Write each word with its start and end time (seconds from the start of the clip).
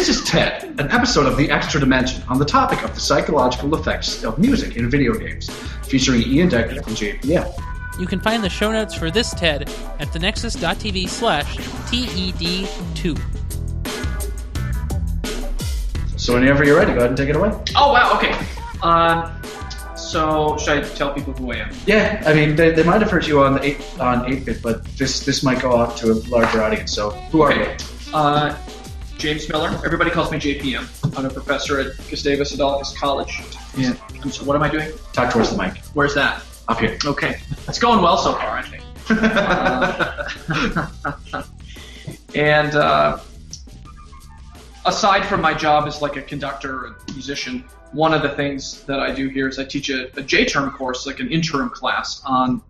This 0.00 0.08
is 0.08 0.24
Ted, 0.24 0.62
an 0.80 0.90
episode 0.92 1.26
of 1.26 1.36
The 1.36 1.50
Extra 1.50 1.78
Dimension 1.78 2.22
on 2.26 2.38
the 2.38 2.44
topic 2.46 2.82
of 2.82 2.94
the 2.94 3.00
psychological 3.00 3.74
effects 3.74 4.24
of 4.24 4.38
music 4.38 4.76
in 4.78 4.88
video 4.88 5.12
games, 5.12 5.50
featuring 5.82 6.22
Ian 6.22 6.48
Decker 6.48 6.82
from 6.82 6.94
JPM. 6.94 7.52
You 8.00 8.06
can 8.06 8.18
find 8.18 8.42
the 8.42 8.48
show 8.48 8.72
notes 8.72 8.94
for 8.94 9.10
this 9.10 9.34
TED 9.34 9.68
at 9.98 10.08
thenexus.tv 10.08 11.06
slash 11.06 11.58
TED2. 11.58 13.20
So 16.18 16.32
whenever 16.32 16.64
you're 16.64 16.78
ready, 16.78 16.92
go 16.92 17.00
ahead 17.00 17.10
and 17.10 17.16
take 17.18 17.28
it 17.28 17.36
away. 17.36 17.50
Oh 17.76 17.92
wow, 17.92 18.16
okay. 18.16 18.34
Um, 18.82 19.30
so 19.98 20.56
should 20.56 20.78
I 20.78 20.88
tell 20.94 21.12
people 21.12 21.34
who 21.34 21.52
I 21.52 21.56
am? 21.56 21.74
Yeah, 21.84 22.22
I 22.24 22.32
mean, 22.32 22.56
they, 22.56 22.70
they 22.70 22.84
might 22.84 23.02
have 23.02 23.10
heard 23.10 23.26
you 23.26 23.42
on 23.42 23.52
the 23.52 23.62
eight 23.62 24.00
on 24.00 24.24
8-bit, 24.24 24.62
but 24.62 24.82
this 24.96 25.26
this 25.26 25.42
might 25.42 25.60
go 25.60 25.76
out 25.76 25.98
to 25.98 26.12
a 26.12 26.16
larger 26.30 26.62
audience. 26.62 26.90
So 26.90 27.10
who 27.10 27.42
are 27.42 27.52
you? 27.54 27.66
Uh, 28.14 28.56
James 29.20 29.48
Miller. 29.50 29.68
Everybody 29.84 30.10
calls 30.10 30.32
me 30.32 30.38
JPM. 30.38 30.88
I'm 31.16 31.26
a 31.26 31.30
professor 31.30 31.78
at 31.78 31.94
Gustavus 32.08 32.54
Adolphus 32.54 32.96
College. 32.96 33.42
Yeah. 33.76 33.92
So 34.30 34.44
what 34.44 34.56
am 34.56 34.62
I 34.62 34.70
doing? 34.70 34.90
Talk 35.12 35.30
towards 35.30 35.54
the 35.54 35.62
mic. 35.62 35.76
Where's 35.92 36.14
that? 36.14 36.42
Up 36.68 36.80
here. 36.80 36.96
Okay, 37.04 37.38
it's 37.68 37.78
going 37.78 38.02
well 38.02 38.16
so 38.16 38.32
far, 38.32 38.56
I 38.56 38.62
think. 38.62 38.82
Uh, 39.10 40.26
and 42.34 42.74
uh, 42.74 43.20
aside 44.86 45.26
from 45.26 45.42
my 45.42 45.52
job 45.52 45.86
as 45.86 46.00
like 46.00 46.16
a 46.16 46.22
conductor 46.22 46.86
and 46.86 46.94
musician, 47.12 47.62
one 47.92 48.14
of 48.14 48.22
the 48.22 48.30
things 48.30 48.84
that 48.84 49.00
I 49.00 49.14
do 49.14 49.28
here 49.28 49.48
is 49.48 49.58
I 49.58 49.66
teach 49.66 49.90
a, 49.90 50.18
a 50.18 50.22
J-term 50.22 50.70
course, 50.70 51.06
like 51.06 51.20
an 51.20 51.30
interim 51.30 51.68
class 51.68 52.22
on 52.24 52.62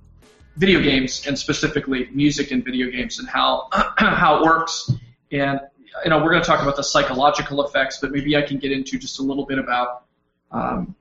video 0.57 0.81
games 0.81 1.29
and 1.29 1.39
specifically 1.39 2.09
music 2.13 2.51
in 2.51 2.65
video 2.65 2.91
games 2.91 3.21
and 3.21 3.29
how 3.29 3.69
how 3.73 4.39
it 4.39 4.45
works. 4.45 4.91
And 5.31 5.61
you 6.05 6.11
know, 6.11 6.23
we're 6.23 6.31
going 6.31 6.43
to 6.43 6.47
talk 6.47 6.63
about 6.63 6.77
the 6.77 6.83
psychological 6.83 7.65
effects, 7.65 7.99
but 8.01 8.13
maybe 8.13 8.37
I 8.37 8.43
can 8.43 8.59
get 8.59 8.73
into 8.73 8.99
just 8.99 9.19
a 9.19 9.23
little 9.23 9.47
bit 9.47 9.59
about 9.59 10.05
um, 10.51 10.95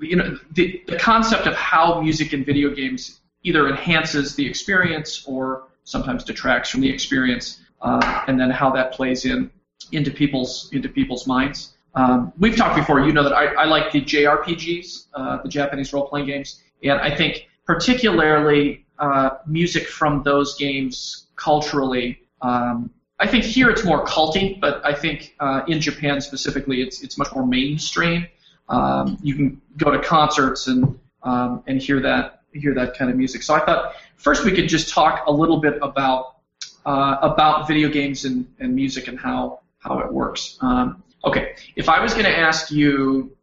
you 0.00 0.16
know 0.16 0.38
the, 0.52 0.82
the 0.86 0.96
concept 0.96 1.46
of 1.46 1.54
how 1.54 2.00
music 2.00 2.32
in 2.32 2.44
video 2.44 2.70
games 2.74 3.20
either 3.42 3.68
enhances 3.68 4.34
the 4.34 4.46
experience 4.46 5.24
or 5.26 5.68
sometimes 5.84 6.24
detracts 6.24 6.70
from 6.70 6.80
the 6.80 6.90
experience, 6.90 7.60
uh, 7.82 8.24
and 8.26 8.40
then 8.40 8.50
how 8.50 8.70
that 8.70 8.92
plays 8.92 9.24
in 9.24 9.50
into 9.92 10.10
people's 10.10 10.70
into 10.72 10.88
people's 10.88 11.26
minds. 11.26 11.74
Um, 11.94 12.32
we've 12.38 12.56
talked 12.56 12.76
before. 12.76 13.00
You 13.06 13.12
know 13.12 13.22
that 13.22 13.34
I, 13.34 13.46
I 13.54 13.64
like 13.64 13.92
the 13.92 14.00
JRPGs, 14.00 15.06
uh, 15.14 15.42
the 15.42 15.48
Japanese 15.48 15.92
role-playing 15.92 16.26
games, 16.26 16.62
and 16.82 16.98
I 16.98 17.14
think 17.14 17.48
particularly 17.66 18.86
uh, 18.98 19.30
music 19.46 19.86
from 19.86 20.22
those 20.22 20.56
games 20.56 21.26
culturally. 21.36 22.20
Um, 22.40 22.90
I 23.24 23.26
think 23.26 23.42
here 23.42 23.70
it's 23.70 23.84
more 23.84 24.04
culty, 24.04 24.60
but 24.60 24.84
I 24.84 24.94
think 24.94 25.34
uh, 25.40 25.62
in 25.66 25.80
Japan 25.80 26.20
specifically, 26.20 26.82
it's 26.82 27.02
it's 27.02 27.16
much 27.16 27.34
more 27.34 27.46
mainstream. 27.46 28.26
Um, 28.68 29.16
you 29.22 29.34
can 29.34 29.62
go 29.78 29.90
to 29.90 29.98
concerts 29.98 30.66
and 30.66 30.98
um, 31.22 31.62
and 31.66 31.80
hear 31.80 32.00
that 32.02 32.42
hear 32.52 32.74
that 32.74 32.98
kind 32.98 33.10
of 33.10 33.16
music. 33.16 33.42
So 33.42 33.54
I 33.54 33.64
thought 33.64 33.94
first 34.16 34.44
we 34.44 34.52
could 34.52 34.68
just 34.68 34.92
talk 34.92 35.24
a 35.26 35.32
little 35.32 35.56
bit 35.56 35.78
about 35.80 36.36
uh, 36.84 37.16
about 37.22 37.66
video 37.66 37.88
games 37.88 38.26
and, 38.26 38.46
and 38.60 38.74
music 38.74 39.08
and 39.08 39.18
how 39.18 39.60
how 39.78 40.00
it 40.00 40.12
works. 40.12 40.58
Um, 40.60 41.02
okay, 41.24 41.54
if 41.76 41.88
I 41.88 42.02
was 42.02 42.12
going 42.12 42.26
to 42.26 42.38
ask 42.38 42.70
you, 42.70 43.34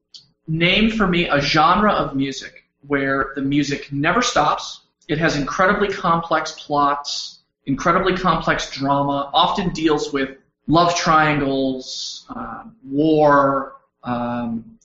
name 0.48 0.92
for 0.92 1.08
me 1.08 1.28
a 1.28 1.42
genre 1.42 1.92
of 1.92 2.16
music 2.16 2.66
where 2.86 3.32
the 3.34 3.42
music 3.42 3.92
never 3.92 4.22
stops. 4.22 4.82
It 5.08 5.18
has 5.18 5.36
incredibly 5.36 5.88
complex 5.88 6.52
plots, 6.52 7.41
incredibly 7.66 8.16
complex 8.16 8.72
drama, 8.72 9.30
often 9.34 9.70
deals 9.70 10.12
with 10.12 10.38
love 10.68 10.96
triangles, 10.96 12.26
um, 12.30 12.76
war, 12.84 13.76
um, 14.04 14.78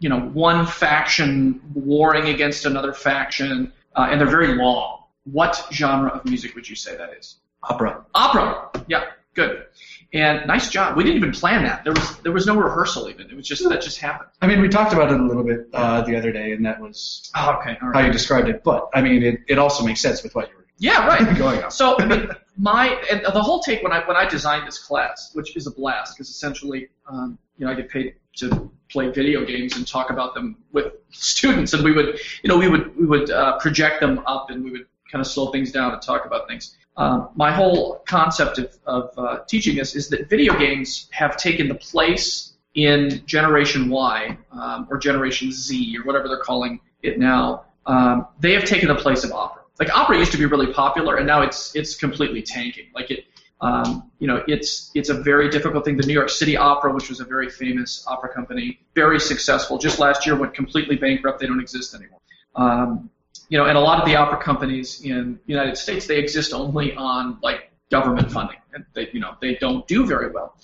you 0.00 0.08
know, 0.08 0.20
one 0.20 0.66
faction 0.66 1.60
warring 1.74 2.28
against 2.28 2.64
another 2.66 2.92
faction, 2.92 3.72
uh, 3.96 4.08
and 4.10 4.20
they're 4.20 4.28
very 4.28 4.54
long. 4.54 5.04
What 5.24 5.66
genre 5.72 6.10
of 6.10 6.24
music 6.24 6.54
would 6.54 6.68
you 6.68 6.76
say 6.76 6.96
that 6.96 7.12
is? 7.14 7.36
Opera. 7.62 8.04
Opera. 8.14 8.70
Yeah, 8.86 9.04
good. 9.34 9.66
And 10.14 10.46
nice 10.46 10.70
job. 10.70 10.96
We 10.96 11.04
didn't 11.04 11.18
even 11.18 11.32
plan 11.32 11.64
that. 11.64 11.84
There 11.84 11.92
was 11.92 12.18
there 12.20 12.32
was 12.32 12.46
no 12.46 12.56
rehearsal 12.56 13.10
even. 13.10 13.28
It 13.28 13.36
was 13.36 13.46
just 13.46 13.68
that 13.68 13.82
just 13.82 13.98
happened. 13.98 14.30
I 14.40 14.46
mean, 14.46 14.62
we 14.62 14.68
talked 14.68 14.94
about 14.94 15.12
it 15.12 15.20
a 15.20 15.22
little 15.22 15.44
bit 15.44 15.68
uh, 15.74 16.00
the 16.02 16.16
other 16.16 16.32
day, 16.32 16.52
and 16.52 16.64
that 16.64 16.80
was 16.80 17.30
Oh, 17.36 17.58
okay. 17.60 17.76
All 17.82 17.92
how 17.92 18.00
you 18.00 18.10
described 18.10 18.48
it. 18.48 18.64
But 18.64 18.88
I 18.94 19.02
mean, 19.02 19.22
it, 19.22 19.40
it 19.48 19.58
also 19.58 19.84
makes 19.84 20.00
sense 20.00 20.22
with 20.22 20.34
what 20.34 20.48
you 20.48 20.56
were 20.56 20.57
Yeah, 20.78 21.06
right. 21.06 21.36
going. 21.36 21.70
So 21.70 21.96
I 21.98 22.06
mean, 22.06 22.28
my 22.56 23.02
and 23.10 23.22
the 23.24 23.42
whole 23.42 23.60
take 23.60 23.82
when 23.82 23.92
I 23.92 24.06
when 24.06 24.16
I 24.16 24.28
designed 24.28 24.66
this 24.66 24.78
class, 24.78 25.30
which 25.34 25.56
is 25.56 25.66
a 25.66 25.70
blast, 25.72 26.14
because 26.14 26.30
essentially, 26.30 26.88
um, 27.08 27.38
you 27.56 27.66
know, 27.66 27.72
I 27.72 27.74
get 27.74 27.90
paid 27.90 28.14
to 28.36 28.70
play 28.88 29.10
video 29.10 29.44
games 29.44 29.76
and 29.76 29.86
talk 29.86 30.10
about 30.10 30.34
them 30.34 30.56
with 30.72 30.92
students, 31.10 31.72
and 31.72 31.82
we 31.82 31.92
would, 31.92 32.20
you 32.42 32.48
know, 32.48 32.56
we 32.56 32.68
would 32.68 32.96
we 32.96 33.06
would 33.06 33.30
uh, 33.30 33.58
project 33.58 34.00
them 34.00 34.20
up, 34.26 34.50
and 34.50 34.64
we 34.64 34.70
would 34.70 34.86
kind 35.10 35.20
of 35.20 35.26
slow 35.26 35.50
things 35.50 35.72
down 35.72 35.92
and 35.92 36.00
talk 36.00 36.24
about 36.24 36.46
things. 36.46 36.76
Um, 36.96 37.30
my 37.36 37.52
whole 37.52 38.02
concept 38.08 38.58
of, 38.58 38.76
of 38.86 39.10
uh, 39.16 39.38
teaching 39.46 39.76
this 39.76 39.94
is 39.94 40.08
that 40.10 40.28
video 40.28 40.58
games 40.58 41.08
have 41.12 41.36
taken 41.36 41.68
the 41.68 41.76
place 41.76 42.54
in 42.74 43.22
Generation 43.24 43.88
Y 43.88 44.36
um, 44.52 44.86
or 44.90 44.98
Generation 44.98 45.50
Z 45.52 45.96
or 45.96 46.04
whatever 46.04 46.28
they're 46.28 46.40
calling 46.40 46.80
it 47.02 47.18
now. 47.18 47.64
Um, 47.86 48.26
they 48.40 48.52
have 48.52 48.64
taken 48.64 48.88
the 48.88 48.96
place 48.96 49.24
of 49.24 49.32
opera. 49.32 49.62
Like 49.78 49.94
opera 49.94 50.18
used 50.18 50.32
to 50.32 50.38
be 50.38 50.46
really 50.46 50.72
popular, 50.72 51.16
and 51.16 51.26
now 51.26 51.42
it's 51.42 51.74
it's 51.76 51.94
completely 51.94 52.42
tanking. 52.42 52.86
Like 52.94 53.10
it, 53.10 53.24
um, 53.60 54.10
you 54.18 54.26
know, 54.26 54.42
it's 54.48 54.90
it's 54.94 55.08
a 55.08 55.14
very 55.14 55.48
difficult 55.50 55.84
thing. 55.84 55.96
The 55.96 56.06
New 56.06 56.12
York 56.12 56.30
City 56.30 56.56
Opera, 56.56 56.92
which 56.92 57.08
was 57.08 57.20
a 57.20 57.24
very 57.24 57.48
famous 57.48 58.04
opera 58.06 58.32
company, 58.32 58.80
very 58.94 59.20
successful. 59.20 59.78
Just 59.78 59.98
last 59.98 60.26
year 60.26 60.36
went 60.36 60.54
completely 60.54 60.96
bankrupt. 60.96 61.40
They 61.40 61.46
don't 61.46 61.60
exist 61.60 61.94
anymore. 61.94 62.20
Um, 62.56 63.10
you 63.48 63.56
know, 63.56 63.64
and 63.64 63.78
a 63.78 63.80
lot 63.80 64.00
of 64.00 64.06
the 64.06 64.16
opera 64.16 64.42
companies 64.42 65.00
in 65.02 65.38
the 65.46 65.52
United 65.52 65.76
States, 65.76 66.06
they 66.06 66.18
exist 66.18 66.52
only 66.52 66.94
on 66.94 67.38
like 67.42 67.70
government 67.90 68.30
funding, 68.30 68.58
and 68.74 68.84
they, 68.94 69.08
you 69.12 69.20
know, 69.20 69.34
they 69.40 69.54
don't 69.54 69.86
do 69.86 70.06
very 70.06 70.30
well. 70.30 70.54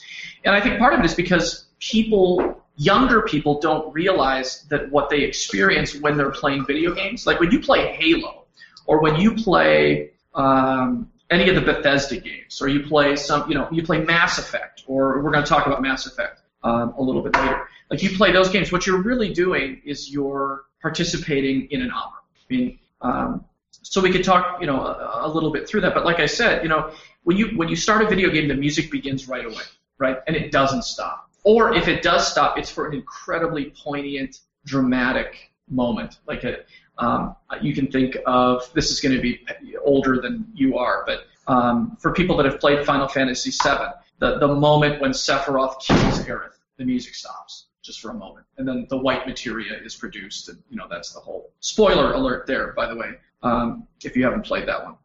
And 0.45 0.55
I 0.55 0.61
think 0.61 0.79
part 0.79 0.93
of 0.93 1.01
it 1.01 1.07
is 1.07 1.15
because 1.15 1.67
people, 1.81 2.63
younger 2.77 3.23
people, 3.23 3.61
don't 3.61 3.93
realize 3.95 4.63
that 4.69 4.91
what 4.91 5.09
they 5.09 5.21
experience 5.21 5.95
when 5.97 6.17
they're 6.17 6.31
playing 6.31 6.67
video 6.67 6.95
games, 6.95 7.27
like 7.27 7.41
when 7.41 7.51
you 7.51 7.61
play 7.61 7.95
Halo, 7.95 8.44
or 8.87 9.01
when 9.01 9.17
you 9.17 9.35
play 9.35 10.11
um, 10.35 11.11
any 11.31 11.49
of 11.49 11.55
the 11.55 11.61
Bethesda 11.61 12.19
games, 12.19 12.61
or 12.61 12.69
you 12.69 12.81
play 12.87 13.17
some, 13.17 13.49
you 13.49 13.55
know, 13.55 13.69
you 13.71 13.83
play 13.83 13.99
Mass 13.99 14.39
Effect, 14.39 14.85
or 14.87 15.23
we're 15.23 15.31
going 15.31 15.45
to 15.45 15.49
talk 15.49 15.67
about 15.67 15.83
Mass 15.83 16.07
Effect 16.07 16.43
um, 16.63 16.95
a 16.99 17.03
little 17.03 17.23
bit 17.23 17.35
later. 17.35 17.69
Like 17.91 18.03
you 18.03 18.17
play 18.17 18.33
those 18.33 18.49
games, 18.49 18.73
what 18.73 18.87
you're 18.87 19.03
really 19.03 19.33
doing 19.33 19.81
is 19.85 20.11
you're 20.11 20.65
participating 20.81 21.71
in 21.71 21.83
an 21.83 21.91
opera. 21.91 22.21
I 22.39 22.55
mean, 22.55 22.79
um, 23.01 23.45
so 23.71 24.01
we 24.01 24.11
could 24.11 24.25
talk, 24.25 24.61
you 24.61 24.67
know, 24.67 24.81
a, 24.81 25.21
a 25.27 25.29
little 25.29 25.51
bit 25.51 25.69
through 25.69 25.83
that. 25.83 25.95
But 25.95 26.05
like 26.05 26.21
I 26.21 26.27
said, 26.27 26.63
you 26.63 26.69
know, 26.69 26.93
when 27.23 27.37
you 27.37 27.49
when 27.57 27.69
you 27.69 27.77
start 27.77 28.03
a 28.03 28.09
video 28.09 28.31
game, 28.31 28.49
the 28.49 28.55
music 28.55 28.91
begins 28.91 29.29
right 29.29 29.45
away, 29.45 29.65
right, 29.99 30.19
and 30.27 30.37
it 30.37 30.51
doesn't 30.51 30.85
stop. 30.85 31.31
Or 31.45 31.75
if 31.75 31.89
it 31.89 32.03
does 32.03 32.27
stop, 32.27 32.59
it's 32.59 32.71
for 32.71 32.89
an 32.89 32.95
incredibly 32.95 33.73
poignant, 33.85 34.41
dramatic 34.65 35.53
moment. 35.69 36.19
Like 36.27 36.45
a, 36.45 36.59
um, 36.99 37.37
you 37.61 37.75
can 37.75 37.91
think 37.91 38.17
of 38.27 38.71
this 38.75 38.91
is 38.91 39.01
going 39.01 39.15
to 39.15 39.21
be 39.21 39.45
older 39.85 40.21
than 40.21 40.47
you 40.55 40.79
are, 40.79 41.05
but 41.07 41.27
um, 41.47 41.97
for 42.01 42.13
people 42.13 42.37
that 42.37 42.47
have 42.47 42.61
played 42.61 42.85
Final 42.87 43.09
Fantasy 43.09 43.51
VII, 43.51 43.87
the 44.19 44.39
the 44.39 44.49
moment 44.49 45.01
when 45.01 45.11
Sephiroth 45.11 45.81
kills 45.81 46.21
Aerith, 46.21 46.59
the 46.77 46.85
music 46.85 47.15
stops 47.15 47.67
just 47.83 48.01
for 48.01 48.11
a 48.11 48.15
moment, 48.15 48.47
and 48.57 48.67
then 48.67 48.87
the 48.89 48.97
white 48.97 49.27
materia 49.27 49.79
is 49.85 49.95
produced, 49.95 50.49
and 50.49 50.63
you 50.71 50.77
know 50.77 50.87
that's 50.89 51.13
the 51.13 51.21
whole 51.21 51.53
spoiler 51.61 52.13
alert 52.13 52.47
there, 52.47 52.73
by 52.73 52.87
the 52.87 52.97
way, 52.97 53.15
um, 53.43 53.87
if 54.03 54.17
you 54.17 54.25
haven't 54.25 54.45
played 54.45 54.67
that 54.69 54.85
one. 54.85 54.97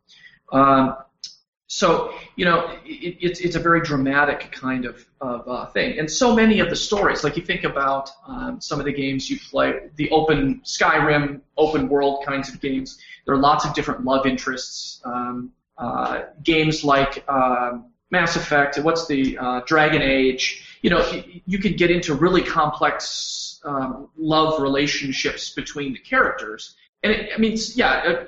So 1.72 2.16
you 2.36 2.46
know 2.46 2.76
it, 2.84 3.18
it's 3.22 3.42
it's 3.42 3.56
a 3.56 3.60
very 3.60 3.82
dramatic 3.82 4.52
kind 4.52 4.86
of 4.86 5.06
of 5.22 5.48
uh, 5.48 5.68
thing, 5.68 6.00
and 6.00 6.10
so 6.10 6.36
many 6.36 6.60
of 6.62 6.70
the 6.72 6.76
stories, 6.76 7.24
like 7.24 7.38
you 7.38 7.44
think 7.44 7.64
about 7.64 8.10
um, 8.28 8.60
some 8.60 8.80
of 8.80 8.86
the 8.86 8.92
games 8.92 9.30
you 9.30 9.38
play, 9.40 9.90
the 9.96 10.10
open 10.10 10.62
Skyrim, 10.66 11.42
open 11.58 11.88
world 11.88 12.26
kinds 12.26 12.50
of 12.50 12.60
games. 12.60 12.98
There 13.26 13.36
are 13.36 13.40
lots 13.40 13.66
of 13.66 13.76
different 13.76 14.04
love 14.04 14.26
interests. 14.26 15.00
Um, 15.06 15.52
uh, 15.78 16.24
games 16.44 16.84
like 16.84 17.24
um, 17.30 17.86
Mass 18.10 18.36
Effect, 18.36 18.80
what's 18.80 19.06
the 19.06 19.38
uh, 19.38 19.62
Dragon 19.68 20.02
Age? 20.02 20.66
You 20.82 20.90
know, 20.90 21.08
you, 21.12 21.42
you 21.46 21.60
can 21.60 21.74
get 21.74 21.92
into 21.92 22.16
really 22.16 22.42
complex 22.42 23.62
um, 23.64 24.10
love 24.18 24.60
relationships 24.60 25.52
between 25.52 25.94
the 25.94 26.00
characters. 26.00 26.76
And 27.04 27.14
it, 27.14 27.32
I 27.34 27.38
mean, 27.38 27.58
yeah, 27.76 27.92
uh, 27.92 28.26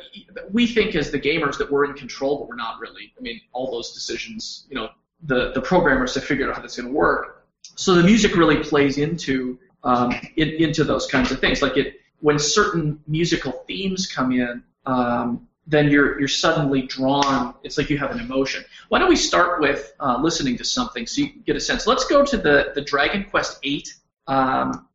we 0.51 0.65
think 0.65 0.95
as 0.95 1.12
the 1.12 1.19
gamers 1.19 1.57
that 1.57 1.69
we're 1.69 1.85
in 1.85 1.94
control, 1.94 2.39
but 2.39 2.47
we're 2.47 2.56
not 2.56 2.79
really. 2.79 3.13
I 3.18 3.21
mean, 3.21 3.41
all 3.51 3.69
those 3.69 3.94
decisions, 3.94 4.65
you 4.69 4.75
know, 4.75 4.89
the 5.23 5.51
the 5.51 5.62
programmers 5.62 6.15
have 6.15 6.23
figured 6.23 6.50
out 6.50 6.56
how 6.56 6.62
that's 6.62 6.77
going 6.77 6.88
to 6.88 6.94
work. 6.94 7.45
So 7.75 7.95
the 7.95 8.03
music 8.03 8.35
really 8.35 8.63
plays 8.63 8.97
into 8.97 9.59
um, 9.83 10.13
in, 10.38 10.50
into 10.50 10.83
those 10.83 11.06
kinds 11.07 11.31
of 11.31 11.39
things. 11.39 11.62
Like 11.62 11.77
it, 11.77 11.95
when 12.19 12.39
certain 12.39 13.00
musical 13.07 13.51
themes 13.68 14.07
come 14.07 14.31
in, 14.31 14.63
um, 14.85 15.47
then 15.68 15.89
you're 15.89 16.18
you're 16.19 16.27
suddenly 16.27 16.83
drawn. 16.83 17.56
It's 17.63 17.77
like 17.77 17.89
you 17.89 17.97
have 17.97 18.12
an 18.12 18.19
emotion. 18.19 18.63
Why 18.89 19.00
don't 19.00 19.09
we 19.09 19.15
start 19.15 19.62
with 19.62 19.94
uh, 20.00 20.18
listening 20.21 20.57
to 20.57 20.63
something 20.63 21.06
so 21.06 21.21
you 21.21 21.29
can 21.29 21.41
get 21.41 21.56
a 21.56 21.59
sense? 21.59 21.88
Let's 21.88 22.06
go 22.06 22.25
to 22.25 22.38
the 22.38 22.71
the 22.73 22.81
Dragon 22.81 23.25
Quest 23.29 23.62
VIII. 23.62 23.85
Um, 24.27 24.88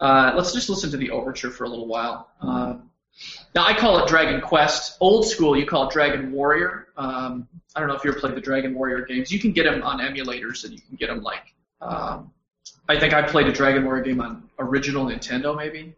uh, 0.00 0.32
let's 0.36 0.52
just 0.52 0.68
listen 0.68 0.90
to 0.90 0.96
the 0.96 1.10
overture 1.10 1.50
for 1.50 1.64
a 1.64 1.68
little 1.68 1.86
while. 1.86 2.28
Um, 2.40 2.90
now 3.54 3.64
I 3.66 3.74
call 3.74 4.02
it 4.02 4.08
Dragon 4.08 4.40
Quest. 4.40 4.96
Old 5.00 5.26
school, 5.26 5.56
you 5.56 5.66
call 5.66 5.88
it 5.88 5.92
Dragon 5.92 6.32
Warrior. 6.32 6.88
Um, 6.96 7.48
I 7.74 7.80
don't 7.80 7.88
know 7.88 7.94
if 7.94 8.04
you 8.04 8.10
ever 8.10 8.20
played 8.20 8.34
the 8.34 8.40
Dragon 8.40 8.74
Warrior 8.74 9.04
games. 9.04 9.30
You 9.30 9.38
can 9.38 9.52
get 9.52 9.64
them 9.64 9.82
on 9.82 9.98
emulators, 10.00 10.64
and 10.64 10.72
you 10.72 10.80
can 10.80 10.96
get 10.96 11.08
them 11.08 11.22
like. 11.22 11.54
Um, 11.80 12.32
I 12.88 12.98
think 12.98 13.14
I 13.14 13.22
played 13.22 13.46
a 13.46 13.52
Dragon 13.52 13.84
Warrior 13.84 14.04
game 14.04 14.20
on 14.20 14.48
original 14.58 15.06
Nintendo, 15.06 15.56
maybe. 15.56 15.94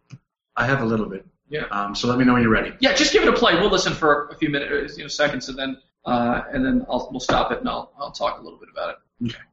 I 0.55 0.65
have 0.65 0.81
a 0.81 0.85
little 0.85 1.05
bit. 1.05 1.25
Yeah. 1.49 1.65
Um, 1.71 1.95
so 1.95 2.07
let 2.07 2.17
me 2.17 2.25
know 2.25 2.33
when 2.33 2.41
you're 2.41 2.51
ready. 2.51 2.73
Yeah, 2.79 2.93
just 2.93 3.13
give 3.13 3.23
it 3.23 3.29
a 3.29 3.33
play. 3.33 3.53
We'll 3.55 3.69
listen 3.69 3.93
for 3.93 4.29
a 4.29 4.35
few 4.35 4.49
minutes, 4.49 4.97
you 4.97 5.03
know, 5.03 5.07
seconds, 5.07 5.49
and 5.49 5.57
then 5.57 5.77
uh, 6.05 6.43
and 6.51 6.65
then 6.65 6.85
I'll, 6.89 7.07
we'll 7.11 7.19
stop 7.19 7.51
it 7.51 7.59
and 7.59 7.69
I'll 7.69 7.91
I'll 7.97 8.11
talk 8.11 8.39
a 8.39 8.43
little 8.43 8.59
bit 8.59 8.69
about 8.71 8.89
it. 8.91 9.25
Okay. 9.27 9.43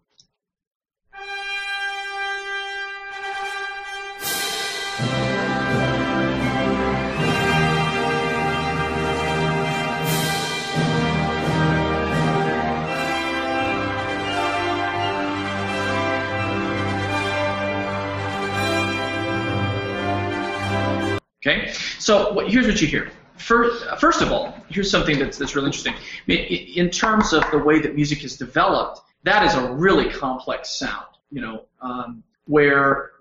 Okay, 21.45 21.73
so 21.99 22.33
what, 22.33 22.49
here's 22.49 22.67
what 22.67 22.81
you 22.81 22.87
hear. 22.87 23.11
First, 23.37 23.85
first 23.99 24.23
of 24.23 24.31
all, 24.31 24.55
here's 24.69 24.91
something 24.91 25.19
that's, 25.19 25.39
that's 25.39 25.57
really 25.57 25.67
interesting. 25.67 25.95
In 26.29 26.91
terms 26.91 27.33
of 27.33 27.43
the 27.51 27.59
way 27.59 27.81
that 27.81 27.97
music 27.97 28.23
is 28.23 28.37
developed, 28.37 29.01
that 29.25 29.45
is 29.45 29.55
a 29.55 29.73
really 29.73 30.09
complex 30.09 30.71
sound. 30.71 31.07
You 31.31 31.41
know, 31.41 31.65
um, 31.81 32.23
where 32.47 33.13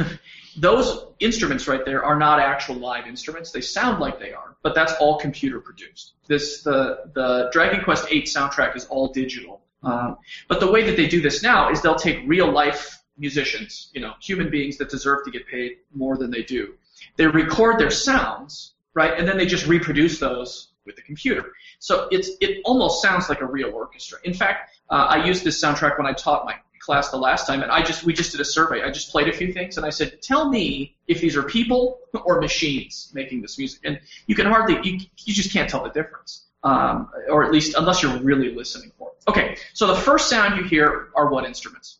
those 0.58 1.06
instruments 1.20 1.68
right 1.68 1.84
there 1.84 2.04
are 2.04 2.18
not 2.18 2.40
actual 2.40 2.74
live 2.74 3.06
instruments. 3.06 3.50
They 3.52 3.60
sound 3.62 4.00
like 4.00 4.18
they 4.18 4.32
are, 4.32 4.56
but 4.62 4.74
that's 4.74 4.92
all 5.00 5.18
computer 5.18 5.60
produced. 5.60 6.14
This 6.26 6.62
the 6.62 7.10
the 7.14 7.48
Dragon 7.52 7.82
Quest 7.82 8.10
VIII 8.10 8.22
soundtrack 8.22 8.76
is 8.76 8.84
all 8.86 9.08
digital. 9.08 9.62
Um, 9.82 10.18
but 10.48 10.60
the 10.60 10.70
way 10.70 10.84
that 10.84 10.96
they 10.96 11.08
do 11.08 11.22
this 11.22 11.42
now 11.42 11.70
is 11.70 11.80
they'll 11.80 11.94
take 11.94 12.20
real 12.26 12.50
life 12.52 12.98
musicians, 13.16 13.90
you 13.94 14.00
know, 14.00 14.12
human 14.20 14.50
beings 14.50 14.76
that 14.78 14.90
deserve 14.90 15.24
to 15.24 15.30
get 15.30 15.46
paid 15.46 15.78
more 15.94 16.18
than 16.18 16.30
they 16.30 16.42
do. 16.42 16.74
They 17.16 17.26
record 17.26 17.78
their 17.78 17.90
sounds, 17.90 18.74
right, 18.94 19.18
and 19.18 19.26
then 19.28 19.36
they 19.36 19.46
just 19.46 19.66
reproduce 19.66 20.18
those 20.18 20.68
with 20.86 20.96
the 20.96 21.02
computer. 21.02 21.52
So 21.78 22.08
it's 22.10 22.30
it 22.40 22.60
almost 22.64 23.02
sounds 23.02 23.28
like 23.28 23.40
a 23.40 23.46
real 23.46 23.70
orchestra. 23.70 24.18
In 24.24 24.34
fact, 24.34 24.70
uh, 24.90 25.06
I 25.10 25.24
used 25.24 25.44
this 25.44 25.62
soundtrack 25.62 25.98
when 25.98 26.06
I 26.06 26.12
taught 26.12 26.44
my 26.44 26.54
class 26.78 27.10
the 27.10 27.18
last 27.18 27.46
time, 27.46 27.62
and 27.62 27.70
I 27.70 27.82
just 27.82 28.04
we 28.04 28.12
just 28.12 28.32
did 28.32 28.40
a 28.40 28.44
survey. 28.44 28.82
I 28.82 28.90
just 28.90 29.10
played 29.10 29.28
a 29.28 29.32
few 29.32 29.52
things, 29.52 29.76
and 29.76 29.84
I 29.84 29.90
said, 29.90 30.22
"Tell 30.22 30.48
me 30.48 30.96
if 31.08 31.20
these 31.20 31.36
are 31.36 31.42
people 31.42 32.00
or 32.24 32.40
machines 32.40 33.10
making 33.14 33.42
this 33.42 33.58
music." 33.58 33.80
And 33.84 34.00
you 34.26 34.34
can 34.34 34.46
hardly 34.46 34.78
you 34.82 34.98
you 35.24 35.34
just 35.34 35.52
can't 35.52 35.68
tell 35.68 35.82
the 35.84 35.90
difference, 35.90 36.46
um, 36.64 37.10
or 37.28 37.44
at 37.44 37.52
least 37.52 37.76
unless 37.76 38.02
you're 38.02 38.16
really 38.18 38.54
listening 38.54 38.92
for 38.98 39.10
it. 39.10 39.22
Okay, 39.28 39.56
so 39.74 39.86
the 39.86 39.94
first 39.94 40.30
sound 40.30 40.56
you 40.56 40.64
hear 40.64 41.10
are 41.14 41.30
what 41.30 41.44
instruments? 41.44 41.98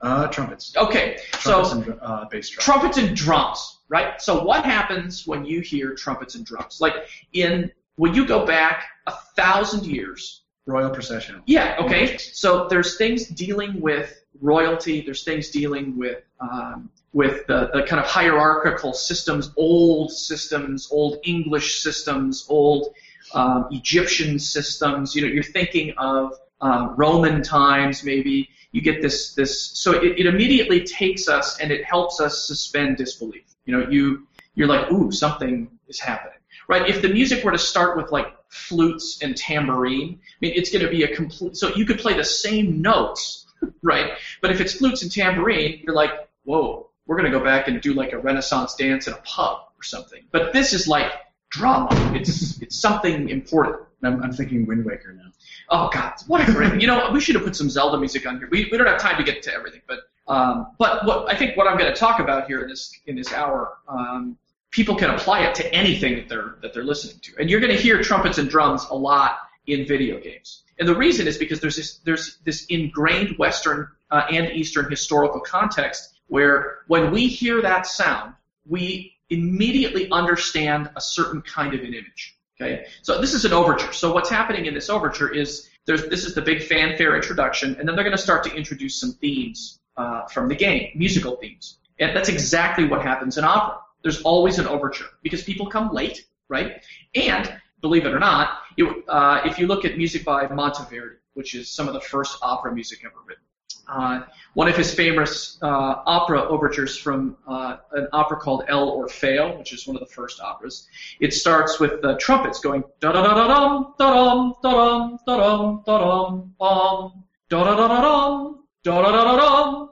Uh, 0.00 0.28
trumpets. 0.28 0.76
Okay, 0.76 1.18
Trumpets 1.32 1.70
so 1.70 1.76
and 1.92 1.98
uh, 2.00 2.24
bass 2.30 2.50
drum. 2.50 2.62
trumpets 2.62 2.98
and 2.98 3.16
drums, 3.16 3.77
right? 3.88 4.20
So 4.20 4.42
what 4.44 4.64
happens 4.64 5.26
when 5.26 5.44
you 5.44 5.60
hear 5.60 5.94
trumpets 5.94 6.34
and 6.34 6.44
drums? 6.44 6.78
Like 6.80 6.94
in 7.32 7.70
when 7.96 8.14
you 8.14 8.26
go 8.26 8.46
back 8.46 8.86
a 9.06 9.12
thousand 9.36 9.86
years, 9.86 10.42
Royal 10.66 10.90
procession. 10.90 11.42
yeah, 11.46 11.76
okay. 11.80 12.18
So 12.18 12.68
there's 12.68 12.98
things 12.98 13.26
dealing 13.26 13.80
with 13.80 14.22
royalty. 14.40 15.00
There's 15.00 15.24
things 15.24 15.50
dealing 15.50 15.96
with 15.96 16.22
um, 16.40 16.90
with 17.12 17.46
the, 17.46 17.70
the 17.72 17.82
kind 17.84 18.00
of 18.00 18.06
hierarchical 18.06 18.92
systems, 18.92 19.50
old 19.56 20.12
systems, 20.12 20.88
old 20.90 21.18
English 21.24 21.82
systems, 21.82 22.46
old 22.48 22.94
um, 23.34 23.66
Egyptian 23.70 24.38
systems. 24.38 25.14
You 25.14 25.22
know, 25.22 25.28
you're 25.28 25.42
thinking 25.42 25.94
of 25.96 26.34
um, 26.60 26.94
Roman 26.96 27.42
times, 27.42 28.04
maybe. 28.04 28.48
You 28.72 28.82
get 28.82 29.00
this 29.00 29.32
this. 29.34 29.70
So 29.78 29.92
it, 29.92 30.18
it 30.20 30.26
immediately 30.26 30.84
takes 30.84 31.28
us 31.28 31.58
and 31.60 31.72
it 31.72 31.84
helps 31.84 32.20
us 32.20 32.46
suspend 32.46 32.98
disbelief. 32.98 33.44
You 33.68 33.76
know, 33.76 33.88
you 33.90 34.26
you're 34.54 34.66
like, 34.66 34.90
ooh, 34.90 35.12
something 35.12 35.70
is 35.88 36.00
happening, 36.00 36.38
right? 36.68 36.88
If 36.88 37.02
the 37.02 37.10
music 37.10 37.44
were 37.44 37.52
to 37.52 37.58
start 37.58 37.98
with 37.98 38.10
like 38.10 38.34
flutes 38.48 39.18
and 39.22 39.36
tambourine, 39.36 40.18
I 40.22 40.36
mean, 40.40 40.54
it's 40.56 40.70
going 40.70 40.82
to 40.82 40.90
be 40.90 41.02
a 41.02 41.14
complete. 41.14 41.54
So 41.54 41.74
you 41.76 41.84
could 41.84 41.98
play 41.98 42.14
the 42.14 42.24
same 42.24 42.80
notes, 42.80 43.46
right? 43.82 44.12
But 44.40 44.52
if 44.52 44.62
it's 44.62 44.72
flutes 44.72 45.02
and 45.02 45.12
tambourine, 45.12 45.82
you're 45.84 45.94
like, 45.94 46.12
whoa, 46.44 46.88
we're 47.06 47.16
going 47.16 47.30
to 47.30 47.38
go 47.38 47.44
back 47.44 47.68
and 47.68 47.78
do 47.82 47.92
like 47.92 48.14
a 48.14 48.18
Renaissance 48.18 48.74
dance 48.74 49.06
in 49.06 49.12
a 49.12 49.18
pub 49.18 49.58
or 49.78 49.82
something. 49.82 50.24
But 50.32 50.54
this 50.54 50.72
is 50.72 50.88
like 50.88 51.12
drama. 51.50 51.88
It's 52.14 52.62
it's 52.62 52.80
something 52.80 53.28
important. 53.28 53.84
I'm, 54.02 54.22
I'm 54.22 54.32
thinking 54.32 54.64
Wind 54.64 54.86
Waker 54.86 55.12
now. 55.12 55.30
Oh 55.68 55.90
God, 55.92 56.14
what 56.26 56.48
a 56.48 56.50
great! 56.52 56.80
You 56.80 56.86
know, 56.86 57.10
we 57.12 57.20
should 57.20 57.34
have 57.34 57.44
put 57.44 57.54
some 57.54 57.68
Zelda 57.68 57.98
music 57.98 58.26
on 58.26 58.38
here. 58.38 58.48
We, 58.50 58.70
we 58.72 58.78
don't 58.78 58.86
have 58.86 58.98
time 58.98 59.18
to 59.18 59.24
get 59.24 59.42
to 59.42 59.52
everything, 59.52 59.82
but 59.86 59.98
um, 60.28 60.68
but 60.78 61.06
what 61.06 61.32
I 61.32 61.36
think 61.36 61.56
what 61.56 61.66
I'm 61.66 61.78
going 61.78 61.92
to 61.92 61.98
talk 61.98 62.20
about 62.20 62.46
here 62.46 62.60
in 62.60 62.68
this 62.68 62.92
in 63.06 63.16
this 63.16 63.32
hour, 63.32 63.78
um, 63.88 64.36
people 64.70 64.94
can 64.94 65.10
apply 65.10 65.40
it 65.40 65.54
to 65.56 65.74
anything 65.74 66.16
that 66.16 66.28
they're 66.28 66.56
that 66.62 66.74
they're 66.74 66.84
listening 66.84 67.18
to, 67.22 67.32
and 67.40 67.48
you're 67.48 67.60
going 67.60 67.74
to 67.74 67.80
hear 67.80 68.02
trumpets 68.02 68.38
and 68.38 68.48
drums 68.48 68.86
a 68.90 68.94
lot 68.94 69.38
in 69.66 69.86
video 69.86 70.20
games. 70.20 70.64
And 70.78 70.86
the 70.86 70.94
reason 70.94 71.26
is 71.26 71.38
because 71.38 71.60
there's 71.60 71.76
this 71.76 71.98
there's 72.04 72.38
this 72.44 72.66
ingrained 72.66 73.38
Western 73.38 73.88
uh, 74.10 74.26
and 74.30 74.50
Eastern 74.50 74.90
historical 74.90 75.40
context 75.40 76.14
where 76.26 76.80
when 76.88 77.10
we 77.10 77.26
hear 77.26 77.62
that 77.62 77.86
sound, 77.86 78.34
we 78.66 79.14
immediately 79.30 80.10
understand 80.10 80.90
a 80.94 81.00
certain 81.00 81.40
kind 81.40 81.72
of 81.72 81.80
an 81.80 81.94
image. 81.94 82.36
Okay, 82.60 82.86
so 83.00 83.20
this 83.20 83.32
is 83.32 83.46
an 83.46 83.52
overture. 83.54 83.92
So 83.92 84.12
what's 84.12 84.28
happening 84.28 84.66
in 84.66 84.74
this 84.74 84.90
overture 84.90 85.32
is 85.32 85.70
there's 85.86 86.06
this 86.08 86.26
is 86.26 86.34
the 86.34 86.42
big 86.42 86.62
fanfare 86.62 87.16
introduction, 87.16 87.76
and 87.78 87.88
then 87.88 87.94
they're 87.94 88.04
going 88.04 88.16
to 88.16 88.22
start 88.22 88.44
to 88.44 88.54
introduce 88.54 89.00
some 89.00 89.12
themes 89.12 89.78
uh, 89.98 90.26
from 90.26 90.48
the 90.48 90.54
game, 90.54 90.90
musical 90.94 91.36
themes, 91.36 91.78
and 91.98 92.16
that's 92.16 92.28
exactly 92.28 92.84
what 92.86 93.02
happens 93.02 93.36
in 93.38 93.44
opera. 93.44 93.78
There's 94.02 94.22
always 94.22 94.58
an 94.58 94.66
overture 94.66 95.10
because 95.22 95.42
people 95.42 95.66
come 95.66 95.92
late, 95.92 96.24
right? 96.48 96.82
And 97.14 97.52
believe 97.80 98.06
it 98.06 98.14
or 98.14 98.18
not, 98.18 98.60
you, 98.76 99.04
uh, 99.08 99.42
if 99.44 99.58
you 99.58 99.66
look 99.66 99.84
at 99.84 99.98
music 99.98 100.24
by 100.24 100.46
Monteverdi, 100.46 101.16
which 101.34 101.54
is 101.54 101.68
some 101.68 101.88
of 101.88 101.94
the 101.94 102.00
first 102.00 102.38
opera 102.42 102.74
music 102.74 103.00
ever 103.04 103.16
written, 103.26 103.42
uh, 103.88 104.20
one 104.54 104.68
of 104.68 104.76
his 104.76 104.94
famous 104.94 105.58
uh, 105.62 106.02
opera 106.04 106.42
overtures 106.42 106.96
from 106.96 107.36
uh, 107.46 107.76
an 107.92 108.06
opera 108.12 108.36
called 108.36 108.64
L'Orfeo, 108.68 109.58
which 109.58 109.72
is 109.72 109.86
one 109.86 109.96
of 109.96 110.00
the 110.00 110.14
first 110.14 110.40
operas. 110.40 110.86
It 111.20 111.32
starts 111.32 111.80
with 111.80 112.02
the 112.02 112.16
trumpets 112.16 112.60
going 112.60 112.84
da 113.00 113.12
da 113.12 113.22
da 113.22 113.34
da 113.34 113.46
dum 113.46 113.94
da 113.98 114.14
dum 114.14 114.54
da 114.62 114.70
dum 114.72 115.18
da 115.26 115.36
dum 115.36 115.82
da 115.86 115.98
dum 115.98 116.54
bum 116.58 117.24
da 117.48 117.64
da 117.64 117.74
da 117.76 117.88
da 117.88 118.00
dum 118.02 118.64
da 118.84 119.02
da 119.02 119.10
da 119.10 119.36
da 119.36 119.64
dum 119.64 119.87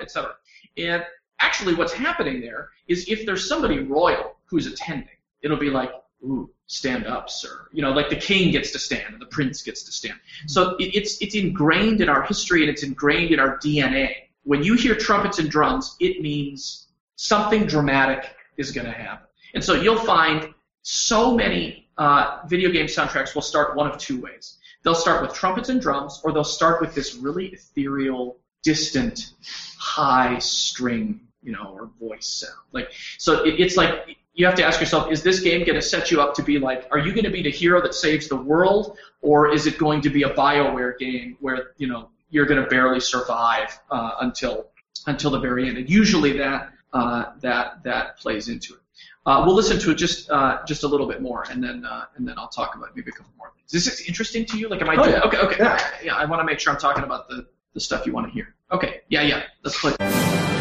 etc. 0.00 0.34
And 0.76 1.04
actually, 1.40 1.74
what's 1.74 1.92
happening 1.92 2.40
there 2.40 2.70
is 2.88 3.08
if 3.08 3.26
there's 3.26 3.48
somebody 3.48 3.80
royal 3.80 4.36
who's 4.46 4.66
attending, 4.66 5.08
it'll 5.42 5.58
be 5.58 5.70
like 5.70 5.92
ooh, 6.24 6.50
stand 6.66 7.06
up, 7.06 7.28
sir. 7.28 7.68
You 7.72 7.82
know, 7.82 7.90
like 7.90 8.08
the 8.08 8.16
king 8.16 8.50
gets 8.50 8.70
to 8.72 8.78
stand 8.78 9.12
and 9.12 9.20
the 9.20 9.26
prince 9.26 9.62
gets 9.62 9.82
to 9.84 9.92
stand. 9.92 10.18
So 10.46 10.76
it, 10.76 10.94
it's 10.94 11.20
it's 11.20 11.34
ingrained 11.34 12.00
in 12.00 12.08
our 12.08 12.22
history 12.22 12.62
and 12.62 12.70
it's 12.70 12.82
ingrained 12.82 13.32
in 13.32 13.38
our 13.38 13.58
DNA. 13.58 14.14
When 14.44 14.62
you 14.62 14.74
hear 14.74 14.94
trumpets 14.94 15.38
and 15.38 15.50
drums, 15.50 15.96
it 16.00 16.20
means 16.20 16.88
something 17.16 17.66
dramatic 17.66 18.34
is 18.56 18.72
going 18.72 18.86
to 18.86 18.92
happen. 18.92 19.26
And 19.54 19.62
so 19.62 19.74
you'll 19.74 19.96
find 19.96 20.52
so 20.82 21.34
many 21.34 21.88
uh, 21.96 22.40
video 22.46 22.70
game 22.70 22.86
soundtracks 22.86 23.34
will 23.34 23.42
start 23.42 23.76
one 23.76 23.90
of 23.90 23.96
two 23.98 24.20
ways. 24.20 24.58
They'll 24.84 24.94
start 24.94 25.22
with 25.22 25.32
trumpets 25.32 25.70
and 25.70 25.80
drums, 25.80 26.20
or 26.22 26.32
they'll 26.32 26.44
start 26.44 26.80
with 26.80 26.94
this 26.94 27.14
really 27.14 27.46
ethereal, 27.48 28.36
distant, 28.62 29.30
high 29.78 30.38
string, 30.38 31.20
you 31.42 31.52
know, 31.52 31.74
or 31.74 31.90
voice 32.00 32.26
sound. 32.26 32.52
Like 32.72 32.90
so, 33.18 33.44
it, 33.44 33.60
it's 33.60 33.76
like 33.76 34.18
you 34.34 34.46
have 34.46 34.56
to 34.56 34.64
ask 34.64 34.80
yourself, 34.80 35.10
is 35.10 35.22
this 35.22 35.40
game 35.40 35.64
going 35.64 35.76
to 35.76 35.82
set 35.82 36.10
you 36.10 36.20
up 36.20 36.34
to 36.34 36.42
be 36.42 36.58
like, 36.58 36.86
are 36.90 36.98
you 36.98 37.12
going 37.12 37.24
to 37.24 37.30
be 37.30 37.42
the 37.42 37.50
hero 37.50 37.80
that 37.80 37.94
saves 37.94 38.28
the 38.28 38.36
world, 38.36 38.98
or 39.22 39.52
is 39.52 39.66
it 39.66 39.78
going 39.78 40.02
to 40.02 40.10
be 40.10 40.24
a 40.24 40.30
Bioware 40.30 40.98
game 40.98 41.36
where 41.40 41.70
you 41.78 41.86
know 41.86 42.10
you're 42.30 42.46
going 42.46 42.62
to 42.62 42.68
barely 42.68 43.00
survive 43.00 43.78
uh, 43.90 44.16
until 44.20 44.66
until 45.06 45.30
the 45.30 45.40
very 45.40 45.68
end? 45.68 45.78
And 45.78 45.88
usually 45.88 46.36
that 46.38 46.72
uh, 46.92 47.32
that 47.40 47.82
that 47.84 48.18
plays 48.18 48.48
into 48.48 48.74
it. 48.74 48.80
Uh, 49.26 49.42
we'll 49.46 49.54
listen 49.54 49.78
to 49.78 49.90
it 49.90 49.94
just 49.94 50.30
uh, 50.30 50.58
just 50.66 50.82
a 50.82 50.86
little 50.86 51.06
bit 51.06 51.22
more, 51.22 51.46
and 51.50 51.62
then 51.64 51.84
uh, 51.86 52.04
and 52.16 52.28
then 52.28 52.34
I'll 52.38 52.48
talk 52.48 52.74
about 52.76 52.94
maybe 52.94 53.10
a 53.10 53.12
couple 53.14 53.32
more 53.38 53.50
things. 53.56 53.72
Is 53.72 53.84
this 53.86 54.06
interesting 54.06 54.44
to 54.46 54.58
you? 54.58 54.68
Like, 54.68 54.82
am 54.82 54.90
I 54.90 54.96
Oh, 54.96 55.04
doing? 55.04 55.12
yeah. 55.14 55.20
Okay, 55.22 55.38
okay. 55.38 55.56
Yeah. 55.60 55.90
yeah 56.04 56.14
I 56.16 56.26
want 56.26 56.40
to 56.40 56.44
make 56.44 56.60
sure 56.60 56.72
I'm 56.72 56.78
talking 56.78 57.04
about 57.04 57.28
the 57.28 57.46
the 57.72 57.80
stuff 57.80 58.04
you 58.06 58.12
want 58.12 58.26
to 58.26 58.32
hear. 58.32 58.54
Okay, 58.70 59.00
yeah, 59.08 59.22
yeah. 59.22 59.44
Let's 59.62 59.80
play. 59.80 60.53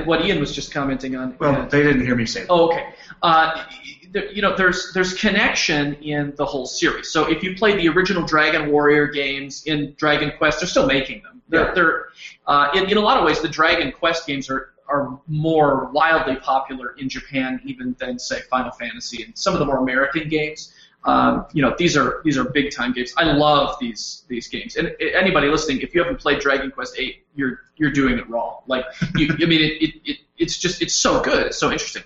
And 0.00 0.06
what 0.06 0.24
Ian 0.24 0.40
was 0.40 0.54
just 0.54 0.72
commenting 0.72 1.16
on. 1.16 1.36
Well, 1.38 1.54
uh, 1.54 1.66
they 1.66 1.82
didn't 1.82 2.02
hear 2.04 2.16
me 2.16 2.26
say 2.26 2.40
that. 2.40 2.50
Oh, 2.50 2.70
okay. 2.70 2.86
Uh, 3.22 3.64
there, 4.12 4.30
you 4.32 4.42
know, 4.42 4.56
there's 4.56 4.92
there's 4.92 5.14
connection 5.14 5.94
in 6.02 6.34
the 6.36 6.44
whole 6.44 6.66
series. 6.66 7.08
So 7.10 7.30
if 7.30 7.42
you 7.42 7.54
play 7.54 7.76
the 7.76 7.88
original 7.88 8.24
Dragon 8.24 8.70
Warrior 8.72 9.06
games 9.08 9.64
in 9.66 9.94
Dragon 9.96 10.32
Quest, 10.36 10.60
they're 10.60 10.68
still 10.68 10.86
making 10.86 11.22
them. 11.22 11.42
They're, 11.48 11.66
Yeah. 11.66 11.74
they're 11.74 12.04
uh, 12.46 12.70
in, 12.74 12.90
in 12.90 12.96
a 12.96 13.00
lot 13.00 13.18
of 13.18 13.24
ways, 13.24 13.40
the 13.40 13.48
Dragon 13.48 13.92
Quest 13.92 14.26
games 14.26 14.50
are 14.50 14.72
are 14.88 15.20
more 15.28 15.88
wildly 15.92 16.34
popular 16.34 16.96
in 16.98 17.08
Japan 17.08 17.60
even 17.64 17.94
than 18.00 18.18
say 18.18 18.40
Final 18.50 18.72
Fantasy 18.72 19.22
and 19.22 19.38
some 19.38 19.52
of 19.54 19.60
the 19.60 19.64
more 19.66 19.78
American 19.78 20.28
games. 20.28 20.74
Um, 21.04 21.46
you 21.52 21.62
know, 21.62 21.74
these 21.78 21.96
are 21.96 22.20
these 22.24 22.36
are 22.36 22.44
big 22.44 22.74
time 22.74 22.92
games. 22.92 23.14
I 23.16 23.24
love 23.24 23.76
these 23.80 24.24
these 24.28 24.48
games. 24.48 24.76
And 24.76 24.94
anybody 25.00 25.48
listening, 25.48 25.80
if 25.80 25.94
you 25.94 26.02
haven't 26.02 26.20
played 26.20 26.40
Dragon 26.40 26.70
Quest 26.70 26.96
VIII, 26.96 27.22
you're 27.34 27.60
you're 27.76 27.90
doing 27.90 28.18
it 28.18 28.28
wrong. 28.28 28.62
Like, 28.66 28.84
you, 29.16 29.28
I 29.40 29.46
mean, 29.46 29.62
it, 29.62 29.82
it, 29.82 29.94
it 30.04 30.18
it's 30.36 30.58
just 30.58 30.82
it's 30.82 30.94
so 30.94 31.22
good. 31.22 31.46
It's 31.46 31.58
so 31.58 31.72
interesting. 31.72 32.02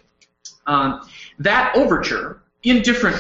Um, 0.66 1.08
that 1.38 1.74
overture 1.76 2.42
in 2.62 2.82
different 2.82 3.16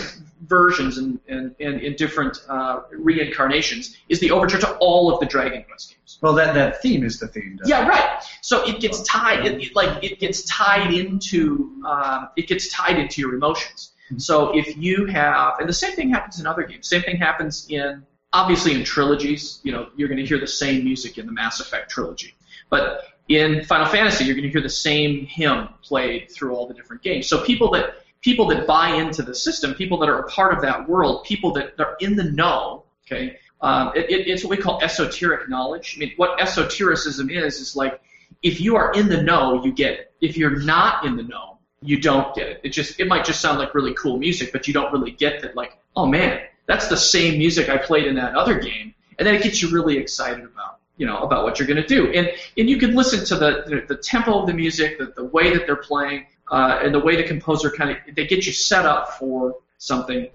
versions 0.46 0.98
and, 0.98 1.18
and, 1.28 1.54
and 1.60 1.80
in 1.80 1.94
different 1.96 2.38
uh, 2.48 2.80
reincarnations 2.92 3.96
is 4.08 4.20
the 4.20 4.30
overture 4.30 4.58
to 4.58 4.76
all 4.76 5.12
of 5.12 5.20
the 5.20 5.26
Dragon 5.26 5.64
Quest 5.64 5.90
games. 5.90 6.18
Well, 6.20 6.34
that, 6.34 6.54
that 6.54 6.82
theme 6.82 7.04
is 7.04 7.18
the 7.18 7.28
theme. 7.28 7.56
doesn't 7.56 7.68
Yeah, 7.68 7.86
right. 7.88 8.22
So 8.42 8.66
it 8.66 8.80
gets 8.80 9.02
tied, 9.02 9.46
it, 9.46 9.60
it, 9.60 9.74
like 9.74 10.02
it 10.04 10.18
gets 10.20 10.44
tied 10.44 10.92
into, 10.92 11.82
um, 11.86 12.28
it 12.36 12.46
gets 12.46 12.68
tied 12.68 12.98
into 12.98 13.20
your 13.20 13.34
emotions. 13.34 13.92
So 14.18 14.56
if 14.56 14.76
you 14.76 15.06
have, 15.06 15.58
and 15.58 15.68
the 15.68 15.74
same 15.74 15.92
thing 15.92 16.10
happens 16.10 16.40
in 16.40 16.46
other 16.46 16.62
games. 16.62 16.88
Same 16.88 17.02
thing 17.02 17.16
happens 17.16 17.66
in, 17.68 18.04
obviously 18.32 18.74
in 18.74 18.84
trilogies. 18.84 19.60
You 19.62 19.72
know, 19.72 19.88
you're 19.96 20.08
going 20.08 20.18
to 20.18 20.26
hear 20.26 20.40
the 20.40 20.46
same 20.46 20.84
music 20.84 21.18
in 21.18 21.26
the 21.26 21.32
Mass 21.32 21.60
Effect 21.60 21.90
trilogy, 21.90 22.34
but 22.70 23.02
in 23.28 23.64
Final 23.64 23.86
Fantasy, 23.86 24.24
you're 24.24 24.34
going 24.34 24.44
to 24.44 24.50
hear 24.50 24.60
the 24.60 24.68
same 24.68 25.24
hymn 25.26 25.68
played 25.82 26.30
through 26.30 26.54
all 26.54 26.66
the 26.66 26.74
different 26.74 27.02
games. 27.02 27.26
So 27.26 27.42
people 27.42 27.70
that 27.70 27.94
people 28.20 28.46
that 28.48 28.66
buy 28.66 28.94
into 28.94 29.22
the 29.22 29.34
system, 29.34 29.74
people 29.74 29.98
that 29.98 30.08
are 30.08 30.20
a 30.20 30.28
part 30.28 30.54
of 30.54 30.62
that 30.62 30.88
world, 30.88 31.24
people 31.24 31.52
that 31.52 31.74
are 31.78 31.96
in 32.00 32.16
the 32.16 32.24
know, 32.24 32.84
okay, 33.06 33.38
um, 33.60 33.92
it, 33.94 34.10
it, 34.10 34.28
it's 34.28 34.44
what 34.44 34.50
we 34.50 34.62
call 34.62 34.82
esoteric 34.82 35.48
knowledge. 35.48 35.94
I 35.96 36.00
mean, 36.00 36.12
what 36.16 36.40
esotericism 36.40 37.30
is 37.30 37.60
is 37.60 37.76
like 37.76 38.00
if 38.42 38.60
you 38.60 38.76
are 38.76 38.92
in 38.92 39.08
the 39.08 39.22
know, 39.22 39.64
you 39.64 39.72
get 39.72 39.92
it. 39.92 40.12
If 40.20 40.36
you're 40.36 40.58
not 40.58 41.06
in 41.06 41.16
the 41.16 41.22
know, 41.22 41.53
you 41.84 42.00
don't 42.00 42.34
get 42.34 42.48
it. 42.48 42.60
It 42.64 42.70
just 42.70 42.98
it 42.98 43.06
might 43.06 43.24
just 43.24 43.40
sound 43.40 43.58
like 43.58 43.74
really 43.74 43.94
cool 43.94 44.16
music, 44.16 44.52
but 44.52 44.66
you 44.66 44.72
don't 44.72 44.90
really 44.92 45.10
get 45.10 45.42
that. 45.42 45.54
Like, 45.54 45.76
oh 45.94 46.06
man, 46.06 46.40
that's 46.66 46.88
the 46.88 46.96
same 46.96 47.38
music 47.38 47.68
I 47.68 47.76
played 47.76 48.06
in 48.06 48.14
that 48.14 48.34
other 48.34 48.58
game, 48.58 48.94
and 49.18 49.26
then 49.26 49.34
it 49.34 49.42
gets 49.42 49.60
you 49.60 49.68
really 49.68 49.98
excited 49.98 50.44
about 50.44 50.78
you 50.96 51.06
know 51.06 51.18
about 51.18 51.44
what 51.44 51.58
you're 51.58 51.68
going 51.68 51.82
to 51.82 51.86
do. 51.86 52.10
And 52.12 52.30
and 52.56 52.70
you 52.70 52.78
can 52.78 52.94
listen 52.94 53.24
to 53.26 53.36
the 53.36 53.64
the, 53.66 53.94
the 53.94 54.00
tempo 54.00 54.40
of 54.40 54.46
the 54.46 54.54
music, 54.54 54.98
the, 54.98 55.12
the 55.14 55.24
way 55.24 55.52
that 55.52 55.66
they're 55.66 55.76
playing, 55.76 56.26
uh, 56.50 56.80
and 56.82 56.94
the 56.94 57.00
way 57.00 57.16
the 57.16 57.24
composer 57.24 57.70
kind 57.70 57.90
of 57.90 58.14
they 58.14 58.26
get 58.26 58.46
you 58.46 58.52
set 58.52 58.86
up 58.86 59.18
for 59.18 59.56
something 59.76 60.28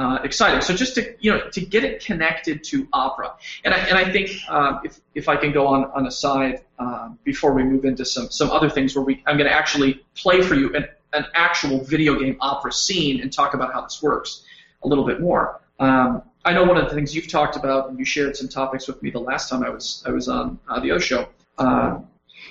uh, 0.00 0.18
exciting. 0.24 0.62
So 0.62 0.74
just 0.74 0.94
to 0.94 1.14
you 1.20 1.30
know 1.30 1.50
to 1.50 1.60
get 1.60 1.84
it 1.84 2.02
connected 2.02 2.64
to 2.64 2.88
opera, 2.90 3.34
and 3.64 3.74
I 3.74 3.78
and 3.80 3.98
I 3.98 4.10
think 4.10 4.30
um, 4.48 4.80
if 4.82 4.98
if 5.14 5.28
I 5.28 5.36
can 5.36 5.52
go 5.52 5.66
on 5.66 5.84
on 5.92 6.06
a 6.06 6.10
side 6.10 6.62
um, 6.78 7.18
before 7.22 7.52
we 7.52 7.62
move 7.62 7.84
into 7.84 8.06
some 8.06 8.30
some 8.30 8.50
other 8.50 8.70
things 8.70 8.96
where 8.96 9.04
we 9.04 9.22
I'm 9.26 9.36
going 9.36 9.50
to 9.50 9.54
actually 9.54 10.02
play 10.14 10.40
for 10.40 10.54
you 10.54 10.74
an 10.74 10.86
an 11.12 11.26
actual 11.34 11.84
video 11.84 12.18
game 12.18 12.38
opera 12.40 12.72
scene 12.72 13.20
and 13.20 13.30
talk 13.30 13.52
about 13.52 13.74
how 13.74 13.82
this 13.82 14.02
works 14.02 14.42
a 14.84 14.88
little 14.88 15.04
bit 15.04 15.20
more. 15.20 15.60
Um, 15.78 16.22
I 16.46 16.54
know 16.54 16.64
one 16.64 16.78
of 16.78 16.88
the 16.88 16.94
things 16.94 17.14
you've 17.14 17.28
talked 17.28 17.56
about, 17.56 17.90
and 17.90 17.98
you 17.98 18.06
shared 18.06 18.34
some 18.38 18.48
topics 18.48 18.88
with 18.88 19.02
me 19.02 19.10
the 19.10 19.20
last 19.20 19.50
time 19.50 19.62
I 19.62 19.68
was 19.68 20.02
I 20.06 20.12
was 20.12 20.28
on 20.28 20.58
uh, 20.66 20.80
the 20.80 20.92
O 20.92 20.98
show. 20.98 21.28
Uh, 21.58 21.98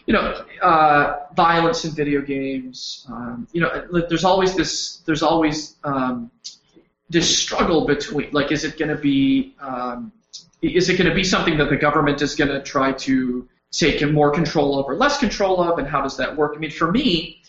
you 0.05 0.13
know, 0.13 0.45
uh, 0.61 1.25
violence 1.35 1.83
in 1.83 1.91
video 1.91 2.21
games. 2.21 3.07
Um, 3.09 3.47
you 3.53 3.61
know, 3.61 3.87
there's 4.07 4.23
always 4.23 4.55
this. 4.55 4.97
There's 5.07 5.23
always 5.23 5.77
um, 5.83 6.29
this 7.09 7.37
struggle 7.37 7.85
between 7.85 8.29
like 8.31 8.51
is 8.51 8.63
it 8.63 8.77
going 8.77 8.89
to 8.89 9.01
be 9.01 9.55
um, 9.59 10.11
is 10.61 10.89
it 10.89 10.97
going 10.97 11.09
to 11.09 11.15
be 11.15 11.23
something 11.23 11.57
that 11.57 11.69
the 11.69 11.77
government 11.77 12.21
is 12.21 12.35
going 12.35 12.49
to 12.49 12.61
try 12.61 12.91
to 12.91 13.47
take 13.71 14.05
more 14.11 14.31
control 14.31 14.75
over, 14.77 14.95
less 14.95 15.17
control 15.17 15.61
of 15.61 15.79
and 15.79 15.87
how 15.87 16.01
does 16.01 16.17
that 16.17 16.35
work? 16.35 16.53
I 16.55 16.59
mean 16.59 16.71
for 16.71 16.91
me 16.91 17.41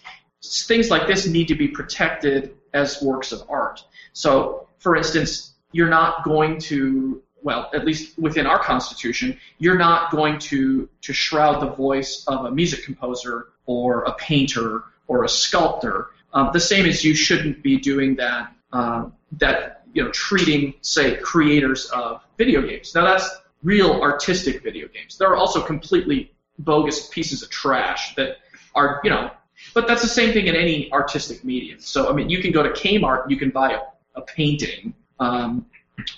things 0.43 0.91
like 0.91 1.07
this 1.07 1.27
need 1.27 1.49
to 1.49 1.55
be 1.55 1.69
protected 1.69 2.57
as 2.73 3.03
works 3.03 3.33
of 3.33 3.43
art. 3.49 3.85
So 4.13 4.69
for 4.79 4.97
instance 4.97 5.55
you're 5.73 5.89
not 5.89 6.25
going 6.25 6.59
to 6.59 7.23
well 7.43 7.71
at 7.75 7.85
least 7.85 8.19
within 8.19 8.47
our 8.47 8.59
constitution 8.59 9.39
you're 9.59 9.79
not 9.79 10.11
going 10.11 10.39
to 10.39 10.89
to 11.03 11.13
shroud 11.13 11.61
the 11.61 11.71
voice 11.71 12.25
of 12.27 12.47
a 12.47 12.51
music 12.51 12.85
composer 12.85 13.49
or 13.67 14.03
a 14.05 14.15
painter 14.15 14.85
or 15.07 15.25
a 15.25 15.29
sculptor. 15.29 16.09
Um, 16.33 16.51
the 16.53 16.61
same 16.61 16.87
as 16.87 17.05
you 17.05 17.15
shouldn't 17.15 17.63
be 17.63 17.77
doing 17.77 18.15
that 18.17 18.53
um, 18.73 19.15
that 19.33 19.83
you 19.93 20.05
know 20.05 20.11
treating 20.11 20.75
say 20.83 21.17
creators 21.17 21.87
of 21.87 22.23
video 22.39 22.63
games. 22.63 22.95
Now 22.95 23.05
that's 23.05 23.29
real 23.63 24.01
artistic 24.01 24.63
video 24.63 24.89
games. 24.89 25.19
There 25.19 25.29
are 25.29 25.37
also 25.37 25.61
completely 25.61 26.33
bogus 26.59 27.09
pieces 27.09 27.43
of 27.43 27.51
trash 27.51 28.15
that 28.17 28.39
are 28.75 29.01
you 29.05 29.11
know, 29.11 29.31
but 29.75 29.87
that's 29.87 30.03
the 30.03 30.09
same 30.09 30.33
thing 30.33 30.47
in 30.47 30.55
any 30.55 30.91
artistic 30.93 31.45
medium. 31.45 31.81
So 31.81 32.09
I 32.09 32.13
mean, 32.13 32.31
you 32.31 32.41
can 32.41 32.53
go 32.53 32.63
to 32.63 32.71
Kmart, 32.71 33.23
and 33.23 33.31
you 33.31 33.37
can 33.37 33.51
buy 33.51 33.73
a, 33.73 33.81
a 34.15 34.23
painting, 34.23 34.95
um, 35.19 35.67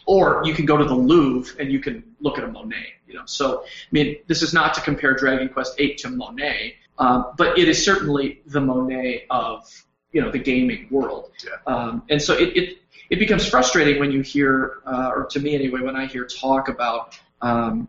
or 0.07 0.43
you 0.45 0.55
can 0.55 0.67
go 0.67 0.77
to 0.77 0.85
the 0.85 0.95
Louvre 0.95 1.61
and 1.61 1.73
you 1.73 1.81
can 1.81 2.05
look 2.21 2.39
at 2.39 2.45
a 2.45 2.49
Monet. 2.49 2.95
You 3.07 3.15
know, 3.15 3.23
so 3.27 3.63
I 3.65 3.67
mean, 3.91 4.19
this 4.27 4.43
is 4.43 4.53
not 4.55 4.75
to 4.75 4.81
compare 4.81 5.15
Dragon 5.15 5.49
Quest 5.49 5.77
VIII 5.77 5.95
to 5.97 6.11
Monet, 6.11 6.77
um, 6.99 7.33
but 7.37 7.59
it 7.59 7.69
is 7.69 7.85
certainly 7.85 8.43
the 8.47 8.61
Monet 8.61 9.27
of 9.31 9.69
you 10.13 10.21
know 10.21 10.31
the 10.31 10.39
gaming 10.39 10.89
world. 10.91 11.31
Yeah. 11.45 11.73
Um, 11.73 12.03
and 12.11 12.21
so 12.21 12.35
it, 12.35 12.57
it 12.57 12.79
it 13.11 13.19
becomes 13.19 13.47
frustrating 13.47 13.99
when 14.01 14.11
you 14.11 14.23
hear, 14.23 14.79
uh, 14.87 15.11
or 15.15 15.27
to 15.27 15.41
me 15.41 15.55
anyway, 15.55 15.81
when 15.81 15.97
I 15.97 16.07
hear 16.07 16.25
talk 16.25 16.69
about 16.69 17.19
um, 17.43 17.89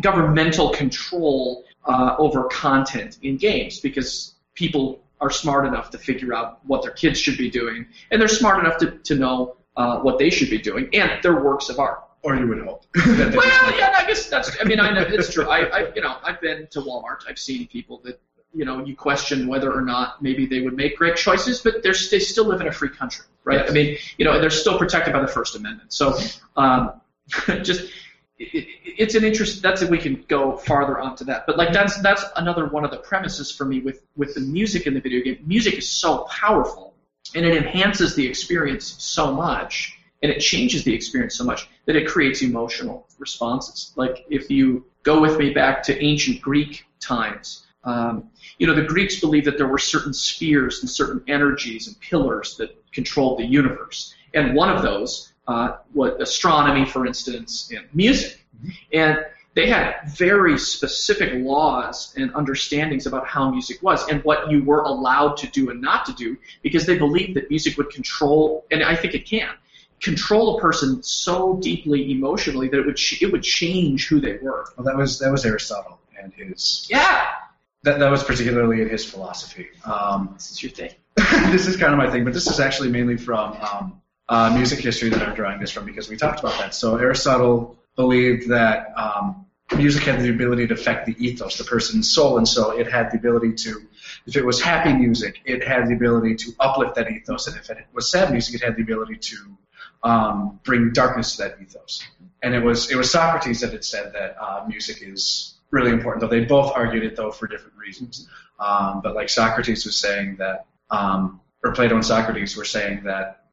governmental 0.00 0.70
control 0.70 1.64
uh, 1.86 2.14
over 2.18 2.44
content 2.44 3.18
in 3.22 3.36
games 3.36 3.80
because 3.80 4.34
people 4.54 5.00
are 5.20 5.30
smart 5.30 5.66
enough 5.66 5.90
to 5.90 5.98
figure 5.98 6.34
out 6.34 6.60
what 6.66 6.82
their 6.82 6.92
kids 6.92 7.18
should 7.18 7.38
be 7.38 7.50
doing, 7.50 7.86
and 8.10 8.20
they're 8.20 8.28
smart 8.28 8.58
enough 8.64 8.78
to, 8.78 8.90
to 8.90 9.14
know 9.14 9.56
uh, 9.76 10.00
what 10.00 10.18
they 10.18 10.30
should 10.30 10.50
be 10.50 10.58
doing, 10.58 10.88
and 10.92 11.12
they're 11.22 11.40
works 11.40 11.68
of 11.68 11.78
art. 11.78 12.04
Or 12.22 12.36
you 12.36 12.46
would 12.48 12.62
hope. 12.62 12.84
Well, 12.96 13.78
yeah, 13.78 13.94
I 13.96 14.04
guess 14.06 14.28
that's. 14.28 14.54
I 14.60 14.64
mean, 14.64 14.78
I 14.78 14.92
know 14.92 15.00
it's 15.08 15.32
true. 15.32 15.48
I, 15.48 15.60
I, 15.60 15.94
you 15.94 16.02
know, 16.02 16.18
I've 16.22 16.38
been 16.42 16.66
to 16.72 16.82
Walmart. 16.82 17.20
I've 17.26 17.38
seen 17.38 17.66
people 17.66 18.02
that, 18.04 18.20
you 18.54 18.64
know, 18.64 18.84
you 18.84 18.96
question 18.96 19.46
whether 19.46 19.72
or 19.72 19.82
not 19.82 20.22
maybe 20.22 20.46
they 20.46 20.60
would 20.60 20.76
make 20.76 20.96
great 20.96 21.16
choices, 21.16 21.60
but 21.60 21.82
they're 21.82 21.92
they 22.10 22.18
still 22.18 22.44
live 22.46 22.60
in 22.60 22.66
a 22.66 22.72
free 22.72 22.88
country, 22.88 23.26
right? 23.44 23.60
Yes. 23.60 23.70
I 23.70 23.72
mean, 23.72 23.98
you 24.18 24.24
know, 24.24 24.40
they're 24.40 24.50
still 24.50 24.78
protected 24.78 25.12
by 25.12 25.20
the 25.20 25.28
First 25.28 25.54
Amendment. 25.56 25.92
So, 25.92 26.18
um, 26.56 27.00
just 27.62 27.82
it, 28.38 28.54
it- 28.54 28.66
it's 28.98 29.14
an 29.14 29.24
interest. 29.24 29.62
That's 29.62 29.82
we 29.84 29.96
can 29.98 30.24
go 30.28 30.56
farther 30.58 30.98
onto 30.98 31.24
that, 31.24 31.46
but 31.46 31.56
like 31.56 31.72
that's 31.72 31.98
that's 32.02 32.24
another 32.36 32.66
one 32.66 32.84
of 32.84 32.90
the 32.90 32.98
premises 32.98 33.50
for 33.50 33.64
me 33.64 33.80
with 33.80 34.02
with 34.16 34.34
the 34.34 34.40
music 34.40 34.86
in 34.86 34.94
the 34.94 35.00
video 35.00 35.22
game. 35.22 35.38
Music 35.46 35.74
is 35.78 35.88
so 35.88 36.24
powerful, 36.30 36.92
and 37.34 37.46
it 37.46 37.56
enhances 37.56 38.14
the 38.14 38.26
experience 38.26 38.94
so 39.02 39.32
much 39.32 39.96
and 40.22 40.30
it 40.30 40.40
changes 40.40 40.84
the 40.84 40.94
experience 40.94 41.34
so 41.34 41.44
much 41.44 41.68
that 41.86 41.96
it 41.96 42.06
creates 42.06 42.42
emotional 42.42 43.06
responses. 43.18 43.92
Like 43.96 44.26
if 44.28 44.50
you 44.50 44.84
go 45.02 45.20
with 45.20 45.38
me 45.38 45.50
back 45.52 45.82
to 45.84 46.02
ancient 46.04 46.40
Greek 46.42 46.84
times, 47.00 47.66
um, 47.84 48.30
you 48.58 48.66
know 48.66 48.74
the 48.74 48.82
Greeks 48.82 49.20
believed 49.20 49.46
that 49.46 49.56
there 49.56 49.68
were 49.68 49.78
certain 49.78 50.12
spheres 50.12 50.80
and 50.80 50.90
certain 50.90 51.22
energies 51.28 51.86
and 51.86 51.98
pillars 52.00 52.56
that 52.56 52.70
controlled 52.92 53.38
the 53.38 53.46
universe, 53.46 54.14
and 54.34 54.54
one 54.54 54.74
of 54.74 54.82
those 54.82 55.32
uh, 55.48 55.76
was 55.94 56.12
astronomy, 56.20 56.84
for 56.84 57.06
instance, 57.06 57.72
and 57.74 57.86
music, 57.94 58.44
and 58.92 59.18
they 59.54 59.68
had 59.68 59.96
very 60.16 60.56
specific 60.58 61.32
laws 61.34 62.14
and 62.16 62.32
understandings 62.34 63.06
about 63.06 63.26
how 63.26 63.50
music 63.50 63.82
was 63.82 64.08
and 64.08 64.22
what 64.22 64.50
you 64.50 64.62
were 64.62 64.82
allowed 64.82 65.36
to 65.38 65.48
do 65.48 65.70
and 65.70 65.80
not 65.80 66.06
to 66.06 66.12
do 66.12 66.36
because 66.62 66.86
they 66.86 66.96
believed 66.96 67.34
that 67.34 67.50
music 67.50 67.76
would 67.76 67.90
control, 67.90 68.64
and 68.70 68.84
I 68.84 68.94
think 68.94 69.14
it 69.14 69.26
can, 69.26 69.50
control 70.00 70.56
a 70.56 70.60
person 70.60 71.02
so 71.02 71.56
deeply 71.58 72.12
emotionally 72.12 72.68
that 72.68 72.78
it 72.78 72.86
would 72.86 72.96
ch- 72.96 73.22
it 73.22 73.32
would 73.32 73.42
change 73.42 74.06
who 74.08 74.20
they 74.20 74.38
were. 74.38 74.66
well, 74.76 74.84
that 74.84 74.96
was 74.96 75.18
that 75.18 75.30
was 75.30 75.44
Aristotle 75.44 75.98
and 76.20 76.32
his 76.32 76.86
Yeah, 76.90 77.28
that, 77.82 77.98
that 77.98 78.10
was 78.10 78.22
particularly 78.22 78.82
in 78.82 78.88
his 78.88 79.04
philosophy. 79.04 79.68
Um, 79.84 80.30
this 80.34 80.50
is 80.50 80.62
your 80.62 80.72
thing. 80.72 80.90
this 81.50 81.66
is 81.66 81.76
kind 81.76 81.92
of 81.92 81.98
my 81.98 82.10
thing, 82.10 82.24
but 82.24 82.34
this 82.34 82.46
is 82.46 82.60
actually 82.60 82.90
mainly 82.90 83.16
from 83.16 83.56
um, 83.56 84.02
uh, 84.28 84.54
music 84.56 84.80
history 84.80 85.08
that 85.10 85.22
I'm 85.26 85.34
drawing 85.34 85.60
this 85.60 85.70
from 85.70 85.86
because 85.86 86.08
we 86.08 86.16
talked 86.16 86.40
about 86.40 86.58
that. 86.58 86.74
So 86.74 86.96
Aristotle 86.96 87.78
believed 87.96 88.48
that 88.50 88.92
um, 88.96 89.46
music 89.76 90.04
had 90.04 90.20
the 90.20 90.30
ability 90.30 90.66
to 90.68 90.74
affect 90.74 91.06
the 91.06 91.16
ethos, 91.18 91.58
the 91.58 91.64
person's 91.64 92.10
soul, 92.10 92.38
and 92.38 92.46
so 92.46 92.70
it 92.70 92.90
had 92.90 93.10
the 93.10 93.16
ability 93.16 93.54
to, 93.54 93.82
if 94.26 94.36
it 94.36 94.44
was 94.44 94.60
happy 94.60 94.92
music, 94.92 95.40
it 95.44 95.66
had 95.66 95.88
the 95.88 95.94
ability 95.94 96.36
to 96.36 96.52
uplift 96.60 96.94
that 96.96 97.10
ethos, 97.10 97.46
and 97.46 97.56
if 97.56 97.70
it 97.70 97.78
was 97.92 98.10
sad 98.10 98.30
music, 98.30 98.54
it 98.56 98.64
had 98.64 98.76
the 98.76 98.82
ability 98.82 99.16
to 99.16 99.36
um, 100.02 100.60
bring 100.64 100.92
darkness 100.92 101.36
to 101.36 101.42
that 101.42 101.60
ethos. 101.60 102.02
And 102.42 102.54
it 102.54 102.62
was 102.62 102.90
it 102.90 102.96
was 102.96 103.10
Socrates 103.10 103.60
that 103.60 103.72
had 103.72 103.84
said 103.84 104.14
that 104.14 104.36
uh, 104.40 104.64
music 104.66 105.02
is 105.02 105.59
really 105.70 105.90
important, 105.90 106.20
though. 106.20 106.28
They 106.28 106.44
both 106.44 106.72
argued 106.74 107.04
it, 107.04 107.16
though, 107.16 107.30
for 107.30 107.46
different 107.46 107.76
reasons. 107.76 108.28
Um, 108.58 109.00
but 109.02 109.14
like 109.14 109.28
Socrates 109.28 109.84
was 109.84 109.96
saying 109.96 110.36
that, 110.36 110.66
um, 110.90 111.40
or 111.64 111.72
Plato 111.72 111.94
and 111.94 112.04
Socrates 112.04 112.56
were 112.56 112.64
saying 112.64 113.04
that, 113.04 113.44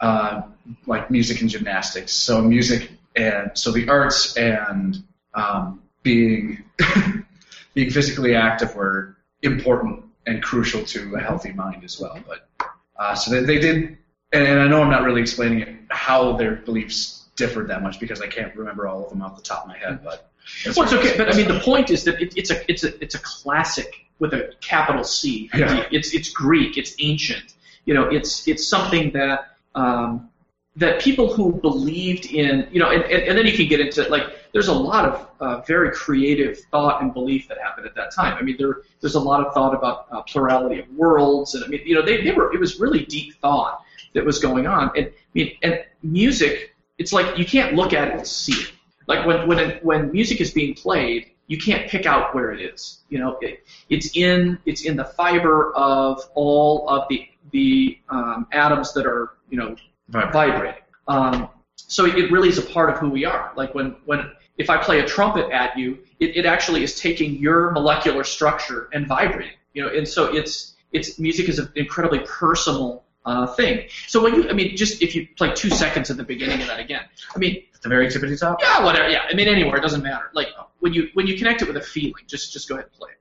uh, 0.00 0.42
like 0.86 1.10
music 1.10 1.40
and 1.40 1.50
gymnastics. 1.50 2.12
So 2.12 2.42
music 2.42 2.90
and 3.14 3.50
so 3.54 3.70
the 3.70 3.88
arts 3.88 4.36
and 4.36 5.02
um, 5.34 5.82
being 6.02 6.64
being 7.74 7.90
physically 7.90 8.34
active 8.34 8.74
were 8.74 9.16
important 9.42 10.04
and 10.26 10.42
crucial 10.42 10.84
to 10.84 11.14
a 11.14 11.20
healthy 11.20 11.52
mind 11.52 11.84
as 11.84 12.00
well. 12.00 12.18
But 12.26 12.48
uh, 12.96 13.14
so 13.14 13.30
they, 13.30 13.44
they 13.44 13.58
did, 13.58 13.98
and, 14.32 14.46
and 14.46 14.60
I 14.60 14.68
know 14.68 14.82
I'm 14.82 14.90
not 14.90 15.02
really 15.02 15.20
explaining 15.20 15.60
it 15.60 15.68
how 15.88 16.36
their 16.36 16.56
beliefs 16.56 17.26
differed 17.36 17.68
that 17.68 17.82
much 17.82 17.98
because 17.98 18.20
I 18.20 18.26
can't 18.26 18.54
remember 18.54 18.86
all 18.86 19.04
of 19.04 19.10
them 19.10 19.22
off 19.22 19.36
the 19.36 19.42
top 19.42 19.62
of 19.62 19.68
my 19.68 19.78
head. 19.78 20.00
But 20.04 20.30
Well, 20.76 20.84
it's 20.84 20.92
okay, 20.92 21.16
but 21.16 21.32
I 21.32 21.36
mean, 21.36 21.48
the 21.48 21.60
point 21.60 21.90
is 21.90 22.04
that 22.04 22.20
it, 22.20 22.36
it's 22.36 22.50
a 22.50 22.70
it's 22.70 22.84
a 22.84 23.02
it's 23.02 23.14
a 23.14 23.18
classic 23.20 24.06
with 24.18 24.34
a 24.34 24.52
capital 24.60 25.04
C. 25.04 25.50
Yeah. 25.54 25.86
It's 25.90 26.14
it's 26.14 26.30
Greek. 26.30 26.78
It's 26.78 26.94
ancient. 27.00 27.54
You 27.84 27.94
know, 27.94 28.08
it's 28.08 28.46
it's 28.46 28.66
something 28.66 29.10
that 29.12 29.56
um, 29.74 30.30
that 30.76 31.00
people 31.00 31.32
who 31.32 31.52
believed 31.52 32.26
in 32.26 32.68
you 32.70 32.78
know, 32.78 32.90
and, 32.90 33.02
and, 33.04 33.22
and 33.24 33.38
then 33.38 33.46
you 33.46 33.52
can 33.52 33.66
get 33.66 33.80
into 33.80 34.08
like 34.08 34.24
there's 34.52 34.68
a 34.68 34.74
lot 34.74 35.04
of 35.04 35.28
uh, 35.40 35.60
very 35.62 35.90
creative 35.90 36.58
thought 36.70 37.02
and 37.02 37.12
belief 37.12 37.48
that 37.48 37.58
happened 37.58 37.86
at 37.86 37.94
that 37.94 38.14
time. 38.14 38.36
I 38.38 38.42
mean, 38.42 38.56
there 38.58 38.82
there's 39.00 39.16
a 39.16 39.20
lot 39.20 39.44
of 39.44 39.52
thought 39.52 39.74
about 39.74 40.06
uh, 40.10 40.22
plurality 40.22 40.80
of 40.80 40.88
worlds, 40.90 41.54
and 41.54 41.64
I 41.64 41.68
mean, 41.68 41.80
you 41.84 41.94
know, 41.94 42.02
they, 42.02 42.22
they 42.22 42.32
were 42.32 42.52
it 42.54 42.60
was 42.60 42.78
really 42.80 43.04
deep 43.04 43.34
thought 43.40 43.82
that 44.14 44.24
was 44.24 44.38
going 44.38 44.66
on, 44.66 44.90
and 44.96 45.06
I 45.06 45.12
mean, 45.34 45.56
and 45.62 45.84
music, 46.02 46.74
it's 46.98 47.12
like 47.12 47.38
you 47.38 47.44
can't 47.44 47.74
look 47.74 47.92
at 47.92 48.08
it 48.08 48.14
and 48.14 48.26
see 48.26 48.52
it 48.52 48.72
like 49.12 49.26
when 49.26 49.46
when 49.46 49.58
it, 49.58 49.84
when 49.84 50.10
music 50.10 50.40
is 50.40 50.50
being 50.50 50.74
played, 50.74 51.30
you 51.46 51.58
can't 51.58 51.88
pick 51.88 52.06
out 52.06 52.34
where 52.34 52.50
it 52.52 52.60
is. 52.60 53.00
You 53.08 53.18
know, 53.18 53.38
it, 53.40 53.64
it's 53.88 54.16
in 54.16 54.58
it's 54.64 54.82
in 54.82 54.96
the 54.96 55.04
fiber 55.04 55.74
of 55.74 56.20
all 56.34 56.88
of 56.88 57.08
the 57.08 57.28
the 57.50 57.98
um, 58.08 58.46
atoms 58.52 58.92
that 58.94 59.06
are 59.06 59.34
you 59.50 59.58
know 59.58 59.76
vibrating. 60.08 60.80
Um, 61.08 61.48
so 61.76 62.06
it 62.06 62.30
really 62.30 62.48
is 62.48 62.58
a 62.58 62.62
part 62.62 62.90
of 62.90 62.98
who 62.98 63.10
we 63.10 63.24
are. 63.24 63.52
Like 63.56 63.74
when 63.74 63.96
when 64.06 64.30
if 64.58 64.70
I 64.70 64.76
play 64.78 65.00
a 65.00 65.06
trumpet 65.06 65.50
at 65.50 65.76
you, 65.76 65.98
it, 66.20 66.36
it 66.36 66.46
actually 66.46 66.82
is 66.82 66.98
taking 66.98 67.36
your 67.36 67.70
molecular 67.72 68.24
structure 68.24 68.88
and 68.92 69.06
vibrating. 69.06 69.56
You 69.74 69.82
know, 69.82 69.88
and 69.88 70.06
so 70.06 70.34
it's 70.34 70.76
it's 70.92 71.18
music 71.18 71.48
is 71.48 71.58
an 71.58 71.70
incredibly 71.74 72.20
personal 72.20 73.04
uh, 73.24 73.46
thing. 73.46 73.88
So 74.08 74.22
when 74.22 74.34
you, 74.34 74.50
I 74.50 74.52
mean, 74.52 74.76
just 74.76 75.02
if 75.02 75.14
you 75.14 75.28
play 75.36 75.52
two 75.54 75.70
seconds 75.70 76.10
at 76.10 76.16
the 76.16 76.24
beginning 76.24 76.60
of 76.60 76.66
that 76.68 76.80
again, 76.80 77.04
I 77.34 77.38
mean, 77.38 77.62
the 77.82 77.88
very 77.88 78.06
tippity 78.06 78.38
top. 78.38 78.58
yeah, 78.60 78.82
whatever. 78.84 79.08
Yeah, 79.08 79.24
I 79.28 79.34
mean 79.34 79.48
anywhere. 79.48 79.76
It 79.76 79.82
doesn't 79.82 80.02
matter. 80.02 80.30
Like 80.34 80.48
when 80.80 80.92
you 80.92 81.08
when 81.14 81.26
you 81.26 81.36
connect 81.36 81.62
it 81.62 81.68
with 81.68 81.76
a 81.76 81.80
feeling, 81.80 82.14
just 82.26 82.52
just 82.52 82.68
go 82.68 82.76
ahead 82.76 82.86
and 82.86 82.94
play 82.94 83.10
it. 83.10 83.18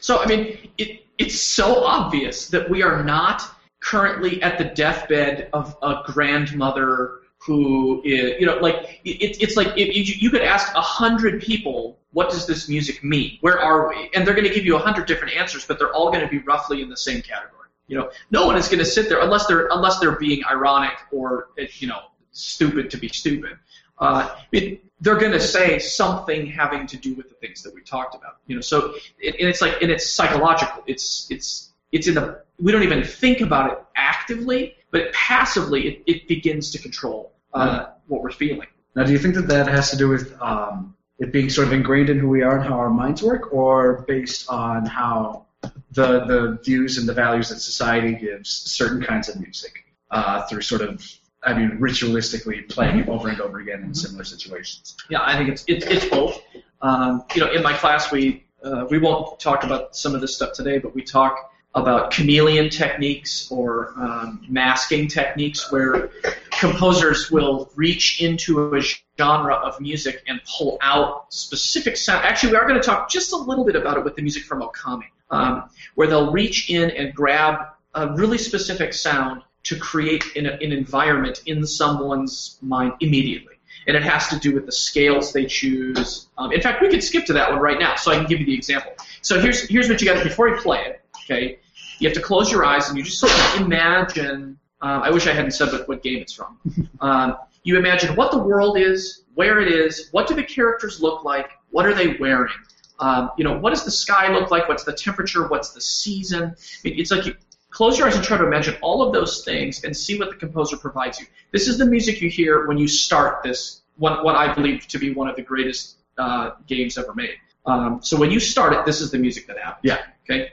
So 0.00 0.22
I 0.22 0.26
mean, 0.26 0.58
it 0.76 1.06
it's 1.16 1.40
so 1.40 1.84
obvious 1.84 2.48
that 2.48 2.68
we 2.68 2.82
are 2.82 3.02
not 3.02 3.42
currently 3.80 4.42
at 4.42 4.58
the 4.58 4.64
deathbed 4.64 5.48
of 5.54 5.74
a 5.82 6.02
grandmother 6.04 7.20
who 7.38 8.02
is, 8.04 8.40
you 8.40 8.46
know, 8.46 8.56
like 8.56 9.00
it, 9.04 9.40
it's 9.40 9.56
like 9.56 9.68
if 9.76 9.94
you, 9.94 10.02
you 10.02 10.30
could 10.30 10.42
ask 10.42 10.74
a 10.74 10.80
hundred 10.80 11.40
people, 11.40 11.98
what 12.12 12.30
does 12.30 12.46
this 12.46 12.68
music 12.68 13.02
mean? 13.04 13.38
Where 13.40 13.60
are 13.60 13.88
we? 13.88 14.10
And 14.14 14.26
they're 14.26 14.34
going 14.34 14.48
to 14.48 14.54
give 14.54 14.64
you 14.64 14.76
a 14.76 14.80
hundred 14.80 15.06
different 15.06 15.36
answers, 15.36 15.64
but 15.64 15.78
they're 15.78 15.92
all 15.92 16.10
going 16.10 16.24
to 16.24 16.28
be 16.28 16.38
roughly 16.38 16.82
in 16.82 16.88
the 16.88 16.96
same 16.96 17.22
category. 17.22 17.68
You 17.86 17.96
know, 17.98 18.10
no 18.30 18.46
one 18.46 18.56
is 18.56 18.68
going 18.68 18.80
to 18.80 18.84
sit 18.84 19.08
there 19.08 19.20
unless 19.20 19.46
they're 19.46 19.68
unless 19.70 19.98
they're 19.98 20.18
being 20.18 20.42
ironic 20.44 20.92
or 21.10 21.48
you 21.56 21.86
know 21.86 22.00
stupid 22.32 22.90
to 22.90 22.96
be 22.96 23.08
stupid. 23.08 23.58
Uh, 23.98 24.36
it, 24.52 24.84
they're 25.00 25.16
going 25.16 25.32
to 25.32 25.40
say 25.40 25.78
something 25.78 26.46
having 26.46 26.86
to 26.86 26.96
do 26.96 27.14
with 27.14 27.28
the 27.28 27.34
things 27.36 27.62
that 27.62 27.74
we 27.74 27.82
talked 27.82 28.14
about. 28.14 28.38
You 28.46 28.56
know, 28.56 28.60
so 28.60 28.94
it, 29.18 29.36
and 29.40 29.48
it's 29.48 29.60
like 29.60 29.80
and 29.80 29.90
it's 29.90 30.10
psychological. 30.10 30.82
It's 30.86 31.26
it's 31.30 31.72
it's 31.92 32.08
in 32.08 32.14
the 32.14 32.42
we 32.60 32.72
don't 32.72 32.82
even 32.82 33.04
think 33.04 33.40
about 33.40 33.72
it 33.72 33.78
actively, 33.96 34.76
but 34.90 35.12
passively 35.12 35.88
it, 35.88 36.02
it 36.06 36.28
begins 36.28 36.70
to 36.72 36.78
control 36.78 37.32
uh, 37.54 37.86
what 38.06 38.22
we're 38.22 38.30
feeling. 38.30 38.68
Now, 38.94 39.04
do 39.04 39.12
you 39.12 39.18
think 39.18 39.34
that 39.34 39.48
that 39.48 39.68
has 39.68 39.90
to 39.90 39.96
do 39.96 40.08
with 40.08 40.34
um, 40.40 40.94
it 41.18 41.32
being 41.32 41.50
sort 41.50 41.66
of 41.66 41.72
ingrained 41.72 42.10
in 42.10 42.18
who 42.18 42.28
we 42.28 42.42
are 42.42 42.58
and 42.58 42.66
how 42.66 42.74
our 42.74 42.90
minds 42.90 43.22
work, 43.22 43.52
or 43.52 44.04
based 44.08 44.48
on 44.48 44.86
how 44.86 45.46
the 45.92 46.24
the 46.24 46.58
views 46.64 46.98
and 46.98 47.08
the 47.08 47.12
values 47.12 47.48
that 47.48 47.60
society 47.60 48.14
gives 48.14 48.48
certain 48.48 49.02
kinds 49.02 49.28
of 49.28 49.40
music 49.40 49.84
uh, 50.10 50.42
through 50.46 50.62
sort 50.62 50.80
of, 50.80 51.04
I 51.42 51.54
mean, 51.54 51.78
ritualistically 51.78 52.68
playing 52.68 53.00
it 53.00 53.08
over 53.08 53.28
and 53.28 53.40
over 53.40 53.58
again 53.58 53.82
in 53.82 53.94
similar 53.94 54.24
situations? 54.24 54.96
Yeah, 55.10 55.20
I 55.22 55.36
think 55.36 55.50
it's 55.50 55.64
it's, 55.66 55.86
it's 55.86 56.06
both. 56.06 56.40
Um, 56.80 57.24
you 57.34 57.40
know, 57.40 57.52
in 57.52 57.62
my 57.62 57.72
class 57.72 58.12
we 58.12 58.44
uh, 58.62 58.86
we 58.90 58.98
won't 58.98 59.38
talk 59.40 59.64
about 59.64 59.96
some 59.96 60.14
of 60.14 60.20
this 60.20 60.34
stuff 60.34 60.52
today, 60.52 60.78
but 60.78 60.94
we 60.94 61.02
talk 61.02 61.52
about 61.74 62.10
chameleon 62.10 62.70
techniques 62.70 63.50
or 63.50 63.92
um, 63.96 64.44
masking 64.48 65.06
techniques 65.06 65.70
where 65.70 66.10
composers 66.50 67.30
will 67.30 67.70
reach 67.76 68.22
into 68.22 68.74
a 68.74 68.80
genre 69.18 69.54
of 69.54 69.80
music 69.80 70.22
and 70.26 70.40
pull 70.44 70.78
out 70.80 71.32
specific 71.32 71.96
sound. 71.96 72.24
Actually, 72.24 72.52
we 72.52 72.58
are 72.58 72.66
going 72.66 72.80
to 72.80 72.86
talk 72.86 73.10
just 73.10 73.32
a 73.32 73.36
little 73.36 73.64
bit 73.64 73.76
about 73.76 73.96
it 73.96 74.04
with 74.04 74.16
the 74.16 74.22
music 74.22 74.44
from 74.44 74.62
Okami, 74.62 75.04
um, 75.30 75.68
where 75.94 76.08
they'll 76.08 76.32
reach 76.32 76.70
in 76.70 76.90
and 76.90 77.14
grab 77.14 77.60
a 77.94 78.14
really 78.14 78.38
specific 78.38 78.92
sound 78.94 79.42
to 79.64 79.78
create 79.78 80.36
an, 80.36 80.46
an 80.46 80.72
environment 80.72 81.42
in 81.46 81.66
someone's 81.66 82.58
mind 82.62 82.92
immediately 83.00 83.54
and 83.86 83.96
it 83.96 84.02
has 84.02 84.28
to 84.28 84.38
do 84.38 84.54
with 84.54 84.66
the 84.66 84.72
scales 84.72 85.32
they 85.32 85.46
choose. 85.46 86.28
Um, 86.36 86.52
in 86.52 86.60
fact, 86.60 86.82
we 86.82 86.90
could 86.90 87.02
skip 87.02 87.24
to 87.26 87.32
that 87.32 87.50
one 87.50 87.58
right 87.58 87.80
now, 87.80 87.96
so 87.96 88.12
I 88.12 88.16
can 88.16 88.26
give 88.26 88.38
you 88.38 88.46
the 88.46 88.54
example. 88.54 88.92
So 89.22 89.40
here's 89.40 89.66
here's 89.66 89.88
what 89.88 90.00
you 90.00 90.12
got 90.12 90.22
before 90.22 90.48
you 90.48 90.56
play 90.56 90.84
it. 90.84 91.00
Okay, 91.30 91.58
you 91.98 92.08
have 92.08 92.16
to 92.16 92.22
close 92.22 92.50
your 92.50 92.64
eyes 92.64 92.88
and 92.88 92.96
you 92.96 93.04
just 93.04 93.18
sort 93.18 93.32
of 93.32 93.60
imagine. 93.60 94.58
Uh, 94.80 95.00
I 95.04 95.10
wish 95.10 95.26
I 95.26 95.32
hadn't 95.32 95.50
said 95.50 95.72
what, 95.72 95.88
what 95.88 96.02
game 96.02 96.20
it's 96.22 96.32
from. 96.32 96.58
Um, 97.00 97.36
you 97.62 97.76
imagine 97.76 98.16
what 98.16 98.32
the 98.32 98.38
world 98.38 98.76
is, 98.78 99.24
where 99.34 99.60
it 99.60 99.68
is, 99.68 100.08
what 100.10 100.26
do 100.26 100.34
the 100.34 100.42
characters 100.42 101.00
look 101.00 101.22
like, 101.22 101.50
what 101.70 101.86
are 101.86 101.94
they 101.94 102.16
wearing. 102.16 102.52
Um, 102.98 103.30
you 103.36 103.44
know, 103.44 103.56
what 103.56 103.70
does 103.70 103.84
the 103.84 103.90
sky 103.90 104.32
look 104.32 104.50
like? 104.50 104.68
What's 104.68 104.84
the 104.84 104.92
temperature? 104.92 105.46
What's 105.46 105.70
the 105.70 105.80
season? 105.80 106.42
I 106.42 106.54
mean, 106.82 106.98
it's 106.98 107.10
like 107.10 107.26
you 107.26 107.34
close 107.70 107.98
your 107.98 108.08
eyes 108.08 108.16
and 108.16 108.24
try 108.24 108.36
to 108.36 108.46
imagine 108.46 108.76
all 108.82 109.02
of 109.02 109.12
those 109.12 109.44
things 109.44 109.84
and 109.84 109.96
see 109.96 110.18
what 110.18 110.30
the 110.30 110.36
composer 110.36 110.76
provides 110.76 111.20
you. 111.20 111.26
This 111.52 111.68
is 111.68 111.78
the 111.78 111.86
music 111.86 112.20
you 112.20 112.28
hear 112.28 112.66
when 112.66 112.78
you 112.78 112.88
start 112.88 113.42
this, 113.44 113.82
one, 113.96 114.24
what 114.24 114.34
I 114.34 114.52
believe 114.52 114.88
to 114.88 114.98
be 114.98 115.12
one 115.12 115.28
of 115.28 115.36
the 115.36 115.42
greatest 115.42 115.98
uh, 116.16 116.52
games 116.66 116.98
ever 116.98 117.14
made. 117.14 117.36
Um, 117.66 118.00
so 118.02 118.16
when 118.16 118.30
you 118.30 118.40
start 118.40 118.72
it, 118.72 118.84
this 118.84 119.00
is 119.00 119.10
the 119.10 119.18
music 119.18 119.46
that 119.46 119.58
happens. 119.58 119.84
Yeah. 119.84 119.98
Okay. 120.24 120.50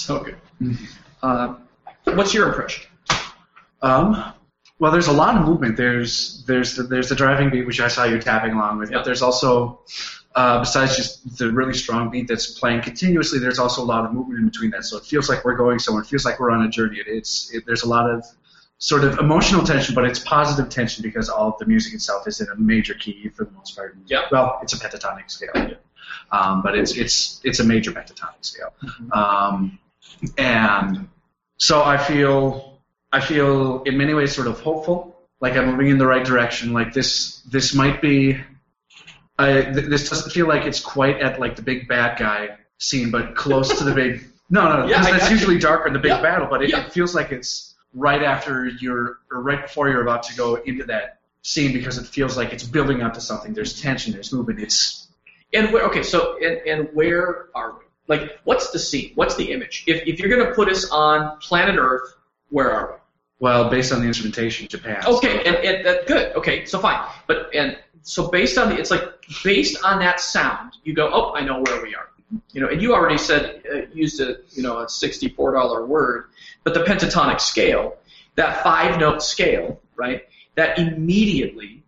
So 0.00 0.20
good. 0.20 0.36
Uh, 1.22 1.54
what's 2.04 2.34
your 2.34 2.48
impression? 2.48 2.84
Um, 3.82 4.32
well, 4.78 4.92
there's 4.92 5.06
a 5.06 5.12
lot 5.12 5.36
of 5.36 5.46
movement. 5.46 5.76
There's 5.76 6.44
there's 6.46 6.76
the, 6.76 6.82
there's 6.82 7.08
the 7.08 7.14
driving 7.14 7.50
beat, 7.50 7.66
which 7.66 7.80
I 7.80 7.88
saw 7.88 8.04
you 8.04 8.18
tapping 8.20 8.52
along 8.52 8.78
with. 8.78 8.90
Yeah. 8.90 8.98
But 8.98 9.04
there's 9.06 9.22
also, 9.22 9.80
uh, 10.34 10.60
besides 10.60 10.96
just 10.96 11.38
the 11.38 11.50
really 11.50 11.72
strong 11.72 12.10
beat 12.10 12.28
that's 12.28 12.58
playing 12.58 12.82
continuously, 12.82 13.38
there's 13.38 13.58
also 13.58 13.82
a 13.82 13.84
lot 13.84 14.04
of 14.04 14.12
movement 14.12 14.40
in 14.40 14.46
between 14.46 14.70
that. 14.70 14.84
So 14.84 14.98
it 14.98 15.04
feels 15.04 15.28
like 15.28 15.44
we're 15.44 15.56
going 15.56 15.78
somewhere. 15.78 16.02
It 16.02 16.08
feels 16.08 16.24
like 16.24 16.38
we're 16.38 16.50
on 16.50 16.64
a 16.64 16.68
journey. 16.68 16.98
It, 16.98 17.06
it's 17.08 17.52
it, 17.54 17.64
there's 17.66 17.84
a 17.84 17.88
lot 17.88 18.10
of 18.10 18.24
sort 18.78 19.04
of 19.04 19.18
emotional 19.18 19.64
tension, 19.64 19.94
but 19.94 20.04
it's 20.04 20.18
positive 20.18 20.68
tension 20.68 21.02
because 21.02 21.30
all 21.30 21.48
of 21.48 21.58
the 21.58 21.64
music 21.64 21.94
itself 21.94 22.28
is 22.28 22.42
in 22.42 22.48
a 22.48 22.56
major 22.56 22.92
key 22.94 23.30
for 23.30 23.44
the 23.44 23.50
most 23.52 23.74
part. 23.74 23.96
Yeah. 24.06 24.22
Well, 24.30 24.58
it's 24.62 24.74
a 24.74 24.78
pentatonic 24.78 25.30
scale. 25.30 25.78
Um, 26.30 26.62
but 26.62 26.76
it's 26.76 26.96
it's 26.96 27.40
it's 27.44 27.60
a 27.60 27.64
major 27.64 27.92
pentatonic 27.92 28.42
scale. 28.44 28.74
Um, 29.12 29.78
and 30.38 31.08
so 31.58 31.82
I 31.82 31.96
feel 31.96 32.80
I 33.12 33.20
feel 33.20 33.82
in 33.84 33.96
many 33.96 34.14
ways 34.14 34.34
sort 34.34 34.46
of 34.48 34.60
hopeful 34.60 35.16
like 35.40 35.54
I'm 35.56 35.70
moving 35.72 35.88
in 35.88 35.98
the 35.98 36.06
right 36.06 36.24
direction. 36.24 36.72
Like 36.72 36.92
this, 36.94 37.40
this 37.42 37.74
might 37.74 38.00
be. 38.00 38.38
I, 39.38 39.60
th- 39.62 39.74
this 39.86 40.08
doesn't 40.08 40.30
feel 40.32 40.48
like 40.48 40.64
it's 40.64 40.80
quite 40.80 41.20
at 41.20 41.38
like 41.38 41.56
the 41.56 41.62
big 41.62 41.88
bad 41.88 42.18
guy 42.18 42.56
scene, 42.78 43.10
but 43.10 43.34
close 43.36 43.78
to 43.78 43.84
the 43.84 43.92
big. 43.94 44.24
No, 44.48 44.62
no, 44.82 44.86
Yeah, 44.86 45.02
that's 45.02 45.24
you. 45.28 45.34
usually 45.34 45.58
darker 45.58 45.88
in 45.88 45.92
the 45.92 45.98
big 45.98 46.12
Yeah. 46.12 46.22
battle, 46.22 46.46
but 46.48 46.62
it, 46.62 46.70
Yeah. 46.70 46.86
it 46.86 46.92
feels 46.92 47.16
like 47.16 47.32
it's 47.32 47.74
right 47.92 48.22
after 48.22 48.66
you're, 48.66 49.18
or 49.28 49.42
right 49.42 49.60
before 49.60 49.88
you're 49.88 50.02
about 50.02 50.22
to 50.22 50.36
go 50.36 50.54
into 50.54 50.84
that 50.84 51.18
scene 51.42 51.72
because 51.72 51.98
it 51.98 52.06
feels 52.06 52.36
like 52.36 52.52
it's 52.52 52.62
building 52.62 53.02
up 53.02 53.14
to 53.14 53.20
something. 53.20 53.54
There's 53.54 53.80
tension, 53.82 54.12
there's 54.12 54.32
movement. 54.32 54.60
It's 54.60 55.08
And 55.52 55.72
where, 55.72 55.82
okay, 55.86 56.04
so 56.04 56.38
and, 56.40 56.58
and 56.64 56.88
where 56.94 57.46
are 57.56 57.72
we? 57.72 57.84
Like, 58.08 58.38
what's 58.44 58.70
the 58.70 58.78
scene? 58.78 59.12
What's 59.14 59.36
the 59.36 59.52
image? 59.52 59.84
If, 59.86 60.06
if 60.06 60.20
you're 60.20 60.28
going 60.28 60.46
to 60.46 60.54
put 60.54 60.68
us 60.68 60.88
on 60.90 61.38
planet 61.38 61.76
Earth, 61.78 62.14
where 62.50 62.70
are 62.70 62.92
we? 62.92 62.98
well 63.38 63.68
based 63.68 63.92
on 63.92 64.00
the 64.00 64.06
instrumentation, 64.06 64.68
Japan. 64.68 65.02
Okay, 65.06 65.44
and, 65.44 65.56
and 65.56 65.86
that 65.86 66.06
good. 66.06 66.34
Okay, 66.36 66.64
so 66.64 66.78
fine. 66.78 67.06
But 67.26 67.54
and 67.54 67.78
so 68.02 68.28
based 68.28 68.58
on 68.58 68.70
the, 68.70 68.78
it's 68.78 68.90
like 68.90 69.02
based 69.44 69.82
on 69.84 69.98
that 70.00 70.20
sound, 70.20 70.76
you 70.84 70.94
go, 70.94 71.10
oh, 71.12 71.34
I 71.34 71.42
know 71.42 71.62
where 71.62 71.82
we 71.82 71.94
are. 71.94 72.08
You 72.52 72.60
know, 72.60 72.68
and 72.68 72.82
you 72.82 72.94
already 72.94 73.18
said 73.18 73.62
uh, 73.72 73.82
used 73.92 74.20
a 74.20 74.36
you 74.50 74.62
know 74.62 74.80
a 74.80 74.88
sixty-four 74.88 75.52
dollar 75.52 75.86
word, 75.86 76.26
but 76.64 76.74
the 76.74 76.84
pentatonic 76.84 77.40
scale, 77.40 77.96
that 78.34 78.62
five-note 78.62 79.22
scale, 79.22 79.80
right? 79.94 80.26
That 80.56 80.78
immediately, 80.78 81.84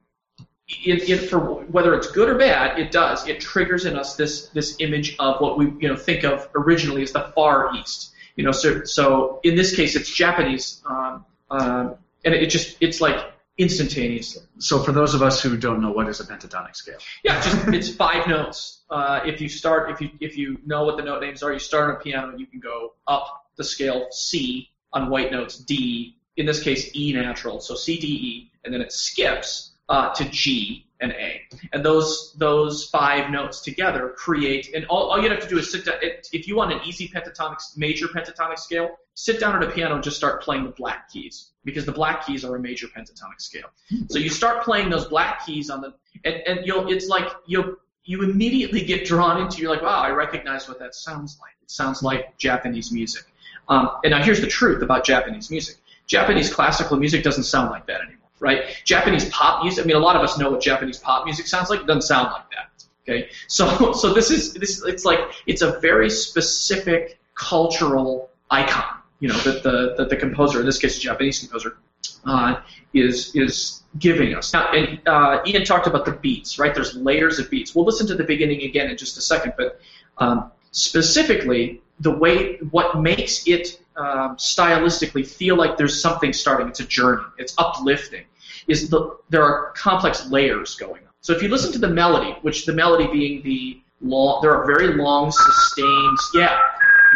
it, 0.69 1.09
it, 1.09 1.31
for 1.31 1.39
whether 1.39 1.95
it's 1.95 2.11
good 2.11 2.29
or 2.29 2.37
bad, 2.37 2.79
it 2.79 2.91
does. 2.91 3.27
It 3.27 3.41
triggers 3.41 3.87
in 3.87 3.97
us 3.97 4.17
this 4.17 4.49
this 4.49 4.77
image 4.81 5.17
of 5.19 5.41
what 5.41 5.57
we 5.57 5.67
you 5.81 5.89
know 5.89 5.97
think 5.97 6.25
of 6.25 6.49
originally 6.55 7.03
as 7.03 7.13
the 7.13 7.33
Far 7.35 7.75
East. 7.75 8.13
You 8.37 8.45
know, 8.45 8.53
so 8.53 8.85
so 8.85 9.41
in 9.43 9.57
this 9.57 9.75
case, 9.75 9.97
it's 9.97 10.11
Japanese, 10.11 10.83
um, 10.87 11.25
um, 11.51 11.95
and 12.25 12.35
it 12.35 12.51
just 12.51 12.77
it's 12.81 13.01
like 13.01 13.33
instantaneously. 13.57 14.43
So 14.59 14.83
for 14.83 14.93
those 14.93 15.15
of 15.15 15.23
us 15.23 15.43
who 15.43 15.57
don't 15.57 15.81
know 15.81 15.91
what 15.91 16.07
is 16.09 16.21
a 16.21 16.25
pentatonic 16.25 16.77
scale, 16.77 16.99
Yeah, 17.25 17.41
just 17.41 17.69
it's 17.69 17.89
five 17.89 18.29
notes. 18.29 18.83
Uh, 18.91 19.21
if 19.25 19.41
you 19.41 19.49
start, 19.49 19.91
if 19.91 20.03
you 20.03 20.11
if 20.21 20.37
you 20.37 20.59
know 20.67 20.85
what 20.85 20.99
the 20.99 21.03
note 21.03 21.23
names 21.23 21.43
are, 21.43 21.53
you 21.53 21.59
start 21.59 21.91
on 21.91 21.97
a 21.97 21.99
piano, 21.99 22.37
you 22.37 22.47
can 22.47 22.61
go 22.61 22.93
up 23.07 23.47
the 23.57 23.65
scale 23.65 24.09
C 24.11 24.69
on 24.93 25.09
white 25.09 25.33
notes, 25.33 25.57
D. 25.57 26.15
In 26.37 26.47
this 26.47 26.63
case, 26.63 26.95
E 26.95 27.13
natural, 27.15 27.59
so 27.59 27.75
C 27.75 27.99
D 27.99 28.07
E, 28.07 28.53
and 28.65 28.73
then 28.73 28.83
it 28.83 28.93
skips 28.93 29.73
uh, 29.89 30.13
to 30.15 30.25
G 30.25 30.87
and 31.01 31.13
A, 31.13 31.43
and 31.73 31.85
those 31.85 32.35
those 32.37 32.87
five 32.91 33.31
notes 33.31 33.61
together 33.61 34.15
create. 34.17 34.75
And 34.75 34.85
all, 34.87 35.11
all 35.11 35.23
you 35.23 35.29
have 35.31 35.41
to 35.41 35.49
do 35.49 35.59
is 35.59 35.71
sit 35.71 35.85
down. 35.85 35.97
If 36.33 36.49
you 36.49 36.57
want 36.57 36.73
an 36.73 36.81
easy 36.85 37.09
pentatonic, 37.09 37.59
major 37.77 38.07
pentatonic 38.09 38.59
scale, 38.59 38.99
sit 39.15 39.41
down 39.41 39.57
at 39.57 39.63
a 39.69 39.71
piano 39.71 39.95
and 39.95 40.05
just 40.05 40.17
start 40.17 40.43
playing 40.43 40.65
the 40.65 40.71
black 40.71 41.11
keys 41.11 41.51
because 41.65 41.85
the 41.85 41.93
black 41.93 42.27
keys 42.27 42.45
are 42.45 42.57
a 42.57 42.61
major 42.61 42.87
pentatonic 42.87 43.41
scale. 43.41 43.69
So 44.09 44.19
you 44.19 44.31
start 44.31 44.65
playing 44.65 44.91
those 44.91 45.07
black 45.07 45.45
keys 45.45 45.71
on 45.71 45.81
the, 45.81 45.95
and, 46.25 46.35
and 46.47 46.67
you'll, 46.67 46.91
it's 46.91 47.09
like 47.09 47.29
you'll, 47.47 47.77
you 48.05 48.23
immediately 48.23 48.83
get 48.83 49.05
drawn 49.05 49.41
into. 49.41 49.61
You're 49.61 49.71
like, 49.71 49.83
wow, 49.83 50.01
I 50.01 50.11
recognize 50.11 50.69
what 50.69 50.79
that 50.79 50.95
sounds 50.95 51.39
like. 51.41 51.53
It 51.63 51.71
sounds 51.71 52.03
like 52.03 52.37
Japanese 52.39 52.91
music. 52.91 53.25
Um, 53.69 53.91
and 54.03 54.13
now 54.13 54.23
here's 54.23 54.41
the 54.41 54.47
truth 54.47 54.83
about 54.83 55.05
Japanese 55.05 55.51
music. 55.51 55.77
Japanese 56.07 56.53
classical 56.53 56.97
music 56.97 57.23
doesn't 57.23 57.45
sound 57.45 57.71
like 57.71 57.87
that 57.87 58.01
anymore, 58.01 58.18
right? 58.41 58.65
Japanese 58.85 59.29
pop 59.31 59.63
music. 59.63 59.85
I 59.85 59.87
mean, 59.87 59.97
a 59.97 60.01
lot 60.01 60.17
of 60.17 60.23
us 60.23 60.39
know 60.39 60.51
what 60.51 60.61
Japanese 60.61 60.99
pop 60.99 61.25
music 61.25 61.47
sounds 61.47 61.71
like. 61.71 61.81
It 61.81 61.87
doesn't 61.87 62.03
sound 62.03 62.31
like 62.33 62.51
that. 62.51 62.85
Okay, 63.03 63.31
so 63.47 63.93
so 64.01 64.13
this 64.13 64.31
is 64.31 64.55
this. 64.55 64.85
It's 64.85 65.05
like 65.05 65.21
it's 65.47 65.63
a 65.63 65.79
very 65.81 66.11
specific 66.11 67.19
cultural 67.35 68.31
icon. 68.51 68.99
You 69.21 69.29
know 69.29 69.39
that 69.39 69.63
the 69.63 69.95
that 69.97 70.09
the 70.09 70.17
composer, 70.17 70.61
in 70.61 70.67
this 70.67 70.79
case, 70.79 70.97
a 70.99 71.01
Japanese 71.01 71.41
composer, 71.41 71.79
uh, 72.25 72.61
is 72.95 73.35
is 73.35 73.83
giving 73.99 74.35
us. 74.35 74.53
Now, 74.53 74.71
and 74.73 75.01
uh, 75.07 75.41
Ian 75.47 75.65
talked 75.65 75.87
about 75.87 76.05
the 76.05 76.13
beats, 76.13 76.59
right? 76.59 76.75
There's 76.75 76.95
layers 76.95 77.39
of 77.39 77.51
beats. 77.51 77.75
We'll 77.75 77.85
listen 77.85 78.07
to 78.09 78.15
the 78.15 78.25
beginning 78.25 78.63
again 78.63 78.91
in 78.91 78.97
just 78.97 79.17
a 79.17 79.21
second, 79.21 79.55
but 79.57 79.81
um, 80.19 80.51
specifically 80.73 81.83
the 82.01 82.11
way 82.11 82.59
what 82.71 83.01
makes 83.01 83.47
it 83.47 83.81
um, 83.99 84.37
stylistically 84.37 85.27
feel 85.27 85.57
like 85.57 85.77
there's 85.77 86.01
something 86.01 86.33
starting. 86.33 86.69
It's 86.69 86.81
a 86.81 86.87
journey. 86.87 87.25
It's 87.37 87.55
uplifting. 87.59 88.25
Is 88.67 88.89
the 88.91 89.17
there 89.31 89.43
are 89.43 89.73
complex 89.73 90.31
layers 90.31 90.77
going 90.77 91.03
on. 91.03 91.13
So 91.21 91.33
if 91.33 91.43
you 91.43 91.49
listen 91.49 91.73
to 91.73 91.79
the 91.79 91.89
melody, 91.89 92.37
which 92.43 92.65
the 92.67 92.73
melody 92.73 93.07
being 93.11 93.43
the 93.43 93.81
long, 94.01 94.41
there 94.43 94.55
are 94.55 94.67
very 94.67 94.95
long 94.95 95.31
sustained, 95.33 96.19
yeah, 96.35 96.59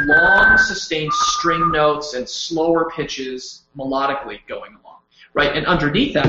long 0.00 0.58
sustained 0.58 1.12
string 1.12 1.70
notes 1.70 2.14
and 2.14 2.28
slower 2.28 2.90
pitches 2.90 3.62
melodically 3.76 4.40
going 4.48 4.76
along, 4.82 4.98
right? 5.34 5.54
And 5.56 5.66
underneath 5.66 6.14
that, 6.14 6.26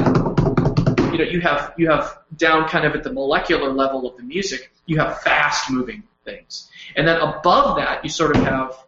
you 1.12 1.18
know, 1.18 1.24
you 1.24 1.42
have 1.42 1.74
you 1.78 1.90
have 1.90 2.20
down 2.38 2.68
kind 2.68 2.86
of 2.86 2.96
at 2.96 3.04
the 3.04 3.12
molecular 3.12 3.72
level 3.72 4.08
of 4.08 4.18
the 4.18 4.24
music, 4.24 4.72
you 4.86 4.98
have 5.00 5.22
fast 5.22 5.72
moving 5.72 6.04
things, 6.26 6.70
and 6.96 7.08
then 7.08 7.20
above 7.22 7.78
that, 7.78 8.04
you 8.04 8.10
sort 8.10 8.36
of 8.36 8.44
have 8.44 8.84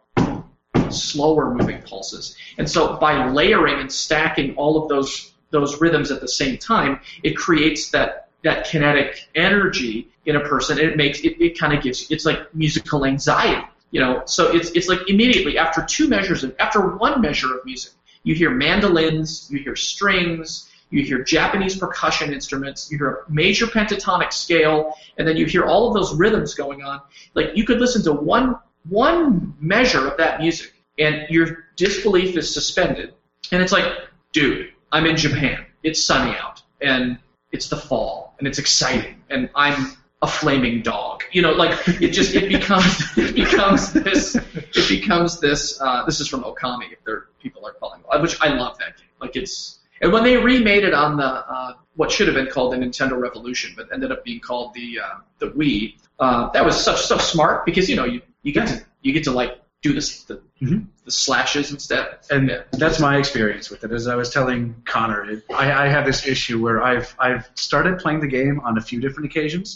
slower 0.91 1.53
moving 1.53 1.81
pulses. 1.81 2.35
And 2.57 2.69
so 2.69 2.97
by 2.97 3.29
layering 3.29 3.79
and 3.79 3.91
stacking 3.91 4.55
all 4.55 4.81
of 4.81 4.89
those 4.89 5.31
those 5.51 5.79
rhythms 5.79 6.11
at 6.11 6.21
the 6.21 6.27
same 6.27 6.57
time, 6.57 6.99
it 7.23 7.37
creates 7.37 7.91
that 7.91 8.29
that 8.43 8.67
kinetic 8.67 9.27
energy 9.35 10.09
in 10.25 10.35
a 10.35 10.39
person. 10.41 10.77
It 10.77 10.97
makes 10.97 11.19
it, 11.21 11.41
it 11.41 11.57
kind 11.57 11.73
of 11.73 11.83
gives 11.83 12.09
it's 12.11 12.25
like 12.25 12.53
musical 12.53 13.05
anxiety. 13.05 13.65
You 13.91 14.01
know, 14.01 14.23
so 14.25 14.53
it's 14.53 14.71
it's 14.71 14.87
like 14.87 14.99
immediately 15.07 15.57
after 15.57 15.83
two 15.83 16.07
measures 16.07 16.43
of 16.43 16.55
after 16.59 16.95
one 16.97 17.21
measure 17.21 17.55
of 17.55 17.63
music, 17.65 17.93
you 18.23 18.35
hear 18.35 18.49
mandolins, 18.49 19.47
you 19.49 19.59
hear 19.59 19.75
strings, 19.75 20.69
you 20.89 21.03
hear 21.03 21.23
Japanese 21.23 21.77
percussion 21.77 22.33
instruments, 22.33 22.91
you 22.91 22.97
hear 22.97 23.23
a 23.27 23.31
major 23.31 23.67
pentatonic 23.67 24.33
scale, 24.33 24.93
and 25.17 25.27
then 25.27 25.37
you 25.37 25.45
hear 25.45 25.65
all 25.65 25.87
of 25.87 25.93
those 25.93 26.13
rhythms 26.13 26.53
going 26.55 26.83
on. 26.83 27.01
Like 27.33 27.51
you 27.55 27.65
could 27.65 27.79
listen 27.79 28.03
to 28.03 28.13
one 28.13 28.57
one 28.89 29.55
measure 29.59 30.07
of 30.07 30.17
that 30.17 30.39
music, 30.39 30.73
and 30.97 31.25
your 31.29 31.65
disbelief 31.75 32.37
is 32.37 32.53
suspended. 32.53 33.13
And 33.51 33.61
it's 33.61 33.71
like, 33.71 33.85
dude, 34.31 34.71
I'm 34.91 35.05
in 35.05 35.17
Japan. 35.17 35.65
It's 35.83 36.03
sunny 36.03 36.35
out, 36.37 36.61
and 36.81 37.17
it's 37.51 37.69
the 37.69 37.77
fall, 37.77 38.35
and 38.39 38.47
it's 38.47 38.59
exciting, 38.59 39.21
and 39.29 39.49
I'm 39.55 39.95
a 40.21 40.27
flaming 40.27 40.81
dog. 40.81 41.23
You 41.31 41.41
know, 41.41 41.51
like 41.51 41.87
it 42.01 42.09
just 42.09 42.33
it 42.33 42.49
becomes 42.49 42.85
it 43.17 43.35
becomes 43.35 43.93
this 43.93 44.35
it 44.35 44.89
becomes 44.89 45.39
this. 45.39 45.79
Uh, 45.79 46.05
this 46.05 46.19
is 46.19 46.27
from 46.27 46.43
Okami, 46.43 46.91
if 46.91 47.03
there 47.05 47.27
people 47.39 47.65
are 47.65 47.73
calling, 47.73 48.01
which 48.21 48.39
I 48.41 48.49
love 48.49 48.77
that 48.79 48.97
game. 48.97 49.07
Like 49.21 49.35
it's 49.35 49.79
and 50.01 50.11
when 50.11 50.23
they 50.23 50.37
remade 50.37 50.83
it 50.83 50.93
on 50.93 51.17
the 51.17 51.25
uh, 51.25 51.73
what 51.95 52.11
should 52.11 52.27
have 52.27 52.35
been 52.35 52.47
called 52.47 52.73
the 52.73 52.77
Nintendo 52.77 53.19
Revolution, 53.19 53.73
but 53.77 53.87
ended 53.93 54.11
up 54.11 54.23
being 54.23 54.39
called 54.39 54.73
the 54.73 54.99
uh, 54.99 55.19
the 55.39 55.47
Wii, 55.51 55.97
uh, 56.19 56.49
that 56.51 56.65
was 56.65 56.81
such 56.81 57.01
so 57.01 57.17
smart 57.17 57.65
because 57.65 57.89
you 57.89 57.95
know 57.95 58.05
you 58.05 58.21
you 58.43 58.51
get 58.51 58.67
to 58.67 58.85
you 59.01 59.13
get 59.13 59.23
to 59.25 59.31
like 59.31 59.59
do 59.85 59.93
this 59.93 60.23
the, 60.23 60.41
Mhm. 60.63 60.87
the 61.03 61.11
slashes 61.11 61.69
instead. 61.71 62.07
and 62.31 62.49
Yeah. 62.49 62.61
that's 62.71 62.99
my 62.99 63.17
experience 63.17 63.69
with 63.69 63.83
it. 63.83 63.91
As 63.91 64.07
I 64.07 64.15
was 64.15 64.29
telling 64.31 64.61
Connor, 64.85 65.21
it, 65.29 65.43
I, 65.53 65.65
I 65.83 65.87
have 65.95 66.05
this 66.05 66.25
issue 66.25 66.57
where 66.63 66.81
I've 66.81 67.09
I've 67.19 67.45
started 67.55 67.99
playing 67.99 68.21
the 68.21 68.31
game 68.39 68.59
on 68.67 68.77
a 68.77 68.81
few 68.89 68.99
different 69.05 69.27
occasions, 69.31 69.67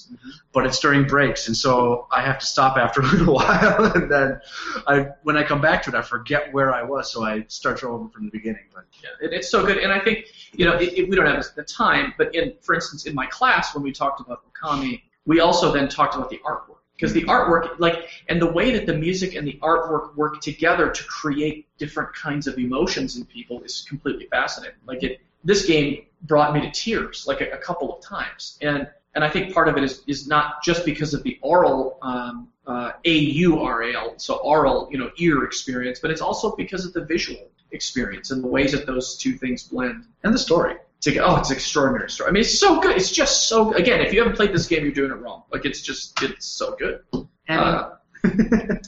but 0.54 0.66
it's 0.66 0.80
during 0.80 1.06
breaks, 1.16 1.48
and 1.48 1.56
so 1.66 2.08
I 2.12 2.22
have 2.30 2.40
to 2.40 2.46
stop 2.56 2.74
after 2.86 3.02
a 3.06 3.10
little 3.14 3.36
while, 3.36 3.84
and 3.96 4.10
then 4.16 4.42
I 4.88 4.94
when 5.28 5.38
I 5.38 5.44
come 5.52 5.62
back 5.62 5.80
to 5.84 5.90
it, 5.92 5.96
I 5.96 6.02
forget 6.02 6.42
where 6.56 6.70
I 6.74 6.82
was, 6.94 7.04
so 7.14 7.24
I 7.24 7.46
start 7.50 7.84
over 7.84 8.08
from 8.14 8.24
the 8.26 8.32
beginning. 8.40 8.66
But 8.74 8.86
Yeah, 9.04 9.26
it, 9.28 9.34
it's 9.38 9.50
so 9.56 9.60
good, 9.68 9.78
and 9.84 9.92
I 9.98 10.00
think 10.06 10.18
you 10.60 10.66
know 10.66 10.76
it, 10.80 11.08
we 11.10 11.14
don't 11.16 11.28
have 11.28 11.46
the 11.62 11.64
time, 11.86 12.06
but 12.20 12.34
in 12.34 12.46
for 12.66 12.74
instance 12.80 13.02
in 13.10 13.14
my 13.14 13.28
class 13.38 13.76
when 13.76 13.84
we 13.88 13.92
talked 13.92 14.20
about 14.26 14.40
Okami, 14.50 14.94
we 15.32 15.40
also 15.48 15.66
then 15.78 15.88
talked 16.00 16.16
about 16.16 16.30
the 16.32 16.40
artwork 16.52 16.79
because 17.00 17.14
the 17.14 17.24
artwork 17.24 17.80
like 17.80 18.10
and 18.28 18.42
the 18.42 18.52
way 18.52 18.72
that 18.72 18.86
the 18.86 18.94
music 18.94 19.36
and 19.36 19.48
the 19.48 19.58
artwork 19.62 20.16
work 20.16 20.42
together 20.42 20.90
to 20.90 21.04
create 21.06 21.66
different 21.78 22.14
kinds 22.14 22.46
of 22.46 22.58
emotions 22.58 23.16
in 23.16 23.26
people 23.26 23.62
is 23.62 23.86
completely 23.88 24.26
fascinating. 24.26 24.78
Like 24.86 25.04
it, 25.04 25.22
this 25.44 25.66
game 25.66 26.06
brought 26.24 26.54
me 26.54 26.62
to 26.62 26.72
tears 26.72 27.26
like 27.26 27.40
a, 27.40 27.52
a 27.52 27.58
couple 27.58 27.96
of 27.96 28.04
times, 28.04 28.58
and 28.62 28.88
and 29.16 29.24
I 29.24 29.30
think 29.30 29.54
part 29.54 29.70
of 29.70 29.78
it 29.78 29.84
is 29.84 30.04
is 30.08 30.28
not 30.28 30.62
just 30.62 30.86
because 30.86 31.14
of 31.14 31.24
the 31.24 31.40
oral 31.42 31.98
um, 32.02 32.50
uh, 32.68 32.92
A 33.06 33.18
U 33.18 33.60
R 33.62 33.84
A 33.84 33.94
L, 33.94 34.14
so 34.18 34.36
oral 34.36 34.90
you 34.92 34.98
know 34.98 35.12
ear 35.18 35.46
experience, 35.46 36.00
but 36.00 36.12
it's 36.12 36.22
also 36.22 36.56
because 36.56 36.86
of 36.86 36.92
the 36.92 37.06
visual 37.06 37.48
experience 37.72 38.32
and 38.32 38.44
the 38.44 38.48
ways 38.48 38.74
that 38.74 38.86
those 38.86 39.16
two 39.16 39.34
things 39.34 39.64
blend 39.64 40.06
and 40.24 40.34
the 40.34 40.40
story. 40.40 40.76
Together. 41.02 41.28
Oh, 41.30 41.36
it's 41.38 41.50
an 41.50 41.56
extraordinary 41.56 42.10
story. 42.10 42.30
I 42.30 42.32
mean, 42.32 42.42
it's 42.42 42.58
so 42.60 42.80
good. 42.80 42.96
It's 42.96 43.12
just 43.12 43.48
so 43.48 43.66
good. 43.72 43.80
again. 43.80 44.02
If 44.02 44.14
you 44.14 44.20
haven't 44.20 44.36
played 44.36 44.54
this 44.54 44.68
game, 44.68 44.84
you're 44.84 44.92
doing 44.94 45.12
it 45.12 45.16
wrong. 45.16 45.44
Like 45.52 45.66
it's 45.66 45.82
just 45.82 46.22
it's 46.24 46.46
so 46.46 46.76
good. 46.78 47.02
And 47.48 47.60
Uh, 47.60 47.90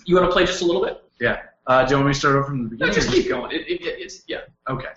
you 0.05 0.15
want 0.15 0.27
to 0.27 0.31
play 0.31 0.45
just 0.45 0.61
a 0.61 0.65
little 0.65 0.83
bit? 0.83 1.01
yeah, 1.19 1.41
uh, 1.67 1.85
do 1.85 1.91
you 1.91 1.95
want 1.97 2.07
me 2.07 2.13
to 2.13 2.19
start 2.19 2.35
over 2.35 2.45
from 2.45 2.57
the 2.69 2.75
No, 2.75 2.87
beginning? 2.87 2.93
just 2.95 3.11
keep 3.11 3.29
going. 3.29 3.51
It, 3.51 3.61
it, 3.67 3.81
it, 3.81 3.99
it's 3.99 4.23
yeah. 4.27 4.39
Okay. 4.69 4.89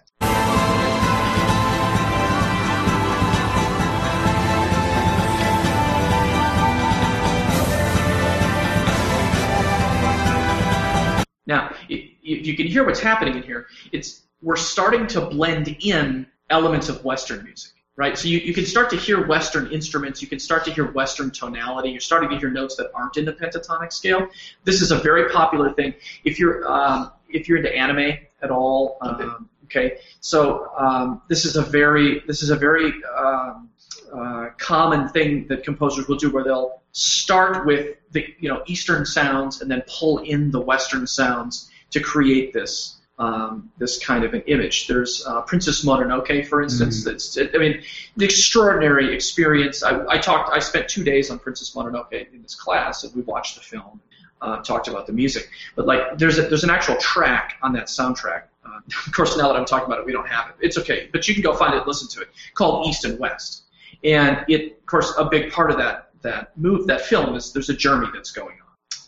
Now, 11.47 11.75
if 11.91 12.47
you 12.47 12.57
can 12.57 12.67
hear 12.67 12.87
what's 12.87 13.01
happening 13.01 13.37
in 13.37 13.43
here, 13.43 13.67
it's 13.93 14.23
we're 14.41 14.57
starting 14.57 15.07
to 15.09 15.21
blend 15.27 15.77
in 15.81 16.27
elements 16.51 16.89
of 16.89 17.05
Western 17.05 17.45
music, 17.45 17.73
right? 17.97 18.17
So 18.19 18.29
you, 18.29 18.39
you 18.39 18.55
can 18.55 18.67
start 18.67 18.91
to 18.91 18.97
hear 18.97 19.27
Western 19.27 19.71
instruments, 19.73 20.21
you 20.21 20.29
can 20.29 20.39
start 20.39 20.65
to 20.67 20.73
hear 20.73 20.91
Western 20.93 21.31
tonality, 21.31 21.91
you're 21.91 22.01
starting 22.01 22.31
to 22.31 22.39
hear 22.39 22.51
notes 22.51 22.77
that 22.77 22.91
aren't 22.95 23.17
in 23.17 23.25
the 23.25 23.33
pentatonic 23.33 23.93
scale. 23.93 24.29
This 24.65 24.83
is 24.83 24.91
a 24.91 24.99
very 24.99 25.31
popular 25.31 25.73
thing. 25.73 25.95
If 26.25 26.39
you're 26.39 26.67
um, 26.71 27.13
if 27.29 27.49
you're 27.49 27.59
into 27.59 27.75
anime 27.75 28.19
at 28.43 28.51
all, 28.51 28.99
um, 29.01 29.49
okay, 29.65 29.99
so 30.21 30.71
um, 30.79 31.23
this 31.29 31.45
is 31.45 31.57
a 31.57 31.63
very 31.63 32.23
this 32.27 32.43
is 32.43 32.51
a 32.51 32.57
very 32.57 32.93
um, 33.17 33.71
uh, 34.15 34.51
common 34.59 35.09
thing 35.09 35.47
that 35.49 35.65
composers 35.65 36.07
will 36.07 36.17
do, 36.17 36.31
where 36.31 36.45
they'll 36.45 36.83
start 36.93 37.67
with 37.67 37.97
the 38.13 38.27
you 38.39 38.49
know 38.49 38.63
Eastern 38.67 39.05
sounds 39.05 39.61
and 39.61 39.71
then 39.71 39.83
pull 39.89 40.19
in 40.19 40.51
the 40.51 40.61
Western 40.61 41.07
sounds 41.07 41.71
to 41.91 42.01
create 42.01 42.53
this 42.53 43.01
um, 43.19 43.71
this 43.79 44.05
kind 44.05 44.25
of 44.25 44.35
an 44.35 44.43
image. 44.43 44.87
There's 44.87 45.25
uh, 45.27 45.43
Princess 45.43 45.85
Mononoke, 45.85 46.47
for 46.47 46.63
instance. 46.63 47.01
Mm-hmm. 47.01 47.11
That's 47.11 47.55
I 47.55 47.59
mean, 47.59 47.83
an 48.17 48.23
extraordinary 48.23 49.15
experience. 49.15 49.83
I, 49.83 50.05
I 50.07 50.19
talked. 50.19 50.51
I 50.53 50.59
spent 50.59 50.89
two 50.89 51.05
days 51.05 51.31
on 51.31 51.39
Princess 51.39 51.75
Mononoke 51.75 52.33
in 52.33 52.43
this 52.43 52.55
class, 52.55 53.05
and 53.05 53.15
we 53.15 53.23
watched 53.23 53.57
the 53.57 53.63
film, 53.63 54.01
uh, 54.41 54.63
talked 54.63 54.89
about 54.89 55.07
the 55.07 55.13
music. 55.13 55.49
But 55.77 55.87
like, 55.87 56.19
there's 56.19 56.39
a, 56.39 56.43
there's 56.43 56.65
an 56.65 56.71
actual 56.71 56.97
track 56.97 57.55
on 57.63 57.73
that 57.75 57.87
soundtrack. 57.87 58.45
Uh, 58.65 58.81
of 59.07 59.13
course, 59.13 59.37
now 59.37 59.49
that 59.49 59.57
I'm 59.57 59.67
talking 59.67 59.87
about 59.87 60.01
it, 60.01 60.07
we 60.07 60.13
don't 60.13 60.29
have 60.29 60.49
it. 60.49 60.57
It's 60.61 60.79
okay, 60.79 61.09
but 61.13 61.29
you 61.29 61.35
can 61.35 61.43
go 61.43 61.55
find 61.55 61.75
it, 61.75 61.79
and 61.79 61.87
listen 61.87 62.09
to 62.09 62.23
it. 62.23 62.31
Called 62.55 62.89
East 62.89 63.05
and 63.05 63.19
West, 63.19 63.65
and 64.03 64.45
it, 64.49 64.73
of 64.73 64.87
course, 64.87 65.15
a 65.19 65.25
big 65.25 65.53
part 65.53 65.71
of 65.71 65.79
that 65.79 66.11
that 66.23 66.57
move 66.57 66.87
that 66.87 67.03
film 67.03 67.37
is 67.37 67.53
there's 67.53 67.69
a 67.69 67.77
journey 67.77 68.09
that's 68.13 68.33
going 68.33 68.57
on 68.57 68.64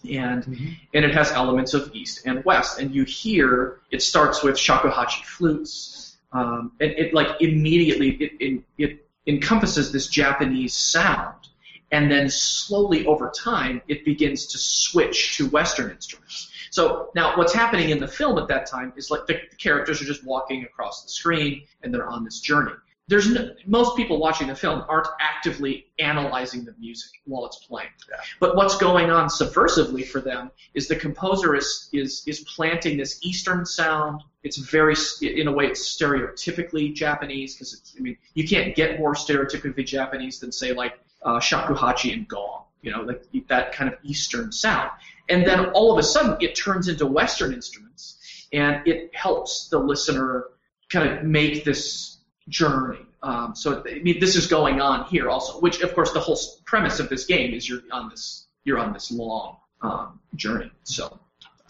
and 0.09 0.47
and 0.95 1.05
it 1.05 1.15
has 1.15 1.31
elements 1.33 1.75
of 1.75 1.91
east 1.95 2.27
and 2.27 2.45
west. 2.45 2.79
And 2.79 2.95
you 2.95 3.05
hear 3.05 3.81
it 3.91 4.03
starts 4.03 4.43
with 4.43 4.57
shakuhachi 4.57 5.25
flutes, 5.25 6.17
um, 6.33 6.73
and 6.81 6.93
it 6.93 7.15
like 7.15 7.41
immediately 7.41 8.11
it, 8.11 8.33
it 8.41 8.63
it 8.79 9.07
encompasses 9.27 9.93
this 9.93 10.09
Japanese 10.09 10.75
sound, 10.75 11.49
and 11.91 12.11
then 12.11 12.29
slowly 12.31 13.07
over 13.07 13.31
time 13.31 13.83
it 13.89 14.05
begins 14.05 14.47
to 14.47 14.59
switch 14.59 15.37
to 15.37 15.49
Western 15.49 15.91
instruments. 15.91 16.51
So 16.71 17.11
now 17.15 17.37
what's 17.37 17.55
happening 17.55 17.91
in 17.91 18.01
the 18.01 18.09
film 18.09 18.39
at 18.39 18.49
that 18.49 18.67
time 18.67 18.93
is 18.97 19.11
like 19.11 19.27
the 19.27 19.41
characters 19.59 20.03
are 20.03 20.05
just 20.05 20.25
walking 20.27 20.65
across 20.65 21.05
the 21.05 21.09
screen 21.09 21.63
and 21.83 21.95
they're 21.95 22.09
on 22.09 22.25
this 22.25 22.41
journey 22.41 22.73
there's 23.09 23.31
no, 23.31 23.51
most 23.67 23.97
people 23.97 24.19
watching 24.19 24.49
the 24.49 24.55
film 24.55 24.85
aren't 24.89 25.07
actively 25.21 25.87
analyzing 25.99 26.65
the 26.65 26.75
music 26.79 27.11
while 27.25 27.47
it's 27.47 27.65
playing. 27.65 27.89
Yeah. 28.11 28.17
But 28.41 28.57
what's 28.57 28.77
going 28.79 29.11
on 29.11 29.29
subversively 29.29 30.05
for 30.05 30.21
them 30.21 30.51
is 30.75 30.89
the 30.89 30.97
composer 30.97 31.55
is 31.55 31.89
is 31.93 32.25
is 32.27 32.41
planting 32.41 32.97
this 32.97 33.21
Eastern 33.23 33.65
sound. 33.65 34.23
It's 34.43 34.57
very 34.57 34.97
in 35.23 35.47
a 35.47 35.53
way 35.53 35.67
it's 35.67 35.97
stereotypically 35.97 36.95
Japanese 36.95 37.55
because 37.55 37.75
it's 37.75 37.95
I 37.97 38.01
mean 38.01 38.17
you 38.35 38.47
can't 38.47 38.75
get 38.75 38.99
more 38.99 39.15
stereotypically 39.15 39.87
Japanese 39.87 40.41
than 40.41 40.51
say 40.51 40.73
like 40.73 40.99
uh, 41.23 41.39
shakuhachi 41.39 42.13
and 42.13 42.27
gong. 42.27 42.65
You 42.83 42.91
know 42.91 43.03
like 43.03 43.25
that 43.49 43.73
kind 43.73 43.93
of 43.93 43.99
Eastern 44.03 44.51
sound. 44.51 44.91
And 45.29 45.47
then 45.47 45.67
all 45.71 45.93
of 45.93 45.99
a 45.99 46.03
sudden 46.03 46.37
it 46.41 46.57
turns 46.57 46.89
into 46.89 47.07
Western 47.07 47.53
instruments 47.53 48.47
and 48.53 48.87
it 48.87 49.15
helps 49.15 49.69
the 49.69 49.79
listener 49.79 50.47
kind 50.89 51.09
of 51.09 51.25
make 51.25 51.65
this 51.65 52.16
journey. 52.49 53.01
Um, 53.23 53.55
so 53.55 53.83
I 53.89 54.01
mean, 54.01 54.21
this 54.21 54.37
is 54.37 54.47
going 54.47 54.81
on 54.81 55.07
here 55.07 55.29
also, 55.29 55.59
which 55.61 55.81
of 55.81 55.95
course 55.95 56.13
the 56.13 56.21
whole 56.21 56.39
premise 56.65 57.01
of 57.01 57.09
this 57.09 57.25
game 57.25 57.55
is 57.55 57.69
you're 57.69 57.83
on 57.91 58.09
this 58.09 58.47
you're 58.65 58.79
on 58.79 58.93
this 58.93 59.11
long 59.11 59.57
um, 59.83 60.21
journey. 60.35 60.71
So 60.85 61.19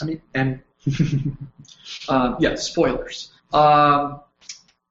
I 0.00 0.04
mean, 0.04 0.22
and 0.34 0.60
um, 2.08 2.36
yeah, 2.40 2.54
spoilers. 2.56 3.32
Um, 3.52 4.20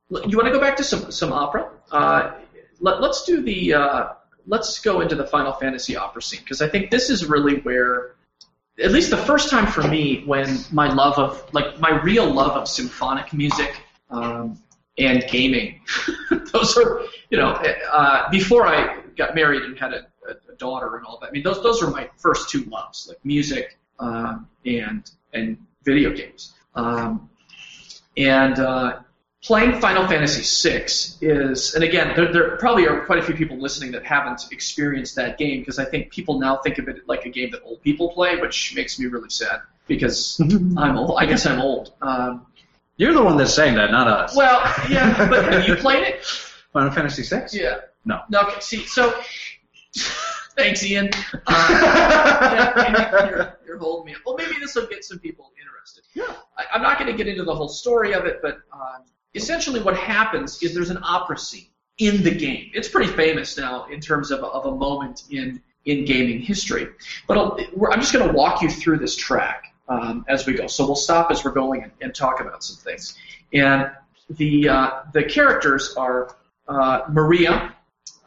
you 0.10 0.38
want 0.38 0.48
to 0.48 0.52
go 0.52 0.60
back 0.60 0.78
to 0.78 0.84
some 0.84 1.12
some 1.12 1.34
opera? 1.34 1.70
Uh, 1.92 2.34
let, 2.80 3.02
us 3.04 3.26
do 3.26 3.42
the 3.42 3.74
uh, 3.74 4.08
let's 4.48 4.80
go 4.80 5.02
into 5.02 5.16
the 5.16 5.26
Final 5.28 5.54
Fantasy 5.54 5.96
opera 5.96 6.22
scene 6.22 6.42
because 6.42 6.62
I 6.62 6.70
think 6.70 6.92
this 6.92 7.10
is 7.10 7.26
really 7.26 7.60
where 7.62 8.16
at 8.84 8.92
least 8.92 9.10
the 9.10 9.18
first 9.18 9.50
time 9.50 9.68
for 9.68 9.84
me 9.88 10.24
when 10.26 10.60
my 10.72 10.92
love 10.92 11.18
of 11.18 11.54
like 11.54 11.80
my 11.80 12.02
real 12.02 12.30
love 12.32 12.52
of 12.52 12.68
symphonic 12.68 13.34
music 13.34 13.82
um, 14.10 14.62
and 14.98 15.26
gaming. 15.30 15.82
those 16.54 16.78
are, 16.78 17.02
you 17.30 17.38
know, 17.38 17.52
uh, 17.92 18.30
before 18.30 18.66
I 18.66 19.02
got 19.18 19.36
married 19.36 19.64
and 19.64 19.78
had 19.78 19.94
a, 19.94 20.06
a, 20.30 20.56
daughter 20.58 20.96
and 20.96 21.06
all 21.06 21.18
that. 21.20 21.28
I 21.28 21.32
mean, 21.32 21.44
those 21.44 21.62
those 21.62 21.84
are 21.84 21.90
my 21.90 22.10
first 22.16 22.50
two 22.50 22.64
loves, 22.64 23.08
like 23.10 23.24
music 23.26 23.78
um, 24.00 24.48
and 24.66 25.10
and 25.34 25.58
video 25.84 26.14
games. 26.14 26.54
Um, 26.76 27.30
and 28.18 28.58
uh, 28.58 29.00
playing 29.44 29.80
Final 29.80 30.08
Fantasy 30.08 30.70
VI 30.70 30.86
is, 31.22 31.76
and 31.76 31.84
again, 31.84 32.14
there, 32.16 32.32
there 32.32 32.58
probably 32.58 32.88
are 32.88 33.06
quite 33.06 33.20
a 33.20 33.22
few 33.22 33.36
people 33.36 33.58
listening 33.58 33.92
that 33.92 34.06
haven't 34.06 34.48
experienced 34.52 35.16
that 35.16 35.38
game 35.38 35.60
because 35.60 35.78
I 35.78 35.86
think 35.86 36.12
people 36.12 36.40
now 36.40 36.58
think 36.58 36.78
of 36.78 36.88
it 36.88 37.08
like 37.08 37.26
a 37.26 37.30
game 37.30 37.52
that 37.52 37.62
old 37.64 37.82
people 37.82 38.10
play, 38.10 38.38
which 38.38 38.74
makes 38.76 38.98
me 39.00 39.08
really 39.08 39.30
sad 39.30 39.62
because 39.88 40.40
I'm 40.78 40.98
old. 40.98 41.18
I 41.18 41.26
guess 41.26 41.46
I'm 41.46 41.62
old. 41.62 41.94
Um, 42.02 42.46
you're 42.98 43.14
the 43.14 43.24
one 43.24 43.38
that's 43.38 43.54
saying 43.54 43.76
that, 43.76 43.92
not 43.92 44.08
us. 44.08 44.36
well, 44.36 44.62
yeah, 44.90 45.28
but 45.30 45.52
have 45.52 45.68
you 45.68 45.76
played 45.76 46.04
it? 46.04 46.26
Final 46.74 46.92
Fantasy 46.92 47.24
VI? 47.24 47.48
Yeah. 47.52 47.78
No. 48.06 48.22
No. 48.30 48.42
Okay. 48.42 48.60
See, 48.60 48.86
so 48.86 49.14
thanks, 50.58 50.84
Ian. 50.84 51.10
Uh, 51.48 51.68
yeah, 51.72 53.30
you're, 53.30 53.60
you're 53.66 53.78
holding 53.78 54.06
me. 54.08 54.14
up. 54.16 54.22
Well, 54.26 54.36
maybe 54.38 54.56
this 54.60 54.76
will 54.76 54.88
get 54.88 55.04
some 55.06 55.20
people 55.20 55.52
interested. 55.62 56.04
Yeah. 56.14 56.34
I, 56.58 56.66
I'm 56.74 56.82
not 56.82 57.00
going 57.00 57.10
to 57.12 57.18
get 57.18 57.28
into 57.28 57.44
the 57.44 57.56
whole 57.56 57.70
story 57.70 58.14
of 58.14 58.26
it, 58.26 58.40
but 58.42 58.58
um, 58.74 59.04
essentially 59.34 59.82
what 59.82 59.96
happens 59.96 60.62
is 60.62 60.74
there's 60.74 60.90
an 60.90 61.00
opera 61.02 61.38
scene 61.38 61.68
in 61.98 62.24
the 62.24 62.32
game. 62.36 62.72
It's 62.74 62.90
pretty 62.90 63.12
famous 63.12 63.58
now 63.58 63.86
in 63.86 64.00
terms 64.02 64.32
of, 64.32 64.44
of 64.44 64.66
a 64.66 64.76
moment 64.76 65.24
in 65.30 65.62
in 65.86 66.04
gaming 66.04 66.40
history. 66.42 66.88
But 67.28 67.38
I'll, 67.38 67.60
I'm 67.92 68.00
just 68.02 68.12
going 68.12 68.28
to 68.28 68.34
walk 68.34 68.62
you 68.64 68.70
through 68.70 68.98
this 68.98 69.16
track 69.16 69.66
um, 69.88 70.26
as 70.28 70.46
we 70.46 70.54
go. 70.54 70.68
So 70.68 70.86
we'll 70.86 70.96
stop 70.96 71.32
as 71.32 71.44
we're 71.44 71.52
going 71.52 71.84
and, 71.84 71.92
and 72.02 72.16
talk 72.16 72.40
about 72.40 72.64
some 72.64 72.78
things. 72.78 73.18
And 73.54 73.92
the 74.30 74.70
uh, 74.70 74.92
the 75.14 75.24
characters 75.24 75.94
are 75.96 76.36
uh, 76.68 77.02
Maria 77.10 77.74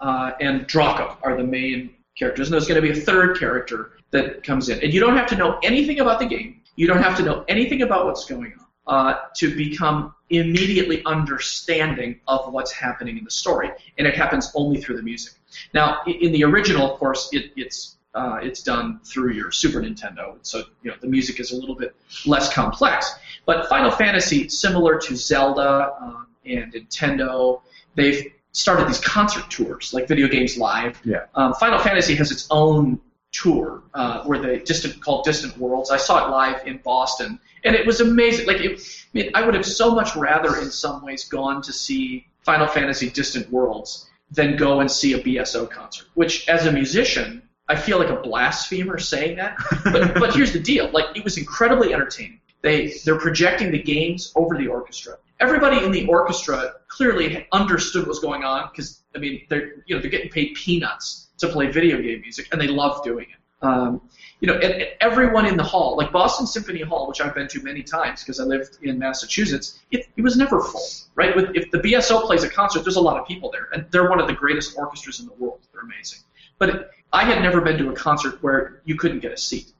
uh, 0.00 0.32
and 0.40 0.66
Draco 0.66 1.16
are 1.22 1.36
the 1.36 1.44
main 1.44 1.90
characters, 2.16 2.48
and 2.48 2.54
there's 2.54 2.68
going 2.68 2.80
to 2.80 2.92
be 2.92 2.98
a 2.98 3.02
third 3.02 3.38
character 3.38 3.92
that 4.10 4.42
comes 4.42 4.68
in. 4.68 4.80
And 4.82 4.92
you 4.92 5.00
don't 5.00 5.16
have 5.16 5.28
to 5.28 5.36
know 5.36 5.58
anything 5.62 6.00
about 6.00 6.18
the 6.18 6.26
game. 6.26 6.60
You 6.76 6.86
don't 6.86 7.02
have 7.02 7.16
to 7.16 7.22
know 7.22 7.44
anything 7.48 7.82
about 7.82 8.06
what's 8.06 8.24
going 8.24 8.54
on 8.58 8.66
uh, 8.88 9.18
to 9.36 9.54
become 9.54 10.14
immediately 10.30 11.02
understanding 11.04 12.20
of 12.26 12.52
what's 12.52 12.72
happening 12.72 13.18
in 13.18 13.24
the 13.24 13.30
story. 13.30 13.70
And 13.98 14.06
it 14.06 14.14
happens 14.14 14.50
only 14.54 14.80
through 14.80 14.96
the 14.96 15.02
music. 15.02 15.34
Now, 15.74 15.98
in 16.06 16.32
the 16.32 16.44
original, 16.44 16.92
of 16.92 16.98
course, 16.98 17.28
it, 17.32 17.52
it's 17.56 17.97
uh, 18.18 18.36
it's 18.42 18.62
done 18.62 19.00
through 19.04 19.32
your 19.32 19.52
Super 19.52 19.80
Nintendo, 19.80 20.36
so 20.42 20.64
you 20.82 20.90
know 20.90 20.96
the 21.00 21.06
music 21.06 21.38
is 21.38 21.52
a 21.52 21.56
little 21.56 21.76
bit 21.76 21.94
less 22.26 22.52
complex. 22.52 23.14
But 23.46 23.68
Final 23.68 23.90
Fantasy, 23.90 24.48
similar 24.48 24.98
to 24.98 25.16
Zelda 25.16 25.94
um, 26.00 26.26
and 26.44 26.72
Nintendo, 26.72 27.62
they've 27.94 28.32
started 28.52 28.88
these 28.88 29.00
concert 29.00 29.48
tours, 29.50 29.94
like 29.94 30.08
Video 30.08 30.26
Games 30.26 30.58
Live. 30.58 31.00
Yeah. 31.04 31.26
Um, 31.34 31.54
Final 31.54 31.78
Fantasy 31.78 32.16
has 32.16 32.32
its 32.32 32.48
own 32.50 33.00
tour 33.30 33.82
uh, 33.94 34.24
where 34.24 34.40
they 34.40 34.58
distant 34.58 35.00
called 35.00 35.24
Distant 35.24 35.56
Worlds. 35.56 35.90
I 35.90 35.96
saw 35.96 36.26
it 36.26 36.30
live 36.30 36.66
in 36.66 36.78
Boston, 36.78 37.38
and 37.64 37.76
it 37.76 37.86
was 37.86 38.00
amazing. 38.00 38.46
Like, 38.46 38.60
it, 38.60 38.80
I 38.80 39.18
mean, 39.18 39.30
I 39.34 39.44
would 39.44 39.54
have 39.54 39.66
so 39.66 39.94
much 39.94 40.16
rather, 40.16 40.58
in 40.58 40.70
some 40.70 41.04
ways, 41.04 41.24
gone 41.24 41.62
to 41.62 41.72
see 41.72 42.26
Final 42.42 42.66
Fantasy 42.66 43.10
Distant 43.10 43.50
Worlds 43.52 44.10
than 44.30 44.56
go 44.56 44.80
and 44.80 44.90
see 44.90 45.12
a 45.14 45.22
BSO 45.22 45.70
concert. 45.70 46.08
Which, 46.14 46.48
as 46.48 46.66
a 46.66 46.72
musician, 46.72 47.42
I 47.68 47.76
feel 47.76 47.98
like 47.98 48.08
a 48.08 48.16
blasphemer 48.16 48.98
saying 48.98 49.36
that. 49.36 49.56
But 49.84 50.14
but 50.14 50.34
here's 50.34 50.52
the 50.52 50.60
deal: 50.60 50.90
like, 50.90 51.16
it 51.16 51.24
was 51.24 51.36
incredibly 51.36 51.92
entertaining. 51.94 52.40
They 52.62 52.94
they're 53.04 53.18
projecting 53.18 53.70
the 53.70 53.82
games 53.82 54.32
over 54.34 54.56
the 54.56 54.66
orchestra. 54.66 55.18
Everybody 55.40 55.84
in 55.84 55.92
the 55.92 56.06
orchestra 56.06 56.74
clearly 56.88 57.46
understood 57.52 58.02
what 58.02 58.08
was 58.08 58.18
going 58.18 58.42
on 58.42 58.68
because 58.70 59.02
I 59.14 59.18
mean 59.18 59.46
they're 59.48 59.84
you 59.86 59.94
know 59.94 60.00
they're 60.00 60.10
getting 60.10 60.30
paid 60.30 60.54
peanuts 60.54 61.28
to 61.38 61.48
play 61.48 61.70
video 61.70 62.00
game 62.02 62.20
music 62.20 62.48
and 62.50 62.60
they 62.60 62.66
love 62.66 63.04
doing 63.04 63.26
it. 63.30 63.38
Um, 63.60 64.00
you 64.40 64.46
know, 64.46 64.54
and, 64.54 64.72
and 64.72 64.88
everyone 65.00 65.44
in 65.44 65.56
the 65.56 65.64
hall, 65.64 65.96
like 65.96 66.12
Boston 66.12 66.46
Symphony 66.46 66.82
Hall, 66.82 67.08
which 67.08 67.20
I've 67.20 67.34
been 67.34 67.48
to 67.48 67.62
many 67.62 67.82
times 67.82 68.22
because 68.22 68.38
I 68.38 68.44
lived 68.44 68.78
in 68.82 68.98
Massachusetts, 68.98 69.80
it, 69.90 70.06
it 70.16 70.22
was 70.22 70.36
never 70.36 70.60
full, 70.60 70.86
right? 71.16 71.34
With, 71.34 71.56
if 71.56 71.70
the 71.72 71.78
BSO 71.78 72.24
plays 72.24 72.44
a 72.44 72.48
concert, 72.48 72.84
there's 72.84 72.96
a 72.96 73.00
lot 73.00 73.18
of 73.20 73.26
people 73.26 73.50
there, 73.50 73.68
and 73.72 73.84
they're 73.90 74.08
one 74.08 74.20
of 74.20 74.28
the 74.28 74.32
greatest 74.32 74.78
orchestras 74.78 75.18
in 75.18 75.26
the 75.26 75.32
world. 75.34 75.58
They're 75.72 75.82
amazing. 75.82 76.20
But 76.58 76.68
it, 76.68 76.90
I 77.12 77.24
had 77.24 77.42
never 77.42 77.60
been 77.60 77.78
to 77.78 77.90
a 77.90 77.94
concert 77.94 78.42
where 78.42 78.82
you 78.84 78.96
couldn't 78.96 79.20
get 79.20 79.32
a 79.32 79.36
seat. 79.36 79.72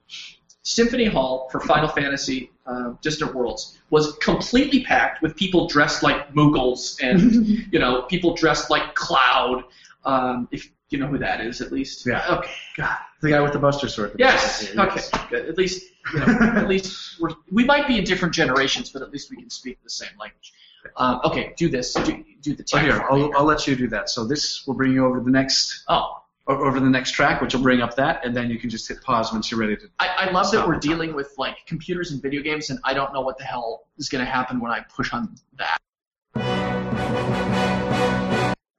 Symphony 0.63 1.07
Hall 1.07 1.49
for 1.51 1.61
Final 1.61 1.89
Fantasy 1.89 2.51
uh, 2.67 2.93
Distant 3.01 3.35
Worlds 3.35 3.79
was 3.91 4.17
completely 4.17 4.85
packed 4.85 5.23
with 5.23 5.35
people 5.35 5.67
dressed 5.67 6.03
like 6.03 6.33
Moogles 6.35 6.99
and 7.03 7.47
you 7.73 7.79
know 7.79 8.03
people 8.03 8.35
dressed 8.35 8.71
like 8.71 8.95
Cloud. 8.95 9.65
Um, 10.05 10.49
if 10.51 10.71
you 10.91 10.99
know 10.99 11.07
who 11.07 11.19
that 11.19 11.41
is 11.41 11.61
at 11.61 11.73
least? 11.73 12.07
Yeah. 12.07 12.37
Okay. 12.39 12.53
God, 12.77 12.97
the 13.21 13.31
guy 13.31 13.41
with 13.41 13.53
the 13.53 13.59
Buster 13.59 13.89
Sword. 13.89 14.17
Yes. 14.19 14.71
Okay. 14.77 15.01
Good. 15.31 15.49
At 15.49 15.59
least 15.59 15.91
you 16.13 16.21
know, 16.21 16.27
at 16.27 16.69
least 16.69 17.21
we're, 17.21 17.31
we 17.51 17.65
might 17.65 17.87
be 17.87 17.99
in 17.99 18.05
different 18.05 18.35
generations, 18.35 18.91
but 18.91 19.03
at 19.03 19.11
least 19.11 19.31
we 19.31 19.37
can 19.37 19.51
speak 19.51 19.83
the 19.83 19.91
same 19.91 20.11
language. 20.21 20.53
Um, 20.97 21.21
okay. 21.25 21.55
Do 21.57 21.69
this. 21.69 21.95
Do, 21.95 22.25
do 22.41 22.55
the 22.55 22.63
tech 22.63 22.83
here. 22.83 23.05
I'll, 23.11 23.35
I'll 23.37 23.45
let 23.45 23.67
you 23.67 23.75
do 23.75 23.89
that. 23.89 24.09
So 24.09 24.25
this 24.25 24.67
will 24.67 24.75
bring 24.75 24.93
you 24.93 25.05
over 25.05 25.19
to 25.19 25.25
the 25.25 25.31
next 25.31 25.85
Oh, 25.89 26.23
over 26.49 26.81
the 26.81 26.89
next 26.89 27.13
track, 27.13 27.41
which 27.43 27.55
will 27.55 27.63
bring 27.63 27.83
up 27.83 27.95
that, 27.97 28.25
and 28.25 28.35
then 28.35 28.51
you 28.51 28.59
can 28.59 28.71
just 28.71 28.89
hit 28.89 29.03
pause 29.03 29.33
once 29.33 29.51
you're 29.51 29.61
ready 29.61 29.77
to. 29.77 29.87
I, 29.99 30.27
I 30.29 30.31
love 30.31 30.51
that 30.53 30.67
we're 30.67 30.79
dealing 30.79 31.15
with 31.15 31.33
like 31.37 31.57
computers 31.67 32.11
and 32.11 32.23
video 32.23 32.43
games, 32.43 32.71
and 32.71 32.79
I 32.85 32.95
don't 32.95 33.13
know 33.13 33.21
what 33.21 33.37
the 33.39 33.45
hell 33.45 33.85
is 33.99 34.09
going 34.09 34.25
to 34.25 34.31
happen 34.31 34.59
when 34.59 34.73
I 34.73 34.81
push 34.95 35.13
on 35.13 35.35
that. 35.59 35.79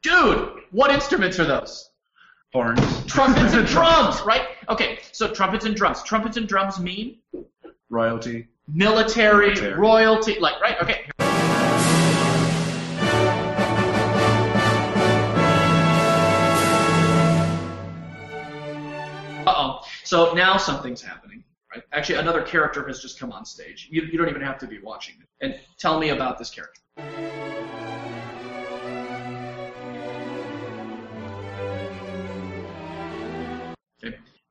Dude, 0.02 0.50
what 0.72 0.92
instruments 0.92 1.40
are 1.40 1.46
those? 1.46 1.92
Horns. 2.54 3.06
Trumpets 3.06 3.54
and 3.54 3.68
drums, 3.68 4.22
right? 4.22 4.48
Okay, 4.70 5.00
so 5.12 5.32
trumpets 5.32 5.66
and 5.66 5.76
drums. 5.76 6.02
Trumpets 6.04 6.38
and 6.38 6.48
drums 6.48 6.80
mean 6.80 7.20
Royalty. 7.90 8.48
military, 8.68 9.48
Military. 9.50 9.74
royalty, 9.80 10.40
like, 10.40 10.60
right? 10.62 10.82
Okay. 10.82 11.06
So 20.10 20.34
now 20.34 20.58
something's 20.58 21.04
happening, 21.04 21.44
right? 21.72 21.84
Actually, 21.94 22.18
another 22.18 22.42
character 22.42 22.88
has 22.88 23.00
just 23.00 23.20
come 23.20 23.32
on 23.32 23.46
stage. 23.46 23.90
You, 23.92 24.02
you 24.12 24.18
don't 24.18 24.28
even 24.28 24.42
have 24.42 24.58
to 24.58 24.66
be 24.66 24.80
watching 24.80 25.14
it. 25.22 25.28
And 25.46 25.60
tell 25.78 26.00
me 26.00 26.10
about 26.10 26.40
this 26.40 26.50
character. 26.50 26.82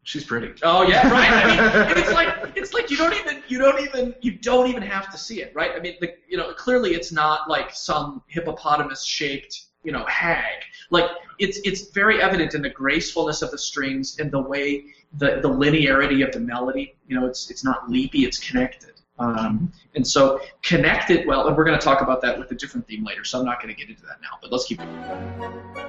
She's 0.04 0.24
pretty. 0.24 0.54
Oh 0.62 0.84
yeah, 0.84 1.10
right. 1.10 1.28
I 1.28 1.88
mean, 1.88 1.98
it's 1.98 2.12
like 2.12 2.56
it's 2.56 2.72
like 2.72 2.88
you 2.88 2.96
don't 2.96 3.14
even 3.14 3.42
you 3.48 3.58
don't 3.58 3.80
even 3.80 4.14
you 4.20 4.38
don't 4.38 4.68
even 4.68 4.82
have 4.82 5.10
to 5.10 5.18
see 5.18 5.42
it, 5.42 5.52
right? 5.56 5.72
I 5.74 5.80
mean, 5.80 5.96
the, 6.00 6.14
you 6.28 6.36
know, 6.36 6.52
clearly 6.54 6.94
it's 6.94 7.10
not 7.10 7.50
like 7.50 7.74
some 7.74 8.22
hippopotamus 8.28 9.04
shaped 9.04 9.66
you 9.82 9.92
know 9.92 10.04
hag. 10.06 10.62
Like 10.90 11.10
it's 11.38 11.58
it's 11.64 11.90
very 11.90 12.20
evident 12.20 12.54
in 12.54 12.62
the 12.62 12.70
gracefulness 12.70 13.42
of 13.42 13.50
the 13.50 13.58
strings 13.58 14.18
and 14.18 14.30
the 14.30 14.40
way 14.40 14.84
the 15.14 15.40
the 15.40 15.48
linearity 15.48 16.26
of 16.26 16.32
the 16.32 16.40
melody. 16.40 16.94
You 17.06 17.18
know, 17.18 17.26
it's 17.26 17.50
it's 17.50 17.64
not 17.64 17.90
leapy, 17.90 18.24
it's 18.24 18.38
connected. 18.38 18.92
Um, 19.18 19.72
and 19.96 20.06
so 20.06 20.40
connected 20.62 21.26
well, 21.26 21.48
and 21.48 21.56
we're 21.56 21.64
going 21.64 21.78
to 21.78 21.84
talk 21.84 22.02
about 22.02 22.22
that 22.22 22.38
with 22.38 22.50
a 22.52 22.54
different 22.54 22.86
theme 22.86 23.04
later. 23.04 23.24
So 23.24 23.40
I'm 23.40 23.44
not 23.44 23.60
going 23.60 23.74
to 23.74 23.78
get 23.78 23.90
into 23.90 24.02
that 24.02 24.20
now, 24.22 24.38
but 24.40 24.52
let's 24.52 24.66
keep. 24.66 24.78
Going. 24.78 25.88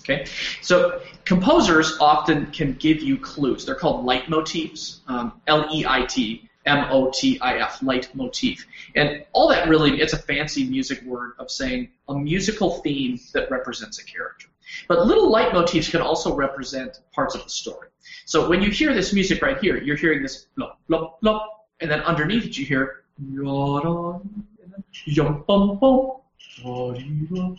Okay, 0.00 0.24
so 0.62 1.02
composers 1.26 1.98
often 2.00 2.46
can 2.46 2.72
give 2.74 3.02
you 3.02 3.18
clues. 3.18 3.66
They're 3.66 3.74
called 3.74 4.06
leitmotifs, 4.06 5.00
um, 5.06 5.38
L-E-I-T 5.46 6.47
M-O-T-I-F, 6.68 7.80
leitmotif. 7.80 8.64
And 8.94 9.24
all 9.32 9.48
that 9.48 9.68
really, 9.68 10.00
it's 10.00 10.12
a 10.12 10.18
fancy 10.18 10.68
music 10.68 11.02
word 11.02 11.32
of 11.38 11.50
saying 11.50 11.88
a 12.08 12.14
musical 12.14 12.70
theme 12.82 13.18
that 13.32 13.50
represents 13.50 13.98
a 13.98 14.04
character. 14.04 14.48
But 14.86 15.06
little 15.06 15.32
leitmotifs 15.32 15.90
can 15.90 16.02
also 16.02 16.34
represent 16.34 17.00
parts 17.14 17.34
of 17.34 17.42
the 17.42 17.50
story. 17.50 17.88
So 18.26 18.48
when 18.48 18.62
you 18.62 18.70
hear 18.70 18.94
this 18.94 19.12
music 19.12 19.42
right 19.42 19.58
here, 19.58 19.82
you're 19.82 19.96
hearing 19.96 20.22
this 20.22 20.46
blop, 20.58 20.74
blop, 20.88 21.12
blop, 21.22 21.46
and 21.80 21.90
then 21.90 22.00
underneath 22.02 22.44
it 22.44 22.58
you 22.58 22.66
hear 22.66 23.04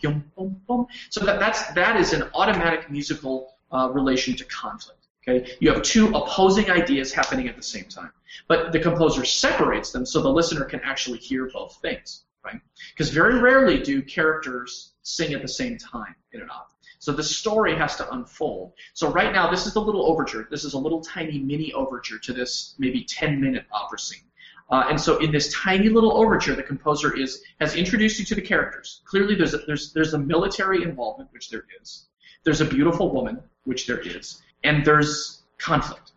Yum, 0.02 0.24
bum, 0.36 0.60
bum. 0.66 0.86
So 1.08 1.24
that, 1.24 1.40
that's 1.40 1.72
that 1.72 1.96
is 1.96 2.12
an 2.12 2.24
automatic 2.34 2.90
musical 2.90 3.54
uh, 3.72 3.90
relation 3.92 4.36
to 4.36 4.44
conflict. 4.44 4.99
Okay, 5.28 5.56
you 5.60 5.70
have 5.72 5.82
two 5.82 6.08
opposing 6.14 6.70
ideas 6.70 7.12
happening 7.12 7.46
at 7.46 7.56
the 7.56 7.62
same 7.62 7.84
time, 7.84 8.10
but 8.48 8.72
the 8.72 8.78
composer 8.78 9.24
separates 9.24 9.92
them 9.92 10.06
so 10.06 10.22
the 10.22 10.30
listener 10.30 10.64
can 10.64 10.80
actually 10.82 11.18
hear 11.18 11.50
both 11.52 11.78
things. 11.82 12.24
Right? 12.42 12.60
Because 12.92 13.10
very 13.10 13.38
rarely 13.38 13.82
do 13.82 14.00
characters 14.00 14.94
sing 15.02 15.34
at 15.34 15.42
the 15.42 15.48
same 15.48 15.76
time 15.76 16.14
in 16.32 16.40
an 16.40 16.48
opera. 16.50 16.74
So 16.98 17.12
the 17.12 17.22
story 17.22 17.76
has 17.76 17.96
to 17.96 18.10
unfold. 18.12 18.72
So 18.92 19.10
right 19.10 19.32
now, 19.32 19.50
this 19.50 19.66
is 19.66 19.74
the 19.74 19.80
little 19.80 20.06
overture. 20.06 20.46
This 20.50 20.64
is 20.64 20.74
a 20.74 20.78
little 20.78 21.00
tiny 21.00 21.38
mini 21.38 21.72
overture 21.72 22.18
to 22.18 22.32
this 22.32 22.74
maybe 22.78 23.04
10-minute 23.04 23.64
opera 23.72 23.98
scene. 23.98 24.24
Uh, 24.70 24.86
and 24.88 25.00
so 25.00 25.18
in 25.18 25.32
this 25.32 25.52
tiny 25.52 25.88
little 25.88 26.16
overture, 26.16 26.54
the 26.54 26.62
composer 26.62 27.16
is 27.16 27.42
has 27.60 27.74
introduced 27.74 28.18
you 28.18 28.24
to 28.24 28.34
the 28.34 28.42
characters. 28.42 29.00
Clearly, 29.04 29.34
there's 29.34 29.52
a, 29.52 29.58
there's 29.66 29.92
there's 29.92 30.14
a 30.14 30.18
military 30.18 30.82
involvement, 30.82 31.32
which 31.32 31.50
there 31.50 31.64
is. 31.80 32.06
There's 32.44 32.60
a 32.60 32.64
beautiful 32.64 33.12
woman, 33.12 33.40
which 33.64 33.86
there 33.86 33.98
is, 33.98 34.42
and 34.64 34.84
there's 34.84 35.42
conflict. 35.58 36.12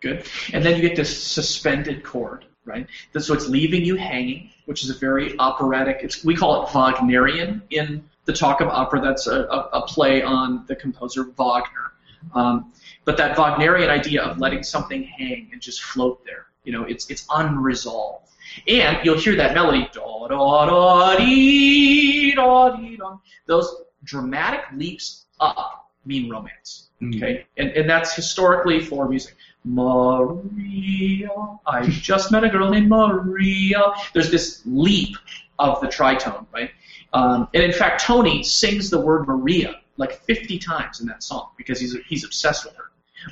Good. 0.00 0.26
And 0.52 0.62
then 0.62 0.76
you 0.76 0.82
get 0.82 0.96
this 0.96 1.22
suspended 1.22 2.04
chord, 2.04 2.44
right? 2.66 2.86
So 3.18 3.32
it's 3.32 3.48
leaving 3.48 3.86
you 3.86 3.96
hanging, 3.96 4.50
which 4.66 4.84
is 4.84 4.90
a 4.90 4.94
very 4.98 5.34
operatic. 5.38 6.14
We 6.24 6.36
call 6.36 6.62
it 6.62 6.68
Wagnerian 6.68 7.62
in 7.70 8.04
the 8.26 8.34
talk 8.34 8.60
of 8.60 8.68
opera. 8.68 9.00
That's 9.00 9.26
a, 9.26 9.44
a, 9.44 9.58
a 9.72 9.86
play 9.86 10.22
on 10.22 10.66
the 10.66 10.76
composer 10.76 11.24
Wagner. 11.24 11.93
Um, 12.34 12.72
but 13.04 13.16
that 13.18 13.36
Wagnerian 13.36 13.90
idea 13.90 14.22
of 14.22 14.38
letting 14.38 14.62
something 14.62 15.02
hang 15.02 15.50
and 15.52 15.60
just 15.60 15.82
float 15.82 16.24
there, 16.24 16.46
you 16.64 16.72
know, 16.72 16.84
it's 16.84 17.10
it's 17.10 17.26
unresolved. 17.30 18.28
And 18.68 18.98
you'll 19.04 19.18
hear 19.18 19.36
that 19.36 19.54
melody, 19.54 19.88
da 19.92 20.28
da 20.28 20.66
da 20.66 21.16
dee 21.16 22.34
da 22.34 22.76
dee 22.76 22.96
da. 22.96 23.18
Those 23.46 23.74
dramatic 24.04 24.60
leaps 24.74 25.26
up 25.40 25.90
mean 26.04 26.30
romance. 26.30 26.88
Okay, 27.02 27.46
and 27.56 27.70
and 27.70 27.88
that's 27.88 28.14
historically 28.14 28.80
for 28.80 29.08
music. 29.08 29.36
Maria, 29.64 31.30
I 31.66 31.86
just 31.88 32.30
met 32.30 32.44
a 32.44 32.48
girl 32.48 32.70
named 32.70 32.88
Maria. 32.88 33.92
There's 34.12 34.30
this 34.30 34.62
leap 34.66 35.16
of 35.58 35.80
the 35.80 35.86
tritone, 35.86 36.46
right? 36.52 36.70
Um, 37.12 37.48
and 37.54 37.62
in 37.62 37.72
fact, 37.72 38.02
Tony 38.02 38.42
sings 38.42 38.90
the 38.90 39.00
word 39.00 39.26
Maria 39.26 39.80
like 39.96 40.12
50 40.22 40.58
times 40.58 41.00
in 41.00 41.06
that 41.06 41.22
song 41.22 41.50
because 41.56 41.80
he's 41.80 41.96
he's 42.06 42.24
obsessed 42.24 42.64
with 42.64 42.74
her. 42.76 42.90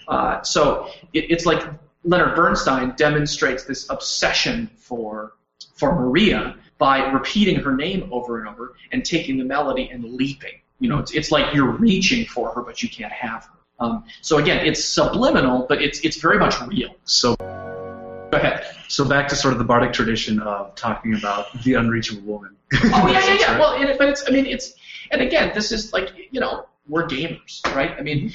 Uh, 0.08 0.42
so 0.42 0.88
it, 1.12 1.30
it's 1.30 1.46
like 1.46 1.62
Leonard 2.04 2.34
Bernstein 2.34 2.94
demonstrates 2.96 3.64
this 3.64 3.88
obsession 3.90 4.70
for 4.76 5.34
for 5.74 5.94
Maria 5.94 6.56
by 6.78 6.98
repeating 7.10 7.56
her 7.56 7.76
name 7.76 8.08
over 8.12 8.40
and 8.40 8.48
over 8.48 8.74
and 8.90 9.04
taking 9.04 9.38
the 9.38 9.44
melody 9.44 9.88
and 9.90 10.04
leaping. 10.04 10.60
You 10.80 10.88
know, 10.88 10.98
it's, 10.98 11.12
it's 11.12 11.30
like 11.30 11.54
you're 11.54 11.70
reaching 11.70 12.26
for 12.26 12.52
her, 12.52 12.62
but 12.62 12.82
you 12.82 12.88
can't 12.88 13.12
have 13.12 13.44
her. 13.44 13.50
Um, 13.78 14.04
so 14.20 14.38
again, 14.38 14.66
it's 14.66 14.84
subliminal, 14.84 15.66
but 15.68 15.80
it's 15.82 16.00
it's 16.00 16.16
very 16.16 16.38
much 16.38 16.60
real. 16.62 16.94
So, 17.04 17.34
Go 17.36 18.38
ahead. 18.38 18.64
so 18.88 19.04
back 19.04 19.28
to 19.28 19.36
sort 19.36 19.52
of 19.52 19.58
the 19.58 19.64
bardic 19.64 19.92
tradition 19.92 20.40
of 20.40 20.74
talking 20.74 21.14
about 21.14 21.52
the 21.62 21.74
unreachable 21.74 22.22
woman. 22.22 22.56
Oh 22.74 23.08
yeah, 23.08 23.24
yeah, 23.26 23.38
yeah. 23.40 23.58
Well, 23.60 23.80
it, 23.80 23.98
but 23.98 24.08
it's 24.08 24.24
I 24.26 24.30
mean 24.30 24.46
it's 24.46 24.74
and 25.12 25.22
again 25.22 25.52
this 25.54 25.70
is 25.70 25.92
like 25.92 26.10
you 26.30 26.40
know 26.40 26.66
we're 26.88 27.06
gamers, 27.06 27.64
right? 27.74 27.92
I 27.98 28.02
mean. 28.02 28.32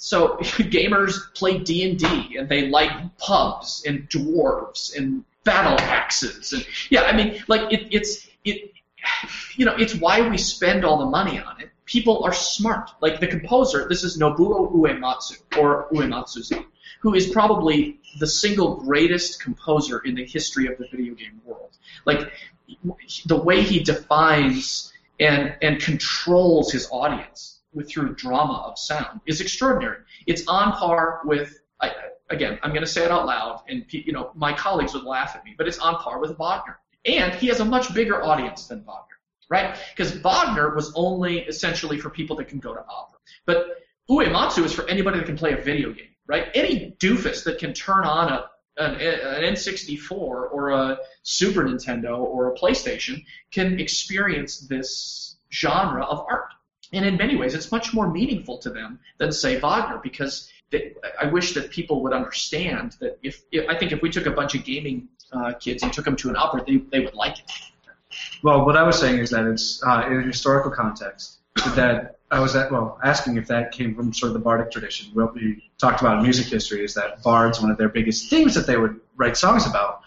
So 0.00 0.36
gamers 0.70 1.34
play 1.34 1.58
D 1.58 1.90
and 1.90 1.98
D, 1.98 2.36
and 2.38 2.48
they 2.48 2.68
like 2.68 3.18
pubs 3.18 3.82
and 3.84 4.08
dwarves 4.08 4.96
and 4.96 5.24
battle 5.42 5.76
axes, 5.80 6.52
and 6.52 6.64
yeah, 6.88 7.02
I 7.02 7.16
mean, 7.16 7.42
like 7.48 7.72
it, 7.72 7.88
it's 7.90 8.28
it, 8.44 8.70
you 9.56 9.64
know, 9.64 9.74
it's 9.76 9.94
why 9.94 10.28
we 10.28 10.38
spend 10.38 10.84
all 10.84 10.98
the 10.98 11.06
money 11.06 11.40
on 11.40 11.60
it. 11.60 11.70
People 11.84 12.22
are 12.22 12.32
smart. 12.32 12.90
Like 13.00 13.18
the 13.18 13.26
composer, 13.26 13.88
this 13.88 14.04
is 14.04 14.18
Nobuo 14.18 14.72
Uematsu 14.72 15.38
or 15.58 15.88
Uematsu, 15.90 16.64
who 17.00 17.14
is 17.14 17.28
probably 17.28 17.98
the 18.18 18.26
single 18.26 18.76
greatest 18.76 19.42
composer 19.42 20.00
in 20.00 20.14
the 20.14 20.24
history 20.24 20.66
of 20.66 20.78
the 20.78 20.86
video 20.90 21.14
game 21.14 21.40
world. 21.44 21.76
Like 22.04 22.30
the 23.26 23.36
way 23.36 23.62
he 23.62 23.80
defines 23.80 24.92
and 25.20 25.56
and 25.62 25.80
controls 25.80 26.72
his 26.72 26.88
audience 26.90 27.60
with 27.72 27.90
through 27.90 28.14
drama 28.14 28.64
of 28.66 28.78
sound 28.78 29.20
is 29.26 29.40
extraordinary. 29.40 29.98
It's 30.26 30.46
on 30.46 30.72
par 30.72 31.20
with 31.24 31.58
I, 31.80 31.92
again, 32.30 32.58
I'm 32.62 32.70
going 32.70 32.84
to 32.84 32.90
say 32.90 33.04
it 33.04 33.10
out 33.10 33.26
loud, 33.26 33.62
and 33.68 33.84
you 33.90 34.12
know 34.12 34.30
my 34.34 34.52
colleagues 34.52 34.94
would 34.94 35.04
laugh 35.04 35.36
at 35.36 35.44
me, 35.44 35.54
but 35.56 35.68
it's 35.68 35.78
on 35.78 35.96
par 35.96 36.18
with 36.20 36.36
Wagner, 36.38 36.78
and 37.04 37.34
he 37.34 37.48
has 37.48 37.60
a 37.60 37.64
much 37.64 37.94
bigger 37.94 38.22
audience 38.22 38.66
than 38.66 38.78
Wagner, 38.78 39.18
right? 39.48 39.78
Because 39.96 40.12
Wagner 40.12 40.74
was 40.74 40.92
only 40.94 41.40
essentially 41.40 41.98
for 41.98 42.10
people 42.10 42.36
that 42.36 42.48
can 42.48 42.58
go 42.58 42.74
to 42.74 42.80
opera, 42.80 43.18
but 43.46 43.66
Uematsu 44.10 44.64
is 44.64 44.72
for 44.72 44.88
anybody 44.88 45.18
that 45.18 45.26
can 45.26 45.36
play 45.36 45.52
a 45.52 45.62
video 45.62 45.92
game, 45.92 46.14
right? 46.26 46.48
Any 46.54 46.96
doofus 46.98 47.44
that 47.44 47.58
can 47.58 47.74
turn 47.74 48.04
on 48.04 48.32
a 48.32 48.46
an, 48.78 48.94
an 48.94 49.54
N64 49.54 50.10
or 50.10 50.70
a 50.70 50.98
Super 51.22 51.64
Nintendo 51.64 52.18
or 52.18 52.52
a 52.52 52.56
PlayStation 52.56 53.24
can 53.50 53.78
experience 53.78 54.60
this 54.60 55.36
genre 55.52 56.04
of 56.04 56.24
art. 56.28 56.52
and 56.92 57.04
in 57.04 57.16
many 57.16 57.36
ways, 57.36 57.54
it's 57.54 57.70
much 57.72 57.92
more 57.92 58.10
meaningful 58.10 58.58
to 58.58 58.70
them 58.70 58.98
than 59.18 59.32
say 59.32 59.58
Wagner 59.58 60.00
because 60.02 60.50
they, 60.70 60.94
I 61.20 61.26
wish 61.26 61.54
that 61.54 61.70
people 61.70 62.02
would 62.02 62.12
understand 62.12 62.96
that 63.00 63.18
if, 63.22 63.42
if 63.52 63.68
I 63.68 63.76
think 63.78 63.92
if 63.92 64.02
we 64.02 64.10
took 64.10 64.26
a 64.26 64.30
bunch 64.30 64.54
of 64.54 64.64
gaming 64.64 65.08
uh, 65.32 65.52
kids 65.54 65.82
and 65.82 65.92
took 65.92 66.04
them 66.04 66.16
to 66.16 66.28
an 66.28 66.36
opera, 66.36 66.62
they, 66.66 66.76
they 66.76 67.00
would 67.00 67.14
like 67.14 67.38
it. 67.38 67.50
Well, 68.42 68.64
what 68.64 68.76
I 68.76 68.82
was 68.82 68.98
saying 68.98 69.18
is 69.18 69.30
that 69.30 69.46
it's 69.46 69.82
uh, 69.82 70.04
in 70.06 70.20
a 70.20 70.22
historical 70.22 70.70
context. 70.70 71.38
That 71.74 72.17
I 72.30 72.40
was 72.40 72.54
at, 72.56 72.70
well 72.70 72.98
asking 73.02 73.36
if 73.36 73.46
that 73.48 73.72
came 73.72 73.94
from 73.94 74.12
sort 74.12 74.28
of 74.30 74.34
the 74.34 74.40
bardic 74.40 74.70
tradition. 74.70 75.10
What 75.14 75.34
we 75.34 75.70
talked 75.78 76.00
about 76.00 76.18
in 76.18 76.22
music 76.22 76.46
history 76.46 76.84
is 76.84 76.94
that 76.94 77.22
bards, 77.22 77.60
one 77.60 77.70
of 77.70 77.78
their 77.78 77.88
biggest 77.88 78.28
themes 78.28 78.54
that 78.54 78.66
they 78.66 78.76
would 78.76 79.00
write 79.16 79.36
songs 79.36 79.66
about, 79.66 80.02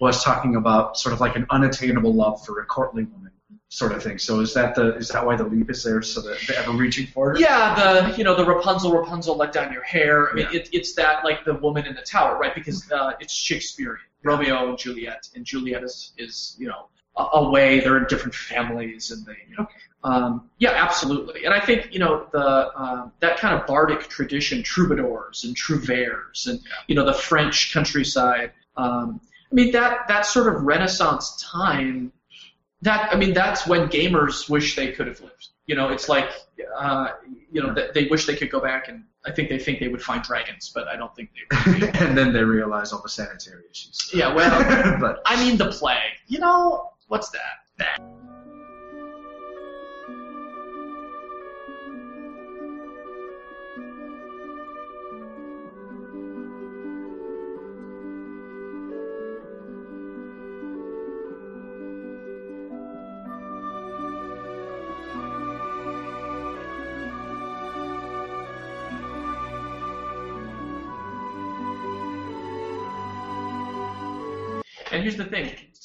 was 0.00 0.22
talking 0.22 0.56
about 0.56 0.96
sort 0.96 1.12
of 1.12 1.20
like 1.20 1.36
an 1.36 1.46
unattainable 1.50 2.12
love 2.14 2.44
for 2.44 2.60
a 2.60 2.66
courtly 2.66 3.04
woman, 3.04 3.30
sort 3.68 3.92
of 3.92 4.02
thing. 4.02 4.18
So 4.18 4.40
is 4.40 4.54
that 4.54 4.74
the 4.74 4.96
is 4.96 5.08
that 5.08 5.24
why 5.26 5.36
the 5.36 5.44
leap 5.44 5.70
is 5.70 5.82
there, 5.84 6.00
so 6.02 6.20
that 6.22 6.38
they're 6.46 6.58
ever 6.58 6.72
reaching 6.72 7.06
for 7.08 7.34
it? 7.34 7.40
Yeah, 7.40 7.74
the 7.74 8.16
you 8.16 8.24
know 8.24 8.34
the 8.34 8.44
Rapunzel, 8.44 8.92
Rapunzel, 8.92 9.36
let 9.36 9.52
down 9.52 9.72
your 9.72 9.82
hair. 9.82 10.30
I 10.30 10.34
mean, 10.34 10.46
Yeah. 10.50 10.60
it, 10.60 10.68
it's 10.72 10.94
that 10.94 11.24
like 11.24 11.44
the 11.44 11.54
woman 11.54 11.86
in 11.86 11.94
the 11.94 12.02
tower, 12.02 12.38
right? 12.38 12.54
Because 12.54 12.90
uh, 12.90 13.12
it's 13.20 13.34
Shakespearean, 13.34 13.98
Yeah. 14.24 14.30
Romeo 14.30 14.68
and 14.70 14.78
Juliet, 14.78 15.28
and 15.34 15.44
Juliet 15.44 15.82
is 15.82 16.12
is 16.16 16.56
you 16.58 16.68
know 16.68 16.88
away. 17.16 17.80
They're 17.80 17.98
in 17.98 18.06
different 18.08 18.34
families, 18.34 19.10
and 19.10 19.24
they 19.26 19.36
you 19.48 19.56
know. 19.56 19.66
Um, 20.04 20.50
yeah, 20.58 20.70
absolutely, 20.70 21.44
and 21.44 21.54
I 21.54 21.60
think 21.60 21.92
you 21.92 21.98
know 21.98 22.26
the 22.32 22.80
um, 22.80 23.12
that 23.20 23.38
kind 23.38 23.58
of 23.58 23.66
bardic 23.66 24.08
tradition, 24.08 24.62
troubadours 24.62 25.44
and 25.44 25.56
trouvères, 25.56 26.46
and 26.46 26.60
you 26.86 26.94
know 26.94 27.04
the 27.04 27.14
French 27.14 27.72
countryside. 27.72 28.52
Um, 28.76 29.20
I 29.50 29.54
mean 29.54 29.72
that 29.72 30.08
that 30.08 30.26
sort 30.26 30.54
of 30.54 30.62
Renaissance 30.62 31.42
time. 31.50 32.12
That 32.82 33.12
I 33.12 33.16
mean 33.16 33.32
that's 33.32 33.66
when 33.66 33.88
gamers 33.88 34.48
wish 34.48 34.76
they 34.76 34.92
could 34.92 35.06
have 35.06 35.20
lived. 35.20 35.48
You 35.66 35.74
know, 35.74 35.88
it's 35.88 36.08
like 36.08 36.30
uh, 36.78 37.08
you 37.50 37.62
know 37.62 37.74
that 37.74 37.94
they 37.94 38.04
wish 38.04 38.26
they 38.26 38.36
could 38.36 38.50
go 38.50 38.60
back 38.60 38.88
and 38.88 39.04
I 39.26 39.32
think 39.32 39.48
they 39.48 39.58
think 39.58 39.80
they 39.80 39.88
would 39.88 40.02
find 40.02 40.22
dragons, 40.22 40.70
but 40.72 40.86
I 40.86 40.96
don't 40.96 41.14
think 41.16 41.30
they 41.34 41.72
would. 41.72 41.82
and 41.96 42.16
then 42.16 42.32
they 42.32 42.44
realize 42.44 42.92
all 42.92 43.02
the 43.02 43.08
sanitary 43.08 43.64
issues. 43.70 44.10
yeah, 44.14 44.32
well, 44.32 44.98
but 45.00 45.20
I 45.26 45.42
mean 45.44 45.56
the 45.56 45.72
plague. 45.72 45.98
You 46.28 46.38
know, 46.38 46.92
what's 47.08 47.30
that? 47.30 47.96
And 47.98 48.25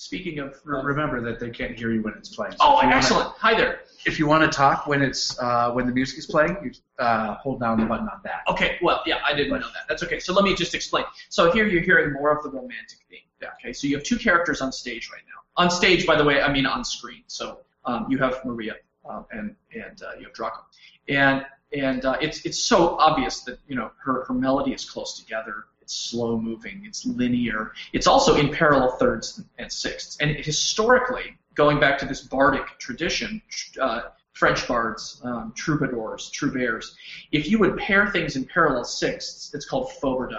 Speaking 0.02 0.39
of, 0.39 0.60
remember 0.66 1.22
that 1.22 1.39
they 1.39 1.52
can't 1.52 1.78
hear 1.78 1.91
you 1.91 2.02
when 2.02 2.16
it's 2.18 2.36
playing. 2.36 2.54
So 2.54 2.58
oh, 2.62 2.70
you 2.82 2.88
wanna- 2.88 2.95
excellent. 2.95 3.30
Hi 3.38 3.54
there. 3.54 3.82
if 4.08 4.18
you 4.18 4.26
want 4.26 4.41
to 4.41 4.49
talk 4.49 4.88
when 4.88 5.04
it's 5.04 5.38
uh, 5.38 5.70
when 5.74 5.86
the 5.86 5.91
music 5.91 6.18
is 6.18 6.26
playing, 6.26 6.58
you 6.64 6.72
uh, 6.97 7.36
hold 7.36 7.60
down 7.60 7.80
the 7.80 7.86
button 7.86 8.10
on 8.10 8.20
that. 8.24 8.41
Okay, 8.47 8.80
well, 8.82 9.04
yeah, 9.06 9.20
I 9.24 9.36
didn't 9.36 9.52
know 9.52 9.60
that. 9.60 9.84
That's 9.88 10.02
okay. 10.02 10.18
So 10.18 10.34
let 10.34 10.43
me 10.43 10.56
just 10.56 10.74
explain. 10.74 11.06
So 11.30 11.52
here 11.52 11.68
you're 11.68 11.84
hearing 11.84 12.14
more 12.14 12.36
of 12.36 12.41
the 12.43 12.49
romantic 12.49 12.97
theme. 13.12 13.20
Yeah. 13.43 13.49
Okay, 13.60 13.74
so 13.74 13.86
you 13.86 13.95
have 13.95 14.04
two 14.04 14.18
characters 14.18 14.60
on 14.60 14.72
stage 14.72 15.12
right 15.14 15.22
now. 15.28 15.64
On 15.64 15.70
stage, 15.70 16.08
by 16.08 16.16
the 16.16 16.24
way, 16.24 16.41
I 16.41 16.52
mean 16.52 16.66
on 16.66 16.84
screen. 16.84 17.24
So 17.28 17.60
um, 17.86 18.08
you 18.10 18.18
have 18.18 18.43
Maria 18.43 18.78
um, 19.08 19.28
and 19.30 19.56
and 19.72 20.02
uh, 20.02 20.18
you 20.18 20.24
have 20.24 20.34
Draco, 20.34 20.66
and 21.10 21.45
and 21.74 22.06
uh, 22.06 22.18
it's 22.20 22.43
it's 22.43 22.58
so 22.58 22.97
obvious 22.97 23.41
that 23.41 23.60
you 23.68 23.76
know 23.76 23.91
her 24.04 24.26
her 24.26 24.34
melody 24.34 24.74
is 24.74 24.84
close 24.84 25.20
together. 25.20 25.66
It's 25.92 26.10
slow 26.10 26.39
moving. 26.39 26.84
It's 26.86 27.06
linear. 27.06 27.74
It's 27.92 28.08
also 28.08 28.38
in 28.38 28.50
parallel 28.50 28.92
thirds 28.92 29.44
and 29.58 29.70
sixths. 29.70 30.16
And 30.22 30.32
historically, 30.32 31.38
going 31.54 31.82
back 31.82 31.98
to 31.98 32.06
this 32.06 32.22
bardic 32.22 32.66
tradition, 32.80 33.42
uh, 33.78 34.04
French 34.32 34.66
bards, 34.70 35.20
um, 35.26 35.52
troubadours, 35.54 36.96
if 37.34 37.50
you 37.50 37.60
would 37.60 37.76
pair 37.76 38.08
things 38.08 38.38
in 38.38 38.46
parallel 38.46 38.86
sixths, 38.86 39.54
it's 39.54 39.66
called 39.66 39.92
faux 39.92 40.34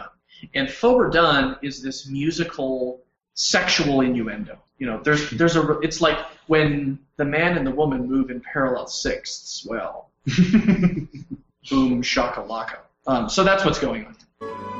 And 0.54 0.70
faux 0.70 1.14
is 1.60 1.82
this 1.82 2.08
musical 2.08 3.02
sexual 3.34 4.00
innuendo. 4.00 4.58
You 4.78 4.86
know, 4.86 5.02
there's 5.02 5.28
there's 5.32 5.56
a 5.56 5.78
it's 5.80 6.00
like 6.00 6.18
when 6.46 6.98
the 7.18 7.26
man 7.26 7.58
and 7.58 7.66
the 7.66 7.72
woman 7.72 8.08
move 8.08 8.30
in 8.30 8.40
parallel 8.40 8.86
sixths. 8.86 9.66
Well, 9.66 10.08
boom 10.26 11.10
shakalaka. 12.02 12.78
Um, 13.06 13.28
so 13.28 13.44
that's 13.44 13.66
what's 13.66 13.78
going 13.78 14.06
on. 14.06 14.71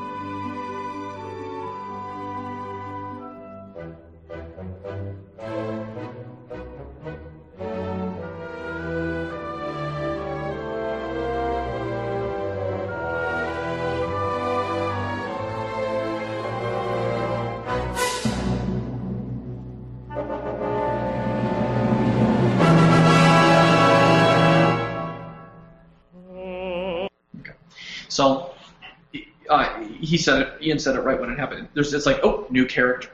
He 30.13 30.19
said 30.19 30.43
it. 30.43 30.61
Ian 30.61 30.77
said 30.77 30.95
it 30.95 30.99
right 30.99 31.19
when 31.19 31.31
it 31.31 31.39
happened. 31.39 31.69
There's 31.73 31.91
it's 31.91 32.05
like 32.05 32.19
oh 32.21 32.45
new 32.51 32.67
character, 32.67 33.09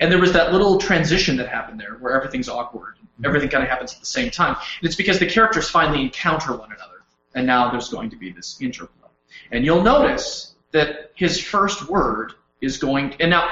and 0.00 0.12
there 0.12 0.18
was 0.18 0.34
that 0.34 0.52
little 0.52 0.76
transition 0.76 1.38
that 1.38 1.48
happened 1.48 1.80
there 1.80 1.94
where 1.94 2.14
everything's 2.14 2.46
awkward. 2.46 2.96
Mm-hmm. 2.96 3.24
Everything 3.24 3.48
kind 3.48 3.64
of 3.64 3.70
happens 3.70 3.94
at 3.94 4.00
the 4.00 4.04
same 4.04 4.30
time, 4.30 4.54
and 4.56 4.86
it's 4.86 4.94
because 4.94 5.18
the 5.18 5.24
characters 5.24 5.70
finally 5.70 6.02
encounter 6.02 6.54
one 6.54 6.70
another, 6.70 7.04
and 7.34 7.46
now 7.46 7.70
there's 7.70 7.88
going 7.88 8.10
to 8.10 8.16
be 8.16 8.32
this 8.32 8.60
interplay. 8.60 9.08
And 9.50 9.64
you'll 9.64 9.82
notice 9.82 10.54
that 10.72 11.12
his 11.14 11.40
first 11.40 11.88
word 11.88 12.34
is 12.62 12.78
going. 12.78 13.14
And 13.20 13.30
now, 13.30 13.48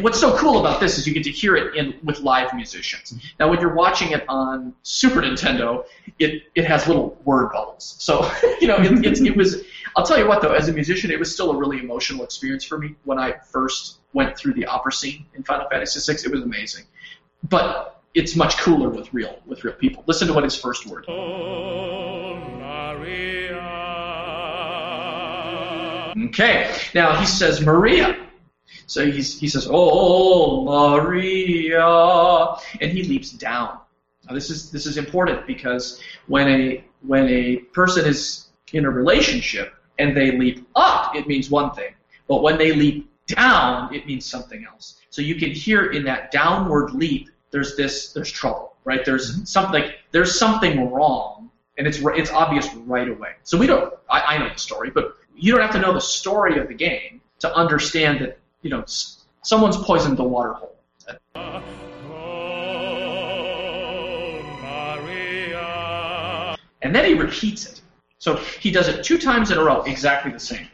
what's 0.00 0.20
so 0.20 0.36
cool 0.36 0.60
about 0.60 0.80
this 0.80 0.98
is 0.98 1.06
you 1.06 1.14
get 1.14 1.24
to 1.24 1.30
hear 1.30 1.56
it 1.56 1.74
in 1.74 1.98
with 2.04 2.20
live 2.20 2.54
musicians. 2.54 3.14
Now, 3.40 3.48
when 3.48 3.60
you're 3.60 3.74
watching 3.74 4.12
it 4.12 4.24
on 4.28 4.74
Super 4.82 5.22
Nintendo, 5.22 5.84
it 6.18 6.44
it 6.54 6.64
has 6.66 6.86
little 6.86 7.18
word 7.24 7.50
bubbles. 7.52 7.96
So 7.98 8.30
you 8.60 8.68
know, 8.68 8.76
it, 8.76 9.04
it, 9.04 9.20
it 9.26 9.36
was. 9.36 9.64
I'll 9.96 10.06
tell 10.06 10.18
you 10.18 10.28
what, 10.28 10.40
though, 10.40 10.52
as 10.52 10.68
a 10.68 10.72
musician, 10.72 11.10
it 11.10 11.18
was 11.18 11.32
still 11.32 11.50
a 11.50 11.56
really 11.56 11.80
emotional 11.80 12.22
experience 12.22 12.64
for 12.64 12.78
me 12.78 12.94
when 13.04 13.18
I 13.18 13.32
first 13.32 13.98
went 14.12 14.36
through 14.36 14.54
the 14.54 14.66
opera 14.66 14.92
scene 14.92 15.26
in 15.34 15.42
Final 15.42 15.68
Fantasy 15.68 16.12
VI. 16.12 16.18
It 16.24 16.30
was 16.30 16.42
amazing, 16.42 16.84
but 17.48 18.00
it's 18.14 18.36
much 18.36 18.58
cooler 18.58 18.88
with 18.88 19.12
real 19.12 19.38
with 19.46 19.64
real 19.64 19.74
people. 19.74 20.04
Listen 20.06 20.28
to 20.28 20.34
what 20.34 20.44
his 20.44 20.54
first 20.56 20.86
word. 20.86 21.06
Oh, 21.08 22.50
okay, 26.26 26.74
now 26.94 27.18
he 27.18 27.26
says 27.26 27.60
Maria. 27.60 28.16
So 28.90 29.08
he's, 29.08 29.38
he 29.38 29.46
says, 29.46 29.68
"Oh 29.70 30.64
Maria," 30.64 32.56
and 32.80 32.90
he 32.90 33.04
leaps 33.04 33.30
down. 33.30 33.78
Now 34.26 34.34
this 34.34 34.50
is 34.50 34.72
this 34.72 34.84
is 34.84 34.96
important 34.96 35.46
because 35.46 36.02
when 36.26 36.48
a 36.48 36.84
when 37.02 37.28
a 37.28 37.58
person 37.72 38.04
is 38.04 38.48
in 38.72 38.84
a 38.84 38.90
relationship 38.90 39.74
and 40.00 40.16
they 40.16 40.36
leap 40.36 40.68
up, 40.74 41.14
it 41.14 41.28
means 41.28 41.50
one 41.50 41.70
thing, 41.70 41.94
but 42.26 42.42
when 42.42 42.58
they 42.58 42.72
leap 42.72 43.08
down, 43.28 43.94
it 43.94 44.08
means 44.08 44.26
something 44.26 44.66
else. 44.68 44.96
So 45.10 45.22
you 45.22 45.36
can 45.36 45.52
hear 45.52 45.92
in 45.92 46.02
that 46.06 46.32
downward 46.32 46.90
leap, 46.92 47.30
there's 47.52 47.76
this, 47.76 48.12
there's 48.12 48.32
trouble, 48.32 48.74
right? 48.82 49.04
There's 49.04 49.36
mm-hmm. 49.36 49.44
something, 49.44 49.84
there's 50.10 50.36
something 50.36 50.90
wrong, 50.90 51.48
and 51.78 51.86
it's 51.86 52.00
it's 52.02 52.32
obvious 52.32 52.66
right 52.74 53.08
away. 53.08 53.34
So 53.44 53.56
we 53.56 53.68
don't, 53.68 53.94
I, 54.10 54.34
I 54.34 54.38
know 54.38 54.48
the 54.48 54.58
story, 54.58 54.90
but 54.90 55.16
you 55.36 55.52
don't 55.52 55.62
have 55.62 55.76
to 55.78 55.80
know 55.80 55.92
the 55.92 56.00
story 56.00 56.58
of 56.58 56.66
the 56.66 56.74
game 56.74 57.20
to 57.38 57.54
understand 57.54 58.20
that 58.20 58.39
you 58.62 58.70
know 58.70 58.84
someone's 59.42 59.76
poisoned 59.78 60.16
the 60.16 60.24
water 60.24 60.52
hole. 60.52 60.76
And 66.82 66.94
then 66.94 67.04
he 67.04 67.14
repeats 67.14 67.66
it. 67.66 67.82
So 68.18 68.36
he 68.36 68.70
does 68.70 68.88
it 68.88 69.04
two 69.04 69.18
times 69.18 69.50
in 69.50 69.58
a 69.58 69.62
row, 69.62 69.82
exactly 69.82 70.32
the 70.32 70.40
same. 70.40 70.68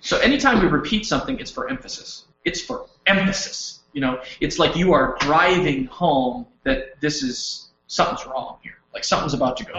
So 0.00 0.18
anytime 0.18 0.60
we 0.60 0.66
repeat 0.66 1.06
something, 1.06 1.38
it's 1.38 1.50
for 1.50 1.68
emphasis. 1.68 2.24
It's 2.44 2.60
for 2.60 2.86
emphasis. 3.06 3.80
You 3.92 4.00
know, 4.00 4.20
it's 4.40 4.58
like 4.58 4.74
you 4.76 4.92
are 4.92 5.16
driving 5.20 5.86
home 5.86 6.46
that 6.64 7.00
this 7.00 7.22
is 7.22 7.68
something's 7.86 8.26
wrong 8.26 8.58
here. 8.62 8.78
Like 8.92 9.04
something's 9.04 9.34
about 9.34 9.56
to 9.58 9.64
go. 9.64 9.72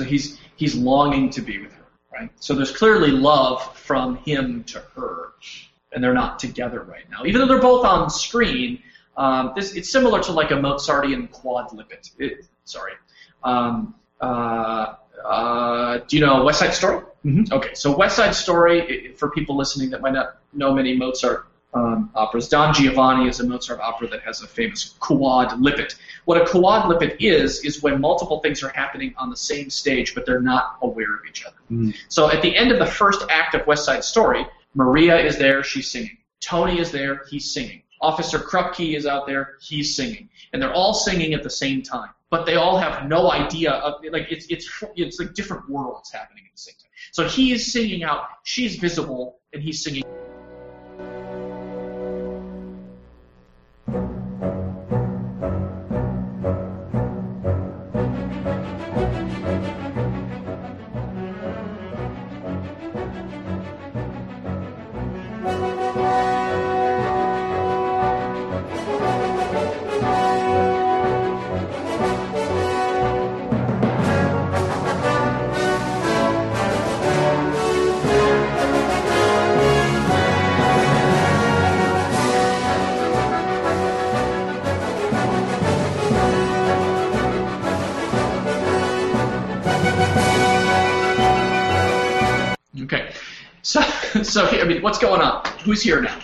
So 0.00 0.06
he's 0.06 0.38
he's 0.56 0.74
longing 0.74 1.28
to 1.28 1.42
be 1.42 1.58
with 1.58 1.74
her, 1.74 1.84
right? 2.10 2.30
So 2.36 2.54
there's 2.54 2.74
clearly 2.74 3.10
love 3.10 3.76
from 3.76 4.16
him 4.16 4.64
to 4.64 4.78
her, 4.96 5.32
and 5.92 6.02
they're 6.02 6.14
not 6.14 6.38
together 6.38 6.80
right 6.84 7.04
now. 7.10 7.26
Even 7.26 7.42
though 7.42 7.46
they're 7.46 7.60
both 7.60 7.84
on 7.84 8.08
screen, 8.08 8.82
um, 9.18 9.52
this 9.54 9.74
it's 9.74 9.90
similar 9.90 10.22
to 10.22 10.32
like 10.32 10.52
a 10.52 10.54
Mozartian 10.54 11.28
quodlibet. 11.28 12.12
It, 12.18 12.46
sorry. 12.64 12.94
Um, 13.44 13.94
uh, 14.22 14.94
uh, 15.22 15.98
do 16.08 16.16
you 16.16 16.24
know 16.24 16.44
West 16.44 16.60
Side 16.60 16.72
Story? 16.72 17.04
Mhm. 17.26 17.52
Okay, 17.52 17.74
so 17.74 17.94
West 17.94 18.16
Side 18.16 18.34
Story, 18.34 19.12
for 19.18 19.30
people 19.30 19.54
listening 19.54 19.90
that 19.90 20.00
might 20.00 20.14
not 20.14 20.38
know 20.54 20.72
many 20.72 20.96
Mozart 20.96 21.46
um, 21.72 22.10
operas, 22.14 22.48
Don 22.48 22.74
Giovanni 22.74 23.28
is 23.28 23.40
a 23.40 23.46
Mozart 23.46 23.80
opera 23.80 24.08
that 24.08 24.22
has 24.22 24.42
a 24.42 24.46
famous 24.46 24.94
quodlibet. 25.00 25.94
What 26.24 26.40
a 26.40 26.44
quodlibet 26.44 27.16
is, 27.20 27.64
is 27.64 27.82
when 27.82 28.00
multiple 28.00 28.40
things 28.40 28.62
are 28.62 28.70
happening 28.70 29.14
on 29.16 29.30
the 29.30 29.36
same 29.36 29.70
stage, 29.70 30.14
but 30.14 30.26
they're 30.26 30.40
not 30.40 30.78
aware 30.82 31.14
of 31.14 31.20
each 31.28 31.44
other. 31.44 31.56
Mm. 31.70 31.94
So 32.08 32.30
at 32.30 32.42
the 32.42 32.56
end 32.56 32.72
of 32.72 32.78
the 32.78 32.86
first 32.86 33.24
act 33.30 33.54
of 33.54 33.66
West 33.66 33.84
Side 33.84 34.04
Story, 34.04 34.44
Maria 34.74 35.18
is 35.18 35.38
there, 35.38 35.62
she's 35.62 35.90
singing. 35.90 36.18
Tony 36.40 36.80
is 36.80 36.90
there, 36.90 37.22
he's 37.30 37.52
singing. 37.52 37.82
Officer 38.00 38.38
Krupke 38.38 38.96
is 38.96 39.06
out 39.06 39.26
there, 39.26 39.56
he's 39.60 39.94
singing. 39.94 40.28
And 40.52 40.60
they're 40.60 40.72
all 40.72 40.94
singing 40.94 41.34
at 41.34 41.42
the 41.42 41.50
same 41.50 41.82
time. 41.82 42.10
But 42.30 42.46
they 42.46 42.54
all 42.54 42.78
have 42.78 43.08
no 43.08 43.30
idea 43.32 43.72
of 43.72 44.04
like 44.12 44.28
it's 44.30 44.46
it's 44.46 44.84
it's 44.94 45.18
like 45.18 45.34
different 45.34 45.68
worlds 45.68 46.12
happening 46.12 46.44
at 46.46 46.52
the 46.52 46.60
same 46.60 46.74
time. 46.80 46.90
So 47.10 47.28
he 47.28 47.52
is 47.52 47.72
singing 47.72 48.04
out, 48.04 48.22
she's 48.44 48.76
visible, 48.76 49.40
and 49.52 49.60
he's 49.60 49.82
singing. 49.82 50.04
Mean, 94.74 94.82
what's 94.82 94.98
going 94.98 95.20
on? 95.20 95.44
Who's 95.64 95.82
here 95.82 96.00
now? 96.00 96.18